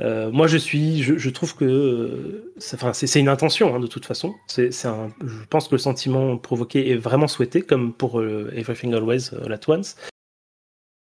Euh, 0.00 0.30
moi, 0.30 0.46
je 0.46 0.56
suis, 0.56 1.02
je, 1.02 1.30
trouve 1.30 1.56
que, 1.56 2.52
enfin, 2.74 2.92
c'est 2.92 3.20
une 3.20 3.28
intention 3.28 3.74
hein, 3.74 3.80
de 3.80 3.86
toute 3.86 4.06
façon. 4.06 4.34
C'est, 4.46 4.70
je 4.70 5.44
pense 5.50 5.68
que 5.68 5.74
le 5.74 5.78
sentiment 5.78 6.36
provoqué 6.36 6.90
est 6.90 6.96
vraiment 6.96 7.28
souhaité, 7.28 7.62
comme 7.62 7.92
pour 7.92 8.20
euh, 8.20 8.52
Everything 8.54 8.94
Always 8.94 9.30
uh, 9.32 9.52
At 9.52 9.60
Once. 9.68 9.96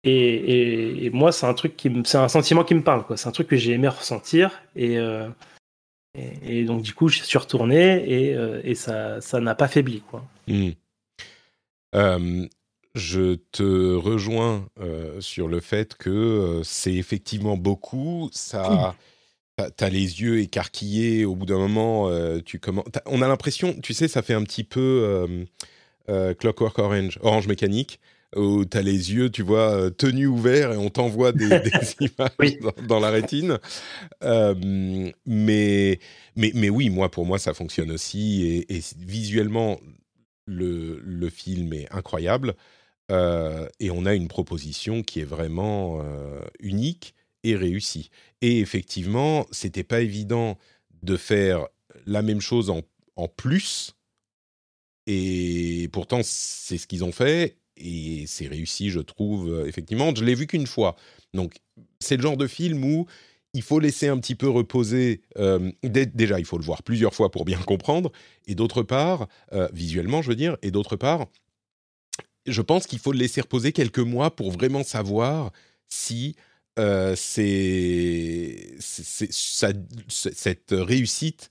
Et, 0.03 1.05
et, 1.05 1.09
moi, 1.11 1.31
c'est 1.31 1.45
un 1.45 1.53
truc 1.53 1.77
qui, 1.77 1.89
c'est 2.03 2.17
un 2.17 2.27
sentiment 2.27 2.65
qui 2.65 2.75
me 2.75 2.83
parle, 2.83 3.05
quoi. 3.05 3.15
C'est 3.15 3.29
un 3.29 3.31
truc 3.31 3.47
que 3.47 3.55
j'ai 3.55 3.71
aimé 3.71 3.87
ressentir, 3.87 4.61
et, 4.75 4.97
et, 6.15 6.65
donc 6.65 6.81
du 6.81 6.93
coup, 6.93 7.07
je 7.07 7.23
suis 7.23 7.37
retourné 7.37 8.03
et, 8.03 8.35
et 8.65 8.75
ça, 8.75 9.21
ça 9.21 9.39
n'a 9.39 9.55
pas 9.55 9.69
faibli, 9.69 10.01
quoi. 10.01 10.25
Mmh 10.47 10.71
je 12.95 13.35
te 13.51 13.95
rejoins 13.95 14.67
euh, 14.79 15.19
sur 15.19 15.47
le 15.47 15.59
fait 15.59 15.95
que 15.95 16.09
euh, 16.09 16.63
c'est 16.63 16.93
effectivement 16.93 17.57
beaucoup. 17.57 18.29
Ça, 18.31 18.95
t'as 19.75 19.89
les 19.89 20.21
yeux 20.21 20.39
écarquillés. 20.39 21.25
Au 21.25 21.35
bout 21.35 21.45
d'un 21.45 21.57
moment, 21.57 22.09
euh, 22.09 22.39
tu 22.43 22.59
commences. 22.59 22.85
On 23.05 23.21
a 23.21 23.27
l'impression, 23.27 23.73
tu 23.81 23.93
sais, 23.93 24.07
ça 24.07 24.21
fait 24.21 24.33
un 24.33 24.43
petit 24.43 24.63
peu 24.63 25.27
Clockwork 26.07 26.77
Orange, 26.77 27.17
Orange 27.21 27.47
Mécanique, 27.47 27.99
où 28.35 28.63
t'as 28.65 28.81
les 28.83 29.13
yeux, 29.13 29.31
tu 29.31 29.41
vois, 29.41 29.89
tenus 29.91 30.27
ouverts 30.27 30.73
et 30.73 30.77
on 30.77 30.89
t'envoie 30.89 31.31
des, 31.31 31.45
images 31.99 32.59
dans, 32.87 32.99
la 32.99 33.09
rétine. 33.09 33.57
mais, 34.21 35.99
mais, 36.35 36.51
mais 36.53 36.69
oui, 36.69 36.91
moi, 36.91 37.09
pour 37.09 37.25
moi, 37.25 37.39
ça 37.39 37.55
fonctionne 37.55 37.91
aussi. 37.91 38.43
Et, 38.43 38.77
et 38.77 38.81
visuellement, 38.99 39.79
le, 40.45 40.99
le, 41.03 41.29
film 41.29 41.73
est 41.73 41.91
incroyable. 41.91 42.55
Euh, 43.11 43.67
et 43.79 43.91
on 43.91 44.05
a 44.05 44.13
une 44.13 44.27
proposition 44.27 45.03
qui 45.03 45.19
est 45.19 45.25
vraiment 45.25 45.99
euh, 46.01 46.41
unique 46.59 47.15
et 47.43 47.55
réussie. 47.55 48.09
Et 48.41 48.59
effectivement, 48.59 49.45
c'était 49.51 49.83
pas 49.83 50.01
évident 50.01 50.57
de 51.01 51.17
faire 51.17 51.67
la 52.05 52.21
même 52.21 52.41
chose 52.41 52.69
en, 52.69 52.81
plus. 53.27 53.93
Et 55.05 55.89
pourtant, 55.91 56.21
c'est 56.23 56.77
ce 56.77 56.87
qu'ils 56.87 57.03
ont 57.03 57.11
fait. 57.11 57.57
Et 57.75 58.25
c'est 58.27 58.47
réussi, 58.47 58.89
je 58.89 58.99
trouve, 58.99 59.51
euh, 59.51 59.67
effectivement. 59.67 60.13
Je 60.15 60.23
l'ai 60.23 60.35
vu 60.35 60.47
qu'une 60.47 60.67
fois. 60.67 60.95
Donc, 61.33 61.55
c'est 61.99 62.15
le 62.15 62.21
genre 62.21 62.37
de 62.37 62.47
film 62.47 62.83
où 62.85 63.05
il 63.53 63.61
faut 63.61 63.79
laisser 63.79 64.07
un 64.07 64.17
petit 64.17 64.35
peu 64.35 64.49
reposer. 64.49 65.21
déjà, 65.83 66.39
il 66.39 66.45
faut 66.45 66.57
le 66.57 66.63
voir 66.63 66.81
plusieurs 66.81 67.13
fois 67.13 67.29
pour 67.29 67.45
bien 67.45 67.59
comprendre. 67.59 68.11
Et 68.47 68.55
d'autre 68.55 68.81
part, 68.81 69.27
visuellement, 69.73 70.23
je 70.23 70.29
veux 70.29 70.35
dire. 70.35 70.57
Et 70.63 70.71
d'autre 70.71 70.95
part, 70.95 71.27
je 72.45 72.61
pense 72.61 72.87
qu'il 72.87 72.99
faut 72.99 73.11
le 73.11 73.19
laisser 73.19 73.41
reposer 73.41 73.71
quelques 73.71 73.99
mois 73.99 74.35
pour 74.35 74.51
vraiment 74.51 74.83
savoir 74.83 75.51
si 75.87 76.35
euh, 76.79 77.15
cette 77.15 77.91
réussite 80.71 81.49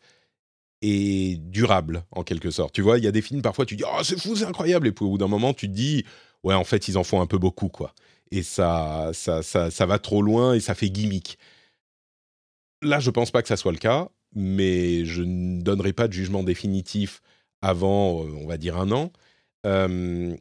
est 0.82 1.38
durable 1.40 2.04
en 2.10 2.24
quelque 2.24 2.50
sorte. 2.50 2.74
Tu 2.74 2.82
vois, 2.82 2.98
il 2.98 3.04
y 3.04 3.06
a 3.06 3.12
des 3.12 3.22
films 3.22 3.42
parfois 3.42 3.64
tu 3.66 3.76
dis 3.76 3.84
oh 3.86 4.02
c'est 4.02 4.18
fou, 4.20 4.34
c'est 4.36 4.44
incroyable 4.44 4.88
et 4.88 4.92
puis 4.92 5.04
au 5.04 5.10
bout 5.10 5.18
d'un 5.18 5.28
moment 5.28 5.54
tu 5.54 5.68
te 5.68 5.72
dis 5.72 6.04
ouais 6.42 6.54
en 6.54 6.64
fait 6.64 6.88
ils 6.88 6.98
en 6.98 7.04
font 7.04 7.20
un 7.20 7.26
peu 7.26 7.38
beaucoup 7.38 7.68
quoi. 7.68 7.94
Et 8.30 8.42
ça 8.42 9.10
ça, 9.12 9.42
ça, 9.42 9.70
ça 9.70 9.86
va 9.86 9.98
trop 9.98 10.22
loin 10.22 10.54
et 10.54 10.60
ça 10.60 10.74
fait 10.74 10.90
gimmick. 10.90 11.38
Là, 12.82 12.98
je 12.98 13.10
pense 13.10 13.30
pas 13.30 13.42
que 13.42 13.48
ça 13.48 13.56
soit 13.56 13.72
le 13.72 13.78
cas, 13.78 14.08
mais 14.34 15.04
je 15.04 15.22
ne 15.22 15.62
donnerai 15.62 15.92
pas 15.92 16.08
de 16.08 16.12
jugement 16.12 16.42
définitif 16.42 17.22
avant, 17.62 18.24
euh, 18.24 18.32
on 18.42 18.46
va 18.46 18.56
dire, 18.58 18.76
un 18.76 18.90
an. 18.90 19.12
Euh, 19.66 20.36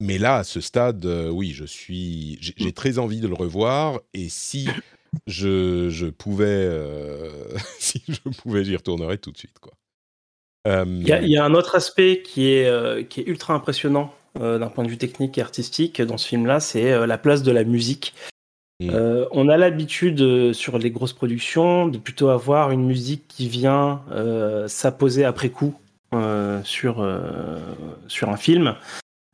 mais 0.00 0.18
là, 0.18 0.36
à 0.36 0.44
ce 0.44 0.60
stade, 0.60 1.04
euh, 1.06 1.28
oui, 1.30 1.52
je 1.52 1.64
suis, 1.64 2.38
j'ai 2.40 2.72
très 2.72 2.98
envie 2.98 3.20
de 3.20 3.28
le 3.28 3.34
revoir. 3.34 4.00
Et 4.12 4.28
si 4.28 4.68
je, 5.26 5.88
je 5.88 6.06
pouvais, 6.06 6.44
euh, 6.46 7.30
si 7.78 8.02
je 8.06 8.20
pouvais, 8.42 8.64
j'y 8.64 8.76
retournerais 8.76 9.18
tout 9.18 9.32
de 9.32 9.38
suite, 9.38 9.58
quoi. 9.60 9.72
Il 10.68 11.06
y, 11.06 11.36
a 11.36 11.44
un 11.44 11.54
autre 11.54 11.76
aspect 11.76 12.22
qui 12.24 12.50
est, 12.50 12.66
euh, 12.66 13.04
qui 13.04 13.20
est 13.20 13.26
ultra 13.28 13.54
impressionnant 13.54 14.12
d'un 14.34 14.66
point 14.66 14.84
de 14.84 14.90
vue 14.90 14.98
technique 14.98 15.38
et 15.38 15.40
artistique 15.40 16.02
dans 16.02 16.18
ce 16.18 16.26
film-là, 16.26 16.58
c'est 16.60 17.06
la 17.06 17.16
place 17.16 17.42
de 17.42 17.52
la 17.52 17.64
musique. 17.64 18.14
Mmh. 18.80 18.90
on 19.30 19.48
a 19.48 19.56
l'habitude 19.56 20.52
sur 20.52 20.76
les 20.76 20.90
grosses 20.90 21.14
productions 21.14 21.86
de 21.86 21.96
plutôt 21.96 22.28
avoir 22.28 22.70
une 22.70 22.84
musique 22.84 23.22
qui 23.28 23.48
vient 23.48 24.02
s'apposer 24.66 25.24
après 25.24 25.48
coup 25.48 25.74
sur, 26.64 27.18
sur 28.08 28.28
un 28.28 28.36
film. 28.36 28.76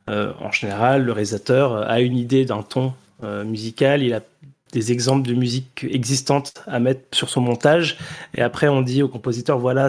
En 0.07 0.51
général, 0.51 1.03
le 1.03 1.11
réalisateur 1.11 1.89
a 1.89 2.01
une 2.01 2.17
idée 2.17 2.45
d'un 2.45 2.61
ton 2.61 2.93
musical, 3.21 4.03
il 4.03 4.13
a 4.13 4.21
des 4.73 4.91
exemples 4.91 5.27
de 5.27 5.33
musique 5.33 5.85
existantes 5.89 6.63
à 6.67 6.79
mettre 6.79 7.01
sur 7.15 7.29
son 7.29 7.41
montage. 7.41 7.97
Et 8.35 8.41
après, 8.41 8.67
on 8.67 8.81
dit 8.81 9.03
au 9.03 9.07
compositeur 9.07 9.59
voilà, 9.59 9.87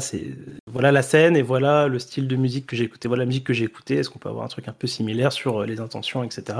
voilà 0.71 0.93
la 0.93 1.03
scène 1.03 1.37
et 1.37 1.43
voilà 1.43 1.89
le 1.89 1.99
style 1.99 2.29
de 2.29 2.37
musique 2.37 2.67
que 2.67 2.77
j'ai 2.77 2.85
écouté, 2.85 3.09
voilà 3.09 3.23
la 3.23 3.27
musique 3.27 3.45
que 3.45 3.55
j'ai 3.55 3.65
écoutée. 3.65 3.97
Est-ce 3.97 4.11
qu'on 4.11 4.19
peut 4.19 4.29
avoir 4.29 4.45
un 4.45 4.49
truc 4.49 4.69
un 4.69 4.73
peu 4.73 4.87
similaire 4.87 5.33
sur 5.33 5.63
euh, 5.63 5.67
les 5.67 5.81
intentions, 5.81 6.23
etc. 6.23 6.59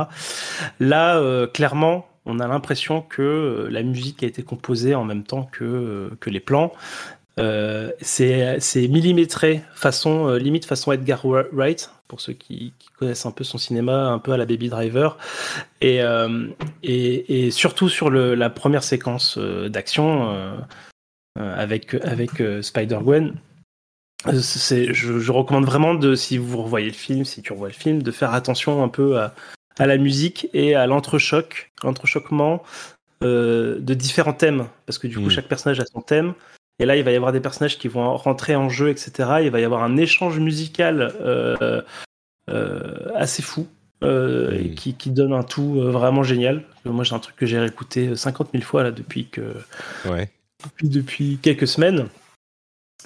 Là, 0.81 1.19
euh, 1.19 1.47
clairement, 1.47 2.09
on 2.25 2.41
a 2.41 2.49
l'impression 2.49 3.03
que 3.03 3.23
euh, 3.23 3.69
la 3.71 3.83
musique 3.83 4.23
a 4.23 4.27
été 4.27 4.43
composée 4.43 4.95
en 4.95 5.05
même 5.05 5.25
temps 5.25 5.49
que, 5.53 6.11
que 6.21 6.31
les 6.31 6.41
plans. 6.41 6.73
Euh, 7.39 7.91
c'est 8.01 8.89
millimétré, 8.89 9.63
façon, 9.75 10.29
euh, 10.29 10.39
limite 10.39 10.67
façon 10.67 10.93
Edgar 10.93 11.25
Wright, 11.25 11.91
pour 12.15 12.21
ceux 12.21 12.33
qui, 12.33 12.73
connaissent 12.97 13.27
un 13.27 13.33
peu 13.33 13.43
son 13.43 13.59
cinéma, 13.59 14.07
un 14.07 14.21
peu 14.21 14.31
à 14.31 14.37
la 14.37 14.47
Baby 14.47 14.69
Driver. 14.69 15.19
Et, 15.81 16.01
euh, 16.01 16.47
et, 16.85 17.51
surtout 17.51 17.89
sur 17.89 18.09
le, 18.09 18.37
la 18.37 18.51
première 18.51 18.85
séquence 18.85 19.37
d'action 19.37 20.57
avec, 21.37 21.95
avec 21.95 22.31
Spider-Gwen. 22.63 23.35
Je, 24.29 24.93
je, 24.93 25.33
recommande 25.33 25.65
vraiment 25.65 25.95
de, 25.95 26.15
si 26.15 26.39
vous 26.39 26.63
revoyez 26.63 26.87
le 26.87 26.95
film, 26.95 27.25
si 27.25 27.43
tu 27.43 27.53
revois 27.53 27.67
le 27.67 27.75
film, 27.75 28.01
de 28.01 28.13
faire 28.13 28.33
attention 28.33 28.85
un 28.85 28.89
peu 28.89 29.19
à, 29.19 29.35
à 29.77 29.87
la 29.89 29.97
musique 29.97 30.49
et 30.55 30.77
à 30.77 30.87
l'entrechoc, 30.87 31.73
l'entrechoquement 31.83 32.63
de 33.23 33.95
différents 33.95 34.35
thèmes, 34.35 34.69
parce 34.87 34.99
que 34.99 35.09
du 35.09 35.17
coup, 35.17 35.25
hmm. 35.25 35.31
chaque 35.31 35.49
personnage 35.49 35.81
a 35.81 35.87
son 35.87 36.01
thème. 36.01 36.35
Et 36.79 36.87
là, 36.87 36.97
il 36.97 37.05
va 37.05 37.13
y 37.13 37.17
avoir 37.17 37.33
des 37.33 37.41
personnages 37.41 37.79
qui 37.79 37.89
vont 37.89 38.17
rentrer 38.17 38.57
en 38.57 38.69
jeu, 38.69 38.89
etc. 38.91 39.13
Il 39.43 39.51
va 39.51 39.61
y 39.61 39.65
avoir 39.65 39.83
un 39.83 39.97
échange 39.97 40.41
musical 40.41 41.13
euh, 41.21 41.83
euh, 42.51 43.09
assez 43.15 43.43
fou. 43.43 43.67
Euh, 44.03 44.75
qui, 44.75 45.11
donne 45.11 45.33
un 45.33 45.45
tout 45.45 45.81
vraiment 45.81 46.23
génial. 46.23 46.63
Moi, 46.85 47.05
j'ai 47.05 47.15
un 47.15 47.21
truc 47.21 47.37
que 47.37 47.47
j'ai 47.47 47.59
réécouté 47.59 48.15
50 48.15 48.51
000 48.53 48.63
fois 48.63 48.83
là 48.83 48.91
depuis 48.91 49.29
que 49.29 49.55
depuis, 50.83 51.39
quelques 51.41 51.67
semaines. 51.67 52.09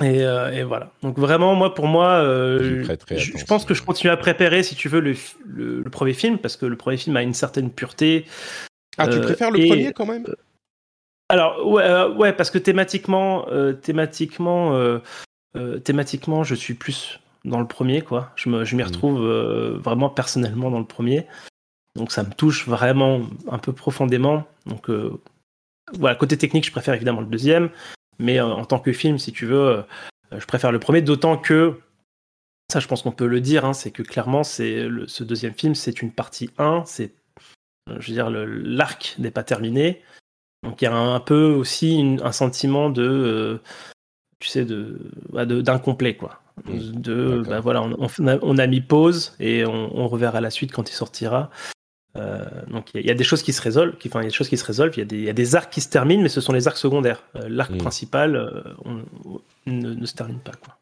Et, 0.02 0.24
voilà. 0.64 0.90
Donc 1.02 1.16
vraiment, 1.16 1.54
moi, 1.54 1.72
pour 1.72 1.86
moi, 1.86 2.22
je, 2.24 3.44
pense 3.44 3.64
que 3.64 3.74
je 3.74 3.82
continue 3.84 4.10
à 4.10 4.16
préparer, 4.16 4.64
si 4.64 4.74
tu 4.74 4.88
veux, 4.88 4.98
le, 4.98 5.14
le, 5.46 5.84
premier 5.84 6.14
film 6.14 6.38
parce 6.38 6.56
que 6.56 6.66
le 6.66 6.74
premier 6.74 6.96
film 6.96 7.16
a 7.16 7.22
une 7.22 7.34
certaine 7.34 7.70
pureté. 7.70 8.24
Ah, 8.96 9.06
tu 9.06 9.20
préfères 9.20 9.52
le 9.52 9.68
premier 9.68 9.92
quand 9.92 10.06
même? 10.06 10.26
Alors 11.28 11.66
ouais, 11.66 11.82
euh, 11.82 12.10
ouais, 12.14 12.32
parce 12.32 12.50
que 12.50 12.58
thématiquement, 12.58 13.46
euh, 13.48 13.72
thématiquement, 13.74 14.74
euh, 14.74 15.00
thématiquement, 15.84 16.42
je 16.42 16.54
suis 16.54 16.74
plus 16.74 17.20
dans 17.44 17.60
le 17.60 17.66
premier, 17.66 18.00
quoi. 18.02 18.32
Je 18.36 18.48
m'y 18.48 18.82
mmh. 18.82 18.82
retrouve 18.82 19.20
vraiment 19.82 20.08
personnellement 20.08 20.70
dans 20.70 20.78
le 20.78 20.86
premier, 20.86 21.26
donc 21.96 22.12
ça 22.12 22.22
me 22.22 22.30
touche 22.30 22.66
vraiment 22.66 23.22
un 23.50 23.58
peu 23.58 23.72
profondément. 23.72 24.44
Donc 24.66 24.90
voilà, 25.94 26.16
côté 26.16 26.36
technique, 26.36 26.66
je 26.66 26.72
préfère 26.72 26.94
évidemment 26.94 27.20
le 27.20 27.26
deuxième, 27.26 27.70
mais 28.18 28.40
en 28.40 28.64
tant 28.64 28.78
que 28.78 28.92
film, 28.92 29.18
si 29.18 29.32
tu 29.32 29.46
veux, 29.46 29.84
je 30.32 30.46
préfère 30.46 30.72
le 30.72 30.78
premier, 30.78 31.02
d'autant 31.02 31.36
que 31.36 31.80
ça, 32.70 32.80
je 32.80 32.88
pense 32.88 33.02
qu'on 33.02 33.12
peut 33.12 33.26
le 33.26 33.40
dire, 33.40 33.64
hein, 33.64 33.72
c'est 33.72 33.90
que 33.90 34.02
clairement, 34.02 34.44
c'est 34.44 34.86
ce 35.06 35.24
deuxième 35.24 35.54
film, 35.54 35.74
c'est 35.74 36.02
une 36.02 36.12
partie 36.12 36.50
1, 36.58 36.84
c'est, 36.86 37.14
je 37.98 38.08
veux 38.08 38.14
dire, 38.14 38.30
l'arc 38.30 39.14
n'est 39.18 39.30
pas 39.30 39.42
terminé. 39.42 40.02
Donc 40.62 40.82
il 40.82 40.84
y 40.84 40.88
a 40.88 40.94
un, 40.94 41.20
peu 41.20 41.52
aussi 41.52 42.18
un 42.22 42.32
sentiment 42.32 42.90
de, 42.90 43.02
euh, 43.02 43.60
tu 44.40 44.48
sais, 44.48 44.66
bah, 45.30 45.46
de, 45.46 45.60
d'incomplet 45.60 46.16
quoi. 46.16 46.40
De, 46.66 47.44
bah, 47.46 47.60
voilà, 47.60 47.82
on, 47.82 48.58
a, 48.58 48.66
mis 48.66 48.80
pause 48.80 49.36
et 49.38 49.64
on, 49.64 50.08
reverra 50.08 50.40
la 50.40 50.50
suite 50.50 50.72
quand 50.72 50.90
il 50.90 50.94
sortira. 50.94 51.50
Euh, 52.16 52.44
donc 52.66 52.90
il 52.94 53.06
y, 53.06 53.10
a 53.12 53.14
des 53.14 53.22
choses 53.22 53.44
qui 53.44 53.52
se 53.52 53.62
résolvent, 53.62 53.96
qui, 53.96 54.08
enfin 54.08 54.20
il 54.20 54.24
y 54.24 54.26
a 54.26 54.30
des 54.30 54.34
choses 54.34 54.48
qui 54.48 54.56
se 54.56 54.64
résolvent. 54.64 54.92
Il 54.96 55.22
y, 55.22 55.28
a 55.28 55.32
des 55.32 55.54
arcs 55.54 55.72
qui 55.72 55.80
se 55.80 55.88
terminent, 55.88 56.22
mais 56.22 56.28
ce 56.28 56.40
sont 56.40 56.52
les 56.52 56.66
arcs 56.66 56.78
secondaires. 56.78 57.22
Euh, 57.36 57.46
l'arc 57.48 57.70
mm. 57.70 57.78
principal 57.78 58.74
ne, 59.66 60.06
se 60.06 60.14
termine 60.14 60.40
pas 60.40 60.52
quoi. 60.52 60.76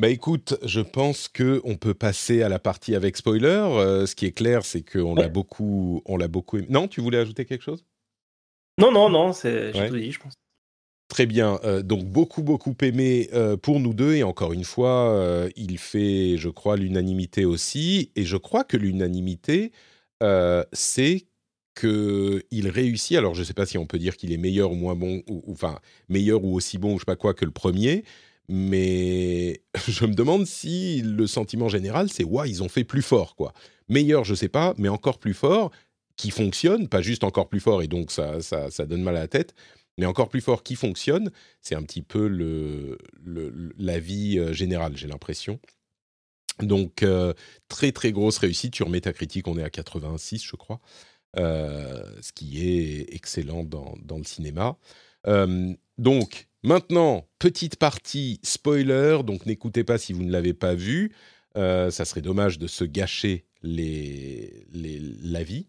Bah 0.00 0.08
écoute, 0.08 0.56
je 0.64 0.80
pense 0.80 1.28
que 1.28 1.60
on 1.64 1.76
peut 1.76 1.94
passer 1.94 2.42
à 2.42 2.48
la 2.48 2.58
partie 2.58 2.94
avec 2.94 3.16
spoiler. 3.16 4.04
ce 4.06 4.14
qui 4.14 4.26
est 4.26 4.32
clair, 4.32 4.64
c'est 4.64 4.82
qu'on 4.82 5.14
l'a 5.14 5.28
beaucoup, 5.28 6.02
on 6.04 6.16
l'a 6.16 6.28
beaucoup. 6.28 6.58
Non, 6.68 6.88
tu 6.88 7.00
voulais 7.00 7.18
ajouter 7.18 7.44
quelque 7.44 7.62
chose? 7.62 7.84
Non, 8.78 8.90
non, 8.90 9.08
non, 9.08 9.32
c'est 9.32 9.72
dit, 9.72 10.12
je 10.12 10.20
pense. 10.20 10.34
Très 11.08 11.26
bien. 11.26 11.60
Euh, 11.64 11.82
donc 11.82 12.04
beaucoup, 12.04 12.42
beaucoup 12.42 12.74
aimé 12.80 13.28
euh, 13.34 13.56
pour 13.56 13.78
nous 13.78 13.94
deux. 13.94 14.14
Et 14.14 14.22
encore 14.22 14.52
une 14.52 14.64
fois, 14.64 15.10
euh, 15.10 15.48
il 15.54 15.78
fait, 15.78 16.36
je 16.38 16.48
crois, 16.48 16.76
l'unanimité 16.76 17.44
aussi. 17.44 18.10
Et 18.16 18.24
je 18.24 18.36
crois 18.36 18.64
que 18.64 18.76
l'unanimité, 18.76 19.72
c'est 20.72 21.26
qu'il 21.78 22.68
réussit. 22.68 23.16
Alors, 23.16 23.34
je 23.34 23.40
ne 23.40 23.44
sais 23.44 23.52
pas 23.52 23.66
si 23.66 23.78
on 23.78 23.86
peut 23.86 23.98
dire 23.98 24.16
qu'il 24.16 24.32
est 24.32 24.38
meilleur 24.38 24.72
ou 24.72 24.74
moins 24.74 24.94
bon, 24.94 25.22
ou, 25.28 25.42
enfin, 25.52 25.78
meilleur 26.08 26.42
ou 26.44 26.54
aussi 26.54 26.78
bon, 26.78 26.94
ou 26.94 26.94
je 26.94 27.00
sais 27.00 27.04
pas 27.04 27.16
quoi, 27.16 27.34
que 27.34 27.44
le 27.44 27.50
premier. 27.50 28.04
Mais 28.48 29.62
je 29.88 30.06
me 30.06 30.14
demande 30.14 30.46
si 30.46 31.02
le 31.02 31.26
sentiment 31.26 31.68
général, 31.68 32.08
c'est 32.10 32.24
ouais, 32.24 32.48
ils 32.48 32.62
ont 32.62 32.68
fait 32.68 32.84
plus 32.84 33.02
fort, 33.02 33.36
quoi. 33.36 33.52
Meilleur, 33.88 34.24
je 34.24 34.32
ne 34.32 34.36
sais 34.36 34.48
pas, 34.48 34.74
mais 34.78 34.88
encore 34.88 35.18
plus 35.18 35.34
fort 35.34 35.70
qui 36.16 36.30
fonctionne, 36.30 36.88
pas 36.88 37.02
juste 37.02 37.24
encore 37.24 37.48
plus 37.48 37.60
fort 37.60 37.82
et 37.82 37.88
donc 37.88 38.10
ça, 38.10 38.40
ça, 38.40 38.86
donne 38.86 39.02
mal 39.02 39.16
à 39.16 39.20
la 39.20 39.28
tête, 39.28 39.54
mais 39.98 40.06
encore 40.06 40.28
plus 40.28 40.40
fort 40.40 40.62
qui 40.62 40.76
fonctionne, 40.76 41.30
c'est 41.60 41.74
un 41.74 41.82
petit 41.82 42.02
peu 42.02 42.26
le, 42.26 42.98
la 43.78 43.98
vie 43.98 44.38
euh, 44.38 44.52
générale, 44.52 44.96
j'ai 44.96 45.08
l'impression. 45.08 45.58
Donc, 46.60 47.02
euh, 47.02 47.32
très 47.68 47.90
très 47.90 48.12
grosse 48.12 48.38
réussite. 48.38 48.76
Sur 48.76 48.88
Metacritic, 48.88 49.48
on 49.48 49.58
est 49.58 49.64
à 49.64 49.70
86, 49.70 50.44
je 50.44 50.56
crois, 50.56 50.80
euh, 51.36 52.04
ce 52.20 52.32
qui 52.32 52.68
est 52.68 53.12
excellent 53.12 53.64
dans, 53.64 53.94
dans 54.02 54.18
le 54.18 54.24
cinéma. 54.24 54.76
donc, 55.98 56.48
maintenant, 56.62 57.26
petite 57.38 57.76
partie 57.76 58.40
spoiler, 58.42 59.18
donc 59.24 59.46
n'écoutez 59.46 59.84
pas 59.84 59.98
si 59.98 60.12
vous 60.12 60.22
ne 60.22 60.30
l'avez 60.30 60.54
pas 60.54 60.74
vu. 60.74 61.12
ça 61.56 62.04
serait 62.04 62.20
dommage 62.20 62.58
de 62.58 62.68
se 62.68 62.84
gâcher 62.84 63.46
les, 63.64 64.66
les, 64.72 65.00
la 65.22 65.42
vie, 65.42 65.66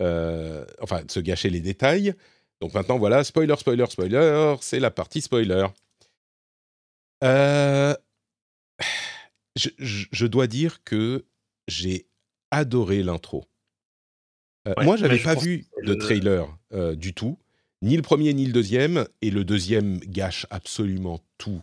euh, 0.00 0.64
enfin, 0.80 1.04
de 1.04 1.10
se 1.10 1.20
gâcher 1.20 1.50
les 1.50 1.60
détails. 1.60 2.14
Donc 2.60 2.74
maintenant, 2.74 2.98
voilà, 2.98 3.22
spoiler, 3.24 3.54
spoiler, 3.56 3.86
spoiler, 3.88 4.56
c'est 4.60 4.80
la 4.80 4.90
partie 4.90 5.20
spoiler. 5.20 5.66
Euh, 7.22 7.94
je, 9.56 9.70
je, 9.78 10.26
dois 10.26 10.46
dire 10.46 10.82
que 10.84 11.24
j'ai 11.68 12.06
adoré 12.50 13.02
l'intro. 13.02 13.44
Euh, 14.66 14.74
moi, 14.82 14.96
j'avais 14.96 15.18
pas 15.18 15.34
vu 15.34 15.66
de 15.84 15.94
trailer 15.94 16.48
du 16.96 17.12
tout, 17.12 17.38
ni 17.82 17.96
le 17.96 18.02
premier 18.02 18.32
ni 18.32 18.46
le 18.46 18.52
deuxième, 18.52 19.06
et 19.22 19.30
le 19.30 19.44
deuxième 19.44 19.98
gâche 19.98 20.46
absolument 20.50 21.20
tout 21.38 21.62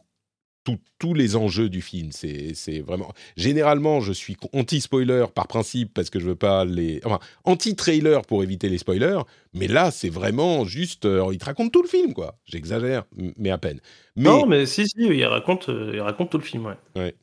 tous 1.00 1.14
les 1.14 1.36
enjeux 1.36 1.70
du 1.70 1.82
film. 1.82 2.12
C'est 2.12 2.80
vraiment. 2.80 3.14
Généralement, 3.36 4.02
je 4.02 4.14
suis 4.14 4.38
anti-spoiler 4.54 5.26
par 5.34 5.48
principe 5.48 5.94
parce 5.94 6.10
que 6.10 6.20
je 6.20 6.26
veux 6.26 6.36
pas 6.36 6.66
les. 6.66 7.02
Enfin, 7.04 7.20
anti-trailer 7.44 8.22
pour 8.24 8.44
éviter 8.44 8.70
les 8.70 8.78
spoilers. 8.78 9.22
Mais 9.54 9.68
là, 9.68 9.92
c'est 9.92 10.10
vraiment 10.10 10.66
juste. 10.66 11.06
Euh, 11.06 11.30
il 11.32 11.38
te 11.38 11.46
raconte 11.46 11.72
tout 11.72 11.82
le 11.82 11.88
film, 11.88 12.14
quoi. 12.14 12.38
J'exagère, 12.46 13.04
mais 13.38 13.50
à 13.50 13.58
peine. 13.58 13.80
Non, 14.16 14.46
mais 14.46 14.66
si, 14.66 14.88
si, 14.88 14.96
il 14.98 15.26
raconte, 15.26 15.70
euh, 15.70 15.92
il 15.94 16.02
raconte 16.02 16.30
tout 16.30 16.38
le 16.38 16.44
film, 16.44 16.66
ouais. 16.96 17.16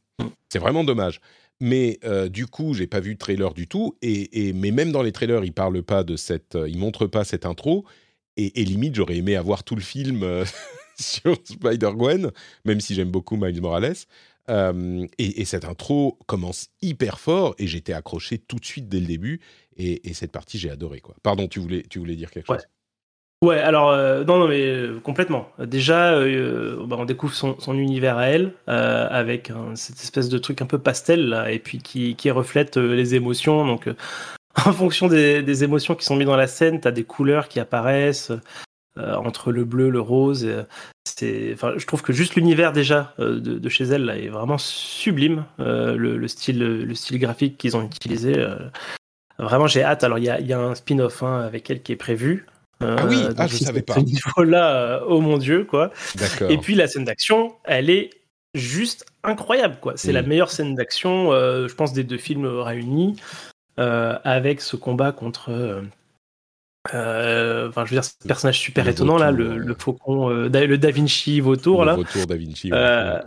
C'est 0.48 0.58
vraiment 0.58 0.84
dommage. 0.84 1.20
Mais 1.60 1.98
euh, 2.04 2.28
du 2.28 2.46
coup, 2.46 2.74
j'ai 2.74 2.86
pas 2.86 3.00
vu 3.00 3.14
de 3.14 3.18
trailer 3.18 3.52
du 3.52 3.66
tout. 3.66 3.96
Et, 4.02 4.52
mais 4.52 4.70
même 4.70 4.92
dans 4.92 5.02
les 5.02 5.12
trailers, 5.12 5.44
il 5.44 5.52
parle 5.52 5.82
pas 5.82 6.02
de 6.02 6.16
cette. 6.16 6.56
il 6.66 6.78
montre 6.78 7.06
pas 7.06 7.24
cette 7.24 7.46
intro. 7.46 7.84
Et, 8.36 8.60
et 8.60 8.64
limite, 8.64 8.94
j'aurais 8.94 9.16
aimé 9.16 9.36
avoir 9.36 9.64
tout 9.64 9.74
le 9.74 9.80
film. 9.80 10.24
sur 11.00 11.36
Spider-Gwen, 11.44 12.30
même 12.64 12.80
si 12.80 12.94
j'aime 12.94 13.10
beaucoup 13.10 13.36
Miles 13.36 13.60
Morales. 13.60 13.94
Euh, 14.50 15.06
et, 15.18 15.44
cette 15.44 15.64
intro 15.64 16.18
commence 16.26 16.68
hyper 16.80 17.20
fort 17.20 17.54
et 17.58 17.66
j'étais 17.66 17.92
accroché 17.92 18.38
tout 18.38 18.56
de 18.56 18.64
suite 18.64 18.88
dès 18.88 19.00
le 19.00 19.06
début. 19.06 19.40
Et, 19.76 20.12
cette 20.14 20.32
partie, 20.32 20.58
j'ai 20.58 20.70
adoré. 20.70 21.00
Quoi. 21.00 21.14
Pardon, 21.22 21.46
tu 21.48 21.60
voulais, 21.60 21.84
tu 21.88 21.98
voulais 21.98 22.16
dire 22.16 22.30
quelque 22.30 22.46
chose? 22.46 22.66
Ouais, 23.44 23.58
alors, 23.60 23.90
euh, 23.90 24.24
non, 24.24 24.38
non, 24.38 24.48
mais 24.48 24.62
euh, 24.62 24.98
complètement. 24.98 25.48
Déjà, 25.60 26.18
bah, 26.18 26.96
on 26.98 27.04
découvre 27.04 27.34
son, 27.34 27.74
univers 27.74 28.18
à 28.18 28.26
elle, 28.26 28.54
avec 28.66 29.52
cette 29.74 30.00
espèce 30.00 30.28
de 30.28 30.38
truc 30.38 30.62
un 30.62 30.66
peu 30.66 30.78
pastel, 30.78 31.28
là, 31.28 31.52
et 31.52 31.60
puis 31.60 31.78
qui, 31.78 32.16
qui 32.16 32.30
reflète 32.30 32.76
les 32.76 33.14
émotions. 33.14 33.64
Donc, 33.64 33.88
en 34.66 34.72
fonction 34.72 35.06
des, 35.06 35.42
des, 35.42 35.62
émotions 35.62 35.94
qui 35.94 36.04
sont 36.04 36.16
mises 36.16 36.26
dans 36.26 36.36
la 36.36 36.48
scène, 36.48 36.80
tu 36.80 36.88
as 36.88 36.90
des 36.90 37.04
couleurs 37.04 37.46
qui 37.46 37.60
apparaissent, 37.60 38.32
entre 38.98 39.52
le 39.52 39.64
bleu, 39.64 39.90
le 39.90 40.00
rose. 40.00 40.44
Euh, 40.44 40.64
c'est, 41.04 41.50
enfin, 41.54 41.72
je 41.76 41.86
trouve 41.86 42.02
que 42.02 42.12
juste 42.12 42.34
l'univers 42.36 42.72
déjà 42.72 43.14
euh, 43.18 43.40
de, 43.40 43.68
chez 43.68 43.84
elle 43.84 44.04
là, 44.04 44.16
est 44.16 44.28
vraiment 44.28 44.58
sublime. 44.58 45.44
Le, 45.58 46.28
style, 46.28 46.58
le 46.58 46.94
style 46.94 47.18
graphique 47.18 47.58
qu'ils 47.58 47.76
ont 47.76 47.84
utilisé. 47.84 48.44
Vraiment, 49.38 49.66
j'ai 49.66 49.82
hâte. 49.82 50.04
Alors, 50.04 50.18
il 50.18 50.24
y 50.24 50.30
a, 50.30 50.40
y 50.40 50.52
a, 50.52 50.58
un 50.58 50.74
spin-off 50.74 51.22
hein, 51.22 51.40
avec 51.40 51.70
elle 51.70 51.82
qui 51.82 51.92
est 51.92 51.96
prévu. 51.96 52.46
ah 52.80 53.06
oui, 53.08 53.22
ah, 53.36 53.46
je 53.46 53.56
savais 53.56 53.82
pas. 53.82 53.94
Ce 53.94 54.00
niveau-là, 54.00 55.02
oh 55.08 55.20
mon 55.20 55.38
dieu, 55.38 55.64
quoi. 55.64 55.92
Et 56.48 56.58
puis 56.58 56.74
la 56.74 56.88
scène 56.88 57.04
d'action, 57.04 57.54
elle 57.64 57.90
est 57.90 58.10
juste 58.54 59.06
incroyable, 59.22 59.78
quoi. 59.80 59.94
C'est 59.96 60.12
la 60.12 60.22
meilleure 60.22 60.50
scène 60.50 60.74
d'action, 60.74 61.32
euh, 61.32 61.68
je 61.68 61.74
pense, 61.74 61.92
des 61.92 62.04
deux 62.04 62.18
films 62.18 62.46
réunis, 62.46 63.16
euh, 63.78 64.18
avec 64.24 64.60
ce 64.60 64.76
combat 64.76 65.12
contre. 65.12 65.82
Euh, 66.94 67.68
Enfin, 67.68 67.84
je 67.84 67.90
veux 67.90 67.96
dire, 67.96 68.04
ce 68.04 68.12
personnage 68.26 68.58
super 68.58 68.84
Le 68.84 68.90
étonnant 68.92 69.18
là, 69.18 69.30
vautour, 69.30 69.46
le, 69.52 69.58
le 69.58 69.74
faucon, 69.78 70.30
euh, 70.30 70.48
Da- 70.48 70.66
le 70.66 70.78
Da 70.78 70.90
Vinci 70.90 71.40
vautour 71.40 71.84
là. 71.84 71.92
Le 71.94 71.98
retour 72.00 72.26
Da 72.26 72.36
Vinci. 72.36 72.70
Euh, 72.72 73.20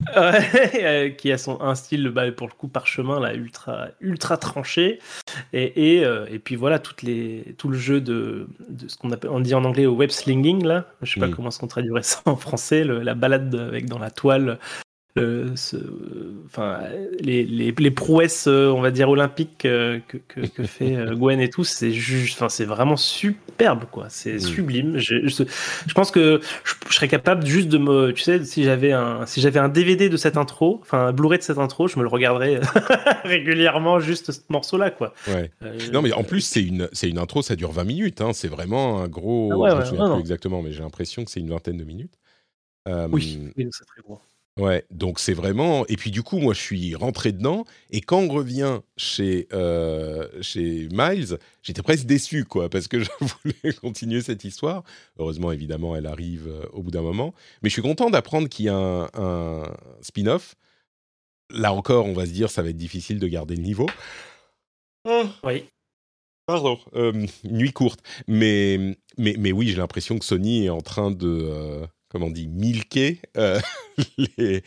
ouais, 0.16 0.84
euh, 0.84 1.08
qui 1.10 1.32
a 1.32 1.38
son 1.38 1.60
un 1.60 1.74
style 1.74 2.08
bah, 2.10 2.30
pour 2.30 2.46
le 2.46 2.52
coup 2.52 2.68
parchemin 2.68 3.18
là 3.18 3.34
ultra 3.34 3.88
ultra 4.00 4.36
tranché 4.36 5.00
et 5.52 5.96
et, 5.98 6.04
et 6.30 6.38
puis 6.38 6.54
voilà 6.54 6.78
toutes 6.78 7.02
les 7.02 7.56
tout 7.58 7.68
le 7.68 7.76
jeu 7.76 8.00
de, 8.00 8.46
de 8.68 8.86
ce 8.86 8.96
qu'on 8.96 9.10
appelle 9.10 9.30
on 9.30 9.40
dit 9.40 9.54
en 9.56 9.64
anglais 9.64 9.86
au 9.86 9.94
web 9.96 10.10
slinging 10.10 10.64
là 10.64 10.86
je 11.02 11.12
sais 11.14 11.18
pas 11.20 11.26
Mm. 11.26 11.34
comment 11.34 11.50
qu'on 11.58 11.66
traduirait 11.66 12.04
ça 12.04 12.20
en 12.26 12.36
français 12.36 12.84
le- 12.84 13.00
la 13.02 13.14
balade 13.16 13.52
avec 13.56 13.86
dans 13.86 13.98
la 13.98 14.12
toile 14.12 14.60
ce- 15.56 15.76
enfin 16.46 16.80
les, 17.20 17.44
les, 17.44 17.72
les 17.76 17.90
prouesses 17.90 18.46
euh, 18.48 18.68
on 18.70 18.80
va 18.80 18.90
dire 18.90 19.08
olympiques 19.08 19.64
euh, 19.64 19.98
que, 20.08 20.16
que, 20.16 20.40
que 20.46 20.62
fait 20.66 20.96
euh, 20.96 21.14
Gwen 21.14 21.40
et 21.40 21.50
tout 21.50 21.64
c'est 21.64 21.92
juste 21.92 22.36
enfin 22.38 22.48
c'est 22.48 22.64
vraiment 22.64 22.96
superbe 22.96 23.84
quoi 23.90 24.06
c'est 24.08 24.34
Mm. 24.34 24.40
sublime 24.40 24.98
je, 24.98 25.26
je, 25.26 25.42
je 25.86 25.94
pense 25.94 26.10
que 26.10 26.40
je, 26.64 26.74
je 26.88 26.94
serais 26.94 27.08
capable 27.08 27.44
juste 27.46 27.68
de 27.68 27.78
me 27.78 28.12
tu 28.12 28.22
sais 28.22 28.44
si 28.44 28.64
j'avais 28.64 28.92
un 28.92 29.26
si 29.26 29.40
j'avais 29.40 29.58
un 29.60 29.68
DVD 29.68 30.08
de 30.08 30.16
cette 30.16 30.36
intro 30.36 30.78
enfin 30.82 31.06
un 31.08 31.12
Blu-ray 31.12 31.38
de 31.38 31.44
cette 31.44 31.58
intro 31.58 31.88
je 31.88 31.98
me 31.98 32.02
le 32.02 32.08
regarderais 32.08 32.60
régulièrement 33.24 34.00
juste 34.00 34.32
ce 34.32 34.40
morceau 34.48 34.76
là 34.78 34.90
quoi 34.90 35.12
Ouais. 35.28 35.50
Euh, 35.62 35.76
Non, 35.92 36.02
mais 36.02 36.12
en 36.12 36.22
plus, 36.24 36.40
c'est 36.40 36.62
une, 36.62 36.88
c'est 36.92 37.08
une 37.08 37.18
intro, 37.18 37.42
ça 37.42 37.56
dure 37.56 37.72
20 37.72 37.84
minutes. 37.84 38.20
Hein, 38.20 38.32
c'est 38.32 38.48
vraiment 38.48 39.00
un 39.00 39.08
gros. 39.08 39.50
Ah 39.52 39.58
ouais, 39.58 39.70
je 39.70 39.74
me 39.74 39.80
ouais, 39.80 39.86
souviens 39.86 40.00
non, 40.04 40.06
plus 40.10 40.14
non. 40.14 40.20
exactement, 40.20 40.62
mais 40.62 40.72
j'ai 40.72 40.82
l'impression 40.82 41.24
que 41.24 41.30
c'est 41.30 41.40
une 41.40 41.50
vingtaine 41.50 41.76
de 41.76 41.84
minutes. 41.84 42.14
Euh, 42.88 43.08
oui, 43.12 43.38
oui 43.56 43.68
c'est 43.70 43.84
très 43.84 44.00
gros 44.02 44.20
Ouais, 44.58 44.84
donc 44.90 45.20
c'est 45.20 45.34
vraiment. 45.34 45.86
Et 45.86 45.96
puis 45.96 46.10
du 46.10 46.22
coup, 46.22 46.38
moi, 46.38 46.52
je 46.52 46.60
suis 46.60 46.94
rentré 46.96 47.32
dedans. 47.32 47.64
Et 47.90 48.00
quand 48.00 48.18
on 48.18 48.28
revient 48.28 48.80
chez, 48.96 49.46
euh, 49.52 50.28
chez 50.42 50.88
Miles, 50.90 51.38
j'étais 51.62 51.82
presque 51.82 52.06
déçu, 52.06 52.44
quoi, 52.44 52.68
parce 52.68 52.88
que 52.88 52.98
je 53.04 53.08
voulais 53.20 53.72
continuer 53.74 54.20
cette 54.20 54.44
histoire. 54.44 54.82
Heureusement, 55.18 55.52
évidemment, 55.52 55.94
elle 55.94 56.06
arrive 56.06 56.48
euh, 56.48 56.66
au 56.72 56.82
bout 56.82 56.90
d'un 56.90 57.02
moment. 57.02 57.34
Mais 57.62 57.68
je 57.68 57.74
suis 57.74 57.82
content 57.82 58.10
d'apprendre 58.10 58.48
qu'il 58.48 58.66
y 58.66 58.68
a 58.68 58.76
un, 58.76 59.08
un 59.14 59.62
spin-off. 60.02 60.56
Là 61.50 61.72
encore, 61.72 62.06
on 62.06 62.12
va 62.12 62.26
se 62.26 62.32
dire, 62.32 62.50
ça 62.50 62.62
va 62.62 62.70
être 62.70 62.76
difficile 62.76 63.20
de 63.20 63.28
garder 63.28 63.56
le 63.56 63.62
niveau. 63.62 63.86
Ah, 65.06 65.24
oui 65.44 65.64
Pardon, 66.46 66.78
euh, 66.94 67.26
nuit 67.44 67.72
courte. 67.72 68.00
Mais, 68.26 68.96
mais, 69.18 69.34
mais 69.38 69.52
oui, 69.52 69.68
j'ai 69.68 69.76
l'impression 69.76 70.18
que 70.18 70.24
Sony 70.24 70.64
est 70.64 70.70
en 70.70 70.80
train 70.80 71.10
de, 71.10 71.26
euh, 71.28 71.86
comment 72.08 72.26
on 72.26 72.30
dit, 72.30 72.48
milquer 72.48 73.20
euh, 73.36 73.60
les, 74.38 74.62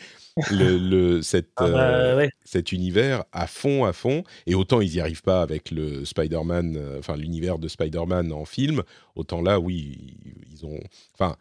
le, 0.52 0.78
le- 0.78 1.22
cette, 1.22 1.50
Ah 1.58 1.68
bah, 1.70 1.90
euh, 1.90 2.18
ouais. 2.18 2.30
cet 2.44 2.72
univers 2.72 3.24
à 3.32 3.48
fond, 3.48 3.86
à 3.86 3.94
fond. 3.94 4.24
Et 4.46 4.56
autant 4.56 4.82
ils 4.82 4.92
n'y 4.92 5.00
arrivent 5.00 5.24
pas 5.24 5.42
avec 5.42 5.72
le 5.72 6.06
Spider-Man, 6.06 6.76
euh, 6.78 7.00
enfin 7.00 7.16
l'univers 7.18 7.60
de 7.60 7.68
Spider-Man 7.68 8.32
en 8.32 8.46
film, 8.46 8.84
autant 9.16 9.42
là, 9.42 9.60
oui, 9.60 10.16
ils- 10.52 10.66
ont... 10.66 10.80
Enfin, 11.14 11.36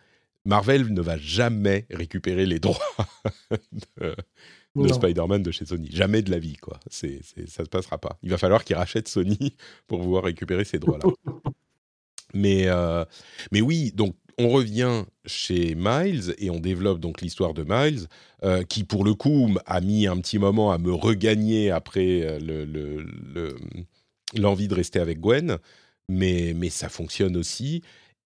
Marvel 0.47 0.93
ne 0.93 1.03
va 1.03 1.19
jamais 1.19 1.85
récupérer 1.91 2.47
les 2.47 2.59
droits 2.61 2.79
de. 4.75 4.89
Spider-Man 4.89 5.43
de 5.43 5.51
chez 5.51 5.67
Sony. 5.67 5.89
Jamais 5.93 6.23
de 6.23 6.31
la 6.31 6.39
vie, 6.39 6.57
quoi. 6.57 6.79
C'est, 6.89 7.21
c'est, 7.23 7.49
ça 7.49 7.65
se 7.65 7.69
passera 7.69 7.99
pas. 7.99 8.19
Il 8.23 8.31
va 8.31 8.39
falloir 8.39 8.65
qu'ils 8.65 8.77
rachètent 8.77 9.09
Sony 9.09 9.55
pour 9.87 10.01
pouvoir 10.01 10.25
récupérer 10.25 10.65
ces 10.65 10.79
droits-là. 10.79 11.11
mais, 12.33 12.69
euh, 12.69 13.05
mais 13.51 13.61
oui, 13.61 13.91
donc 13.93 14.15
on 14.39 14.49
revient 14.49 15.05
chez 15.27 15.75
Miles 15.77 16.35
et 16.39 16.51
on 16.51 16.61
développe 16.61 17.01
donc 17.01 17.21
l'histoire 17.21 17.55
de 17.55 17.65
Miles, 17.67 18.07
euh, 18.45 18.63
qui 18.65 18.85
pour 18.85 19.05
le 19.05 19.15
coup 19.15 19.55
a 19.67 19.81
mis 19.81 20.07
un 20.07 20.17
petit 20.19 20.39
moment 20.39 20.73
à 20.73 20.79
me 20.79 20.93
regagner 20.93 21.71
après 21.71 22.23
euh, 22.23 22.39
le, 22.41 22.65
le- 22.65 23.03
le- 23.35 23.57
l'envie 24.37 24.69
de 24.69 24.75
rester 24.75 25.01
avec 25.01 25.21
Gwen, 25.21 25.59
mais, 26.09 26.55
ça 26.71 26.89
fonctionne 26.89 27.37
aussi. 27.37 27.83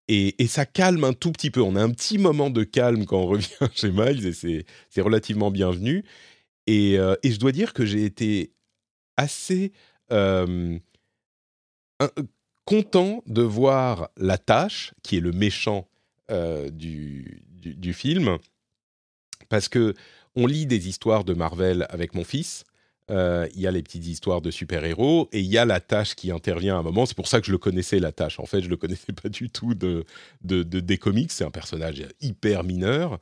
Et, 0.08 0.34
ça 0.46 0.66
calme 0.66 1.04
un 1.04 1.12
tout 1.14 1.32
petit 1.32 1.50
peu. 1.50 1.62
On 1.62 1.76
a 1.76 1.82
un 1.82 1.90
petit 1.90 2.18
moment 2.18 2.50
de 2.50 2.62
calme 2.64 3.06
quand 3.06 3.20
on 3.20 3.26
revient 3.28 3.46
chez 3.74 3.90
Miles 3.90 4.26
et 4.26 4.32
c'est, 4.32 5.00
relativement 5.00 5.50
bienvenu. 5.50 6.04
Et, 6.66 6.98
euh, 6.98 7.14
et 7.22 7.30
je 7.32 7.38
dois 7.40 7.52
dire 7.52 7.72
que 7.72 7.84
j'ai 7.86 8.04
été 8.04 8.52
assez 9.16 9.72
content 12.64 13.22
de 13.26 13.42
voir 13.42 14.10
la 14.16 14.38
tâche, 14.38 14.92
qui 15.02 15.16
est 15.16 15.20
le 15.20 15.32
méchant 15.32 15.88
du, 16.30 17.42
du, 17.50 17.74
du 17.74 17.92
film, 17.92 18.38
parce 19.48 19.68
que 19.68 19.94
on 20.36 20.46
lit 20.46 20.66
des 20.66 20.88
histoires 20.88 21.24
de 21.24 21.34
Marvel 21.34 21.86
avec 21.90 22.14
mon 22.14 22.24
fils. 22.24 22.64
euh, 23.10 23.46
Il 23.54 23.60
y 23.60 23.66
a 23.66 23.70
les 23.70 23.82
petites 23.82 24.06
histoires 24.06 24.40
de 24.40 24.50
super-héros 24.50 25.28
et 25.32 25.40
il 25.40 25.46
y 25.46 25.58
a 25.58 25.64
la 25.64 25.80
tâche 25.80 26.14
qui 26.16 26.30
intervient 26.32 26.76
à 26.76 26.78
un 26.80 26.82
moment. 26.82 27.06
C'est 27.06 27.14
pour 27.16 27.28
ça 27.28 27.40
que 27.40 27.46
je 27.46 27.52
le 27.52 27.58
connaissais, 27.58 28.00
la 28.00 28.10
tâche. 28.12 28.40
En 28.40 28.46
fait, 28.46 28.60
je 28.62 28.68
le 28.68 28.76
connaissais 28.76 29.12
pas 29.22 29.28
du 29.28 29.50
tout 29.50 29.74
de, 29.74 30.04
de, 30.42 30.62
de- 30.64 30.80
des 30.80 30.98
comics. 30.98 31.30
C'est 31.30 31.44
un 31.44 31.50
personnage 31.52 32.04
hyper 32.20 32.64
mineur. 32.64 33.20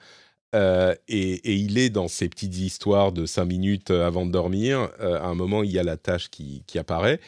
Euh, 0.55 0.95
et, 1.09 1.33
et 1.53 1.55
il 1.57 1.79
est 1.79 1.91
dans 1.91 2.09
ces 2.09 2.29
petites 2.29 2.57
histoires 2.59 3.13
de 3.13 3.27
5 3.27 3.47
minutes 3.47 3.91
euh, 3.93 4.07
avant 4.07 4.27
de 4.27 4.33
dormir. 4.33 4.91
Euh, 5.01 5.17
à 5.21 5.27
un 5.27 5.35
moment, 5.35 5.63
il 5.65 5.73
y 5.73 5.79
a 5.79 5.85
la 5.85 5.97
tâche 5.99 6.31
qui, 6.31 6.65
qui 6.67 6.79
apparaît. 6.79 7.21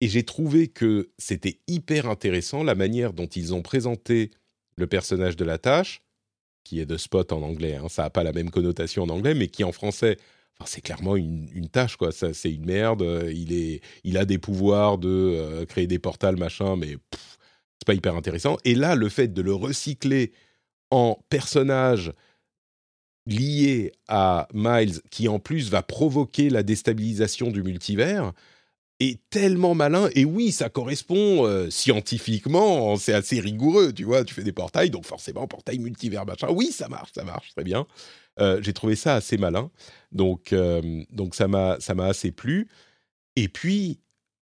Et 0.00 0.08
j'ai 0.08 0.22
trouvé 0.24 0.68
que 0.68 1.10
c'était 1.18 1.58
hyper 1.68 2.08
intéressant 2.08 2.64
la 2.64 2.74
manière 2.74 3.12
dont 3.12 3.26
ils 3.26 3.54
ont 3.54 3.62
présenté 3.62 4.30
le 4.80 4.86
personnage 4.88 5.36
de 5.36 5.44
la 5.44 5.58
tâche, 5.58 6.02
qui 6.64 6.80
est 6.80 6.86
de 6.86 6.96
Spot 6.96 7.32
en 7.32 7.42
anglais. 7.42 7.76
hein. 7.76 7.88
Ça 7.88 8.02
n'a 8.02 8.10
pas 8.10 8.24
la 8.24 8.32
même 8.32 8.50
connotation 8.50 9.04
en 9.04 9.08
anglais, 9.08 9.34
mais 9.34 9.48
qui 9.48 9.62
en 9.64 9.72
français, 9.72 10.16
c'est 10.66 10.80
clairement 10.82 11.16
une, 11.16 11.48
une 11.54 11.68
tâche, 11.68 11.96
quoi. 11.96 12.12
Ça, 12.12 12.34
c'est 12.34 12.52
une 12.52 12.66
merde. 12.66 13.02
euh, 13.02 13.32
Il, 13.32 13.52
est, 13.52 13.80
il 14.04 14.18
a 14.18 14.24
des 14.24 14.38
pouvoirs 14.38 14.98
de 14.98 15.08
euh, 15.08 15.64
créer 15.66 15.86
des 15.86 15.98
portals, 15.98 16.36
machin, 16.36 16.76
mais 16.76 16.96
pff, 16.96 17.38
c'est 17.78 17.86
pas 17.86 17.94
hyper 17.94 18.14
intéressant. 18.14 18.58
Et 18.64 18.74
là, 18.74 18.94
le 18.94 19.08
fait 19.08 19.28
de 19.28 19.40
le 19.42 19.54
recycler 19.54 20.32
en 20.90 21.18
personnage 21.30 22.12
lié 23.26 23.92
à 24.08 24.48
Miles, 24.52 25.00
qui 25.10 25.28
en 25.28 25.38
plus 25.38 25.70
va 25.70 25.82
provoquer 25.82 26.50
la 26.50 26.62
déstabilisation 26.62 27.50
du 27.50 27.62
multivers, 27.62 28.32
est 29.00 29.18
tellement 29.30 29.74
malin. 29.74 30.08
Et 30.14 30.24
oui, 30.24 30.52
ça 30.52 30.68
correspond 30.68 31.46
euh, 31.46 31.70
scientifiquement, 31.70 32.96
c'est 32.96 33.14
assez 33.14 33.40
rigoureux, 33.40 33.92
tu 33.92 34.04
vois. 34.04 34.24
Tu 34.24 34.34
fais 34.34 34.42
des 34.44 34.52
portails, 34.52 34.90
donc 34.90 35.06
forcément, 35.06 35.46
portail 35.46 35.78
multivers, 35.78 36.26
machin. 36.26 36.48
Oui, 36.50 36.70
ça 36.72 36.88
marche, 36.88 37.10
ça 37.14 37.24
marche, 37.24 37.50
très 37.54 37.64
bien. 37.64 37.86
Euh, 38.38 38.60
J'ai 38.62 38.72
trouvé 38.72 38.96
ça 38.96 39.14
assez 39.16 39.36
malin. 39.38 39.70
Donc, 40.12 40.52
euh, 40.52 41.02
donc 41.10 41.34
ça 41.34 41.48
m'a 41.48 41.76
assez 42.04 42.30
plu. 42.30 42.68
Et 43.36 43.48
puis, 43.48 44.00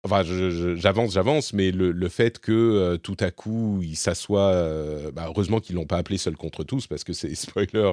enfin, 0.05 0.23
j'avance, 0.25 1.13
j'avance, 1.13 1.53
mais 1.53 1.71
le, 1.71 1.93
le 1.93 2.09
fait 2.09 2.39
que 2.39 2.97
tout 3.03 3.17
à 3.21 3.31
coup, 3.31 3.81
il 3.83 3.97
s'assoit, 3.97 4.53
bah, 5.13 5.27
heureusement 5.29 5.61
qu'ils 5.61 5.77
l'ont 5.77 5.87
pas 5.87 5.99
appelé 5.99 6.17
seul 6.19 6.37
contre 6.37 6.65
tous, 6.65 6.87
parce 6.87 7.05
que 7.05 7.13
c'est 7.13 7.35
spoiler, 7.35 7.93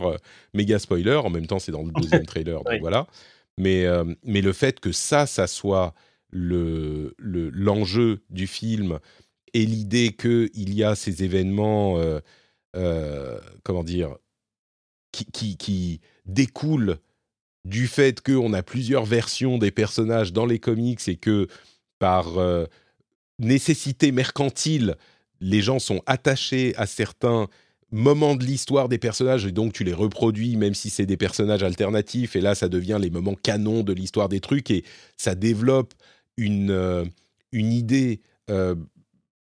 méga 0.54 0.80
spoiler. 0.80 1.16
En 1.16 1.30
même 1.30 1.48
temps, 1.48 1.60
c'est 1.60 1.72
dans 1.74 1.84
le 1.84 1.92
deuxième 1.92 2.26
trailer, 2.28 2.58
donc 2.64 2.68
Oui. 2.72 2.80
voilà. 2.80 3.06
Mais, 3.58 3.86
mais 4.24 4.42
le 4.42 4.54
fait 4.54 4.80
que 4.80 4.92
ça, 4.92 5.26
ça 5.26 5.48
soit 5.48 5.94
le 6.32 7.16
le- 7.18 7.50
l'enjeu 7.50 8.24
du 8.30 8.48
film 8.48 9.00
et 9.54 9.66
l'idée 9.66 10.14
qu'il 10.14 10.74
y 10.74 10.84
a 10.84 10.96
ces 10.96 11.24
événements, 11.24 11.98
euh, 12.00 12.20
euh, 12.76 13.40
comment 13.64 13.84
dire, 13.84 14.16
qui, 15.12 15.26
qui, 15.26 15.58
qui 15.58 16.02
découlent 16.26 16.98
du 17.66 17.88
fait 17.88 18.22
qu'on 18.22 18.54
a 18.54 18.64
plusieurs 18.64 19.06
versions 19.06 19.58
des 19.58 19.72
personnages 19.72 20.34
dans 20.34 20.46
les 20.46 20.60
comics 20.60 21.08
et 21.08 21.16
que 21.18 21.48
par 22.00 22.38
euh, 22.38 22.66
nécessité 23.40 24.12
mercantile, 24.12 24.96
les 25.40 25.62
gens 25.62 25.80
sont 25.80 26.02
attachés 26.06 26.74
à 26.78 26.86
certains 26.88 27.48
moments 27.92 28.36
de 28.36 28.44
l'histoire 28.44 28.90
des 28.90 28.98
personnages 28.98 29.46
et 29.46 29.52
donc 29.52 29.72
tu 29.74 29.84
les 29.86 29.94
reproduis 29.94 30.58
même 30.58 30.74
si 30.74 30.90
c'est 30.90 31.06
des 31.06 31.16
personnages 31.16 31.64
alternatifs 31.64 32.36
et 32.36 32.42
là 32.42 32.54
ça 32.54 32.68
devient 32.68 33.00
les 33.02 33.10
moments 33.10 33.36
canons 33.36 33.82
de 33.82 33.94
l'histoire 33.94 34.28
des 34.28 34.42
trucs 34.42 34.72
et 34.72 34.84
ça 35.16 35.36
développe 35.36 35.94
une, 36.38 36.72
euh, 36.72 37.04
une 37.52 37.74
idée 37.74 38.22
euh, 38.50 38.76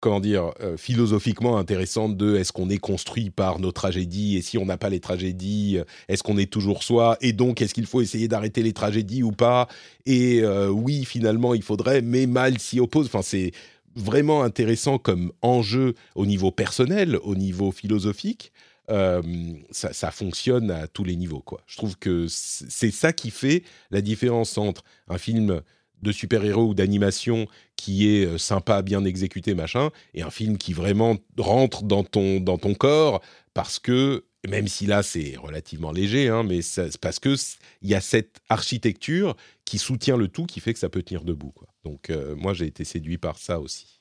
comment 0.01 0.21
dire 0.21 0.53
euh, 0.61 0.77
philosophiquement 0.77 1.57
intéressante 1.57 2.17
de 2.17 2.37
est-ce 2.37 2.53
qu'on 2.53 2.69
est 2.69 2.79
construit 2.79 3.31
par 3.31 3.61
nos 3.61 3.73
tragédies 3.73 4.37
et 4.37 4.43
si 4.43 4.59
on 4.59 4.67
n'a 4.67 4.77
pas 4.77 4.91
les 4.91 5.01
tragédies 5.01 5.79
est-ce 6.09 6.23
qu'on 6.23 6.37
est 6.37 6.51
toujours 6.51 6.83
soi 6.83 7.17
et 7.21 7.33
donc 7.33 7.63
est-ce 7.63 7.73
qu'il 7.73 7.87
faut 7.87 8.01
essayer 8.01 8.29
d'arrêter 8.29 8.63
les 8.63 8.73
tragédies 8.73 9.23
ou 9.23 9.31
pas 9.31 9.69
et 10.05 10.45
oui 10.69 11.05
finalement 11.05 11.55
il 11.55 11.63
faudrait 11.63 12.03
mais 12.03 12.27
mal 12.27 12.59
s'y 12.59 12.81
oppose. 12.81 13.07
Enfin 13.07 13.23
c'est 13.23 13.53
vraiment 13.95 14.43
intéressant 14.43 14.99
comme 14.99 15.33
enjeu 15.43 15.95
au 16.17 16.27
niveau 16.27 16.51
personnel 16.51 17.17
au 17.23 17.37
niveau 17.37 17.71
philosophique. 17.71 18.53
Ça, 18.89 19.93
ça 19.93 20.11
fonctionne 20.11 20.71
à 20.71 20.87
tous 20.89 21.05
les 21.05 21.17
niveaux 21.17 21.41
quoi. 21.41 21.63
Je 21.67 21.77
trouve 21.77 21.97
que 21.97 22.27
c'est 22.29 22.91
ça 22.91 23.13
qui 23.13 23.31
fait 23.31 23.63
la 23.91 24.01
différence 24.01 24.59
entre 24.59 24.83
un 25.09 25.17
film 25.17 25.63
de 26.03 26.13
super-héros 26.13 26.69
ou 26.69 26.75
d'animation 26.75 27.47
qui 27.77 28.09
est 28.09 28.27
euh, 28.27 28.39
sympa, 28.39 28.83
bien 28.83 29.05
exécuté, 29.05 29.55
machin, 29.55 29.91
et 30.15 30.23
un 30.23 30.31
film 30.31 30.59
qui 30.59 30.73
vraiment 30.73 31.17
rentre 31.39 31.85
dans 31.85 32.05
ton, 32.05 32.41
dans 32.41 32.59
ton 32.59 32.75
corps 32.75 33.23
parce 33.55 33.79
que 33.79 34.25
même 34.49 34.67
si 34.67 34.87
là 34.87 35.03
c'est 35.03 35.37
relativement 35.37 35.93
léger, 35.93 36.29
hein, 36.29 36.43
mais 36.43 36.63
c'est 36.63 36.99
parce 36.99 37.21
que 37.21 37.35
il 37.81 37.89
y 37.89 37.95
a 37.95 38.01
cette 38.01 38.41
architecture 38.49 39.37
qui 39.65 39.79
soutient 39.79 40.17
le 40.17 40.29
tout, 40.29 40.47
qui 40.47 40.61
fait 40.61 40.73
que 40.73 40.81
ça 40.81 40.89
peut 40.89 41.03
tenir 41.03 41.25
debout. 41.25 41.53
Quoi. 41.53 41.69
Donc 41.85 42.11
euh, 42.11 42.35
moi 42.35 42.53
j'ai 42.53 42.67
été 42.67 42.85
séduit 42.85 43.19
par 43.19 43.39
ça 43.39 43.61
aussi. 43.61 44.01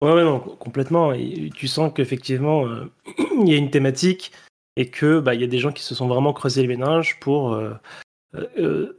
Ouais, 0.00 0.22
non, 0.22 0.38
complètement. 0.38 1.12
tu 1.54 1.66
sens 1.66 1.92
qu'effectivement 1.94 2.64
il 3.44 3.48
y 3.48 3.54
a 3.54 3.56
une 3.56 3.70
thématique 3.70 4.32
et 4.76 4.88
que 4.88 5.18
bah, 5.20 5.34
y 5.34 5.44
a 5.44 5.48
des 5.48 5.58
gens 5.58 5.72
qui 5.72 5.82
se 5.82 5.94
sont 5.94 6.06
vraiment 6.06 6.32
creusés 6.32 6.62
les 6.62 6.68
méninges 6.68 7.18
pour 7.20 7.60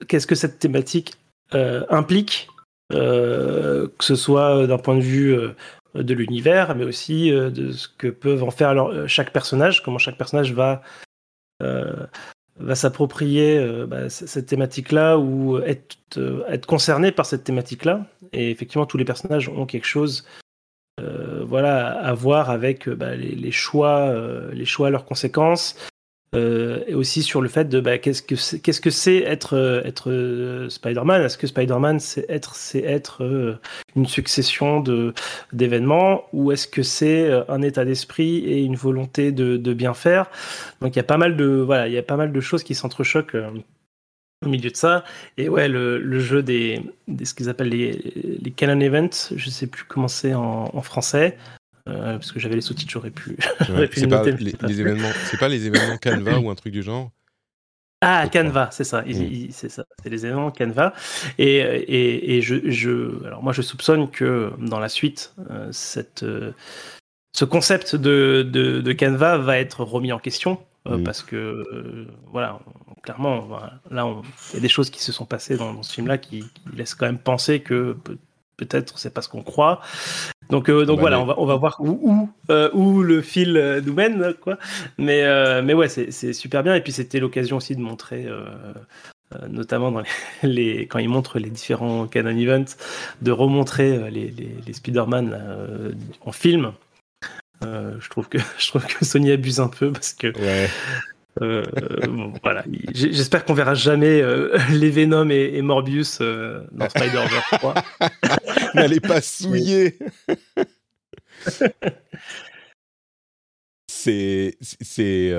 qu'est-ce 0.07 0.27
que 0.27 0.35
cette 0.35 0.59
thématique 0.59 1.13
implique, 1.51 2.49
que 2.91 3.89
ce 3.99 4.15
soit 4.15 4.67
d'un 4.67 4.77
point 4.77 4.95
de 4.95 5.01
vue 5.01 5.35
de 5.95 6.13
l'univers, 6.13 6.75
mais 6.75 6.83
aussi 6.83 7.31
euh, 7.31 7.49
de 7.49 7.71
ce 7.71 7.87
que 7.87 8.07
peuvent 8.07 8.43
en 8.43 8.51
faire 8.51 8.71
euh, 8.77 9.07
chaque 9.07 9.31
personnage, 9.31 9.83
comment 9.83 9.97
chaque 9.97 10.17
personnage 10.17 10.53
va, 10.53 10.81
euh, 11.63 12.05
va 12.57 12.75
s'approprier 12.75 13.59
bah, 13.87 14.09
cette 14.09 14.45
thématique-là 14.45 15.17
ou 15.17 15.57
être, 15.59 15.97
concerné 16.67 17.11
par 17.11 17.25
cette 17.25 17.43
thématique-là. 17.43 18.05
Et 18.33 18.51
effectivement, 18.51 18.85
tous 18.85 18.97
les 18.97 19.05
personnages 19.05 19.49
ont 19.49 19.65
quelque 19.65 19.87
chose 19.87 20.25
voilà, 21.41 21.91
à 21.91 22.13
voir 22.13 22.49
avec 22.49 22.89
bah, 22.89 23.15
les, 23.15 23.51
choix, 23.51 24.13
les 24.51 24.65
choix, 24.65 24.89
leurs 24.89 25.05
conséquences, 25.05 25.77
euh, 26.35 26.83
et 26.87 26.93
aussi 26.93 27.23
sur 27.23 27.41
le 27.41 27.49
fait 27.49 27.69
de 27.69 27.79
bah, 27.79 27.97
qu'est-ce 27.97 28.21
que 28.21 28.35
c'est, 28.35 28.59
qu'est-ce 28.59 28.81
que 28.81 28.89
c'est 28.89 29.17
être 29.17 29.57
euh, 29.57 29.81
euh, 30.07 30.69
Spider-Man? 30.69 31.23
Est-ce 31.23 31.37
que 31.37 31.47
Spider-Man 31.47 31.99
c'est 31.99 32.25
être 32.29 32.55
être 32.75 33.59
une 33.95 34.05
succession 34.05 34.83
d'événements 35.53 36.25
ou 36.33 36.51
est-ce 36.51 36.67
que 36.67 36.83
c'est 36.83 37.31
un 37.47 37.61
état 37.61 37.85
d'esprit 37.85 38.37
et 38.45 38.61
une 38.63 38.75
volonté 38.75 39.31
de, 39.31 39.57
de 39.57 39.73
bien 39.73 39.93
faire? 39.93 40.29
Donc 40.81 40.95
il 40.95 40.97
y 40.97 41.01
a 41.01 41.03
pas 41.03 41.17
mal 41.17 41.35
de 41.35 41.45
voilà 41.45 41.87
il 41.87 41.93
y 41.93 41.97
a 41.97 42.03
pas 42.03 42.17
mal 42.17 42.31
de 42.31 42.39
choses 42.41 42.63
qui 42.63 42.75
s'entrechoquent 42.75 43.37
au 44.45 44.49
milieu 44.49 44.69
de 44.69 44.75
ça. 44.75 45.03
Et 45.37 45.49
ouais, 45.49 45.67
le, 45.67 45.97
le 45.97 46.19
jeu 46.19 46.41
des, 46.43 46.81
des 47.07 47.25
ce 47.25 47.33
qu'ils 47.33 47.49
appellent 47.49 47.69
les, 47.69 48.39
les 48.41 48.51
canon 48.51 48.79
events, 48.79 49.33
je 49.35 49.49
sais 49.49 49.67
plus 49.67 49.83
comment 49.83 50.07
c'est 50.07 50.33
en 50.33 50.81
français, 50.81 51.37
euh, 51.89 52.13
parce 52.13 52.31
que 52.31 52.39
j'avais 52.39 52.55
les 52.55 52.61
sous-titres, 52.61 52.91
j'aurais 52.91 53.11
pu. 53.11 53.37
c'est 53.93 54.07
pas 54.07 54.23
les, 54.23 54.81
événements, 54.81 55.11
c'est 55.25 55.39
pas 55.39 55.49
les 55.49 55.65
événements 55.65 55.97
Canva 56.01 56.39
ou 56.39 56.49
un 56.49 56.55
truc 56.55 56.73
du 56.73 56.83
genre. 56.83 57.11
Ah, 58.01 58.29
Canva, 58.31 58.69
c'est 58.71 58.85
ça, 58.85 59.01
mm. 59.01 59.47
c'est 59.51 59.69
ça, 59.69 59.83
c'est 60.01 60.09
les 60.09 60.25
événements 60.25 60.51
Canva. 60.51 60.93
Et, 61.37 61.57
et, 61.57 62.37
et 62.37 62.41
je, 62.41 62.69
je, 62.69 63.25
alors 63.25 63.43
moi, 63.43 63.51
je 63.51 63.61
soupçonne 63.61 64.09
que 64.09 64.51
dans 64.59 64.79
la 64.79 64.87
suite, 64.87 65.33
euh, 65.49 65.67
cette, 65.71 66.23
euh, 66.23 66.53
ce 67.33 67.43
concept 67.43 67.95
de, 67.95 68.47
de, 68.49 68.79
de, 68.79 68.93
Canva 68.93 69.37
va 69.37 69.57
être 69.57 69.83
remis 69.83 70.13
en 70.13 70.19
question. 70.19 70.59
Mm. 70.85 71.03
Parce 71.03 71.23
que, 71.23 72.07
voilà, 72.31 72.59
clairement, 73.03 73.49
là, 73.91 74.07
il 74.51 74.55
y 74.55 74.57
a 74.57 74.61
des 74.61 74.69
choses 74.69 74.89
qui 74.89 75.03
se 75.03 75.11
sont 75.11 75.25
passées 75.25 75.57
dans, 75.57 75.73
dans 75.73 75.83
ce 75.83 75.93
film-là 75.93 76.17
qui, 76.17 76.39
qui, 76.39 76.75
laissent 76.75 76.95
quand 76.95 77.05
même 77.05 77.19
penser 77.19 77.59
que 77.59 77.97
peut-être 78.65 78.99
c'est 78.99 79.13
pas 79.13 79.21
ce 79.21 79.29
qu'on 79.29 79.43
croit. 79.43 79.81
Donc, 80.49 80.67
euh, 80.67 80.85
donc 80.85 80.97
bah, 80.97 81.01
voilà, 81.01 81.19
on, 81.19 81.25
va, 81.25 81.39
on 81.39 81.45
va 81.45 81.55
voir 81.55 81.77
où, 81.79 81.99
où, 82.01 82.29
euh, 82.49 82.69
où 82.73 83.03
le 83.03 83.21
fil 83.21 83.55
euh, 83.55 83.81
nous 83.81 83.93
mène, 83.93 84.33
quoi. 84.41 84.57
Mais, 84.97 85.23
mais 85.61 85.73
ouais, 85.73 85.87
c'est 85.87 86.33
super 86.33 86.63
bien. 86.63 86.75
Et 86.75 86.81
puis 86.81 86.91
c'était 86.91 87.19
l'occasion 87.19 87.57
aussi 87.57 87.75
de 87.75 87.81
montrer, 87.81 88.27
notamment 89.47 89.91
dans 89.91 90.03
les, 90.43 90.87
quand 90.87 90.99
ils 90.99 91.09
montrent 91.09 91.39
les 91.39 91.49
différents 91.49 92.07
canon 92.07 92.35
events, 92.37 92.75
de 93.21 93.31
remontrer 93.31 94.09
les, 94.11 94.29
les, 94.31 94.55
les 94.65 94.73
Spider-Man 94.73 95.95
en 96.21 96.31
film. 96.31 96.73
je 97.61 98.09
trouve 98.09 98.27
que 98.27 98.39
je 98.57 98.67
trouve 98.69 98.85
que 98.85 99.05
Sony 99.05 99.31
abuse 99.31 99.59
un 99.59 99.67
peu 99.67 99.91
parce 99.91 100.13
que 100.13 100.27
ouais. 100.27 100.69
Euh, 101.41 101.63
voilà, 102.43 102.65
j'espère 102.91 103.45
qu'on 103.45 103.53
verra 103.53 103.73
jamais 103.73 104.21
euh, 104.21 104.57
les 104.71 104.89
Venom 104.89 105.29
et, 105.29 105.61
Morbius 105.61 106.19
euh, 106.21 106.65
dans 106.71 106.89
Spider-Verse 106.89 107.49
3. 107.51 107.73
N'allez 108.75 108.99
pas 108.99 109.21
souiller. 109.21 109.97
c'est, 113.87 114.57
c'est, 114.61 115.33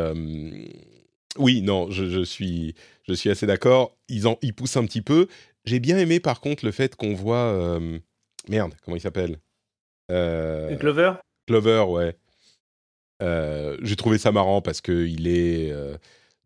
oui, 1.38 1.62
non, 1.62 1.90
je, 1.90 2.24
suis, 2.24 2.74
je 3.06 3.12
suis 3.12 3.30
assez 3.30 3.46
d'accord. 3.46 3.96
Ils 4.08 4.26
en, 4.26 4.38
ils 4.42 4.54
poussent 4.54 4.76
un 4.76 4.84
petit 4.86 5.02
peu. 5.02 5.26
J'ai 5.64 5.80
bien 5.80 5.98
aimé 5.98 6.20
par 6.20 6.40
contre 6.40 6.64
le 6.64 6.72
fait 6.72 6.96
qu'on 6.96 7.14
voit, 7.14 7.78
merde, 8.48 8.74
comment 8.84 8.96
il 8.96 9.00
s'appelle? 9.00 9.38
Clover. 10.08 11.12
Clover, 11.46 11.84
ouais. 11.88 12.16
Euh, 13.22 13.76
j'ai 13.82 13.96
trouvé 13.96 14.18
ça 14.18 14.32
marrant 14.32 14.62
parce 14.62 14.80
qu'il 14.80 15.28
est 15.28 15.70
euh, 15.72 15.96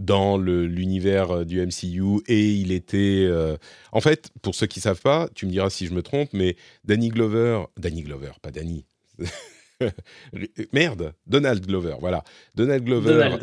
dans 0.01 0.39
l'univers 0.39 1.31
euh, 1.31 1.45
du 1.45 1.65
MCU 1.65 2.23
et 2.27 2.53
il 2.53 2.73
était. 2.73 3.29
En 3.93 4.01
fait, 4.01 4.31
pour 4.43 4.55
ceux 4.55 4.67
qui 4.67 4.81
savent 4.81 5.01
pas, 5.01 5.29
tu 5.35 5.47
me 5.47 5.51
diras 5.51 5.71
si 5.71 5.87
je 5.87 5.95
me 5.95 6.03
trompe, 6.03 6.31
mais 6.33 6.57
Danny 6.85 7.09
Glover, 7.09 7.65
Danny 7.79 8.03
Glover, 8.03 8.33
pas 8.43 8.51
Danny. 8.51 8.85
Merde, 10.73 11.15
Donald 11.27 11.65
Glover, 11.67 11.97
voilà. 12.01 12.25
Donald 12.55 12.85
Glover 12.85 13.37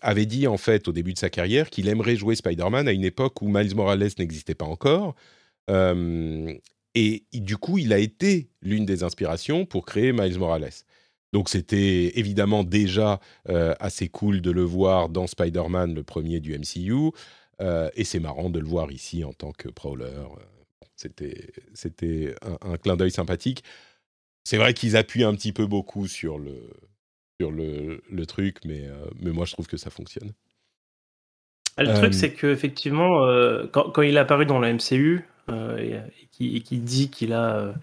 avait 0.00 0.26
dit 0.26 0.46
en 0.46 0.56
fait 0.56 0.86
au 0.86 0.92
début 0.92 1.12
de 1.12 1.18
sa 1.18 1.28
carrière 1.28 1.70
qu'il 1.70 1.88
aimerait 1.88 2.14
jouer 2.14 2.36
Spider-Man 2.36 2.86
à 2.86 2.92
une 2.92 3.04
époque 3.04 3.42
où 3.42 3.48
Miles 3.48 3.74
Morales 3.74 4.08
n'existait 4.18 4.54
pas 4.54 4.64
encore. 4.64 5.14
et 5.68 7.22
du 7.32 7.56
coup, 7.56 7.78
il 7.78 7.92
a 7.92 7.98
été 7.98 8.48
l'une 8.62 8.86
des 8.86 9.02
inspirations 9.02 9.66
pour 9.66 9.84
créer 9.84 10.12
Miles 10.12 10.38
Morales. 10.38 10.70
Donc 11.32 11.48
c'était 11.48 12.18
évidemment 12.18 12.64
déjà 12.64 13.20
euh, 13.48 13.74
assez 13.80 14.08
cool 14.08 14.40
de 14.40 14.50
le 14.50 14.62
voir 14.62 15.08
dans 15.08 15.26
Spider-Man, 15.26 15.94
le 15.94 16.02
premier 16.02 16.40
du 16.40 16.58
MCU, 16.58 17.12
euh, 17.60 17.90
et 17.94 18.04
c'est 18.04 18.20
marrant 18.20 18.50
de 18.50 18.58
le 18.58 18.66
voir 18.66 18.90
ici 18.90 19.24
en 19.24 19.32
tant 19.32 19.52
que 19.52 19.68
Prowler. 19.68 20.06
Euh, 20.06 20.44
c'était 20.96 21.52
c'était 21.74 22.34
un, 22.62 22.76
clin 22.76 22.96
d'œil 22.96 23.10
sympathique. 23.10 23.62
C'est 24.44 24.56
vrai 24.56 24.72
qu'ils 24.72 24.96
appuient 24.96 25.24
un 25.24 25.34
petit 25.34 25.52
peu 25.52 25.66
beaucoup 25.66 26.06
sur 26.06 26.38
le 26.38 26.70
sur 27.40 27.52
le, 27.52 28.02
le 28.10 28.26
truc, 28.26 28.58
mais 28.64 28.88
mais 29.20 29.30
moi 29.30 29.44
je 29.44 29.52
trouve 29.52 29.66
que 29.66 29.76
ça 29.76 29.90
fonctionne. 29.90 30.32
Ah, 31.76 31.84
le 31.84 31.94
truc 31.94 32.14
c'est 32.14 32.32
que 32.32 32.48
effectivement 32.48 33.20
quand, 33.70 33.90
quand, 33.90 34.02
il 34.02 34.16
est 34.16 34.20
apparu 34.20 34.46
dans 34.46 34.58
la 34.58 34.72
MCU, 34.72 35.24
et, 35.78 35.98
qui, 36.30 36.62
qui, 36.62 36.78
dit 36.78 37.10
qu'il 37.10 37.32
a 37.32 37.74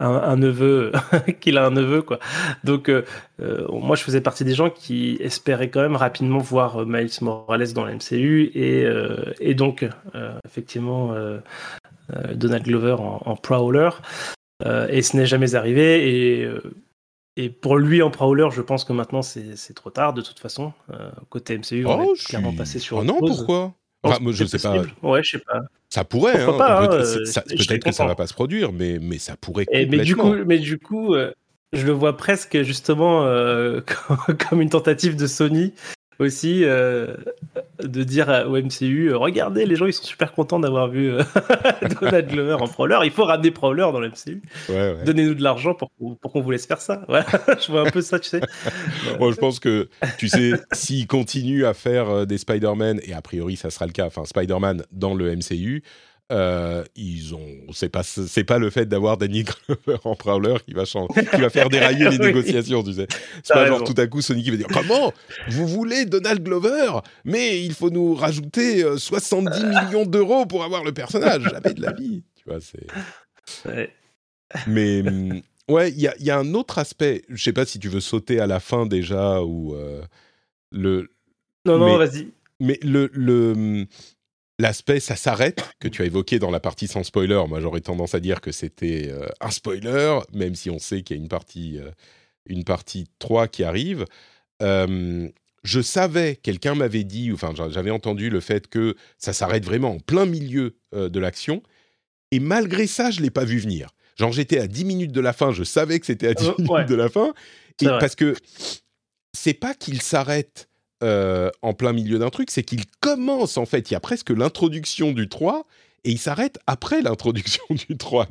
un, 0.00 0.36
neveu, 0.36 0.92
qu'il 1.40 1.58
a 1.58 1.66
un 1.66 1.70
neveu, 1.70 2.02
quoi. 2.02 2.18
Donc, 2.64 2.88
euh, 2.88 3.04
euh, 3.40 3.66
moi, 3.70 3.96
je 3.96 4.02
faisais 4.02 4.20
partie 4.20 4.44
des 4.44 4.54
gens 4.54 4.70
qui 4.70 5.16
espéraient 5.20 5.70
quand 5.70 5.80
même 5.80 5.96
rapidement 5.96 6.38
voir 6.38 6.82
euh, 6.82 6.84
Miles 6.86 7.10
Morales 7.20 7.72
dans 7.72 7.84
la 7.84 7.94
MCU 7.94 8.50
et, 8.54 8.86
et 9.40 9.54
donc, 9.54 9.88
effectivement, 10.44 11.14
Donald 12.34 12.64
Glover 12.64 12.96
en, 12.98 13.36
Prowler. 13.36 13.90
et 14.88 15.02
ce 15.02 15.16
n'est 15.16 15.26
jamais 15.26 15.54
arrivé. 15.54 16.40
Et, 16.42 16.48
et 17.36 17.48
pour 17.48 17.78
lui 17.78 18.02
en 18.02 18.10
Prowler, 18.10 18.48
je 18.52 18.60
pense 18.60 18.84
que 18.84 18.92
maintenant 18.92 19.22
c'est 19.22 19.74
trop 19.74 19.90
tard 19.90 20.12
de 20.12 20.22
toute 20.22 20.38
façon. 20.38 20.72
côté 21.30 21.58
MCU, 21.58 21.86
on 21.86 22.04
oh, 22.04 22.14
est 22.14 22.24
clairement 22.26 22.54
passé 22.54 22.78
sur. 22.78 22.98
Oh 22.98 23.04
non, 23.04 23.18
pourquoi? 23.18 23.74
Je 24.04 24.44
sais 24.44 24.58
pas. 24.58 24.82
Ouais, 25.02 25.22
je 25.22 25.30
sais 25.30 25.38
pas. 25.38 25.60
Ça 25.88 26.04
pourrait. 26.04 26.42
Hein, 26.42 26.56
hein, 26.58 26.86
peut-être 26.88 27.84
que 27.84 27.92
ça 27.92 28.06
va 28.06 28.14
pas 28.14 28.26
se 28.26 28.34
produire, 28.34 28.72
mais, 28.72 28.98
mais 29.00 29.18
ça 29.18 29.36
pourrait. 29.36 29.66
Et, 29.70 29.86
mais 29.86 29.98
du 29.98 30.16
coup, 30.16 30.34
mais 30.46 30.58
du 30.58 30.78
coup, 30.78 31.14
euh, 31.14 31.32
je 31.72 31.86
le 31.86 31.92
vois 31.92 32.16
presque 32.16 32.62
justement 32.62 33.24
euh, 33.24 33.80
comme 34.48 34.60
une 34.60 34.70
tentative 34.70 35.16
de 35.16 35.26
Sony 35.26 35.74
aussi 36.18 36.64
euh, 36.64 37.14
de 37.82 38.02
dire 38.04 38.44
au 38.48 38.56
MCU 38.56 39.12
regardez 39.14 39.66
les 39.66 39.76
gens 39.76 39.86
ils 39.86 39.92
sont 39.92 40.04
super 40.04 40.32
contents 40.32 40.60
d'avoir 40.60 40.88
vu 40.88 41.12
Donald 42.00 42.28
Glover 42.28 42.56
en 42.60 42.68
Prowler. 42.68 42.98
Il 43.04 43.10
faut 43.10 43.24
ramener 43.24 43.50
Prowler 43.50 43.88
dans 43.92 44.00
le 44.00 44.08
MCU 44.08 44.42
donnez-nous 45.04 45.34
de 45.34 45.42
l'argent 45.42 45.74
pour, 45.74 45.90
pour 46.20 46.32
qu'on 46.32 46.40
vous 46.40 46.50
laisse 46.50 46.66
faire 46.66 46.80
ça. 46.80 47.02
Voilà 47.08 47.26
je 47.60 47.70
vois 47.70 47.86
un 47.86 47.90
peu 47.90 48.00
ça 48.00 48.18
tu 48.18 48.28
sais. 48.28 48.40
Moi 49.18 49.32
je 49.32 49.36
pense 49.36 49.58
que 49.58 49.88
tu 50.18 50.28
sais 50.28 50.52
s'ils 50.72 51.06
continuent 51.06 51.64
à 51.64 51.74
faire 51.74 52.26
des 52.26 52.38
Spider-Man 52.38 53.00
et 53.02 53.14
a 53.14 53.22
priori 53.22 53.56
ça 53.56 53.70
sera 53.70 53.86
le 53.86 53.92
cas 53.92 54.06
enfin 54.06 54.24
Spider-Man 54.24 54.84
dans 54.92 55.14
le 55.14 55.34
MCU 55.34 55.82
euh, 56.32 56.82
ils 56.96 57.34
ont, 57.34 57.46
c'est 57.72 57.90
pas, 57.90 58.02
c'est 58.02 58.44
pas 58.44 58.58
le 58.58 58.70
fait 58.70 58.86
d'avoir 58.86 59.18
Danny 59.18 59.44
Glover 59.44 60.00
en 60.04 60.16
Prowler 60.16 60.56
qui 60.66 60.72
va 60.72 60.86
changer, 60.86 61.26
qui 61.26 61.40
va 61.40 61.50
faire 61.50 61.68
dérailler 61.68 62.08
les 62.08 62.18
négociations, 62.26 62.82
tu 62.82 62.94
sais. 62.94 63.06
C'est 63.42 63.52
pas 63.52 63.66
genre 63.66 63.84
tout 63.84 63.94
à 63.98 64.06
coup 64.06 64.22
Sony 64.22 64.42
qui 64.42 64.50
va 64.50 64.56
dire 64.56 64.68
comment 64.72 65.12
vous 65.48 65.66
voulez 65.66 66.06
Donald 66.06 66.42
Glover, 66.42 67.00
mais 67.24 67.62
il 67.62 67.74
faut 67.74 67.90
nous 67.90 68.14
rajouter 68.14 68.82
70 68.96 69.62
euh, 69.62 69.84
millions 69.84 70.06
d'euros 70.06 70.46
pour 70.46 70.64
avoir 70.64 70.84
le 70.84 70.92
personnage. 70.92 71.42
Jamais 71.42 71.74
de 71.74 71.82
la 71.82 71.92
vie, 71.92 72.24
tu 72.34 72.44
vois. 72.46 72.58
C'est. 72.60 72.86
Mais 74.66 75.02
mm, 75.02 75.42
ouais, 75.68 75.90
il 75.90 76.00
y 76.00 76.08
a, 76.08 76.14
y 76.18 76.30
a, 76.30 76.38
un 76.38 76.54
autre 76.54 76.78
aspect. 76.78 77.22
Je 77.28 77.42
sais 77.42 77.52
pas 77.52 77.64
si 77.64 77.78
tu 77.78 77.88
veux 77.88 78.00
sauter 78.00 78.40
à 78.40 78.46
la 78.46 78.60
fin 78.60 78.86
déjà 78.86 79.42
ou 79.42 79.74
euh, 79.74 80.02
le. 80.70 81.10
Non 81.64 81.78
non, 81.78 81.96
vas-y. 81.96 82.28
Mais 82.60 82.78
le 82.82 83.10
le 83.12 83.54
mm, 83.54 83.86
l'aspect 84.62 85.00
ça 85.00 85.16
s'arrête 85.16 85.62
que 85.80 85.88
tu 85.88 86.02
as 86.02 86.06
évoqué 86.06 86.38
dans 86.38 86.50
la 86.50 86.60
partie 86.60 86.86
sans 86.86 87.02
spoiler, 87.02 87.42
moi 87.48 87.60
j'aurais 87.60 87.80
tendance 87.80 88.14
à 88.14 88.20
dire 88.20 88.40
que 88.40 88.52
c'était 88.52 89.10
euh, 89.10 89.26
un 89.40 89.50
spoiler, 89.50 90.20
même 90.32 90.54
si 90.54 90.70
on 90.70 90.78
sait 90.78 91.02
qu'il 91.02 91.16
y 91.16 91.20
a 91.20 91.22
une 91.22 91.28
partie, 91.28 91.78
euh, 91.78 91.90
une 92.46 92.64
partie 92.64 93.08
3 93.18 93.48
qui 93.48 93.64
arrive. 93.64 94.06
je 94.60 95.80
savais, 95.80 96.36
quelqu'un 96.36 96.76
m'avait 96.76 97.04
dit, 97.04 97.32
enfin 97.32 97.52
j'avais 97.70 97.90
entendu 97.90 98.30
le 98.30 98.40
fait 98.40 98.68
que 98.68 98.94
ça 99.18 99.32
s'arrête 99.32 99.64
vraiment 99.64 99.96
en 99.96 99.98
plein 99.98 100.26
milieu 100.26 100.76
de 100.92 101.20
l'action, 101.20 101.62
et 102.30 102.38
malgré 102.40 102.86
ça, 102.86 103.10
je 103.10 103.20
l'ai 103.20 103.30
pas 103.30 103.44
vu 103.44 103.58
venir. 103.58 103.90
Genre 104.16 104.32
j'étais 104.32 104.58
à 104.58 104.68
10 104.68 104.84
minutes 104.84 105.12
de 105.12 105.20
la 105.20 105.32
fin, 105.32 105.52
je 105.52 105.64
savais 105.64 105.98
que 105.98 106.06
c'était 106.06 106.28
à 106.28 106.34
10 106.34 106.52
minutes 106.58 106.88
de 106.88 106.94
la 106.94 107.08
fin, 107.08 107.34
et 107.80 107.86
parce 107.86 108.14
que 108.14 108.34
c'est 109.32 109.54
pas 109.54 109.74
qu'il 109.74 110.00
s'arrête 110.02 110.68
en 111.02 111.74
plein 111.74 111.92
milieu 111.92 112.18
d'un 112.18 112.30
truc, 112.30 112.50
c'est 112.50 112.62
qu'il 112.62 112.86
commence 113.00 113.56
en 113.56 113.66
fait, 113.66 113.90
il 113.90 113.94
y 113.94 113.96
a 113.96 114.00
presque 114.00 114.30
l'introduction 114.30 115.12
du 115.12 115.28
3, 115.28 115.66
et 116.04 116.10
il 116.10 116.18
s'arrête 116.18 116.58
après 116.66 117.02
l'introduction 117.02 117.64
du 117.70 117.96
3 117.96 118.28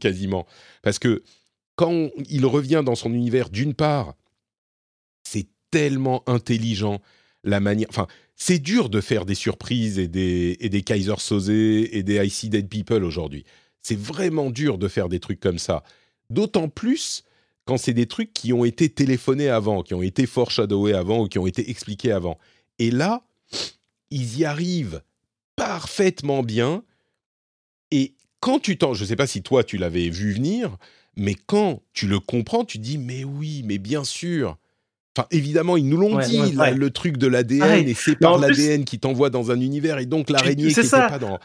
quasiment. 0.00 0.46
Parce 0.82 0.98
que 0.98 1.22
quand 1.76 2.10
il 2.28 2.46
revient 2.46 2.82
dans 2.84 2.94
son 2.94 3.12
univers, 3.12 3.50
d'une 3.50 3.74
part, 3.74 4.14
c'est 5.24 5.46
tellement 5.70 6.22
intelligent 6.28 7.00
la 7.42 7.60
manière. 7.60 7.88
Enfin, 7.90 8.06
c'est 8.36 8.58
dur 8.58 8.88
de 8.88 9.00
faire 9.00 9.24
des 9.24 9.34
surprises 9.34 9.98
et 9.98 10.08
des, 10.08 10.56
et 10.60 10.68
des 10.68 10.82
Kaiser 10.82 11.18
Soze 11.18 11.50
et 11.50 12.02
des 12.02 12.44
I 12.44 12.48
Dead 12.48 12.68
People 12.68 13.04
aujourd'hui. 13.04 13.44
C'est 13.82 13.98
vraiment 13.98 14.50
dur 14.50 14.78
de 14.78 14.88
faire 14.88 15.08
des 15.08 15.20
trucs 15.20 15.40
comme 15.40 15.58
ça. 15.58 15.82
D'autant 16.30 16.68
plus 16.68 17.24
quand 17.64 17.76
c'est 17.76 17.94
des 17.94 18.06
trucs 18.06 18.32
qui 18.32 18.52
ont 18.52 18.64
été 18.64 18.88
téléphonés 18.88 19.48
avant, 19.48 19.82
qui 19.82 19.94
ont 19.94 20.02
été 20.02 20.26
foreshadowés 20.26 20.94
avant 20.94 21.22
ou 21.22 21.28
qui 21.28 21.38
ont 21.38 21.46
été 21.46 21.70
expliqués 21.70 22.12
avant. 22.12 22.38
Et 22.78 22.90
là, 22.90 23.22
ils 24.10 24.38
y 24.38 24.44
arrivent 24.44 25.02
parfaitement 25.56 26.42
bien 26.42 26.82
et 27.90 28.14
quand 28.40 28.58
tu 28.58 28.76
t'en, 28.76 28.92
je 28.92 29.04
ne 29.04 29.08
sais 29.08 29.16
pas 29.16 29.26
si 29.26 29.42
toi 29.42 29.64
tu 29.64 29.78
l'avais 29.78 30.10
vu 30.10 30.32
venir, 30.32 30.76
mais 31.16 31.34
quand 31.34 31.82
tu 31.92 32.06
le 32.06 32.20
comprends, 32.20 32.64
tu 32.64 32.78
dis 32.78 32.98
mais 32.98 33.24
oui, 33.24 33.62
mais 33.64 33.78
bien 33.78 34.04
sûr. 34.04 34.58
Enfin, 35.16 35.28
évidemment, 35.30 35.76
ils 35.76 35.88
nous 35.88 35.96
l'ont 35.96 36.18
dit, 36.18 36.40
le 36.52 36.90
truc 36.90 37.16
de 37.18 37.28
l'ADN, 37.28 37.88
et 37.88 37.94
c'est 37.94 38.16
par 38.16 38.36
l'ADN 38.36 38.84
qui 38.84 38.98
t'envoie 38.98 39.30
dans 39.30 39.52
un 39.52 39.60
univers, 39.60 39.98
et 39.98 40.06
donc 40.06 40.28
l'araignée 40.28 40.74
qui 40.74 40.88
pas 40.88 41.18
dans... 41.18 41.38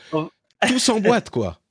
Tout 0.68 0.80
s'emboîte, 0.80 1.30
quoi. 1.30 1.62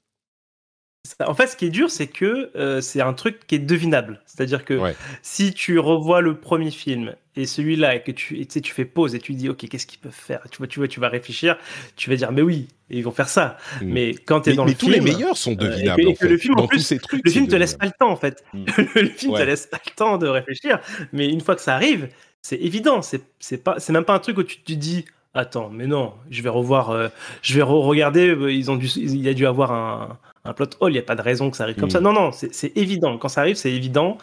En 1.27 1.35
fait, 1.35 1.47
ce 1.47 1.57
qui 1.57 1.67
est 1.67 1.71
dur, 1.71 1.91
c'est 1.91 2.07
que 2.07 2.51
euh, 2.57 2.81
c'est 2.81 3.01
un 3.01 3.13
truc 3.13 3.47
qui 3.47 3.55
est 3.55 3.61
devinable. 3.61 4.21
C'est-à-dire 4.27 4.65
que 4.65 4.81
si 5.23 5.53
tu 5.53 5.79
revois 5.79 6.21
le 6.21 6.39
premier 6.39 6.71
film 6.71 7.15
et 7.37 7.47
celui-là 7.47 7.95
et 7.95 8.03
que 8.03 8.11
tu, 8.11 8.47
tu 8.47 8.73
fais 8.73 8.85
pause 8.85 9.15
et 9.15 9.19
tu 9.19 9.35
dis, 9.35 9.49
ok, 9.49 9.69
qu'est-ce 9.69 9.87
qu'ils 9.87 10.01
peuvent 10.01 10.13
faire? 10.13 10.43
Tu 10.51 10.59
vois, 10.59 10.67
tu 10.67 10.81
vois, 10.81 10.89
tu 10.89 11.01
vas 11.01 11.09
réfléchir, 11.09 11.57
tu 11.97 12.11
vas 12.11 12.17
dire, 12.17 12.33
mais 12.33 12.43
oui, 12.43 12.69
ils 12.91 13.05
vont 13.05 13.13
faire 13.13 13.29
ça. 13.29 13.57
Mm. 13.81 13.87
Mais 13.87 14.15
quand 14.15 14.43
tu 14.43 14.51
es 14.51 14.55
dans 14.55 14.65
le 14.65 14.73
film, 14.73 14.79
tous 14.79 14.91
les 14.91 15.01
meilleurs 15.01 15.37
sont 15.37 15.53
euh, 15.53 15.57
devinables. 15.57 16.03
et 16.03 16.29
le 16.29 16.39
film, 16.39 16.59
en 16.59 16.67
plus, 16.67 16.81
ces 16.81 16.99
trucs, 16.99 17.25
le 17.25 17.31
film 17.31 17.47
te 17.47 17.57
laisse 17.57 17.75
pas 17.75 17.87
le 17.87 17.93
temps 17.99 18.11
en 18.11 18.17
fait. 18.17 18.45
Mm. 18.53 18.65
le 18.97 19.09
film 19.09 19.35
te 19.35 19.43
laisse 19.43 19.67
pas 19.67 19.81
le 19.85 19.93
temps 19.95 20.19
de 20.19 20.27
réfléchir. 20.27 20.81
Mais 21.13 21.29
une 21.29 21.41
fois 21.41 21.55
que 21.55 21.63
ça 21.63 21.75
arrive, 21.75 22.09
c'est 22.43 22.57
évident. 22.57 23.03
C'est 23.03 23.23
c'est 23.39 23.63
pas, 23.63 23.77
c'est 23.79 23.93
même 23.93 24.05
pas 24.05 24.15
un 24.15 24.21
truc 24.21 24.39
où 24.39 24.43
tu 24.43 24.61
te 24.61 24.73
dis. 24.73 25.05
Attends, 25.35 25.69
mais 25.71 25.87
non, 25.87 26.15
je 26.31 26.43
vais 26.43 26.49
revoir, 26.49 26.91
euh, 26.91 27.09
je 27.43 27.55
vais 27.55 27.63
regarder. 27.63 28.35
Ils 28.49 28.71
ont 28.71 28.77
dû, 28.77 28.87
il 28.97 29.23
y 29.23 29.29
a 29.29 29.35
dû 29.35 29.47
avoir 29.47 29.71
un, 29.73 30.19
un 30.49 30.55
plot 30.55 30.71
hole, 30.81 30.93
il 30.93 30.95
n'y 30.95 31.01
a 31.01 31.03
pas 31.03 31.15
de 31.15 31.23
raison 31.23 31.51
que 31.51 31.57
ça 31.57 31.65
arrive 31.65 31.77
comme 31.77 31.91
ça. 31.91 32.01
Mm. 32.01 32.05
Non, 32.05 32.13
non, 32.13 32.31
c'est 32.33 32.77
évident. 32.77 33.19
Quand 33.19 33.29
ça 33.29 33.43
arrive, 33.43 33.57
c'est 33.57 33.73
évident. 33.73 34.19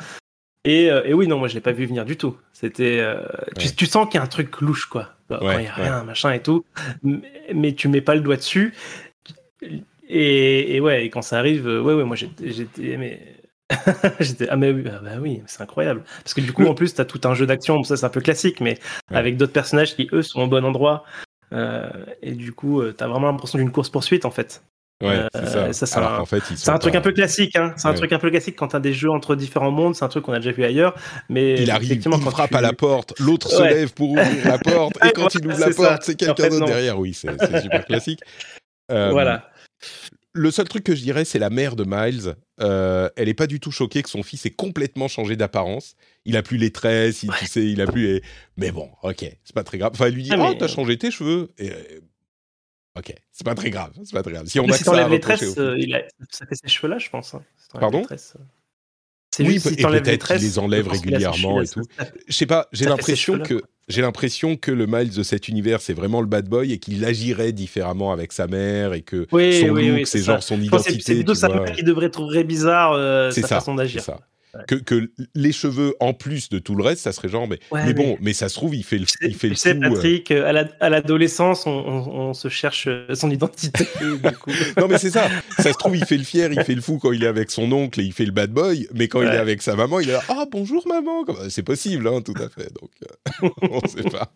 Et, 0.65 0.89
euh, 0.89 1.03
et, 1.05 1.13
oui, 1.13 1.27
non, 1.27 1.37
moi 1.37 1.47
je 1.47 1.53
l'ai 1.53 1.61
pas 1.61 1.71
vu 1.71 1.85
venir 1.85 2.05
du 2.05 2.17
tout. 2.17 2.35
C'était, 2.51 2.99
euh, 2.99 3.21
tu, 3.77 3.85
sens 3.85 4.07
qu'il 4.07 4.15
y 4.15 4.17
a 4.17 4.23
un 4.23 4.27
truc 4.27 4.61
louche, 4.61 4.87
quoi. 4.87 5.11
Quand 5.29 5.51
il 5.51 5.59
n'y 5.59 5.67
a 5.67 5.73
rien, 5.73 6.03
machin 6.03 6.31
et 6.31 6.41
tout. 6.41 6.65
Mais, 7.03 7.21
mais, 7.53 7.73
tu 7.73 7.87
mets 7.87 8.01
pas 8.01 8.15
le 8.15 8.21
doigt 8.21 8.35
dessus. 8.35 8.73
Et, 10.09 10.75
et 10.75 10.79
ouais, 10.79 11.05
et 11.05 11.09
quand 11.11 11.21
ça 11.21 11.37
arrive, 11.37 11.67
euh, 11.67 11.81
ouais, 11.81 11.93
ouais, 11.93 12.03
moi 12.03 12.15
j'étais, 12.15 12.97
mais. 12.97 13.21
j'étais, 14.19 14.47
ah, 14.49 14.55
mais 14.55 14.71
oui, 14.71 14.83
ah, 14.91 14.99
bah, 15.03 15.11
oui 15.21 15.41
c'est 15.45 15.61
incroyable. 15.61 16.03
Parce 16.23 16.33
que 16.33 16.41
du 16.41 16.51
coup, 16.51 16.65
en 16.65 16.73
plus, 16.73 16.95
tu 16.95 17.01
as 17.01 17.05
tout 17.05 17.21
un 17.25 17.35
jeu 17.35 17.45
d'action, 17.45 17.83
ça 17.83 17.95
c'est 17.95 18.05
un 18.05 18.09
peu 18.09 18.21
classique, 18.21 18.59
mais 18.59 18.79
avec 19.11 19.37
d'autres 19.37 19.53
personnages 19.53 19.95
qui, 19.95 20.09
eux, 20.13 20.23
sont 20.23 20.41
au 20.41 20.47
bon 20.47 20.65
endroit. 20.65 21.03
et 21.51 22.31
du 22.31 22.53
coup, 22.53 22.81
tu 22.91 23.03
as 23.03 23.07
vraiment 23.07 23.27
l'impression 23.27 23.59
d'une 23.59 23.71
course-poursuite, 23.71 24.25
en 24.25 24.31
fait. 24.31 24.63
Ouais, 25.03 25.27
c'est 25.33 25.45
ça. 25.45 25.73
c'est 25.73 25.97
un, 25.97 26.19
en 26.19 26.25
fait, 26.25 26.41
c'est 26.55 26.69
un 26.69 26.77
truc 26.77 26.95
un 26.95 27.01
peu 27.01 27.11
classique. 27.11 27.57
Hein. 27.57 27.73
C'est 27.75 27.89
un 27.89 27.93
truc 27.93 28.13
un 28.13 28.19
peu 28.19 28.29
classique 28.29 28.55
quand 28.55 28.69
t'as 28.69 28.79
des 28.79 28.93
jeux 28.93 29.11
entre 29.11 29.35
différents 29.35 29.71
mondes. 29.71 29.93
C'est 29.93 30.05
un 30.05 30.07
truc 30.07 30.23
qu'on 30.23 30.31
a 30.31 30.39
déjà 30.39 30.53
vu 30.53 30.63
ailleurs. 30.63 30.95
Mais 31.27 31.61
il 31.61 31.69
arrive, 31.69 32.01
il 32.05 32.21
frappe 32.21 32.55
à 32.55 32.61
la 32.61 32.71
porte, 32.71 33.13
l'autre 33.19 33.49
se 33.49 33.61
lève 33.61 33.93
pour 33.93 34.11
ouvrir 34.11 34.45
la 34.45 34.57
porte, 34.63 34.95
et 35.05 35.11
quand 35.11 35.33
il 35.35 35.45
ouvre 35.47 35.59
la 35.59 35.69
porte, 35.71 36.03
c'est 36.03 36.15
quelqu'un 36.15 36.47
d'autre 36.47 36.65
derrière. 36.65 36.97
Oui, 36.97 37.13
c'est 37.13 37.29
super 37.61 37.85
classique. 37.87 38.21
Euh, 38.91 39.11
voilà. 39.11 39.49
Le 40.31 40.51
seul 40.51 40.67
truc 40.67 40.83
que 40.83 40.95
je 40.95 41.01
dirais, 41.01 41.25
c'est 41.25 41.39
la 41.39 41.49
mère 41.49 41.75
de 41.75 41.85
Miles. 41.87 42.35
Euh, 42.61 43.09
elle 43.15 43.29
est 43.29 43.33
pas 43.33 43.47
du 43.47 43.59
tout 43.59 43.71
choquée 43.71 44.03
que 44.03 44.09
son 44.09 44.23
fils 44.23 44.45
ait 44.45 44.49
complètement 44.49 45.07
changé 45.07 45.35
d'apparence. 45.35 45.95
Il 46.25 46.35
a 46.37 46.43
plus 46.43 46.57
les 46.57 46.71
tresses, 46.71 47.23
il, 47.23 47.31
tu 47.31 47.47
sais, 47.47 47.65
il 47.65 47.81
a 47.81 47.87
plus 47.87 48.03
les... 48.03 48.21
Mais 48.57 48.71
bon, 48.71 48.89
ok, 49.03 49.25
c'est 49.43 49.55
pas 49.55 49.63
très 49.63 49.77
grave. 49.77 49.91
Enfin, 49.93 50.07
elle 50.07 50.13
lui 50.13 50.23
dit, 50.23 50.31
ah, 50.33 50.49
oh, 50.49 50.53
t'as 50.57 50.67
changé 50.67 50.97
tes 50.97 51.09
cheveux? 51.09 51.51
Et 51.57 51.71
euh, 51.71 52.01
Ok, 52.97 53.13
c'est 53.31 53.45
pas 53.45 53.55
très 53.55 53.69
grave, 53.69 53.91
c'est 54.03 54.13
pas 54.13 54.23
très 54.23 54.31
grave. 54.31 54.45
Si 54.47 54.59
on 54.59 54.67
t'enlèves 54.67 55.09
les 55.09 55.19
tresses, 55.19 55.57
euh, 55.57 55.75
il 55.77 55.93
a... 55.93 56.03
ça 56.29 56.45
fait 56.45 56.55
ces 56.55 56.69
cheveux-là, 56.69 56.97
je 56.97 57.09
pense. 57.09 57.33
Hein, 57.33 57.41
Pardon? 57.77 58.03
euh. 58.09 58.15
C'est 59.35 59.43
oui, 59.43 59.55
juste 59.55 59.67
si 59.67 59.73
et 59.73 59.83
peut-être 59.83 60.27
qu'il 60.27 60.37
les 60.37 60.59
enlève 60.59 60.87
régulièrement 60.87 61.61
et 61.61 61.67
tout. 61.67 61.81
Je 62.27 62.33
sais 62.33 62.45
pas, 62.45 62.69
j'ai 62.71 62.85
l'impression 62.85 63.39
que 63.39 63.61
j'ai 63.89 64.01
l'impression 64.01 64.55
que 64.55 64.71
le 64.71 64.87
Miles 64.87 65.13
de 65.13 65.23
cet 65.23 65.49
univers, 65.49 65.81
c'est 65.81 65.93
vraiment 65.93 66.21
le 66.21 66.27
bad 66.27 66.47
boy 66.47 66.71
et 66.71 66.79
qu'il 66.79 67.03
agirait 67.03 67.51
différemment 67.51 68.13
avec 68.13 68.31
sa 68.31 68.47
mère 68.47 68.93
et 68.93 69.01
que 69.01 69.27
oui, 69.31 69.59
son 69.59 69.69
oui, 69.69 69.87
look, 69.89 69.97
oui, 69.97 70.05
c'est 70.05 70.21
genre 70.21 70.41
son 70.41 70.59
identité. 70.61 70.99
C'est 71.01 71.15
plutôt 71.15 71.35
sa 71.35 71.49
mère 71.49 71.71
qui 71.73 71.83
devrait 71.83 72.09
trouver 72.09 72.45
bizarre 72.45 72.93
euh, 72.93 73.29
sa 73.31 73.41
ça, 73.41 73.47
façon 73.59 73.75
d'agir. 73.75 74.03
Que, 74.67 74.75
que, 74.75 75.11
les 75.33 75.51
cheveux 75.51 75.95
en 75.99 76.13
plus 76.13 76.49
de 76.49 76.59
tout 76.59 76.75
le 76.75 76.83
reste, 76.83 77.01
ça 77.01 77.11
serait 77.11 77.27
genre. 77.27 77.47
Mais, 77.47 77.59
mais 77.73 77.93
bon, 77.93 78.17
mais 78.21 78.33
ça 78.33 78.49
se 78.49 78.55
trouve, 78.55 78.75
il 78.75 78.83
fait 78.83 78.97
le, 78.97 79.05
il 79.21 79.35
fait 79.35 79.49
tu 79.49 79.55
sais, 79.55 79.75
euh. 79.75 79.79
Patrick, 79.79 80.31
à 80.31 80.89
l'adolescence, 80.89 81.65
on, 81.67 81.71
on, 81.71 82.33
se 82.33 82.47
cherche 82.47 82.87
euh, 82.87 83.13
son 83.13 83.29
identité. 83.29 83.85
non, 84.77 84.87
mais 84.87 84.97
c'est 84.97 85.11
ça. 85.11 85.27
Ça 85.57 85.73
se 85.73 85.77
trouve, 85.77 85.95
il 85.97 86.05
fait 86.05 86.17
le 86.17 86.23
fier, 86.23 86.51
il 86.51 86.63
fait 86.63 86.75
le 86.75 86.81
fou 86.81 86.99
quand 86.99 87.11
il 87.11 87.23
est 87.23 87.27
avec 87.27 87.51
son 87.51 87.71
oncle 87.71 87.99
et 87.99 88.03
il 88.03 88.13
fait 88.13 88.25
le 88.25 88.31
bad 88.31 88.51
boy. 88.51 88.87
Mais 88.93 89.07
quand 89.07 89.21
il 89.21 89.27
est 89.27 89.37
avec 89.37 89.61
sa 89.61 89.75
maman, 89.75 89.99
il 89.99 90.09
est 90.09 90.13
là 90.13 90.23
Ah, 90.29 90.45
bonjour 90.49 90.87
maman. 90.87 91.25
C'est 91.49 91.63
possible, 91.63 92.07
hein, 92.07 92.21
tout 92.21 92.35
à 92.37 92.49
fait. 92.49 92.71
Donc, 92.79 92.91
euh, 93.43 93.49
on 93.69 93.81
ne 93.81 93.87
sait 93.87 94.09
pas. 94.09 94.31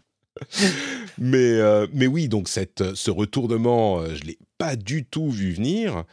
mais, 1.18 1.60
mais 1.94 2.08
oui, 2.08 2.28
donc 2.28 2.50
cette, 2.50 2.96
ce 2.96 3.12
retournement, 3.12 4.06
je 4.06 4.22
ne 4.22 4.28
l'ai 4.28 4.40
pas 4.58 4.76
du 4.76 5.06
tout 5.06 5.30
vu 5.30 5.54
venir 5.54 6.04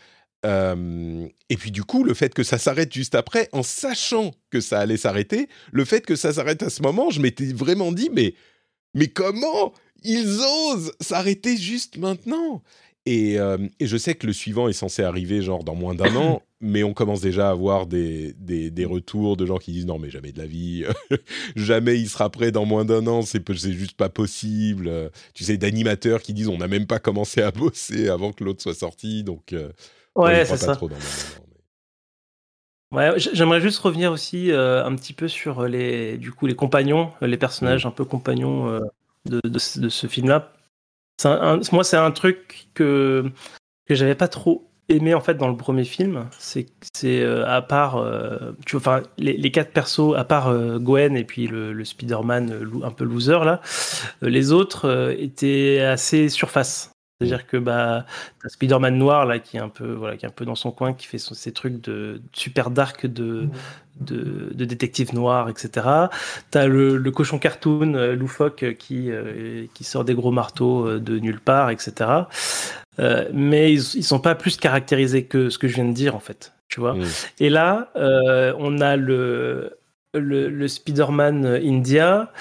et 0.45 1.57
puis 1.57 1.71
du 1.71 1.83
coup, 1.83 2.05
le 2.05 2.15
fait 2.15 2.33
que 2.33 2.43
ça 2.43 2.59
s'arrête 2.59 2.93
juste 2.93 3.15
après, 3.15 3.49
en 3.53 3.63
sachant 3.63 4.33
que 4.51 4.61
ça 4.61 4.79
allait 4.79 4.97
s'arrêter, 4.97 5.49
le 5.73 5.85
fait 5.85 6.05
que 6.05 6.17
ça 6.17 6.33
s'arrête 6.33 6.63
à 6.63 6.71
ce 6.71 6.83
moment, 6.83 7.11
je 7.11 7.21
m'étais 7.21 7.53
vraiment 7.53 7.93
dit, 7.93 8.11
mais, 8.13 8.35
mais 8.95 9.09
comment 9.09 9.73
ils 10.05 10.41
osent 10.41 10.93
s'arrêter 11.01 11.57
juste 11.57 11.97
maintenant? 11.97 12.63
Et, 13.07 13.35
et, 13.35 13.87
je 13.87 13.97
sais 13.97 14.17
que 14.17 14.27
le 14.27 14.33
suivant 14.33 14.69
est 14.69 14.73
censé 14.73 15.03
arriver 15.03 15.41
genre 15.41 15.63
dans 15.63 15.77
moins 15.77 15.95
d'un 15.95 16.15
an, 16.17 16.43
mais 16.61 16.83
on 16.83 16.93
commence 16.93 17.21
déjà 17.21 17.49
à 17.49 17.53
avoir 17.53 17.87
des, 17.87 18.33
des, 18.33 18.73
des, 18.73 18.85
retours 18.85 19.37
de 19.37 19.47
gens 19.47 19.59
qui 19.59 19.71
disent 19.71 19.87
non 19.87 20.01
mais 20.01 20.11
jamais 20.11 20.33
de 20.33 20.39
la 20.39 20.47
vie, 20.47 20.85
jamais 21.57 22.01
il 22.01 22.09
sera 22.09 22.31
prêt 22.31 22.51
dans 22.51 22.65
moins 22.65 22.85
d'un 22.85 23.07
an, 23.07 23.23
c'est 23.23 23.49
juste 23.53 23.97
pas 23.97 24.09
possible. 24.09 24.91
Tu 25.35 25.45
sais 25.45 25.57
d'animateurs 25.57 26.21
qui 26.21 26.35
disent 26.35 26.49
on 26.49 26.59
n'a 26.59 26.67
même 26.67 26.87
pas 26.87 26.99
commencé 26.99 27.43
à 27.43 27.53
bosser 27.53 28.09
avant 28.09 28.33
que 28.33 28.43
l'autre 28.43 28.61
soit 28.61 28.75
sorti, 28.75 29.23
donc 29.23 29.55
Ouais, 30.17 30.45
c'est 30.45 30.57
ça. 30.57 30.79
Ouais, 32.93 33.13
j'aimerais 33.19 33.61
juste 33.61 33.79
revenir 33.81 34.13
aussi 34.13 34.53
euh, 34.53 34.85
un 34.85 34.95
petit 34.95 35.13
peu 35.13 35.27
sur 35.27 35.65
les, 35.65 36.19
du 36.19 36.33
coup, 36.33 36.47
les 36.47 36.55
compagnons, 36.55 37.13
les 37.21 37.37
personnages 37.37 37.85
mmh. 37.85 37.89
un 37.89 37.91
peu 37.91 38.05
compagnons 38.05 38.69
euh, 38.69 38.81
de, 39.25 39.41
de, 39.45 39.59
ce 39.59 40.07
film-là. 40.07 40.53
Moi, 41.25 41.85
c'est 41.85 41.97
un 41.97 42.11
truc 42.13 42.69
que, 42.75 43.31
que 43.87 43.95
j'avais 43.95 44.15
pas 44.15 44.29
trop 44.29 44.71
aimé 44.89 45.15
en 45.15 45.21
fait 45.21 45.35
dans 45.35 45.49
le 45.49 45.57
premier 45.57 45.85
film. 45.85 46.29
C'est 46.39 46.67
c'est 46.95 47.23
euh, 47.23 47.45
à 47.47 47.61
part, 47.61 48.03
tu 48.65 48.77
vois, 48.77 48.81
enfin, 48.81 49.09
les, 49.19 49.37
les, 49.37 49.51
quatre 49.51 49.73
persos, 49.73 50.15
à 50.17 50.25
part 50.25 50.57
Gwen 50.79 51.17
et 51.17 51.25
puis 51.25 51.49
le, 51.49 51.73
le 51.73 51.85
Spider-Man 51.85 52.71
un 52.85 52.91
peu 52.93 53.05
loser 53.05 53.45
là, 53.45 53.61
les 54.23 54.53
autres 54.53 55.13
étaient 55.19 55.81
assez 55.81 56.29
surface. 56.29 56.96
C'est-à-dire 57.21 57.47
que 57.47 57.57
bah, 57.57 58.05
as 58.45 58.49
Spider-Man 58.51 58.99
noir 58.99 59.25
là 59.25 59.39
qui 59.39 59.57
est 59.57 59.61
un 59.61 59.71
peu 59.71 59.95
voilà 59.95 60.17
qui 60.19 60.27
est 60.27 60.29
un 60.29 60.33
peu 60.33 60.45
dans 60.45 60.55
son 60.55 60.71
coin, 60.71 60.93
qui 60.93 61.07
fait 61.07 61.17
son, 61.19 61.35
ses 61.35 61.53
trucs 61.53 61.81
de 61.83 62.21
super 62.35 62.71
dark 62.71 63.07
de, 63.07 63.49
de, 64.01 64.51
de 64.55 64.65
détective 64.67 65.15
noir, 65.15 65.49
etc. 65.49 66.11
T'as 66.51 66.67
le, 66.67 66.97
le 66.99 67.11
cochon 67.11 67.39
cartoon 67.39 67.95
euh, 67.95 68.15
loufoque 68.15 68.75
qui 68.79 69.11
euh, 69.11 69.67
qui 69.75 69.85
sort 69.85 70.05
des 70.05 70.15
gros 70.15 70.31
marteaux 70.31 70.87
euh, 70.87 71.01
de 71.01 71.19
nulle 71.19 71.41
part, 71.41 71.71
etc. 71.71 72.29
Euh, 72.99 73.29
mais 73.33 73.73
ils, 73.73 73.81
ils 73.97 74.05
sont 74.05 74.21
pas 74.21 74.35
plus 74.35 74.57
caractérisés 74.57 75.25
que 75.27 75.51
ce 75.51 75.59
que 75.59 75.69
je 75.69 75.75
viens 75.75 75.85
de 75.87 75.93
dire 75.95 76.15
en 76.17 76.21
fait, 76.21 76.53
tu 76.69 76.81
vois. 76.81 76.99
Et 77.39 77.51
là, 77.51 77.91
euh, 77.97 78.55
on 78.59 78.81
a 78.81 78.97
le 78.97 79.79
le, 80.15 80.49
le 80.49 80.69
Spider-Man 80.69 81.47
India. 81.63 82.33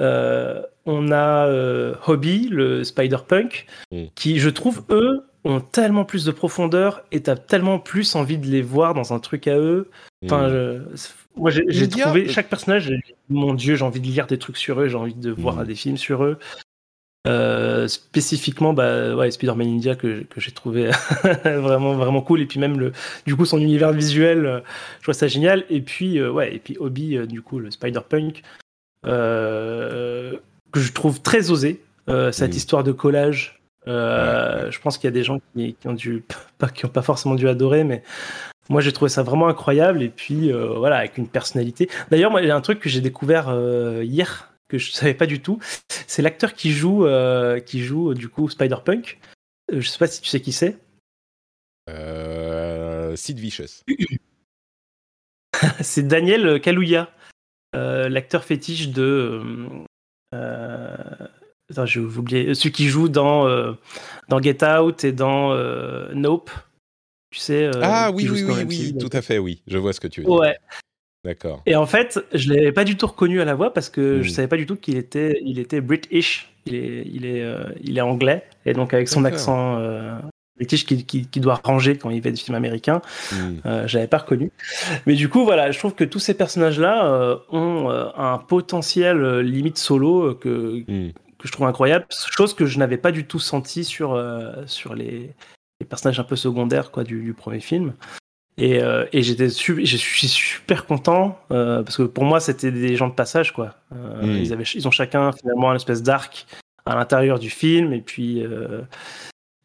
Euh, 0.00 0.62
on 0.86 1.10
a 1.12 1.46
euh, 1.46 1.94
Hobby, 2.06 2.48
le 2.50 2.84
Spider-Punk, 2.84 3.66
mm. 3.92 4.04
qui, 4.14 4.38
je 4.38 4.50
trouve, 4.50 4.82
eux, 4.90 5.24
ont 5.44 5.60
tellement 5.60 6.04
plus 6.04 6.24
de 6.24 6.30
profondeur 6.32 7.02
et 7.12 7.22
t'as 7.22 7.36
tellement 7.36 7.78
plus 7.78 8.14
envie 8.16 8.38
de 8.38 8.46
les 8.46 8.62
voir 8.62 8.94
dans 8.94 9.12
un 9.12 9.18
truc 9.18 9.46
à 9.46 9.58
eux. 9.58 9.90
Enfin, 10.24 10.48
Mm. 10.48 10.52
je- 10.94 11.08
moi 11.36 11.50
j'ai 11.50 11.88
trouvé 11.88 12.28
chaque 12.28 12.48
personnage, 12.48 12.92
mon 13.28 13.54
dieu, 13.54 13.74
j'ai 13.76 13.84
envie 13.84 14.00
de 14.00 14.06
lire 14.06 14.26
des 14.26 14.38
trucs 14.38 14.56
sur 14.56 14.80
eux, 14.80 14.88
j'ai 14.88 14.96
envie 14.96 15.14
de 15.14 15.30
voir 15.30 15.56
Mm. 15.56 15.64
des 15.66 15.74
films 15.74 15.96
sur 15.96 16.24
eux. 16.24 16.38
Euh, 17.26 17.88
spécifiquement, 17.88 18.74
bah 18.74 19.14
ouais, 19.16 19.30
Spider-Man 19.30 19.66
India 19.66 19.94
que, 19.96 20.24
que 20.24 20.40
j'ai 20.42 20.50
trouvé 20.52 20.90
vraiment 21.44 21.94
vraiment 21.94 22.20
cool 22.20 22.42
et 22.42 22.46
puis 22.46 22.60
même 22.60 22.78
le 22.78 22.92
du 23.26 23.34
coup 23.34 23.46
son 23.46 23.58
univers 23.58 23.92
visuel, 23.92 24.44
euh, 24.44 24.60
je 24.98 25.04
trouve 25.04 25.14
ça 25.14 25.26
génial 25.26 25.64
et 25.70 25.80
puis 25.80 26.18
euh, 26.18 26.30
ouais 26.30 26.54
et 26.54 26.58
puis 26.58 26.76
euh, 27.16 27.24
du 27.26 27.40
coup 27.40 27.58
le 27.60 27.70
Spider-Punk 27.70 28.42
euh, 29.06 30.36
que 30.74 30.80
je 30.80 30.92
trouve 30.92 31.22
très 31.22 31.50
osé 31.52 31.80
euh, 32.08 32.32
cette 32.32 32.56
histoire 32.56 32.82
de 32.84 32.92
collage. 32.92 33.60
Euh, 33.86 34.56
Ouais, 34.58 34.64
ouais. 34.64 34.72
Je 34.72 34.80
pense 34.80 34.98
qu'il 34.98 35.06
y 35.06 35.12
a 35.12 35.12
des 35.12 35.22
gens 35.22 35.40
qui, 35.54 35.74
qui 35.74 35.88
ont 35.88 35.92
dû 35.92 36.24
pas 36.58 36.68
qui 36.68 36.84
ont 36.84 36.88
pas 36.88 37.02
forcément 37.02 37.34
dû 37.34 37.48
adorer, 37.48 37.84
mais 37.84 38.02
moi 38.70 38.80
j'ai 38.80 38.92
trouvé 38.92 39.10
ça 39.10 39.22
vraiment 39.22 39.46
incroyable 39.46 40.02
et 40.02 40.08
puis 40.08 40.50
euh, 40.52 40.78
voilà 40.78 40.96
avec 40.96 41.18
une 41.18 41.28
personnalité. 41.28 41.88
D'ailleurs 42.10 42.30
moi 42.30 42.40
il 42.42 42.48
y 42.48 42.50
a 42.50 42.56
un 42.56 42.60
truc 42.60 42.80
que 42.80 42.88
j'ai 42.88 43.00
découvert 43.02 43.50
euh, 43.50 44.02
hier 44.02 44.54
que 44.68 44.78
je 44.78 44.90
savais 44.90 45.14
pas 45.14 45.26
du 45.26 45.40
tout, 45.40 45.58
c'est 46.06 46.22
l'acteur 46.22 46.54
qui 46.54 46.72
joue 46.72 47.06
euh, 47.06 47.60
qui 47.60 47.84
joue 47.84 48.14
du 48.14 48.28
coup 48.28 48.48
Spider-Punk. 48.48 49.18
Euh, 49.72 49.80
Je 49.80 49.88
sais 49.88 49.98
pas 49.98 50.06
si 50.06 50.20
tu 50.22 50.28
sais 50.28 50.40
qui 50.40 50.52
c'est. 50.52 50.78
Euh, 51.90 53.14
Sid 53.16 53.38
Vicious. 53.38 53.82
c'est 55.82 56.08
Daniel 56.08 56.58
Kaluuya, 56.60 57.12
euh, 57.76 58.08
l'acteur 58.08 58.44
fétiche 58.44 58.88
de. 58.88 59.42
Euh, 60.34 60.96
euh, 61.20 61.26
attends, 61.70 61.86
j'ai 61.86 62.00
oublié. 62.00 62.54
Celui 62.54 62.72
qui 62.72 62.88
joue 62.88 63.08
dans, 63.08 63.46
euh, 63.46 63.72
dans 64.28 64.40
Get 64.40 64.64
Out 64.64 65.04
et 65.04 65.12
dans 65.12 65.52
euh, 65.52 66.12
Nope. 66.14 66.50
Tu 67.30 67.40
sais. 67.40 67.64
euh, 67.64 67.80
ah 67.82 68.10
oui, 68.12 68.28
oui, 68.30 68.44
oui, 68.44 68.64
oui, 68.68 68.96
tout 68.98 69.10
à 69.12 69.22
fait, 69.22 69.38
oui. 69.38 69.62
Je 69.66 69.78
vois 69.78 69.92
ce 69.92 70.00
que 70.00 70.08
tu 70.08 70.20
veux 70.20 70.26
dire. 70.26 70.34
Ouais. 70.34 70.56
D'accord. 71.24 71.62
Et 71.64 71.74
en 71.74 71.86
fait, 71.86 72.20
je 72.34 72.52
l'avais 72.52 72.72
pas 72.72 72.84
du 72.84 72.96
tout 72.96 73.06
reconnu 73.06 73.40
à 73.40 73.44
la 73.46 73.54
voix 73.54 73.72
parce 73.72 73.88
que 73.88 74.22
je 74.22 74.28
savais 74.30 74.46
pas 74.46 74.58
du 74.58 74.66
tout 74.66 74.76
qu'il 74.76 74.96
était, 74.96 75.40
il 75.42 75.58
était 75.58 75.80
British. 75.80 76.50
Il 76.66 76.74
est, 76.74 77.02
il 77.06 77.26
est, 77.26 77.42
euh, 77.42 77.64
il 77.82 77.98
est 77.98 78.02
anglais. 78.02 78.44
Et 78.66 78.72
donc 78.72 78.94
avec 78.94 79.08
son 79.08 79.24
accent 79.24 79.78
euh, 79.78 80.18
british 80.56 80.86
qui, 80.86 81.04
qui, 81.04 81.26
qui 81.26 81.40
doit 81.40 81.60
ranger 81.64 81.96
quand 81.98 82.10
il 82.10 82.22
fait 82.22 82.30
des 82.30 82.36
films 82.40 82.54
américains. 82.56 83.02
Mm. 83.32 83.36
Euh, 83.66 83.88
j'avais 83.88 84.06
pas 84.06 84.18
reconnu. 84.18 84.52
Mais 85.06 85.14
du 85.14 85.28
coup, 85.28 85.44
voilà, 85.44 85.70
je 85.72 85.78
trouve 85.78 85.94
que 85.94 86.04
tous 86.04 86.20
ces 86.20 86.34
personnages-là 86.34 87.06
euh, 87.06 87.36
ont 87.50 87.90
euh, 87.90 88.06
un 88.16 88.38
potentiel 88.38 89.18
euh, 89.22 89.42
limite 89.42 89.78
solo 89.78 90.34
que, 90.34 90.84
Mm. 90.88 91.12
que 91.38 91.48
je 91.48 91.52
trouve 91.52 91.66
incroyable, 91.66 92.06
chose 92.10 92.54
que 92.54 92.66
je 92.66 92.78
n'avais 92.78 92.98
pas 92.98 93.10
du 93.12 93.26
tout 93.26 93.40
senti 93.40 93.84
sur, 93.84 94.20
sur 94.66 94.94
les, 94.94 95.34
les 95.80 95.86
personnages 95.86 96.20
un 96.20 96.24
peu 96.24 96.36
secondaires 96.36 96.90
quoi, 96.90 97.04
du, 97.04 97.22
du 97.22 97.34
premier 97.34 97.60
film. 97.60 97.92
Et, 98.56 98.78
et 99.12 99.22
j'étais 99.22 99.48
je 99.48 99.96
suis 99.96 100.28
super 100.28 100.86
content 100.86 101.38
parce 101.48 101.96
que 101.96 102.04
pour 102.04 102.22
moi 102.24 102.38
c'était 102.38 102.70
des 102.70 102.94
gens 102.94 103.08
de 103.08 103.12
passage 103.14 103.52
quoi. 103.52 103.74
Euh, 103.92 104.22
Mm. 104.22 104.36
ils, 104.38 104.52
avaient, 104.52 104.64
ils 104.64 104.86
ont 104.86 104.92
chacun 104.92 105.32
finalement 105.32 105.72
un 105.72 105.74
espèce 105.74 106.02
d'arc 106.04 106.46
à 106.86 106.94
l'intérieur 106.94 107.38
du 107.40 107.50
film 107.50 107.92
et 107.92 108.00
puis 108.00 108.44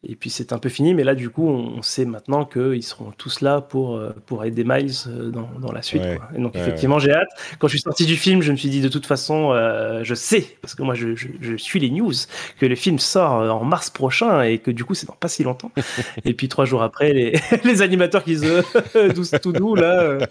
et 0.02 0.16
puis 0.16 0.30
c'est 0.30 0.52
un 0.52 0.58
peu 0.58 0.68
fini. 0.68 0.94
Mais 0.94 1.04
là 1.04 1.14
du 1.14 1.28
coup 1.30 1.46
on 1.48 1.82
sait 1.82 2.04
maintenant 2.04 2.44
qu'ils 2.44 2.82
seront 2.82 3.10
tous 3.12 3.40
là 3.42 3.60
pour 3.60 3.96
euh, 3.96 4.14
pour 4.26 4.44
aider 4.44 4.64
Miles 4.64 4.92
euh, 5.06 5.30
dans, 5.30 5.48
dans 5.60 5.72
la 5.72 5.82
suite. 5.82 6.02
Ouais. 6.02 6.16
quoi. 6.16 6.28
Et 6.36 6.40
donc 6.40 6.54
Ouais, 6.54 6.60
effectivement 6.60 6.98
j'ai 6.98 7.12
hâte. 7.12 7.28
Quand 7.58 7.68
je 7.68 7.72
suis 7.72 7.80
sorti 7.82 8.06
du 8.06 8.16
film 8.16 8.40
je 8.42 8.50
me 8.52 8.56
suis 8.56 8.70
dit 8.70 8.80
de 8.80 8.88
toute 8.88 9.06
façon 9.06 9.52
euh, 9.52 10.02
je 10.04 10.14
sais 10.14 10.56
parce 10.62 10.74
que 10.74 10.82
moi 10.82 10.94
je, 10.94 11.14
je, 11.14 11.28
je 11.40 11.56
suis 11.56 11.80
les 11.80 11.90
news 11.90 12.12
que 12.58 12.66
le 12.66 12.74
film 12.76 12.98
sort 12.98 13.32
en 13.60 13.64
mars 13.64 13.90
prochain 13.90 14.42
et 14.42 14.58
que 14.58 14.70
du 14.70 14.84
coup 14.84 14.94
c'est 14.94 15.06
dans 15.06 15.14
pas 15.14 15.28
si 15.28 15.42
longtemps. 15.44 15.70
et 16.24 16.34
puis 16.34 16.48
trois 16.48 16.64
jours 16.64 16.82
après 16.82 17.12
les, 17.12 17.38
les 17.64 17.82
animateurs 17.82 18.24
qui 18.24 18.38
se 18.38 19.12
douce 19.14 19.32
tout 19.42 19.52
doux 19.52 19.74
là. 19.74 20.00
euh, 20.00 20.26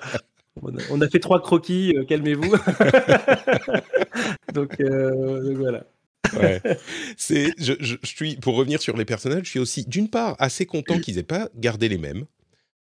on 0.62 0.70
a, 0.76 0.82
on 0.92 1.00
a 1.02 1.08
fait 1.08 1.20
trois 1.20 1.42
croquis, 1.42 1.96
calmez-vous. 2.10 2.52
donc, 4.54 4.78
donc 4.82 5.58
voilà. 5.58 5.84
Ouais. 6.38 6.62
C'est, 7.18 7.54
je, 7.58 7.74
je- 7.80 7.96
je 8.02 8.08
suis, 8.08 8.36
pour 8.38 8.56
revenir 8.56 8.82
sur 8.82 8.98
les 8.98 9.06
personnages, 9.06 9.44
je 9.46 9.50
suis 9.50 9.60
aussi, 9.60 9.86
d'une 9.86 10.10
part, 10.10 10.36
assez 10.40 10.66
content 10.66 11.00
qu'ils 11.00 11.18
aient 11.18 11.24
pas 11.24 11.50
gardé 11.56 11.90
les 11.90 11.98
mêmes, 11.98 12.26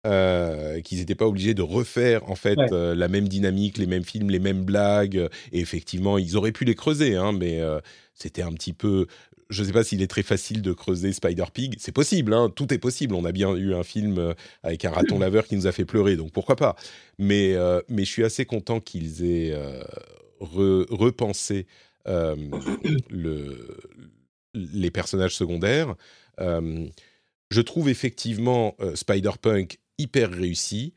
euh, 0.06 0.80
qu'ils 0.82 0.98
n'étaient 0.98 1.14
pas 1.14 1.26
obligés 1.26 1.54
de 1.54 1.62
refaire 1.62 2.28
en 2.30 2.34
fait 2.34 2.58
Ouais. 2.58 2.72
euh, 2.72 2.94
la 2.94 3.08
même 3.08 3.26
dynamique, 3.28 3.78
les 3.78 3.86
mêmes 3.86 4.04
films, 4.04 4.30
les 4.30 4.38
mêmes 4.38 4.62
blagues. 4.64 5.28
Et 5.52 5.60
effectivement, 5.60 6.18
ils 6.18 6.36
auraient 6.36 6.52
pu 6.52 6.64
les 6.64 6.74
creuser, 6.74 7.16
hein, 7.16 7.32
mais 7.32 7.60
euh, 7.60 7.80
c'était 8.14 8.42
un 8.42 8.52
petit 8.52 8.72
peu. 8.74 9.06
Je 9.50 9.60
ne 9.62 9.66
sais 9.66 9.72
pas 9.72 9.84
s'il 9.84 10.00
est 10.02 10.06
très 10.06 10.22
facile 10.22 10.62
de 10.62 10.72
creuser 10.72 11.12
Spider 11.12 11.44
Pig. 11.52 11.74
C'est 11.78 11.92
possible, 11.92 12.32
hein, 12.34 12.50
tout 12.54 12.72
est 12.72 12.78
possible. 12.78 13.14
On 13.14 13.24
a 13.24 13.32
bien 13.32 13.54
eu 13.54 13.74
un 13.74 13.82
film 13.82 14.34
avec 14.62 14.84
un 14.86 14.90
raton 14.90 15.18
laveur 15.18 15.46
qui 15.46 15.54
nous 15.56 15.66
a 15.66 15.72
fait 15.72 15.84
pleurer, 15.84 16.16
donc 16.16 16.32
pourquoi 16.32 16.56
pas. 16.56 16.76
Mais, 17.18 17.54
mais 17.88 18.04
je 18.06 18.10
suis 18.10 18.24
assez 18.24 18.46
content 18.46 18.80
qu'ils 18.80 19.22
aient 19.24 19.54
re- 20.40 20.86
repensé 20.90 21.66
le, 22.06 23.76
les 24.54 24.90
personnages 24.90 25.34
secondaires. 25.34 25.94
Je 26.38 27.60
trouve 27.60 27.88
effectivement 27.88 28.76
Spider-Punk 28.94 29.78
hyper 29.98 30.30
réussi. 30.30 30.92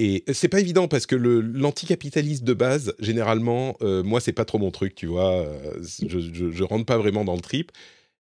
Et 0.00 0.22
c'est 0.32 0.48
pas 0.48 0.60
évident 0.60 0.86
parce 0.86 1.06
que 1.06 1.16
le- 1.16 1.40
l'anticapitalisme 1.40 2.44
de 2.44 2.54
base, 2.54 2.94
généralement, 3.00 3.76
moi, 3.80 4.20
c'est 4.20 4.32
pas 4.32 4.44
trop 4.44 4.58
mon 4.58 4.70
truc, 4.70 4.94
tu 4.94 5.06
vois. 5.06 5.44
je 5.80 6.62
rentre 6.62 6.86
pas 6.86 6.98
vraiment 6.98 7.24
dans 7.24 7.34
le 7.34 7.40
trip. 7.40 7.72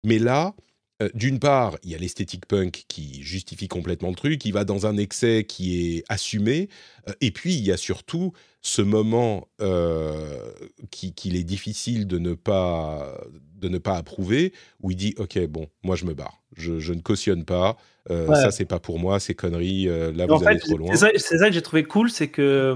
Mais 0.03 0.19
là, 0.19 0.55
euh, 1.01 1.09
d'une 1.13 1.39
part, 1.39 1.77
il 1.83 1.89
y 1.91 1.95
a 1.95 1.97
l'esthétique 1.97 2.45
punk 2.45 2.85
qui 2.87 3.21
justifie 3.23 3.67
complètement 3.67 4.09
le 4.09 4.15
truc, 4.15 4.45
il 4.45 4.53
va 4.53 4.63
dans 4.63 4.85
un 4.85 4.95
excès 4.97 5.43
qui 5.47 5.97
est 5.97 6.03
assumé. 6.09 6.69
euh, 7.09 7.13
et 7.21 7.31
puis, 7.31 7.53
il 7.55 7.63
y 7.65 7.71
a 7.71 7.77
surtout 7.77 8.31
ce 8.61 8.81
moment 8.83 9.47
euh, 9.59 10.51
qui- 10.91 11.13
qu'il 11.13 11.35
est 11.35 11.43
difficile 11.43 12.05
de 12.07 12.19
ne 12.19 12.33
pas 12.35 13.19
de 13.55 13.69
ne 13.69 13.77
pas 13.77 13.95
approuver, 13.97 14.53
où 14.81 14.89
il 14.91 14.97
dit 14.97 15.13
ok 15.17 15.39
bon 15.47 15.67
moi 15.83 15.95
je 15.95 16.05
me 16.05 16.13
barre, 16.15 16.41
je, 16.57 16.79
je 16.79 16.93
ne 16.93 17.01
cautionne 17.01 17.43
pas, 17.45 17.77
euh, 18.09 18.27
Ouais. 18.27 18.35
ça 18.35 18.49
c'est 18.51 18.65
pas 18.65 18.79
pour 18.79 18.97
moi, 18.99 19.19
c'est 19.19 19.35
conneries, 19.35 19.85
là 19.85 20.25
vous 20.27 20.43
allez 20.45 20.57
fait, 20.59 20.67
trop 20.67 20.77
loin. 20.77 20.91
c'est 20.91 20.97
ça, 20.99 21.09
c'est 21.15 21.37
ça 21.39 21.47
que 21.47 21.53
j'ai 21.53 21.61
trouvé 21.61 21.83
cool, 21.83 22.09
c'est 22.09 22.27
que 22.29 22.75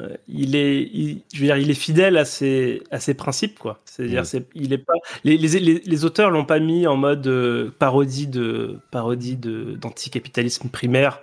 euh, 0.00 0.16
il 0.28 0.54
est, 0.56 0.82
il- 0.82 1.22
je 1.32 1.40
veux 1.40 1.46
dire, 1.46 1.56
il 1.56 1.70
est 1.70 1.74
fidèle 1.74 2.16
à 2.16 2.24
ses, 2.24 2.82
à 2.90 3.00
ses 3.00 3.14
principes, 3.14 3.58
quoi. 3.58 3.80
C'est-à-dire, 3.84 4.22
Mm. 4.22 4.40
il 4.54 4.72
est 4.72 4.78
pas, 4.78 4.92
les, 5.24 5.36
les, 5.38 5.58
les, 5.60 5.80
les 5.84 6.04
auteurs 6.04 6.30
l'ont 6.30 6.44
pas 6.44 6.60
mis 6.60 6.86
en 6.86 6.96
mode 6.96 7.26
euh, 7.26 7.70
parodie 7.78 8.26
de, 8.28 8.78
parodie 8.90 9.36
de, 9.36 9.74
d'anticapitalisme 9.74 10.68
primaire. 10.68 11.20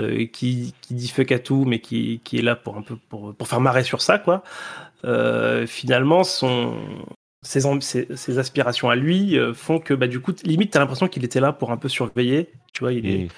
euh, 0.00 0.24
qui, 0.26 0.72
qui 0.80 0.94
dit 0.94 1.08
fuck 1.08 1.32
à 1.32 1.38
tout, 1.38 1.64
mais 1.66 1.80
qui, 1.80 2.20
qui 2.24 2.38
est 2.38 2.42
là 2.42 2.56
pour 2.56 2.78
un 2.78 2.82
peu 2.82 2.96
pour, 3.10 3.34
pour 3.34 3.46
faire 3.48 3.60
marrer 3.60 3.84
sur 3.84 4.00
ça, 4.00 4.18
quoi. 4.18 4.42
Finalement, 5.66 6.24
son, 6.24 6.74
ses, 7.42 7.60
ses, 7.80 8.16
ses 8.16 8.38
aspirations 8.38 8.88
à 8.90 8.96
lui 8.96 9.36
font 9.54 9.78
que, 9.80 9.94
bah, 9.94 10.06
du 10.06 10.20
coup, 10.20 10.32
limite, 10.44 10.70
t'as 10.72 10.78
l'impression 10.80 11.08
qu'il 11.08 11.24
était 11.24 11.40
là 11.40 11.52
pour 11.52 11.72
un 11.72 11.76
peu 11.76 11.88
surveiller. 11.88 12.48
Tu 12.72 12.80
vois, 12.84 12.92
il 12.92 13.06
est, 13.06 13.24
Mm. 13.24 13.28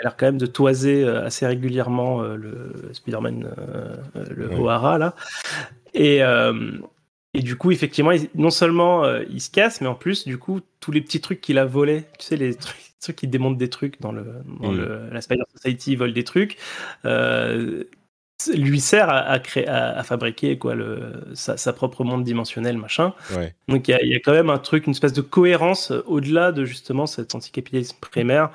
Il 0.00 0.06
a 0.06 0.10
l'air 0.10 0.16
quand 0.16 0.26
même 0.26 0.38
de 0.38 0.46
toiser 0.46 1.04
euh, 1.04 1.24
assez 1.26 1.46
régulièrement 1.46 2.22
euh, 2.22 2.36
le 2.36 2.90
Spider-Man, 2.92 3.48
euh, 3.58 3.96
le 4.34 4.48
Ouais. 4.48 4.56
O'Hara, 4.58 4.98
là. 4.98 5.14
Et, 5.94 6.20
et 7.34 7.40
du 7.42 7.56
coup, 7.56 7.70
effectivement, 7.72 8.12
non 8.34 8.50
seulement 8.50 9.04
il 9.28 9.40
se 9.40 9.50
casse, 9.50 9.80
mais 9.80 9.86
en 9.88 9.94
plus, 9.94 10.24
du 10.26 10.38
coup, 10.38 10.60
tous 10.80 10.92
les 10.92 11.00
petits 11.00 11.20
trucs 11.20 11.40
qu'il 11.40 11.58
a 11.58 11.64
volés, 11.64 12.04
tu 12.18 12.26
sais, 12.26 12.36
les 12.36 12.54
trucs, 12.54 12.76
ceux 13.00 13.12
qui 13.12 13.26
démontent 13.28 13.58
des 13.58 13.70
trucs 13.70 14.00
dans, 14.00 14.12
le, 14.12 14.24
dans 14.60 14.72
le, 14.72 15.08
la 15.10 15.20
Spider 15.20 15.42
Society, 15.56 15.92
ils 15.92 15.96
volent 15.98 16.12
des 16.12 16.24
trucs, 16.24 16.58
euh, 17.04 17.84
lui 18.54 18.80
sert 18.80 19.10
à, 19.10 19.18
à 19.18 19.38
créer, 19.40 19.66
à, 19.68 19.98
à 19.98 20.02
fabriquer 20.02 20.58
quoi, 20.58 20.74
le, 20.74 21.24
sa, 21.34 21.56
sa 21.56 21.72
propre 21.72 22.04
monde 22.04 22.24
dimensionnel, 22.24 22.76
machin. 22.78 23.12
Ouais. 23.36 23.54
Donc 23.68 23.88
il 23.88 23.90
y, 23.90 23.94
a- 23.94 24.02
il 24.02 24.08
y 24.08 24.14
a 24.14 24.20
quand 24.20 24.32
même 24.32 24.50
un 24.50 24.58
truc, 24.58 24.86
une 24.86 24.92
espèce 24.92 25.12
de 25.12 25.20
cohérence 25.22 25.90
euh, 25.90 26.02
au-delà 26.06 26.52
de 26.52 26.64
justement 26.64 27.06
cet 27.06 27.34
anticapitalisme 27.34 27.96
primaire. 28.00 28.50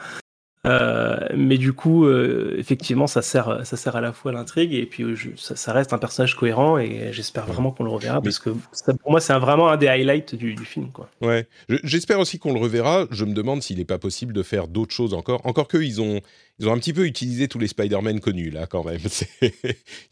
Euh, 0.66 1.18
mais 1.36 1.57
du 1.57 1.74
coup, 1.74 2.05
euh, 2.05 2.55
effectivement, 2.57 3.07
ça 3.07 3.22
sert, 3.22 3.66
ça 3.66 3.78
sert 3.78 3.95
à 3.95 4.01
la 4.01 4.11
fois 4.13 4.32
à 4.32 4.34
l'intrigue 4.34 4.74
et 4.74 4.86
puis 4.86 5.03
euh, 5.03 5.16
je- 5.16 5.30
ça, 5.36 5.55
ça 5.55 5.74
reste 5.74 5.93
un 5.93 5.97
personnage 5.97 6.36
cohérent 6.36 6.78
et 6.78 7.09
j'espère 7.11 7.45
vraiment 7.45 7.72
qu'on 7.72 7.84
le 7.84 7.89
reverra 7.91 8.22
parce 8.22 8.39
que 8.39 8.49
ça, 8.72 8.93
pour 8.93 9.11
moi, 9.11 9.20
c'est 9.20 9.34
vraiment 9.38 9.70
un 9.70 9.78
des 9.78 9.88
highlights 9.88 10.36
du, 10.36 10.55
du 10.55 10.66
film. 10.66 10.89
Quoi. 10.91 11.09
Ouais. 11.22 11.47
Je- 11.70 11.78
J'espère 11.84 12.20
aussi 12.20 12.39
qu'on 12.39 12.53
le 12.53 12.59
reverra. 12.59 13.05
Je 13.11 13.26
me 13.26 13.34
demande 13.34 13.61
s'il 13.61 13.78
n'est 13.78 13.86
pas 13.86 13.97
possible 13.99 14.34
de 14.34 14.43
faire 14.43 14.68
d'autres 14.68 14.93
choses 14.93 15.13
encore. 15.13 15.41
Encore 15.45 15.68
que 15.68 15.78
ils 15.78 16.01
ont, 16.01 16.20
ils 16.60 16.70
ont 16.70 16.74
un 16.74 16.78
petit 16.78 16.93
peu 16.93 17.06
utilisé 17.06 17.47
tous 17.47 17.60
les 17.60 17.68
Spider-Man 17.68 18.20
connus 18.20 18.49
là 18.49 18.66
quand 18.68 18.84
même. 18.84 18.99
Il 19.41 19.49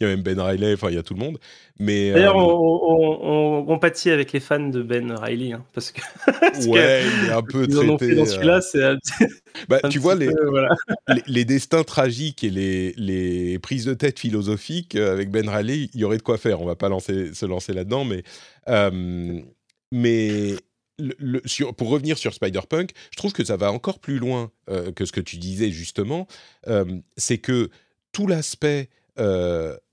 y 0.01 0.03
a 0.03 0.07
même 0.07 0.21
Ben 0.21 0.39
Riley, 0.39 0.73
enfin 0.73 0.89
il 0.89 0.95
y 0.95 0.97
a 0.97 1.03
tout 1.03 1.13
le 1.13 1.19
monde. 1.19 1.39
Mais 1.79 2.11
D'ailleurs, 2.11 2.37
euh, 2.37 2.41
on, 2.41 2.81
on, 2.83 3.57
on 3.59 3.65
compatit 3.65 4.09
avec 4.09 4.31
les 4.33 4.39
fans 4.39 4.59
de 4.69 4.81
Ben 4.81 5.11
Riley 5.11 5.53
hein, 5.53 5.63
parce 5.73 5.91
que 5.91 6.01
parce 6.25 6.65
ouais, 6.67 7.03
il 7.23 7.29
est 7.29 7.31
un 7.31 7.41
peu 7.41 7.65
ils 7.67 7.77
en 7.79 7.89
ont 7.89 7.97
fait 7.97 8.13
traité. 8.13 8.15
dans 8.15 8.23
euh, 8.23 8.25
celui-là, 8.25 8.61
c'est 8.61 8.83
un, 8.83 8.97
bah, 9.69 9.79
un 9.83 9.89
tu 9.89 9.97
petit 9.97 9.97
vois 9.99 10.15
les, 10.15 10.29
voilà. 10.49 10.69
les, 11.07 11.23
les 11.27 11.45
destins 11.45 11.83
tragiques 11.83 12.43
et 12.43 12.49
les, 12.49 12.93
les 12.97 13.57
prises 13.59 13.85
de 13.85 13.93
tête 13.93 14.19
philosophiques 14.19 14.95
euh, 14.95 15.13
avec 15.13 15.31
Ben 15.31 15.47
Riley, 15.47 15.89
il 15.93 15.99
y 15.99 16.03
aurait 16.03 16.17
de 16.17 16.23
quoi 16.23 16.37
faire. 16.37 16.61
On 16.61 16.65
va 16.65 16.75
pas 16.75 16.89
lancer, 16.89 17.33
se 17.33 17.45
lancer 17.45 17.73
là-dedans, 17.73 18.05
mais, 18.05 18.23
euh, 18.69 19.39
mais 19.91 20.55
le, 20.99 21.41
sur, 21.45 21.75
pour 21.75 21.89
revenir 21.89 22.17
sur 22.17 22.33
Spider-Punk, 22.33 22.91
je 23.11 23.17
trouve 23.17 23.33
que 23.33 23.43
ça 23.43 23.57
va 23.57 23.71
encore 23.71 23.99
plus 23.99 24.19
loin 24.19 24.51
que 24.95 25.05
ce 25.05 25.11
que 25.11 25.21
tu 25.21 25.37
disais 25.37 25.71
justement. 25.71 26.27
c'est 27.17 27.37
que 27.39 27.69
tout 28.11 28.27
l'aspect 28.27 28.89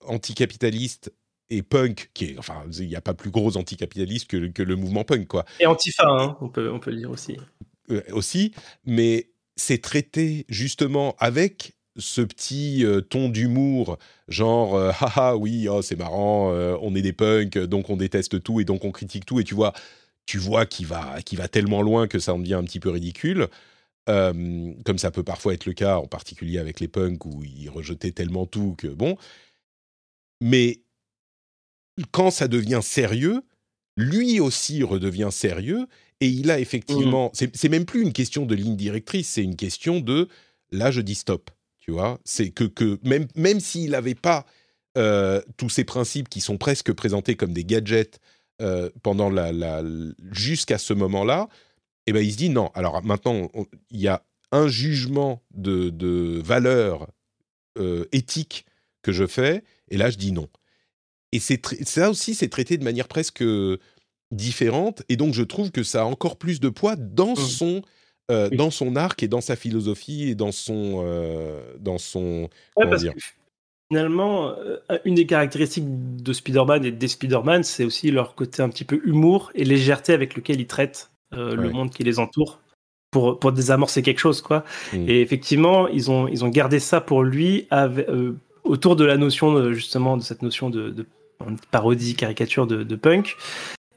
anticapitaliste 0.06 1.12
et 1.50 1.62
punk, 1.62 2.10
qui 2.14 2.26
est, 2.26 2.38
enfin, 2.38 2.64
il 2.78 2.86
n'y 2.86 2.96
a 2.96 3.00
pas 3.00 3.14
plus 3.14 3.30
gros 3.30 3.56
anticapitaliste 3.56 4.28
que, 4.28 4.46
que 4.48 4.62
le 4.62 4.76
mouvement 4.76 5.02
punk, 5.04 5.26
quoi. 5.26 5.44
Et 5.58 5.66
antifa, 5.66 6.06
hein, 6.06 6.36
on, 6.40 6.48
peut, 6.48 6.70
on 6.70 6.78
peut 6.78 6.92
le 6.92 6.98
dire 6.98 7.10
aussi. 7.10 7.36
aussi, 8.12 8.52
mais 8.86 9.30
c'est 9.56 9.82
traité 9.82 10.46
justement 10.48 11.16
avec 11.18 11.74
ce 11.96 12.20
petit 12.20 12.84
ton 13.10 13.28
d'humour, 13.28 13.98
genre 14.28 14.78
haha 14.78 15.36
oui 15.36 15.68
oh, 15.68 15.82
c'est 15.82 15.98
marrant, 15.98 16.50
on 16.80 16.94
est 16.94 17.02
des 17.02 17.12
punks 17.12 17.58
donc 17.58 17.90
on 17.90 17.96
déteste 17.96 18.42
tout 18.42 18.60
et 18.60 18.64
donc 18.64 18.84
on 18.84 18.92
critique 18.92 19.26
tout 19.26 19.40
et 19.40 19.44
tu 19.44 19.54
vois 19.54 19.72
tu 20.30 20.38
vois 20.38 20.64
qu'il 20.64 20.86
va 20.86 21.18
va 21.32 21.48
tellement 21.48 21.82
loin 21.82 22.06
que 22.06 22.20
ça 22.20 22.32
en 22.32 22.38
devient 22.38 22.54
un 22.54 22.62
petit 22.62 22.78
peu 22.78 22.90
ridicule. 22.90 23.48
comme 24.06 24.98
ça 24.98 25.10
peut 25.10 25.24
parfois 25.24 25.54
être 25.54 25.66
le 25.66 25.72
cas, 25.72 25.96
en 25.96 26.06
particulier 26.06 26.58
avec 26.58 26.78
les 26.78 26.86
punks 26.86 27.24
où 27.24 27.42
ils 27.42 27.68
rejetaient 27.68 28.12
tellement 28.12 28.46
tout 28.46 28.76
que 28.78 28.86
bon. 28.86 29.16
Mais 30.40 30.82
quand 32.12 32.30
ça 32.30 32.46
devient 32.46 32.78
sérieux, 32.80 33.42
lui 33.96 34.38
aussi 34.38 34.84
redevient 34.84 35.30
sérieux 35.32 35.88
et 36.20 36.28
il 36.28 36.52
a 36.52 36.60
effectivement. 36.60 37.32
Mmh. 37.34 37.46
C'est 37.52 37.68
même 37.68 37.84
plus 37.84 38.02
une 38.02 38.12
question 38.12 38.46
de 38.46 38.54
ligne 38.54 38.76
directrice, 38.76 39.30
c'est 39.30 39.42
une 39.42 39.56
question 39.56 39.98
de 39.98 40.28
là 40.70 40.92
je 40.92 41.00
dis 41.00 41.16
stop. 41.16 41.50
Tu 41.80 41.90
vois, 41.90 42.20
c'est 42.24 42.50
que, 42.50 42.64
que 42.64 43.00
même, 43.02 43.26
même 43.34 43.58
s'il 43.58 43.90
n'avait 43.90 44.14
pas 44.14 44.46
euh, 44.96 45.42
tous 45.56 45.70
ces 45.70 45.82
principes 45.82 46.28
qui 46.28 46.40
sont 46.40 46.56
presque 46.56 46.92
présentés 46.92 47.34
comme 47.34 47.52
des 47.52 47.64
gadgets 47.64 48.20
euh, 48.60 48.90
pendant 49.02 49.30
la, 49.30 49.52
la 49.52 49.82
jusqu'à 50.30 50.78
ce 50.78 50.92
moment-là, 50.92 51.48
eh 52.06 52.12
ben 52.12 52.24
il 52.24 52.32
se 52.32 52.36
dit 52.36 52.50
non. 52.50 52.70
Alors 52.74 53.02
maintenant, 53.02 53.50
il 53.90 54.00
y 54.00 54.08
a 54.08 54.22
un 54.52 54.68
jugement 54.68 55.42
de, 55.54 55.90
de 55.90 56.40
valeur 56.44 57.08
euh, 57.78 58.04
éthique 58.12 58.66
que 59.02 59.12
je 59.12 59.26
fais, 59.26 59.62
et 59.88 59.96
là 59.96 60.10
je 60.10 60.16
dis 60.16 60.32
non. 60.32 60.48
Et 61.32 61.38
c'est 61.38 61.64
ça 61.86 62.10
aussi, 62.10 62.34
c'est 62.34 62.48
traité 62.48 62.76
de 62.76 62.84
manière 62.84 63.08
presque 63.08 63.44
différente, 64.32 65.02
et 65.08 65.16
donc 65.16 65.34
je 65.34 65.42
trouve 65.42 65.70
que 65.70 65.82
ça 65.82 66.02
a 66.02 66.04
encore 66.04 66.36
plus 66.36 66.60
de 66.60 66.68
poids 66.68 66.96
dans 66.96 67.32
mmh. 67.32 67.36
son 67.36 67.82
euh, 68.30 68.48
dans 68.50 68.70
son 68.70 68.94
arc 68.94 69.22
et 69.24 69.28
dans 69.28 69.40
sa 69.40 69.56
philosophie 69.56 70.28
et 70.28 70.34
dans 70.36 70.52
son 70.52 71.02
euh, 71.04 71.76
dans 71.80 71.98
son 71.98 72.48
dire 72.98 73.12
finalement 73.90 74.48
euh, 74.48 74.98
une 75.04 75.14
des 75.14 75.26
caractéristiques 75.26 75.84
de 75.86 76.32
Spider-Man 76.32 76.84
et 76.84 76.90
des 76.90 77.08
Spider-Man 77.08 77.62
c'est 77.64 77.84
aussi 77.84 78.10
leur 78.10 78.34
côté 78.34 78.62
un 78.62 78.68
petit 78.68 78.84
peu 78.84 79.00
humour 79.04 79.50
et 79.54 79.64
légèreté 79.64 80.12
avec 80.12 80.34
lequel 80.36 80.60
ils 80.60 80.66
traitent 80.66 81.10
le 81.32 81.70
monde 81.70 81.90
qui 81.90 82.02
les 82.02 82.18
entoure 82.18 82.60
pour 83.12 83.38
pour 83.38 83.52
désamorcer 83.52 84.02
quelque 84.02 84.18
chose 84.18 84.42
quoi 84.42 84.64
mmh. 84.92 85.08
et 85.08 85.20
effectivement 85.20 85.86
ils 85.86 86.10
ont 86.10 86.26
ils 86.26 86.44
ont 86.44 86.48
gardé 86.48 86.80
ça 86.80 87.00
pour 87.00 87.22
lui 87.22 87.68
autour 88.64 88.96
de 88.96 89.04
la 89.04 89.16
notion 89.16 89.72
justement 89.72 90.16
de 90.16 90.22
cette 90.22 90.42
notion 90.42 90.70
de, 90.70 90.90
de 90.90 91.06
parodie 91.70 92.16
caricature 92.16 92.66
de, 92.66 92.82
de 92.82 92.96
punk 92.96 93.36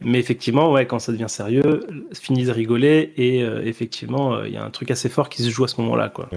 mais 0.03 0.19
effectivement, 0.19 0.71
ouais, 0.71 0.85
quand 0.85 0.99
ça 0.99 1.11
devient 1.11 1.29
sérieux, 1.29 1.85
finit 2.13 2.45
de 2.45 2.51
rigoler 2.51 3.13
et 3.17 3.43
euh, 3.43 3.63
effectivement, 3.63 4.35
euh, 4.35 4.47
il 4.47 4.53
y 4.53 4.57
a 4.57 4.63
un 4.63 4.69
truc 4.69 4.91
assez 4.91 5.09
fort 5.09 5.29
qui 5.29 5.43
se 5.43 5.49
joue 5.49 5.63
à 5.63 5.67
ce 5.67 5.79
moment-là, 5.81 6.09
quoi. 6.09 6.29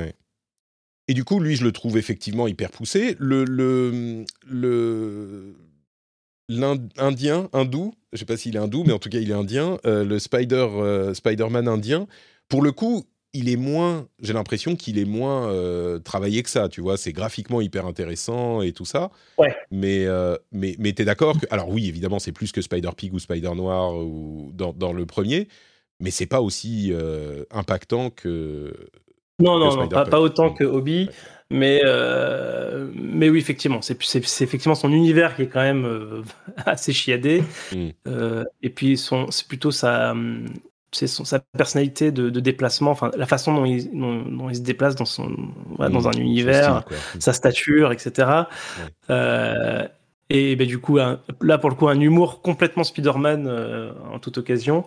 Et 1.08 1.14
du 1.14 1.24
coup, 1.24 1.40
lui, 1.40 1.56
je 1.56 1.64
le 1.64 1.72
trouve 1.72 1.98
effectivement 1.98 2.48
hyper 2.48 2.70
poussé. 2.70 3.16
Le 3.18 3.44
le 3.44 4.24
le 4.46 5.54
l'Indien, 6.48 7.48
hindou, 7.52 7.94
je 8.12 8.18
sais 8.18 8.24
pas 8.24 8.36
s'il 8.36 8.54
est 8.54 8.58
hindou, 8.58 8.84
mais 8.84 8.92
en 8.92 8.98
tout 8.98 9.08
cas, 9.08 9.18
il 9.18 9.30
est 9.30 9.34
indien. 9.34 9.78
Euh, 9.84 10.04
le 10.04 10.18
Spider 10.18 11.12
Spider-Man 11.12 11.66
indien. 11.66 12.06
Pour 12.48 12.62
le 12.62 12.70
coup, 12.70 13.04
il 13.36 13.50
est 13.50 13.56
moins, 13.56 14.08
j'ai 14.22 14.32
l'impression 14.32 14.76
qu'il 14.76 14.98
est 14.98 15.04
moins 15.04 15.50
euh, 15.50 15.98
travaillé 15.98 16.42
que 16.42 16.48
ça, 16.48 16.68
tu 16.68 16.80
vois. 16.80 16.96
C'est 16.96 17.12
graphiquement 17.12 17.60
hyper 17.60 17.86
intéressant 17.86 18.62
et 18.62 18.72
tout 18.72 18.86
ça. 18.86 19.10
Ouais. 19.36 19.54
Mais, 19.70 20.06
euh, 20.06 20.36
mais, 20.52 20.74
mais 20.78 20.92
t'es 20.92 21.04
d'accord 21.04 21.38
que. 21.38 21.46
Alors, 21.50 21.68
oui, 21.68 21.86
évidemment, 21.86 22.18
c'est 22.18 22.32
plus 22.32 22.50
que 22.50 22.62
Spider-Pig 22.62 23.12
ou 23.12 23.18
Spider-Noir 23.18 23.96
ou 23.98 24.50
dans, 24.54 24.72
dans, 24.72 24.92
le 24.92 25.04
premier, 25.04 25.48
mais 26.00 26.10
c'est 26.10 26.26
pas 26.26 26.40
aussi 26.40 26.90
euh, 26.92 27.44
impactant 27.50 28.10
que. 28.10 28.72
Non, 29.38 29.58
non, 29.58 29.76
non, 29.76 29.88
pas, 29.88 30.20
autant 30.20 30.50
que 30.52 30.64
Hobby. 30.64 31.10
Mais, 31.50 31.80
mais 32.94 33.28
oui, 33.28 33.38
effectivement, 33.38 33.80
c'est 33.82 34.16
effectivement 34.42 34.74
son 34.74 34.92
univers 34.92 35.36
qui 35.36 35.42
est 35.42 35.48
quand 35.48 35.62
même 35.62 36.24
assez 36.66 36.92
chiadé. 36.92 37.42
Hmm. 37.72 37.90
et 38.62 38.70
puis, 38.70 38.96
c'est 38.96 39.46
plutôt 39.46 39.70
sa, 39.70 40.14
c'est 40.96 41.06
sa 41.06 41.40
personnalité 41.56 42.10
de, 42.10 42.40
déplacement, 42.40 42.90
enfin 42.90 43.10
la 43.16 43.26
façon 43.26 43.54
dont 43.54 43.64
il, 43.64 43.90
dont, 43.92 44.48
il, 44.48 44.56
se 44.56 44.60
déplace 44.60 44.94
dans 44.94 45.04
son 45.04 45.30
dans 45.78 45.88
mmh, 45.88 46.06
un 46.06 46.18
univers, 46.18 46.84
sa 47.18 47.32
stature, 47.32 47.92
etc. 47.92 48.44
Euh, 49.10 49.86
et 50.30 50.56
ben, 50.56 50.66
du 50.66 50.78
coup, 50.78 50.96
là 50.96 51.58
pour 51.58 51.70
le 51.70 51.76
coup, 51.76 51.88
un 51.88 52.00
humour 52.00 52.40
complètement 52.40 52.84
Spider-Man 52.84 53.46
euh, 53.46 53.92
en 54.12 54.18
toute 54.18 54.38
occasion. 54.38 54.84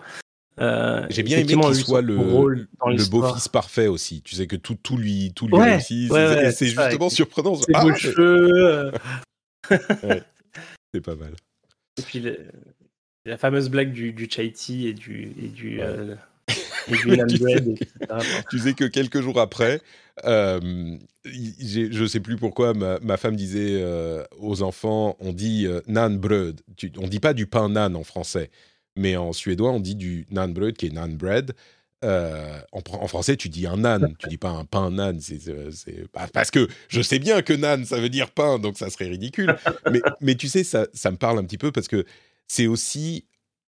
Euh, 0.60 1.06
J'ai 1.10 1.24
bien 1.24 1.38
aimé 1.38 1.56
qu'il 1.56 1.76
soit 1.76 2.02
le, 2.02 2.16
le 2.16 3.10
beau-fils 3.10 3.48
parfait 3.48 3.88
aussi. 3.88 4.22
Tu 4.22 4.36
sais 4.36 4.48
que 4.48 4.56
tout, 4.56 4.76
tout 4.76 4.98
lui, 4.98 5.32
tout 5.34 5.48
lui 5.48 5.58
réussit. 5.58 6.12
c'est 6.12 6.68
justement 6.68 7.10
surprenant. 7.10 7.56
Ses 7.56 7.72
ah, 7.74 7.84
beaux 7.84 7.96
cheveux. 7.96 8.92
c'est 10.94 11.02
pas 11.02 11.16
mal. 11.16 11.34
Et 11.98 12.02
puis 12.02 12.24
la 13.26 13.38
fameuse 13.38 13.70
blague 13.70 13.92
du, 13.92 14.12
du 14.14 14.30
chai 14.30 14.52
tea 14.52 14.88
et 14.88 14.94
du, 14.94 15.34
et 15.42 15.48
du, 15.48 15.82
euh, 15.82 16.16
bread, 16.88 17.78
tu 18.50 18.60
sais 18.60 18.74
que 18.74 18.86
quelques 18.86 19.22
jours 19.22 19.40
après, 19.40 19.82
euh, 20.26 20.98
je 21.26 22.02
ne 22.02 22.08
sais 22.08 22.20
plus 22.20 22.38
pourquoi, 22.38 22.74
ma, 22.74 23.18
femme 23.18 23.36
disait 23.36 23.82
euh, 23.82 24.24
aux 24.40 24.62
enfants, 24.62 25.16
on 25.20 25.32
dit 25.34 25.68
nan 25.88 26.18
bread. 26.18 26.62
on 26.98 27.04
ne 27.04 27.08
dit 27.08 27.20
pas 27.20 27.34
du 27.34 27.46
pain 27.46 27.70
nan 27.70 27.96
en 27.96 28.04
français, 28.04 28.50
mais 29.00 29.16
en 29.16 29.34
suédois, 29.34 29.72
on 29.72 29.80
dit 29.80 29.96
du 29.96 30.28
nan 30.30 30.54
bread 30.54 30.76
qui 30.76 30.88
est 30.88 30.94
nan 30.94 31.16
bread. 31.16 31.54
en, 32.04 33.08
français, 33.08 33.36
tu 33.36 33.50
dis 33.50 33.66
un 33.66 33.78
nan, 33.78 34.14
tu 34.20 34.28
dis 34.28 34.38
pas 34.38 34.50
un 34.50 34.66
pain 34.66 34.92
nan. 34.92 35.20
C'est, 35.20 35.40
parce 36.34 36.52
que 36.52 36.68
je 36.88 37.02
sais 37.02 37.20
bien 37.20 37.42
que 37.42 37.54
nan, 37.54 37.86
ça 37.86 38.00
veut 38.00 38.10
dire 38.10 38.32
pain, 38.32 38.60
donc 38.60 38.78
ça 38.78 38.90
serait 38.90 39.08
ridicule. 39.08 39.56
mais, 39.92 40.02
mais 40.22 40.36
tu 40.36 40.48
sais, 40.48 40.64
ça, 40.64 40.88
ça 40.94 41.12
me 41.12 41.18
parle 41.18 41.40
un 41.40 41.44
petit 41.44 41.58
peu 41.58 41.72
parce 41.72 41.88
que 41.88 42.06
c'est 42.48 42.68
aussi 42.68 43.26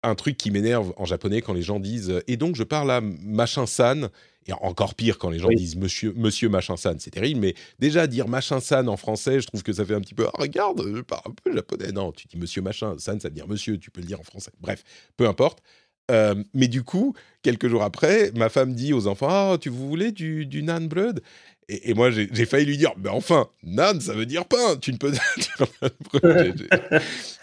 un 0.03 0.15
truc 0.15 0.37
qui 0.37 0.51
m'énerve 0.51 0.93
en 0.97 1.05
japonais 1.05 1.43
quand 1.43 1.53
les 1.53 1.63
gens 1.63 1.79
disent 1.79 2.23
et 2.27 2.37
donc 2.37 2.57
je 2.57 2.63
parle 2.63 2.91
à 2.91 3.01
machin 3.01 3.67
san 3.67 4.09
et 4.47 4.53
encore 4.53 4.95
pire 4.95 5.19
quand 5.19 5.31
les 5.31 5.39
gens 5.39 5.49
disent 5.49 5.77
monsieur 5.77 6.13
monsieur 6.17 6.49
machin 6.49 6.77
san 6.77 6.99
c'est 6.99 7.11
terrible 7.11 7.41
mais 7.41 7.55
déjà 7.79 8.07
dire 8.07 8.27
machin 8.27 8.61
san 8.61 8.89
en 8.89 8.97
français 8.97 9.41
je 9.41 9.47
trouve 9.47 9.63
que 9.63 9.73
ça 9.73 9.85
fait 9.85 9.95
un 9.95 10.01
petit 10.01 10.15
peu 10.15 10.27
ah, 10.27 10.33
regarde 10.39 10.83
je 10.95 11.01
parle 11.03 11.23
un 11.27 11.35
peu 11.45 11.55
japonais 11.55 11.93
non 11.93 12.13
tu 12.13 12.27
dis 12.27 12.39
monsieur 12.39 12.63
machin 12.63 12.97
san 12.99 13.21
ça 13.21 13.29
veut 13.29 13.35
dire 13.35 13.49
monsieur 13.49 13.79
tu 13.79 13.91
peux 13.91 14.01
le 14.01 14.07
dire 14.07 14.19
en 14.21 14.25
français 14.25 14.53
bref 14.61 14.83
peu 15.17 15.29
importe 15.29 15.63
euh, 16.11 16.35
mais 16.55 16.69
du 16.69 16.83
coup, 16.83 17.15
quelques 17.43 17.69
jours 17.69 17.83
après, 17.83 18.33
ma 18.35 18.49
femme 18.49 18.75
dit 18.75 18.93
aux 18.93 19.07
enfants 19.07 19.53
Ah, 19.53 19.59
tu 19.59 19.69
vous 19.69 19.89
voulez 19.89 20.13
du, 20.13 20.45
du 20.45 20.63
nan 20.63 20.89
bread? 20.89 21.21
Et, 21.69 21.95
moi, 21.95 22.11
j'ai 22.11 22.47
failli 22.47 22.67
lui 22.67 22.77
dire, 22.77 22.91
mais 22.99 23.11
enfin, 23.11 23.49
nan, 23.63 24.01
ça 24.01 24.13
veut 24.13 24.27
dire 24.27 24.45
pain. 24.45 24.77
Tu 24.81 24.93
ne 24.93 24.97
peux 24.97 25.13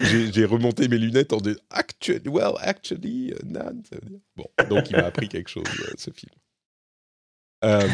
J'ai 0.33 0.43
remonté 0.43 0.89
mes 0.89 0.97
lunettes 0.97 1.31
en 1.31 1.37
disant, 1.37 1.57
actually, 1.69 2.27
well, 2.27 2.55
actually, 2.59 3.31
euh, 3.31 3.37
nan, 3.45 3.81
ça 3.89 3.95
veut 3.95 4.09
dire. 4.09 4.19
Bon, 4.35 4.45
donc 4.69 4.89
il 4.89 4.97
m'a 4.97 5.05
appris 5.05 5.29
quelque 5.29 5.49
chose, 5.49 5.63
euh, 5.79 5.93
ce 5.97 6.11
film. 6.11 6.33
Euh, 7.63 7.87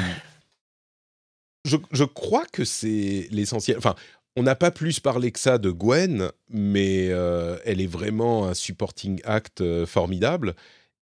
je, 1.66 1.78
je, 1.92 2.04
crois 2.04 2.46
que 2.52 2.66
c'est 2.66 3.28
l'essentiel. 3.32 3.78
Enfin, 3.78 3.96
on 4.36 4.44
n'a 4.44 4.56
pas 4.56 4.72
plus 4.72 5.00
parlé 5.00 5.32
que 5.32 5.40
ça 5.40 5.58
de 5.58 5.72
Gwen, 5.72 6.30
mais 6.50 7.06
elle 7.06 7.82
est 7.82 7.88
vraiment 7.88 8.48
un 8.48 8.54
supporting 8.54 9.22
act 9.24 9.86
formidable. 9.86 10.56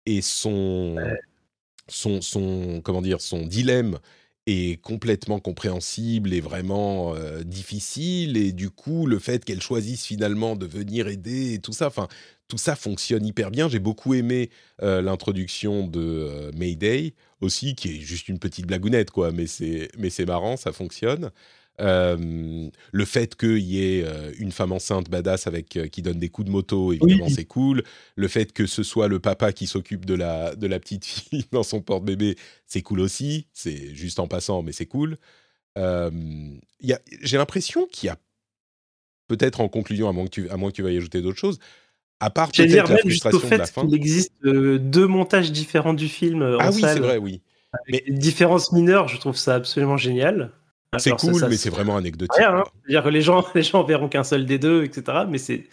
Et 0.06 0.22
son, 0.22 0.96
son, 1.88 2.22
son, 2.22 2.82
comment 2.84 3.02
dire, 3.02 3.22
son 3.22 3.46
dilemme 3.46 4.00
est 4.48 4.82
complètement 4.82 5.40
compréhensible 5.40 6.34
et 6.34 6.42
vraiment 6.42 7.16
euh, 7.16 7.44
difficile. 7.44 8.38
Et 8.38 8.52
du 8.52 8.70
coup 8.70 9.06
le 9.08 9.20
fait 9.20 9.44
qu'elle 9.44 9.62
choisisse 9.62 10.06
finalement 10.06 10.56
de 10.56 10.66
venir 10.66 11.08
aider 11.08 11.54
et 11.54 11.60
tout 11.60 11.74
ça 11.74 11.88
enfin 11.88 12.08
tout 12.48 12.58
ça 12.58 12.76
fonctionne 12.76 13.26
hyper 13.26 13.50
bien. 13.52 13.70
J'ai 13.70 13.80
beaucoup 13.80 14.14
aimé 14.14 14.52
euh, 14.84 15.02
l'introduction 15.02 15.88
de 15.88 16.00
euh, 16.02 16.52
Mayday 16.56 17.16
aussi 17.42 17.76
qui 17.76 17.90
est 17.98 18.00
juste 18.02 18.30
une 18.30 18.40
petite 18.40 18.68
blagounette 18.68 19.12
quoi. 19.12 19.32
Mais 19.32 19.48
c'est 19.48 19.90
mais 19.98 20.10
c'est 20.10 20.26
marrant 20.26 20.58
ça 20.58 20.72
fonctionne 20.72 21.32
euh, 21.82 22.70
le 22.92 23.06
fait 23.06 23.36
qu'il 23.36 23.60
y 23.60 23.84
ait 23.84 24.04
euh, 24.06 24.32
une 24.38 24.52
femme 24.52 24.72
enceinte 24.72 25.10
badass 25.10 25.48
avec 25.48 25.76
euh, 25.76 25.88
qui 25.88 26.02
donne 26.02 26.20
des 26.20 26.30
coups 26.30 26.48
de 26.48 26.52
moto, 26.52 26.94
évidemment, 26.94 27.30
c'est 27.30 27.46
cool. 27.46 27.84
Le 28.16 28.28
fait 28.28 28.54
que 28.54 28.66
ce 28.66 28.84
soit 28.84 29.08
le 29.08 29.20
papa 29.20 29.52
qui 29.52 29.68
s'occupe 29.68 30.06
de 30.06 30.14
la, 30.14 30.56
de 30.56 30.68
la 30.68 30.80
petite 30.80 31.06
fille 31.06 31.46
dans 31.52 31.64
son 31.64 31.82
porte-bébé, 31.82 32.38
c'est 32.66 32.82
cool 32.82 33.02
aussi. 33.02 33.48
C'est 33.54 33.94
juste 33.94 34.20
en 34.20 34.28
passant, 34.28 34.64
mais 34.64 34.72
c'est 34.72 34.86
cool. 34.86 35.18
J'ai 35.76 37.38
l'impression 37.38 37.86
qu'il 37.88 38.08
y 38.08 38.10
a, 38.10 38.18
peut-être 39.28 39.60
en 39.60 39.68
conclusion, 39.68 40.08
à 40.08 40.14
moins 40.14 40.26
que 40.26 40.30
tu, 40.30 40.50
à 40.50 40.58
moins 40.58 40.70
que 40.70 40.76
tu 40.76 40.84
veuilles 40.84 40.98
ajouter 40.98 41.22
d'autres 41.22 41.40
choses, 41.40 41.60
À 42.22 42.30
part 42.30 42.52
peut-être 42.52 42.72
la 42.74 42.84
même 42.84 43.10
jusqu'au 43.10 43.32
frustration 43.32 43.50
de 43.50 43.56
la 43.58 43.66
fait 43.66 43.74
fin. 43.74 43.86
qu'il 43.86 43.96
existe 43.96 44.34
euh, 44.46 44.80
deux 44.80 45.08
montages 45.08 45.52
différents 45.52 45.94
du 45.94 46.08
film 46.08 46.58
Ah 46.60 46.70
en 46.70 46.74
oui, 46.74 46.82
salle, 46.82 46.94
c'est 46.94 47.04
vrai, 47.04 47.18
oui. 47.18 47.42
avec 47.90 48.06
des 48.06 48.14
différences 48.14 48.72
mineures, 48.72 49.10
je 49.10 49.20
trouve 49.20 49.36
ça 49.36 49.56
absolument 49.56 49.98
génial. 49.98 50.54
C'est 50.98 51.10
Alors, 51.10 51.20
ça- 51.20 51.28
cool, 51.32 51.40
ça- 51.42 51.48
mais 51.50 51.58
c'est 51.58 51.70
vraiment 51.70 51.98
anecdotique. 51.98 52.36
rien. 52.38 52.56
hein. 52.56 52.64
C'est-à-dire 52.86 53.04
que 53.04 53.10
les 53.10 53.22
gens, 53.22 53.46
les 53.56 53.64
gens 53.64 53.84
verront 53.84 54.08
qu'un 54.08 54.24
seul 54.24 54.46
des 54.46 54.58
deux, 54.58 54.84
etc. 54.84 55.20
Mais 55.28 55.38
c'est, 55.38 55.68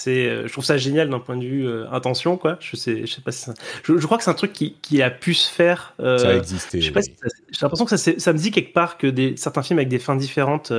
c'est, 0.00 0.26
euh, 0.28 0.46
je 0.46 0.52
trouve 0.52 0.64
ça 0.64 0.76
génial 0.76 1.08
d'un 1.08 1.18
point 1.20 1.36
de 1.36 1.44
vue 1.44 1.66
euh, 1.66 1.90
intention, 1.90 2.36
quoi. 2.36 2.56
Je 2.60 2.76
sais, 2.76 3.06
je 3.06 3.12
sais 3.14 3.20
pas 3.22 3.32
si 3.32 3.44
ça- 3.44 3.54
je, 3.84 3.96
je 3.96 4.04
crois 4.06 4.18
que 4.18 4.24
c'est 4.24 4.30
un 4.30 4.34
truc 4.34 4.52
qui, 4.52 4.74
qui 4.82 5.00
a 5.02 5.10
pu 5.10 5.32
se 5.34 5.50
faire. 5.50 5.94
euh, 6.00 6.18
Ça 6.18 6.28
a 6.28 6.34
existé. 6.36 6.78
oui. 6.78 7.02
si 7.02 7.12
j'ai 7.50 7.58
l'impression 7.62 7.84
que 7.86 7.96
ça, 7.96 8.12
ça 8.18 8.32
me 8.32 8.38
dit 8.38 8.50
quelque 8.50 8.72
part 8.74 8.98
que 8.98 9.06
des, 9.06 9.36
certains 9.36 9.62
films 9.62 9.78
avec 9.78 9.88
des 9.88 9.98
fins 9.98 10.16
différentes, 10.16 10.72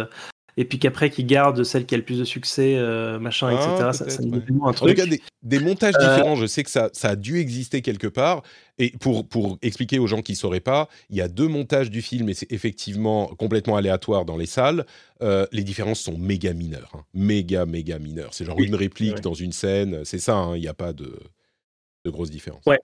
et 0.62 0.66
puis 0.66 0.78
qu'après 0.78 1.10
qui 1.10 1.24
gardent 1.24 1.64
celle 1.64 1.86
qui 1.86 1.96
a 1.96 1.98
le 1.98 2.04
plus 2.04 2.20
de 2.20 2.26
succès, 2.26 2.76
euh, 2.76 3.18
machin, 3.18 3.48
Ah, 3.48 3.54
etc. 3.54 3.90
Ça, 3.94 4.10
ça 4.10 4.22
ouais. 4.22 4.28
un 4.36 4.60
En 4.60 4.74
tout 4.74 4.80
truc. 4.86 4.98
cas, 4.98 5.06
des, 5.06 5.22
des 5.42 5.60
montages 5.60 5.96
Euh, 5.96 6.00
différents, 6.16 6.36
je 6.36 6.46
sais 6.48 6.64
que 6.66 6.70
ça, 6.70 6.90
ça 6.92 7.12
a 7.12 7.16
dû 7.16 7.40
exister 7.40 7.82
quelque 7.82 8.08
part. 8.08 8.44
Et 8.78 8.92
pour, 9.00 9.26
pour 9.26 9.58
expliquer 9.62 10.00
aux 10.00 10.08
gens 10.08 10.22
qui 10.22 10.34
ne 10.34 10.38
sauraient 10.38 10.60
pas, 10.60 10.90
il 11.10 11.16
y 11.16 11.22
a 11.22 11.30
deux 11.30 11.48
montages 11.48 11.90
du 11.90 12.02
film 12.02 12.28
et 12.28 12.34
c'est 12.34 12.52
effectivement 12.52 13.28
complètement 13.38 13.78
aléatoire 13.78 14.26
dans 14.26 14.36
les 14.36 14.48
salles. 14.48 14.86
Euh, 15.22 15.48
les 15.54 15.64
différences 15.64 16.02
sont 16.02 16.18
méga 16.18 16.54
mineures. 16.54 16.92
hein. 16.94 17.06
Méga, 17.14 17.66
méga 17.66 17.98
mineures. 17.98 18.34
C'est 18.34 18.44
genre 18.44 18.58
Oui, 18.58 18.68
une 18.68 18.76
réplique 18.76 19.16
ouais. 19.16 19.22
dans 19.22 19.34
une 19.34 19.54
scène. 19.54 20.04
C'est 20.04 20.20
ça, 20.20 20.36
hein, 20.36 20.58
il 20.58 20.62
n'y 20.62 20.68
a 20.68 20.74
pas 20.74 20.92
de, 20.92 21.18
de 22.04 22.10
grosses 22.10 22.32
différences. 22.32 22.66
Ouais. 22.66 22.80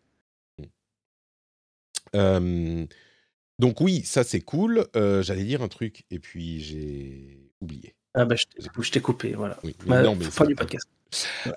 Donc 3.60 3.80
oui, 3.82 4.02
ça 4.06 4.24
c'est 4.24 4.42
cool. 4.42 4.86
J'allais 4.94 5.44
dire 5.44 5.62
un 5.62 5.68
truc 5.68 6.06
et 6.10 6.20
puis 6.20 6.62
j'ai 6.62 7.45
oublié. 7.62 7.96
Ah 8.14 8.24
bah, 8.26 8.36
je 8.38 8.92
t'ai- 8.92 9.02
coupé, 9.02 9.34
voilà. 9.34 9.58
Oui, 9.64 9.76
Bah, 9.86 10.02
non, 10.02 10.16
mais 10.16 10.26
fin 10.26 10.46
du 10.46 10.56
podcast. 10.56 10.88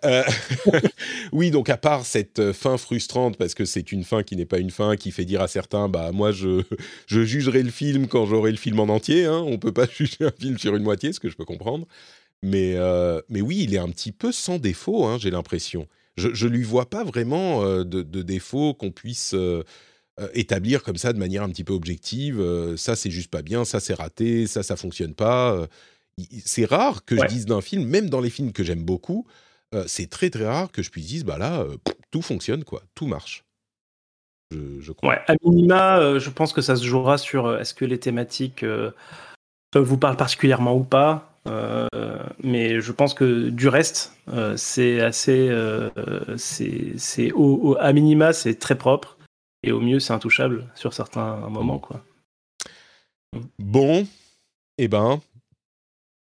euh, 0.04 0.24
oui, 1.32 1.50
donc 1.50 1.68
à 1.68 1.76
part 1.76 2.04
cette 2.04 2.38
euh, 2.40 2.52
fin 2.52 2.76
frustrante, 2.78 3.36
parce 3.36 3.54
que 3.54 3.64
c'est 3.64 3.92
une 3.92 4.04
fin 4.04 4.22
qui 4.22 4.34
n'est 4.36 4.44
pas 4.46 4.58
une 4.58 4.70
fin, 4.70 4.96
qui 4.96 5.10
fait 5.12 5.24
dire 5.24 5.40
à 5.40 5.48
certains, 5.48 5.88
bah 5.88 6.10
moi 6.12 6.32
je, 6.32 6.62
je 7.06 7.22
jugerai 7.24 7.62
le 7.62 7.70
film 7.70 8.08
quand 8.08 8.26
j'aurai 8.26 8.50
le 8.50 8.56
film 8.56 8.80
en 8.80 8.88
entier, 8.88 9.24
hein, 9.26 9.38
on 9.46 9.58
peut 9.58 9.72
pas 9.72 9.86
juger 9.96 10.16
un 10.24 10.32
film 10.38 10.58
sur 10.58 10.74
une 10.74 10.82
moitié, 10.82 11.12
ce 11.12 11.20
que 11.20 11.28
je 11.30 11.36
peux 11.36 11.44
comprendre. 11.44 11.86
Mais, 12.42 12.74
euh, 12.76 13.20
mais 13.28 13.40
oui, 13.40 13.58
il 13.62 13.74
est 13.74 13.78
un 13.78 13.88
petit 13.90 14.12
peu 14.12 14.32
sans 14.32 14.58
défaut, 14.58 15.04
hein, 15.06 15.18
j'ai 15.20 15.30
l'impression. 15.30 15.88
Je, 16.16 16.34
je 16.34 16.46
lui 16.48 16.62
vois 16.64 16.90
pas 16.90 17.04
vraiment 17.04 17.62
euh, 17.64 17.84
de, 17.84 18.02
de 18.02 18.22
défaut 18.22 18.74
qu'on 18.74 18.90
puisse 18.90 19.34
euh, 20.20 20.28
établir 20.34 20.82
comme 20.82 20.96
ça 20.96 21.12
de 21.12 21.18
manière 21.18 21.42
un 21.42 21.48
petit 21.50 21.64
peu 21.64 21.72
objective. 21.72 22.40
euh, 22.40 22.76
ça 22.76 22.96
c'est 22.96 23.10
juste 23.10 23.30
pas 23.30 23.42
bien, 23.42 23.64
ça 23.64 23.80
c'est 23.80 23.94
raté, 23.94 24.46
ça 24.46 24.62
ça 24.62 24.76
fonctionne 24.76 25.14
pas. 25.14 25.52
euh. 25.54 25.66
C'est 26.44 26.64
rare 26.64 27.04
que 27.04 27.14
Ouais. 27.14 27.22
je 27.22 27.26
dise 27.26 27.46
d'un 27.46 27.60
film, 27.60 27.84
même 27.84 28.10
dans 28.10 28.20
les 28.20 28.30
films 28.30 28.52
que 28.52 28.64
j'aime 28.64 28.82
beaucoup, 28.84 29.26
c'est 29.86 30.10
très 30.10 30.30
très 30.30 30.46
rare 30.46 30.72
que 30.72 30.82
je 30.82 30.90
puisse 30.90 31.06
dire, 31.06 31.24
bah 31.24 31.38
là, 31.38 31.64
tout 32.10 32.22
fonctionne, 32.22 32.64
quoi, 32.64 32.82
tout 32.96 33.06
marche. 33.06 33.44
Je, 34.50 34.80
je 34.80 34.92
crois. 34.92 35.10
Ouais, 35.10 35.20
à 35.28 35.34
minima, 35.44 36.18
je 36.18 36.30
pense 36.30 36.52
que 36.52 36.60
ça 36.62 36.74
se 36.74 36.82
jouera 36.84 37.18
sur 37.18 37.56
est-ce 37.58 37.72
que 37.74 37.84
les 37.84 38.00
thématiques 38.00 38.64
vous 39.76 39.98
parlent 39.98 40.16
particulièrement 40.16 40.74
ou 40.76 40.84
pas. 40.84 41.38
euh, 41.46 41.86
mais 42.42 42.80
je 42.80 42.92
pense 42.92 43.14
que 43.14 43.50
du 43.50 43.68
reste, 43.68 44.12
euh, 44.32 44.56
c'est 44.56 45.00
assez. 45.00 45.48
euh, 45.50 45.90
c'est, 46.36 46.94
c'est 46.96 47.30
au, 47.32 47.44
au- 47.62 47.76
à 47.78 47.92
minima, 47.92 48.32
c'est 48.32 48.54
très 48.56 48.76
propre. 48.76 49.17
Et 49.62 49.72
au 49.72 49.80
mieux, 49.80 49.98
c'est 50.00 50.12
intouchable 50.12 50.70
sur 50.74 50.92
certains 50.94 51.36
moments. 51.48 51.78
Quoi. 51.78 52.04
Bon, 53.58 54.06
eh 54.78 54.88
ben, 54.88 55.20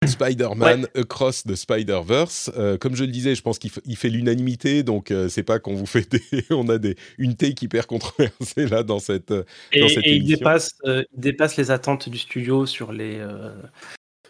Spider-Man 0.06 0.88
Across 0.96 1.44
the 1.44 1.56
Spider-Verse. 1.56 2.52
Euh, 2.58 2.78
comme 2.78 2.96
je 2.96 3.04
le 3.04 3.12
disais, 3.12 3.36
je 3.36 3.42
pense 3.42 3.60
qu'il 3.60 3.70
fait 3.72 4.10
l'unanimité, 4.10 4.84
donc 4.84 5.12
euh, 5.12 5.30
c'est 5.30 5.44
pas 5.44 5.60
qu'on 5.60 5.76
vous 5.76 5.86
fait 5.86 6.10
des, 6.10 6.46
on 6.50 6.68
a 6.70 6.78
des 6.78 6.96
une 7.18 7.36
take 7.36 7.64
hyper 7.66 7.86
controversée 7.88 8.68
là 8.68 8.84
dans 8.84 9.00
cette. 9.00 9.32
euh, 9.32 9.44
Et, 9.72 9.82
Dans 9.82 9.88
cette 9.90 10.06
et 10.06 10.16
il, 10.16 10.26
dépasse, 10.26 10.72
euh, 10.86 11.04
il 11.14 11.20
dépasse 11.20 11.58
les 11.58 11.72
attentes 11.72 12.10
du 12.10 12.18
studio 12.18 12.66
sur, 12.66 12.92
les, 12.92 13.24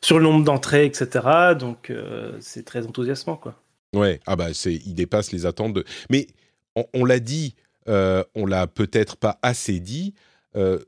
sur 0.02 0.18
le 0.18 0.24
nombre 0.24 0.44
d'entrées, 0.44 0.86
etc. 0.86 1.56
Donc 1.58 1.92
c'est 2.40 2.66
très 2.66 2.86
enthousiasmant. 2.86 3.38
Quoi. 3.38 3.56
Ouais, 3.96 4.20
ah 4.28 4.36
bah 4.36 4.54
c'est, 4.54 4.74
il 4.74 4.94
dépasse 4.94 5.32
les 5.32 5.46
attentes 5.46 5.74
de. 5.74 5.84
Mais 6.10 6.28
on, 6.76 6.86
on 6.94 7.06
l'a 7.06 7.20
dit, 7.20 7.56
euh, 7.90 8.24
on 8.36 8.46
l'a 8.46 8.68
peut-être 8.68 9.18
pas 9.18 9.40
assez 9.42 9.80
dit. 9.80 10.14
euh, 10.56 10.80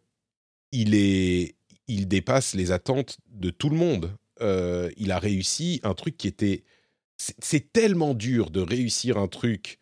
il 0.72 0.96
est, 0.96 1.56
il 1.88 2.08
dépasse 2.08 2.54
les 2.56 2.72
attentes 2.72 3.18
de 3.30 3.50
tout 3.50 3.70
le 3.70 3.76
monde. 3.76 4.12
Euh, 4.42 4.90
il 4.98 5.12
a 5.12 5.20
réussi 5.20 5.82
un 5.84 5.94
truc 5.94 6.18
qui 6.18 6.28
était. 6.28 6.64
C'est, 7.18 7.72
tellement 7.72 8.16
dur 8.16 8.50
de 8.50 8.62
réussir 8.62 9.18
un 9.18 9.28
truc 9.28 9.80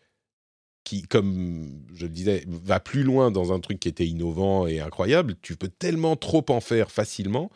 qui, 0.83 1.03
comme 1.03 1.85
je 1.93 2.03
le 2.05 2.11
disais, 2.11 2.43
va 2.47 2.79
plus 2.81 3.03
loin 3.03 3.31
dans 3.31 3.53
un 3.53 3.59
truc 3.61 3.79
qui 3.79 3.87
était 3.87 4.07
innovant 4.07 4.67
et 4.67 4.79
incroyable. 4.81 5.35
Tu 5.41 5.55
peux 5.55 5.69
tellement 5.69 6.17
trop 6.17 6.43
en 6.49 6.59
faire 6.59 6.91
facilement 6.91 7.49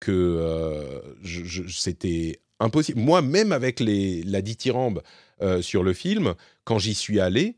que 0.00 0.10
euh, 0.10 1.00
je- 1.22 1.44
je- 1.44 1.68
c'était 1.68 2.40
impossible. 2.58 3.00
Moi, 3.00 3.22
même 3.22 3.52
avec 3.52 3.78
les, 3.78 4.22
la 4.24 4.42
dithyrambe 4.42 5.02
euh, 5.42 5.62
sur 5.62 5.82
le 5.84 5.92
film, 5.92 6.34
quand 6.64 6.78
j'y 6.80 6.94
suis 6.94 7.20
allé, 7.20 7.54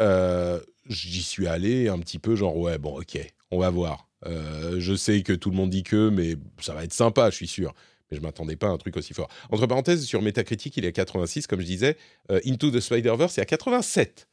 euh, 0.00 0.60
j'y 0.88 1.22
suis 1.22 1.46
allé 1.46 1.88
un 1.88 1.98
petit 1.98 2.18
peu 2.18 2.34
genre 2.34 2.56
ouais 2.56 2.78
bon 2.78 2.98
ok, 2.98 3.18
on 3.50 3.58
va 3.58 3.70
voir. 3.70 4.08
Euh, 4.26 4.80
je 4.80 4.94
sais 4.94 5.22
que 5.22 5.32
tout 5.32 5.50
le 5.50 5.56
monde 5.56 5.70
dit 5.70 5.82
que, 5.82 6.08
mais 6.08 6.36
ça 6.60 6.74
va 6.74 6.84
être 6.84 6.92
sympa, 6.92 7.30
je 7.30 7.36
suis 7.36 7.48
sûr. 7.48 7.74
Mais 8.10 8.16
je 8.16 8.22
m'attendais 8.22 8.56
pas 8.56 8.68
à 8.68 8.70
un 8.70 8.78
truc 8.78 8.96
aussi 8.96 9.14
fort. 9.14 9.28
Entre 9.50 9.66
parenthèses, 9.66 10.04
sur 10.04 10.22
Metacritic, 10.22 10.76
il 10.76 10.84
est 10.84 10.88
à 10.88 10.92
86, 10.92 11.46
comme 11.46 11.60
je 11.60 11.66
disais. 11.66 11.96
Euh, 12.30 12.40
Into 12.46 12.70
the 12.70 12.80
Spider-Verse, 12.80 13.38
est 13.38 13.42
à 13.42 13.44
87. 13.44 14.28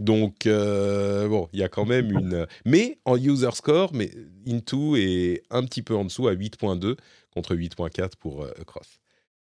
Donc, 0.00 0.46
euh, 0.46 1.28
bon, 1.28 1.48
il 1.52 1.60
y 1.60 1.62
a 1.62 1.68
quand 1.68 1.86
même 1.86 2.10
une... 2.18 2.46
Mais 2.66 2.98
en 3.04 3.16
user 3.16 3.52
score, 3.52 3.94
mais 3.94 4.10
Into 4.46 4.96
est 4.96 5.42
un 5.50 5.64
petit 5.64 5.82
peu 5.82 5.94
en 5.94 6.04
dessous 6.04 6.28
à 6.28 6.34
8.2 6.34 6.96
contre 7.32 7.54
8.4 7.54 8.16
pour 8.18 8.42
euh, 8.42 8.52
Across. 8.60 9.00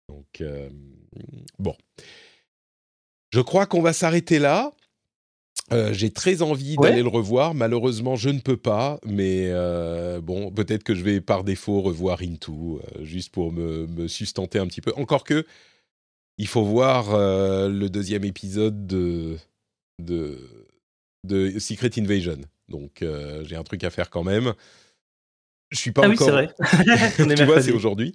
Donc, 0.08 0.42
bon. 1.58 1.76
Je 3.30 3.40
crois 3.40 3.66
qu'on 3.66 3.82
va 3.82 3.92
s'arrêter 3.92 4.38
là. 4.38 4.72
Euh, 5.72 5.92
J'ai 5.92 6.10
très 6.10 6.42
envie 6.42 6.76
Ouais. 6.78 6.90
d'aller 6.90 7.02
le 7.02 7.08
revoir. 7.08 7.54
Malheureusement, 7.54 8.16
je 8.16 8.30
ne 8.30 8.40
peux 8.40 8.56
pas. 8.56 8.98
Mais 9.04 9.48
euh, 9.48 10.20
bon, 10.20 10.50
peut-être 10.50 10.82
que 10.84 10.94
je 10.94 11.02
vais 11.02 11.20
par 11.20 11.44
défaut 11.44 11.80
revoir 11.80 12.22
Into, 12.22 12.80
euh, 12.96 13.04
juste 13.04 13.32
pour 13.32 13.52
me, 13.52 13.86
me 13.86 14.08
sustenter 14.08 14.58
un 14.58 14.66
petit 14.66 14.80
peu. 14.80 14.92
Encore 14.96 15.24
que, 15.24 15.44
il 16.38 16.46
faut 16.46 16.64
voir 16.64 17.16
le 17.68 17.88
deuxième 17.88 18.24
épisode 18.24 18.86
de, 18.86 19.36
de, 20.00 20.38
de 21.24 21.58
Secret 21.58 21.90
Invasion. 21.98 22.38
Donc, 22.68 23.04
j'ai 23.42 23.56
un 23.56 23.64
truc 23.64 23.82
à 23.82 23.90
faire 23.90 24.08
quand 24.08 24.22
même. 24.22 24.54
Je 25.70 25.78
suis 25.78 25.90
pas 25.90 26.02
ah 26.04 26.08
oui, 26.08 26.14
encore. 26.14 26.28
c'est 26.28 26.32
vrai. 26.32 26.54
Tu 27.36 27.44
vois, 27.44 27.60
c'est 27.60 27.72
aujourd'hui. 27.72 28.14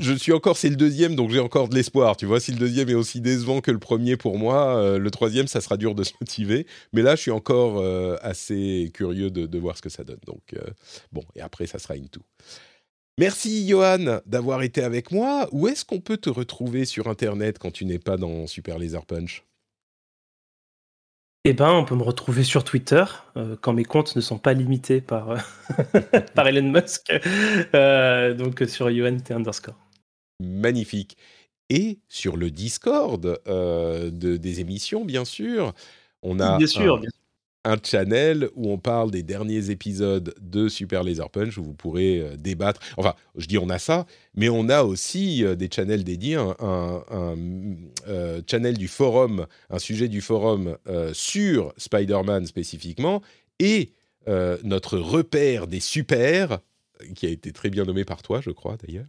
Je 0.00 0.14
suis 0.14 0.32
encore, 0.32 0.56
c'est 0.56 0.70
le 0.70 0.76
deuxième, 0.76 1.14
donc 1.14 1.30
j'ai 1.30 1.40
encore 1.40 1.68
de 1.68 1.74
l'espoir. 1.74 2.16
Tu 2.16 2.24
vois, 2.24 2.40
si 2.40 2.52
le 2.52 2.58
deuxième 2.58 2.88
est 2.88 2.94
aussi 2.94 3.20
décevant 3.20 3.60
que 3.60 3.70
le 3.70 3.78
premier 3.78 4.16
pour 4.16 4.38
moi, 4.38 4.78
euh, 4.78 4.98
le 4.98 5.10
troisième, 5.10 5.46
ça 5.46 5.60
sera 5.60 5.76
dur 5.76 5.94
de 5.94 6.02
se 6.04 6.12
motiver. 6.20 6.66
Mais 6.94 7.02
là, 7.02 7.16
je 7.16 7.20
suis 7.20 7.30
encore 7.30 7.78
euh, 7.78 8.16
assez 8.22 8.90
curieux 8.94 9.30
de, 9.30 9.58
voir 9.58 9.76
ce 9.76 9.82
que 9.82 9.90
ça 9.90 10.02
donne. 10.02 10.20
Donc, 10.26 10.54
euh, 10.54 10.70
bon, 11.12 11.22
et 11.36 11.42
après, 11.42 11.66
ça 11.66 11.78
sera 11.78 11.94
Into. 11.94 12.22
Merci, 13.18 13.68
Johan, 13.68 14.20
d'avoir 14.26 14.62
été 14.62 14.82
avec 14.82 15.12
moi. 15.12 15.48
Où 15.52 15.68
est-ce 15.68 15.84
qu'on 15.84 16.00
peut 16.00 16.16
te 16.16 16.30
retrouver 16.30 16.86
sur 16.86 17.06
Internet 17.06 17.58
quand 17.58 17.70
tu 17.70 17.84
n'es 17.84 17.98
pas 17.98 18.16
dans 18.16 18.46
Super 18.46 18.78
Laser 18.78 19.04
Punch? 19.04 19.44
Eh 21.46 21.52
ben, 21.52 21.70
on 21.72 21.84
peut 21.84 21.94
me 21.94 22.02
retrouver 22.02 22.42
sur 22.42 22.64
Twitter 22.64 23.04
euh, 23.36 23.56
quand 23.60 23.72
mes 23.74 23.84
comptes 23.84 24.16
ne 24.16 24.20
sont 24.22 24.38
pas 24.38 24.54
limités 24.54 25.00
par, 25.00 25.30
euh, 25.30 25.38
par 26.34 26.48
Elon 26.48 26.70
Musk. 26.70 27.12
Euh, 27.74 28.34
donc 28.34 28.62
sur 28.66 28.88
UNT 28.88 29.30
underscore. 29.30 29.76
magnifique. 30.40 31.16
Et 31.70 32.00
sur 32.08 32.36
le 32.36 32.50
Discord 32.50 33.40
euh, 33.48 34.10
de, 34.10 34.36
des 34.36 34.60
émissions, 34.60 35.04
bien 35.04 35.24
sûr, 35.24 35.74
on 36.22 36.40
a 36.40 36.58
Bien 36.58 36.66
sûr, 36.68 36.98
un- 36.98 37.00
bien 37.00 37.10
sûr. 37.10 37.23
Un 37.64 37.76
channel 37.82 38.48
où 38.54 38.70
on 38.70 38.78
parle 38.78 39.10
des 39.10 39.22
derniers 39.22 39.70
épisodes 39.70 40.34
de 40.40 40.68
Super 40.68 41.02
Laser 41.02 41.30
Punch, 41.30 41.58
où 41.58 41.64
vous 41.64 41.74
pourrez 41.74 42.20
euh, 42.20 42.36
débattre. 42.36 42.80
Enfin, 42.96 43.14
je 43.36 43.46
dis 43.46 43.58
on 43.58 43.70
a 43.70 43.78
ça, 43.78 44.06
mais 44.34 44.48
on 44.48 44.68
a 44.68 44.82
aussi 44.82 45.44
euh, 45.44 45.54
des 45.54 45.68
channels 45.72 46.04
dédiés, 46.04 46.36
un, 46.36 47.04
euh, 48.06 48.42
channel 48.48 48.76
du 48.76 48.88
forum, 48.88 49.46
un 49.70 49.78
sujet 49.78 50.08
du 50.08 50.20
forum 50.20 50.76
sur 51.12 51.72
Spider-Man 51.76 52.46
spécifiquement, 52.46 53.22
et 53.58 53.92
notre 54.62 54.98
repère 54.98 55.66
des 55.66 55.80
super, 55.80 56.58
qui 57.14 57.26
a 57.26 57.28
été 57.28 57.52
très 57.52 57.70
bien 57.70 57.84
nommé 57.84 58.04
par 58.04 58.22
toi, 58.22 58.40
je 58.40 58.50
crois 58.50 58.76
d'ailleurs, 58.76 59.06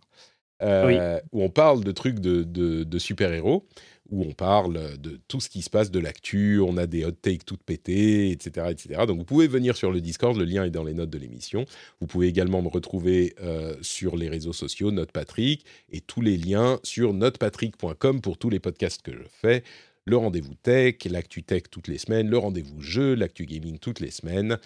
euh, 0.62 1.20
où 1.32 1.44
on 1.44 1.50
parle 1.50 1.84
de 1.84 1.92
trucs 1.92 2.20
de, 2.20 2.44
de- 2.44 2.84
de 2.84 3.00
super-héros, 3.00 3.68
où 4.12 4.22
on 4.24 4.34
parle 4.34 4.98
de 5.00 5.20
tout 5.28 5.40
ce 5.42 5.50
qui 5.50 5.64
se 5.64 5.70
passe, 5.70 5.90
de 5.90 6.00
l'actu, 6.00 6.60
on 6.60 6.78
a 6.78 6.86
des 6.86 7.06
hot 7.06 7.12
takes 7.14 7.44
toutes 7.44 7.64
pétées, 7.64 8.30
etc., 8.30 8.68
etc. 8.70 9.02
Donc 9.08 9.18
vous 9.18 9.26
pouvez 9.26 9.48
venir 9.48 9.76
sur 9.76 9.92
le 9.92 10.00
Discord, 10.00 10.38
le 10.38 10.46
lien 10.46 10.64
est 10.64 10.70
dans 10.70 10.84
les 10.84 10.94
notes 10.94 11.10
de 11.10 11.18
l'émission. 11.18 11.66
Vous 12.00 12.06
pouvez 12.08 12.28
également 12.28 12.62
me 12.62 12.68
retrouver 12.70 13.34
euh, 13.42 13.74
sur 13.82 14.16
les 14.16 14.30
réseaux 14.30 14.54
sociaux, 14.54 14.92
Note 14.92 15.12
Patrick, 15.12 15.66
et 15.92 16.02
tous 16.02 16.22
les 16.22 16.38
liens 16.38 16.80
sur 16.84 17.14
notepatrick.com 17.14 18.22
pour 18.22 18.38
tous 18.38 18.50
les 18.50 18.60
podcasts 18.60 19.02
que 19.02 19.12
je 19.12 19.24
fais. 19.42 19.64
le 20.06 20.18
rendez-vous 20.18 20.54
tech, 20.54 20.98
l'actu 21.10 21.42
tech 21.42 21.64
toutes 21.72 21.88
les 21.88 21.98
semaines, 21.98 22.30
le 22.30 22.38
rendez-vous 22.38 22.82
jeu, 22.82 23.16
l'actu 23.16 23.46
gaming 23.48 23.80
toutes 23.80 24.00
les 24.00 24.12
semaines. 24.12 24.60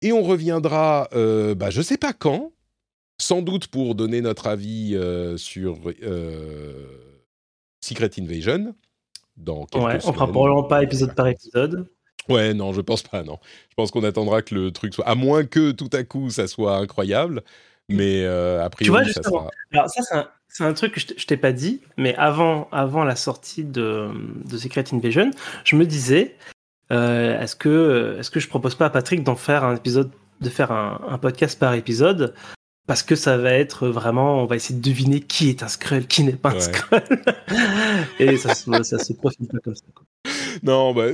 Et 0.00 0.12
on 0.12 0.22
reviendra, 0.22 1.08
euh, 1.12 1.56
bah, 1.56 1.70
je 1.70 1.82
sais 1.82 1.96
pas 1.98 2.12
quand, 2.12 2.52
sans 3.18 3.42
doute 3.42 3.68
pour 3.68 3.94
donner 3.94 4.20
notre 4.20 4.46
avis 4.46 4.94
euh, 4.94 5.36
sur 5.36 5.78
euh, 6.02 6.86
Secret 7.80 8.10
Invasion. 8.18 8.74
Dans 9.36 9.66
quelques 9.66 9.84
ouais, 9.84 9.98
on 10.06 10.12
fera 10.12 10.26
probablement 10.26 10.62
pas 10.62 10.82
épisode 10.82 11.14
par 11.14 11.26
épisode. 11.26 11.88
Ouais, 12.28 12.54
non, 12.54 12.72
je 12.72 12.80
pense 12.80 13.02
pas, 13.02 13.22
non. 13.22 13.38
Je 13.68 13.74
pense 13.74 13.90
qu'on 13.90 14.02
attendra 14.02 14.42
que 14.42 14.54
le 14.54 14.72
truc 14.72 14.94
soit. 14.94 15.06
À 15.06 15.14
moins 15.14 15.44
que 15.44 15.72
tout 15.72 15.90
à 15.92 16.02
coup 16.04 16.30
ça 16.30 16.48
soit 16.48 16.76
incroyable. 16.78 17.42
Mais 17.88 18.24
euh, 18.24 18.64
après, 18.64 18.84
tu 18.84 18.90
vois, 18.90 19.04
ça 19.04 19.22
sera. 19.22 19.48
Alors, 19.72 19.88
ça, 19.88 20.32
c'est 20.48 20.64
un, 20.64 20.72
truc 20.72 20.94
que 20.94 21.00
je 21.00 21.26
t'ai 21.26 21.36
pas 21.36 21.52
dit, 21.52 21.82
mais 21.96 22.14
avant, 22.16 22.68
avant 22.72 23.04
la 23.04 23.14
sortie 23.14 23.62
de, 23.64 24.08
de 24.44 24.56
Secret 24.56 24.84
Invasion, 24.92 25.30
je 25.64 25.76
me 25.76 25.84
disais 25.84 26.34
euh, 26.90 27.40
est-ce 27.40 27.54
que, 27.54 28.16
est-ce 28.18 28.30
que 28.30 28.40
je 28.40 28.48
propose 28.48 28.74
pas 28.74 28.86
à 28.86 28.90
Patrick 28.90 29.22
d'en 29.22 29.36
faire 29.36 29.64
un 29.64 29.76
épisode, 29.76 30.10
de 30.40 30.48
faire 30.48 30.72
un, 30.72 31.00
un, 31.08 31.18
podcast 31.18 31.58
par 31.58 31.74
épisode? 31.74 32.34
Parce 32.86 33.02
que 33.02 33.16
ça 33.16 33.36
va 33.36 33.52
être 33.52 33.88
vraiment, 33.88 34.42
on 34.42 34.46
va 34.46 34.56
essayer 34.56 34.78
de 34.78 34.84
deviner 34.84 35.20
qui 35.20 35.48
est 35.48 35.62
un 35.62 35.68
Skrull, 35.68 36.06
qui 36.06 36.22
n'est 36.24 36.32
pas 36.32 36.50
un 36.50 36.54
ouais. 36.54 36.60
Skrull. 36.60 37.02
Et 38.18 38.36
ça, 38.36 38.54
ça 38.54 38.98
se 38.98 39.12
profile 39.12 39.48
pas 39.48 39.58
comme 39.58 39.74
ça. 39.74 39.84
Quoi. 39.94 40.04
Non, 40.62 40.94
bah, 40.94 41.08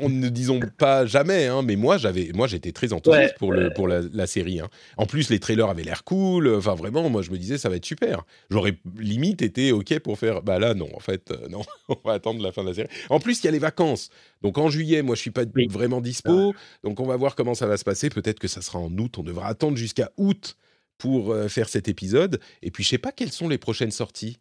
on 0.00 0.08
ne 0.08 0.28
disons 0.28 0.60
pas 0.78 1.06
jamais, 1.06 1.46
hein, 1.46 1.62
mais 1.62 1.76
moi 1.76 1.98
j'avais, 1.98 2.30
moi 2.34 2.46
j'étais 2.46 2.72
très 2.72 2.92
enthousiaste 2.92 3.32
ouais, 3.32 3.38
pour 3.38 3.52
le 3.52 3.70
pour 3.72 3.88
la, 3.88 4.00
la 4.12 4.26
série. 4.26 4.60
Hein. 4.60 4.68
En 4.96 5.06
plus, 5.06 5.30
les 5.30 5.38
trailers 5.38 5.68
avaient 5.68 5.82
l'air 5.82 6.04
cool. 6.04 6.54
Enfin, 6.54 6.74
vraiment, 6.74 7.08
moi 7.08 7.22
je 7.22 7.30
me 7.30 7.38
disais 7.38 7.58
ça 7.58 7.68
va 7.68 7.76
être 7.76 7.84
super. 7.84 8.22
J'aurais 8.50 8.76
limite 8.98 9.42
été 9.42 9.72
ok 9.72 9.98
pour 10.00 10.18
faire. 10.18 10.42
Bah 10.42 10.58
là, 10.58 10.74
non, 10.74 10.88
en 10.94 11.00
fait, 11.00 11.30
euh, 11.30 11.48
non. 11.48 11.62
on 11.88 11.96
va 12.04 12.14
attendre 12.14 12.42
la 12.42 12.52
fin 12.52 12.62
de 12.62 12.68
la 12.68 12.74
série. 12.74 12.88
En 13.08 13.20
plus, 13.20 13.42
il 13.42 13.46
y 13.46 13.48
a 13.48 13.52
les 13.52 13.58
vacances. 13.58 14.10
Donc 14.42 14.58
en 14.58 14.68
juillet, 14.68 15.02
moi 15.02 15.14
je 15.14 15.20
suis 15.20 15.30
pas 15.30 15.44
oui. 15.54 15.66
vraiment 15.68 16.00
dispo. 16.00 16.54
Donc 16.84 17.00
on 17.00 17.06
va 17.06 17.16
voir 17.16 17.34
comment 17.34 17.54
ça 17.54 17.66
va 17.66 17.76
se 17.76 17.84
passer. 17.84 18.10
Peut-être 18.10 18.38
que 18.38 18.48
ça 18.48 18.60
sera 18.60 18.78
en 18.78 18.90
août. 18.98 19.18
On 19.18 19.22
devra 19.22 19.46
attendre 19.46 19.76
jusqu'à 19.76 20.10
août 20.16 20.56
pour 20.98 21.34
faire 21.48 21.68
cet 21.68 21.88
épisode. 21.88 22.40
Et 22.62 22.70
puis 22.70 22.84
je 22.84 22.90
sais 22.90 22.98
pas 22.98 23.12
quelles 23.12 23.32
sont 23.32 23.48
les 23.48 23.58
prochaines 23.58 23.90
sorties. 23.90 24.38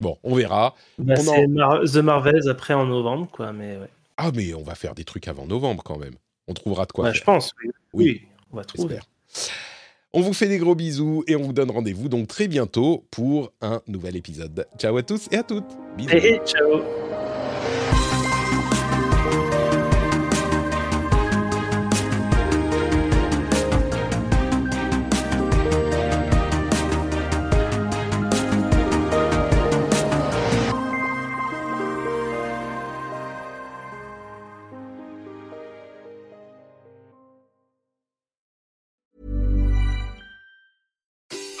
Bon, 0.00 0.18
on 0.22 0.34
verra. 0.34 0.74
Bah, 0.98 1.14
on 1.18 1.22
c'est 1.22 1.44
en... 1.44 1.48
Mar 1.48 1.80
The 1.84 1.96
Marvels 1.96 2.48
après 2.48 2.74
en 2.74 2.86
novembre, 2.86 3.28
quoi. 3.30 3.52
Mais 3.52 3.76
ouais. 3.78 3.88
Ah, 4.16 4.30
mais 4.34 4.54
on 4.54 4.62
va 4.62 4.74
faire 4.74 4.94
des 4.94 5.04
trucs 5.04 5.28
avant 5.28 5.46
novembre 5.46 5.82
quand 5.82 5.98
même. 5.98 6.14
On 6.48 6.54
trouvera 6.54 6.86
de 6.86 6.92
quoi 6.92 7.04
bah, 7.04 7.12
faire. 7.12 7.20
Je 7.20 7.24
pense, 7.24 7.52
oui. 7.62 7.70
Oui, 7.92 8.04
oui 8.04 8.22
on 8.52 8.56
va 8.56 8.64
trouver. 8.64 8.98
On 10.12 10.20
vous 10.20 10.32
fait 10.32 10.48
des 10.48 10.58
gros 10.58 10.74
bisous 10.74 11.24
et 11.26 11.36
on 11.36 11.42
vous 11.42 11.52
donne 11.52 11.70
rendez-vous 11.70 12.08
donc 12.08 12.28
très 12.28 12.48
bientôt 12.48 13.06
pour 13.10 13.52
un 13.60 13.82
nouvel 13.86 14.16
épisode. 14.16 14.66
Ciao 14.78 14.96
à 14.96 15.02
tous 15.02 15.28
et 15.30 15.36
à 15.36 15.42
toutes. 15.42 15.76
Bisous. 15.96 16.10
Ciao. 16.46 17.05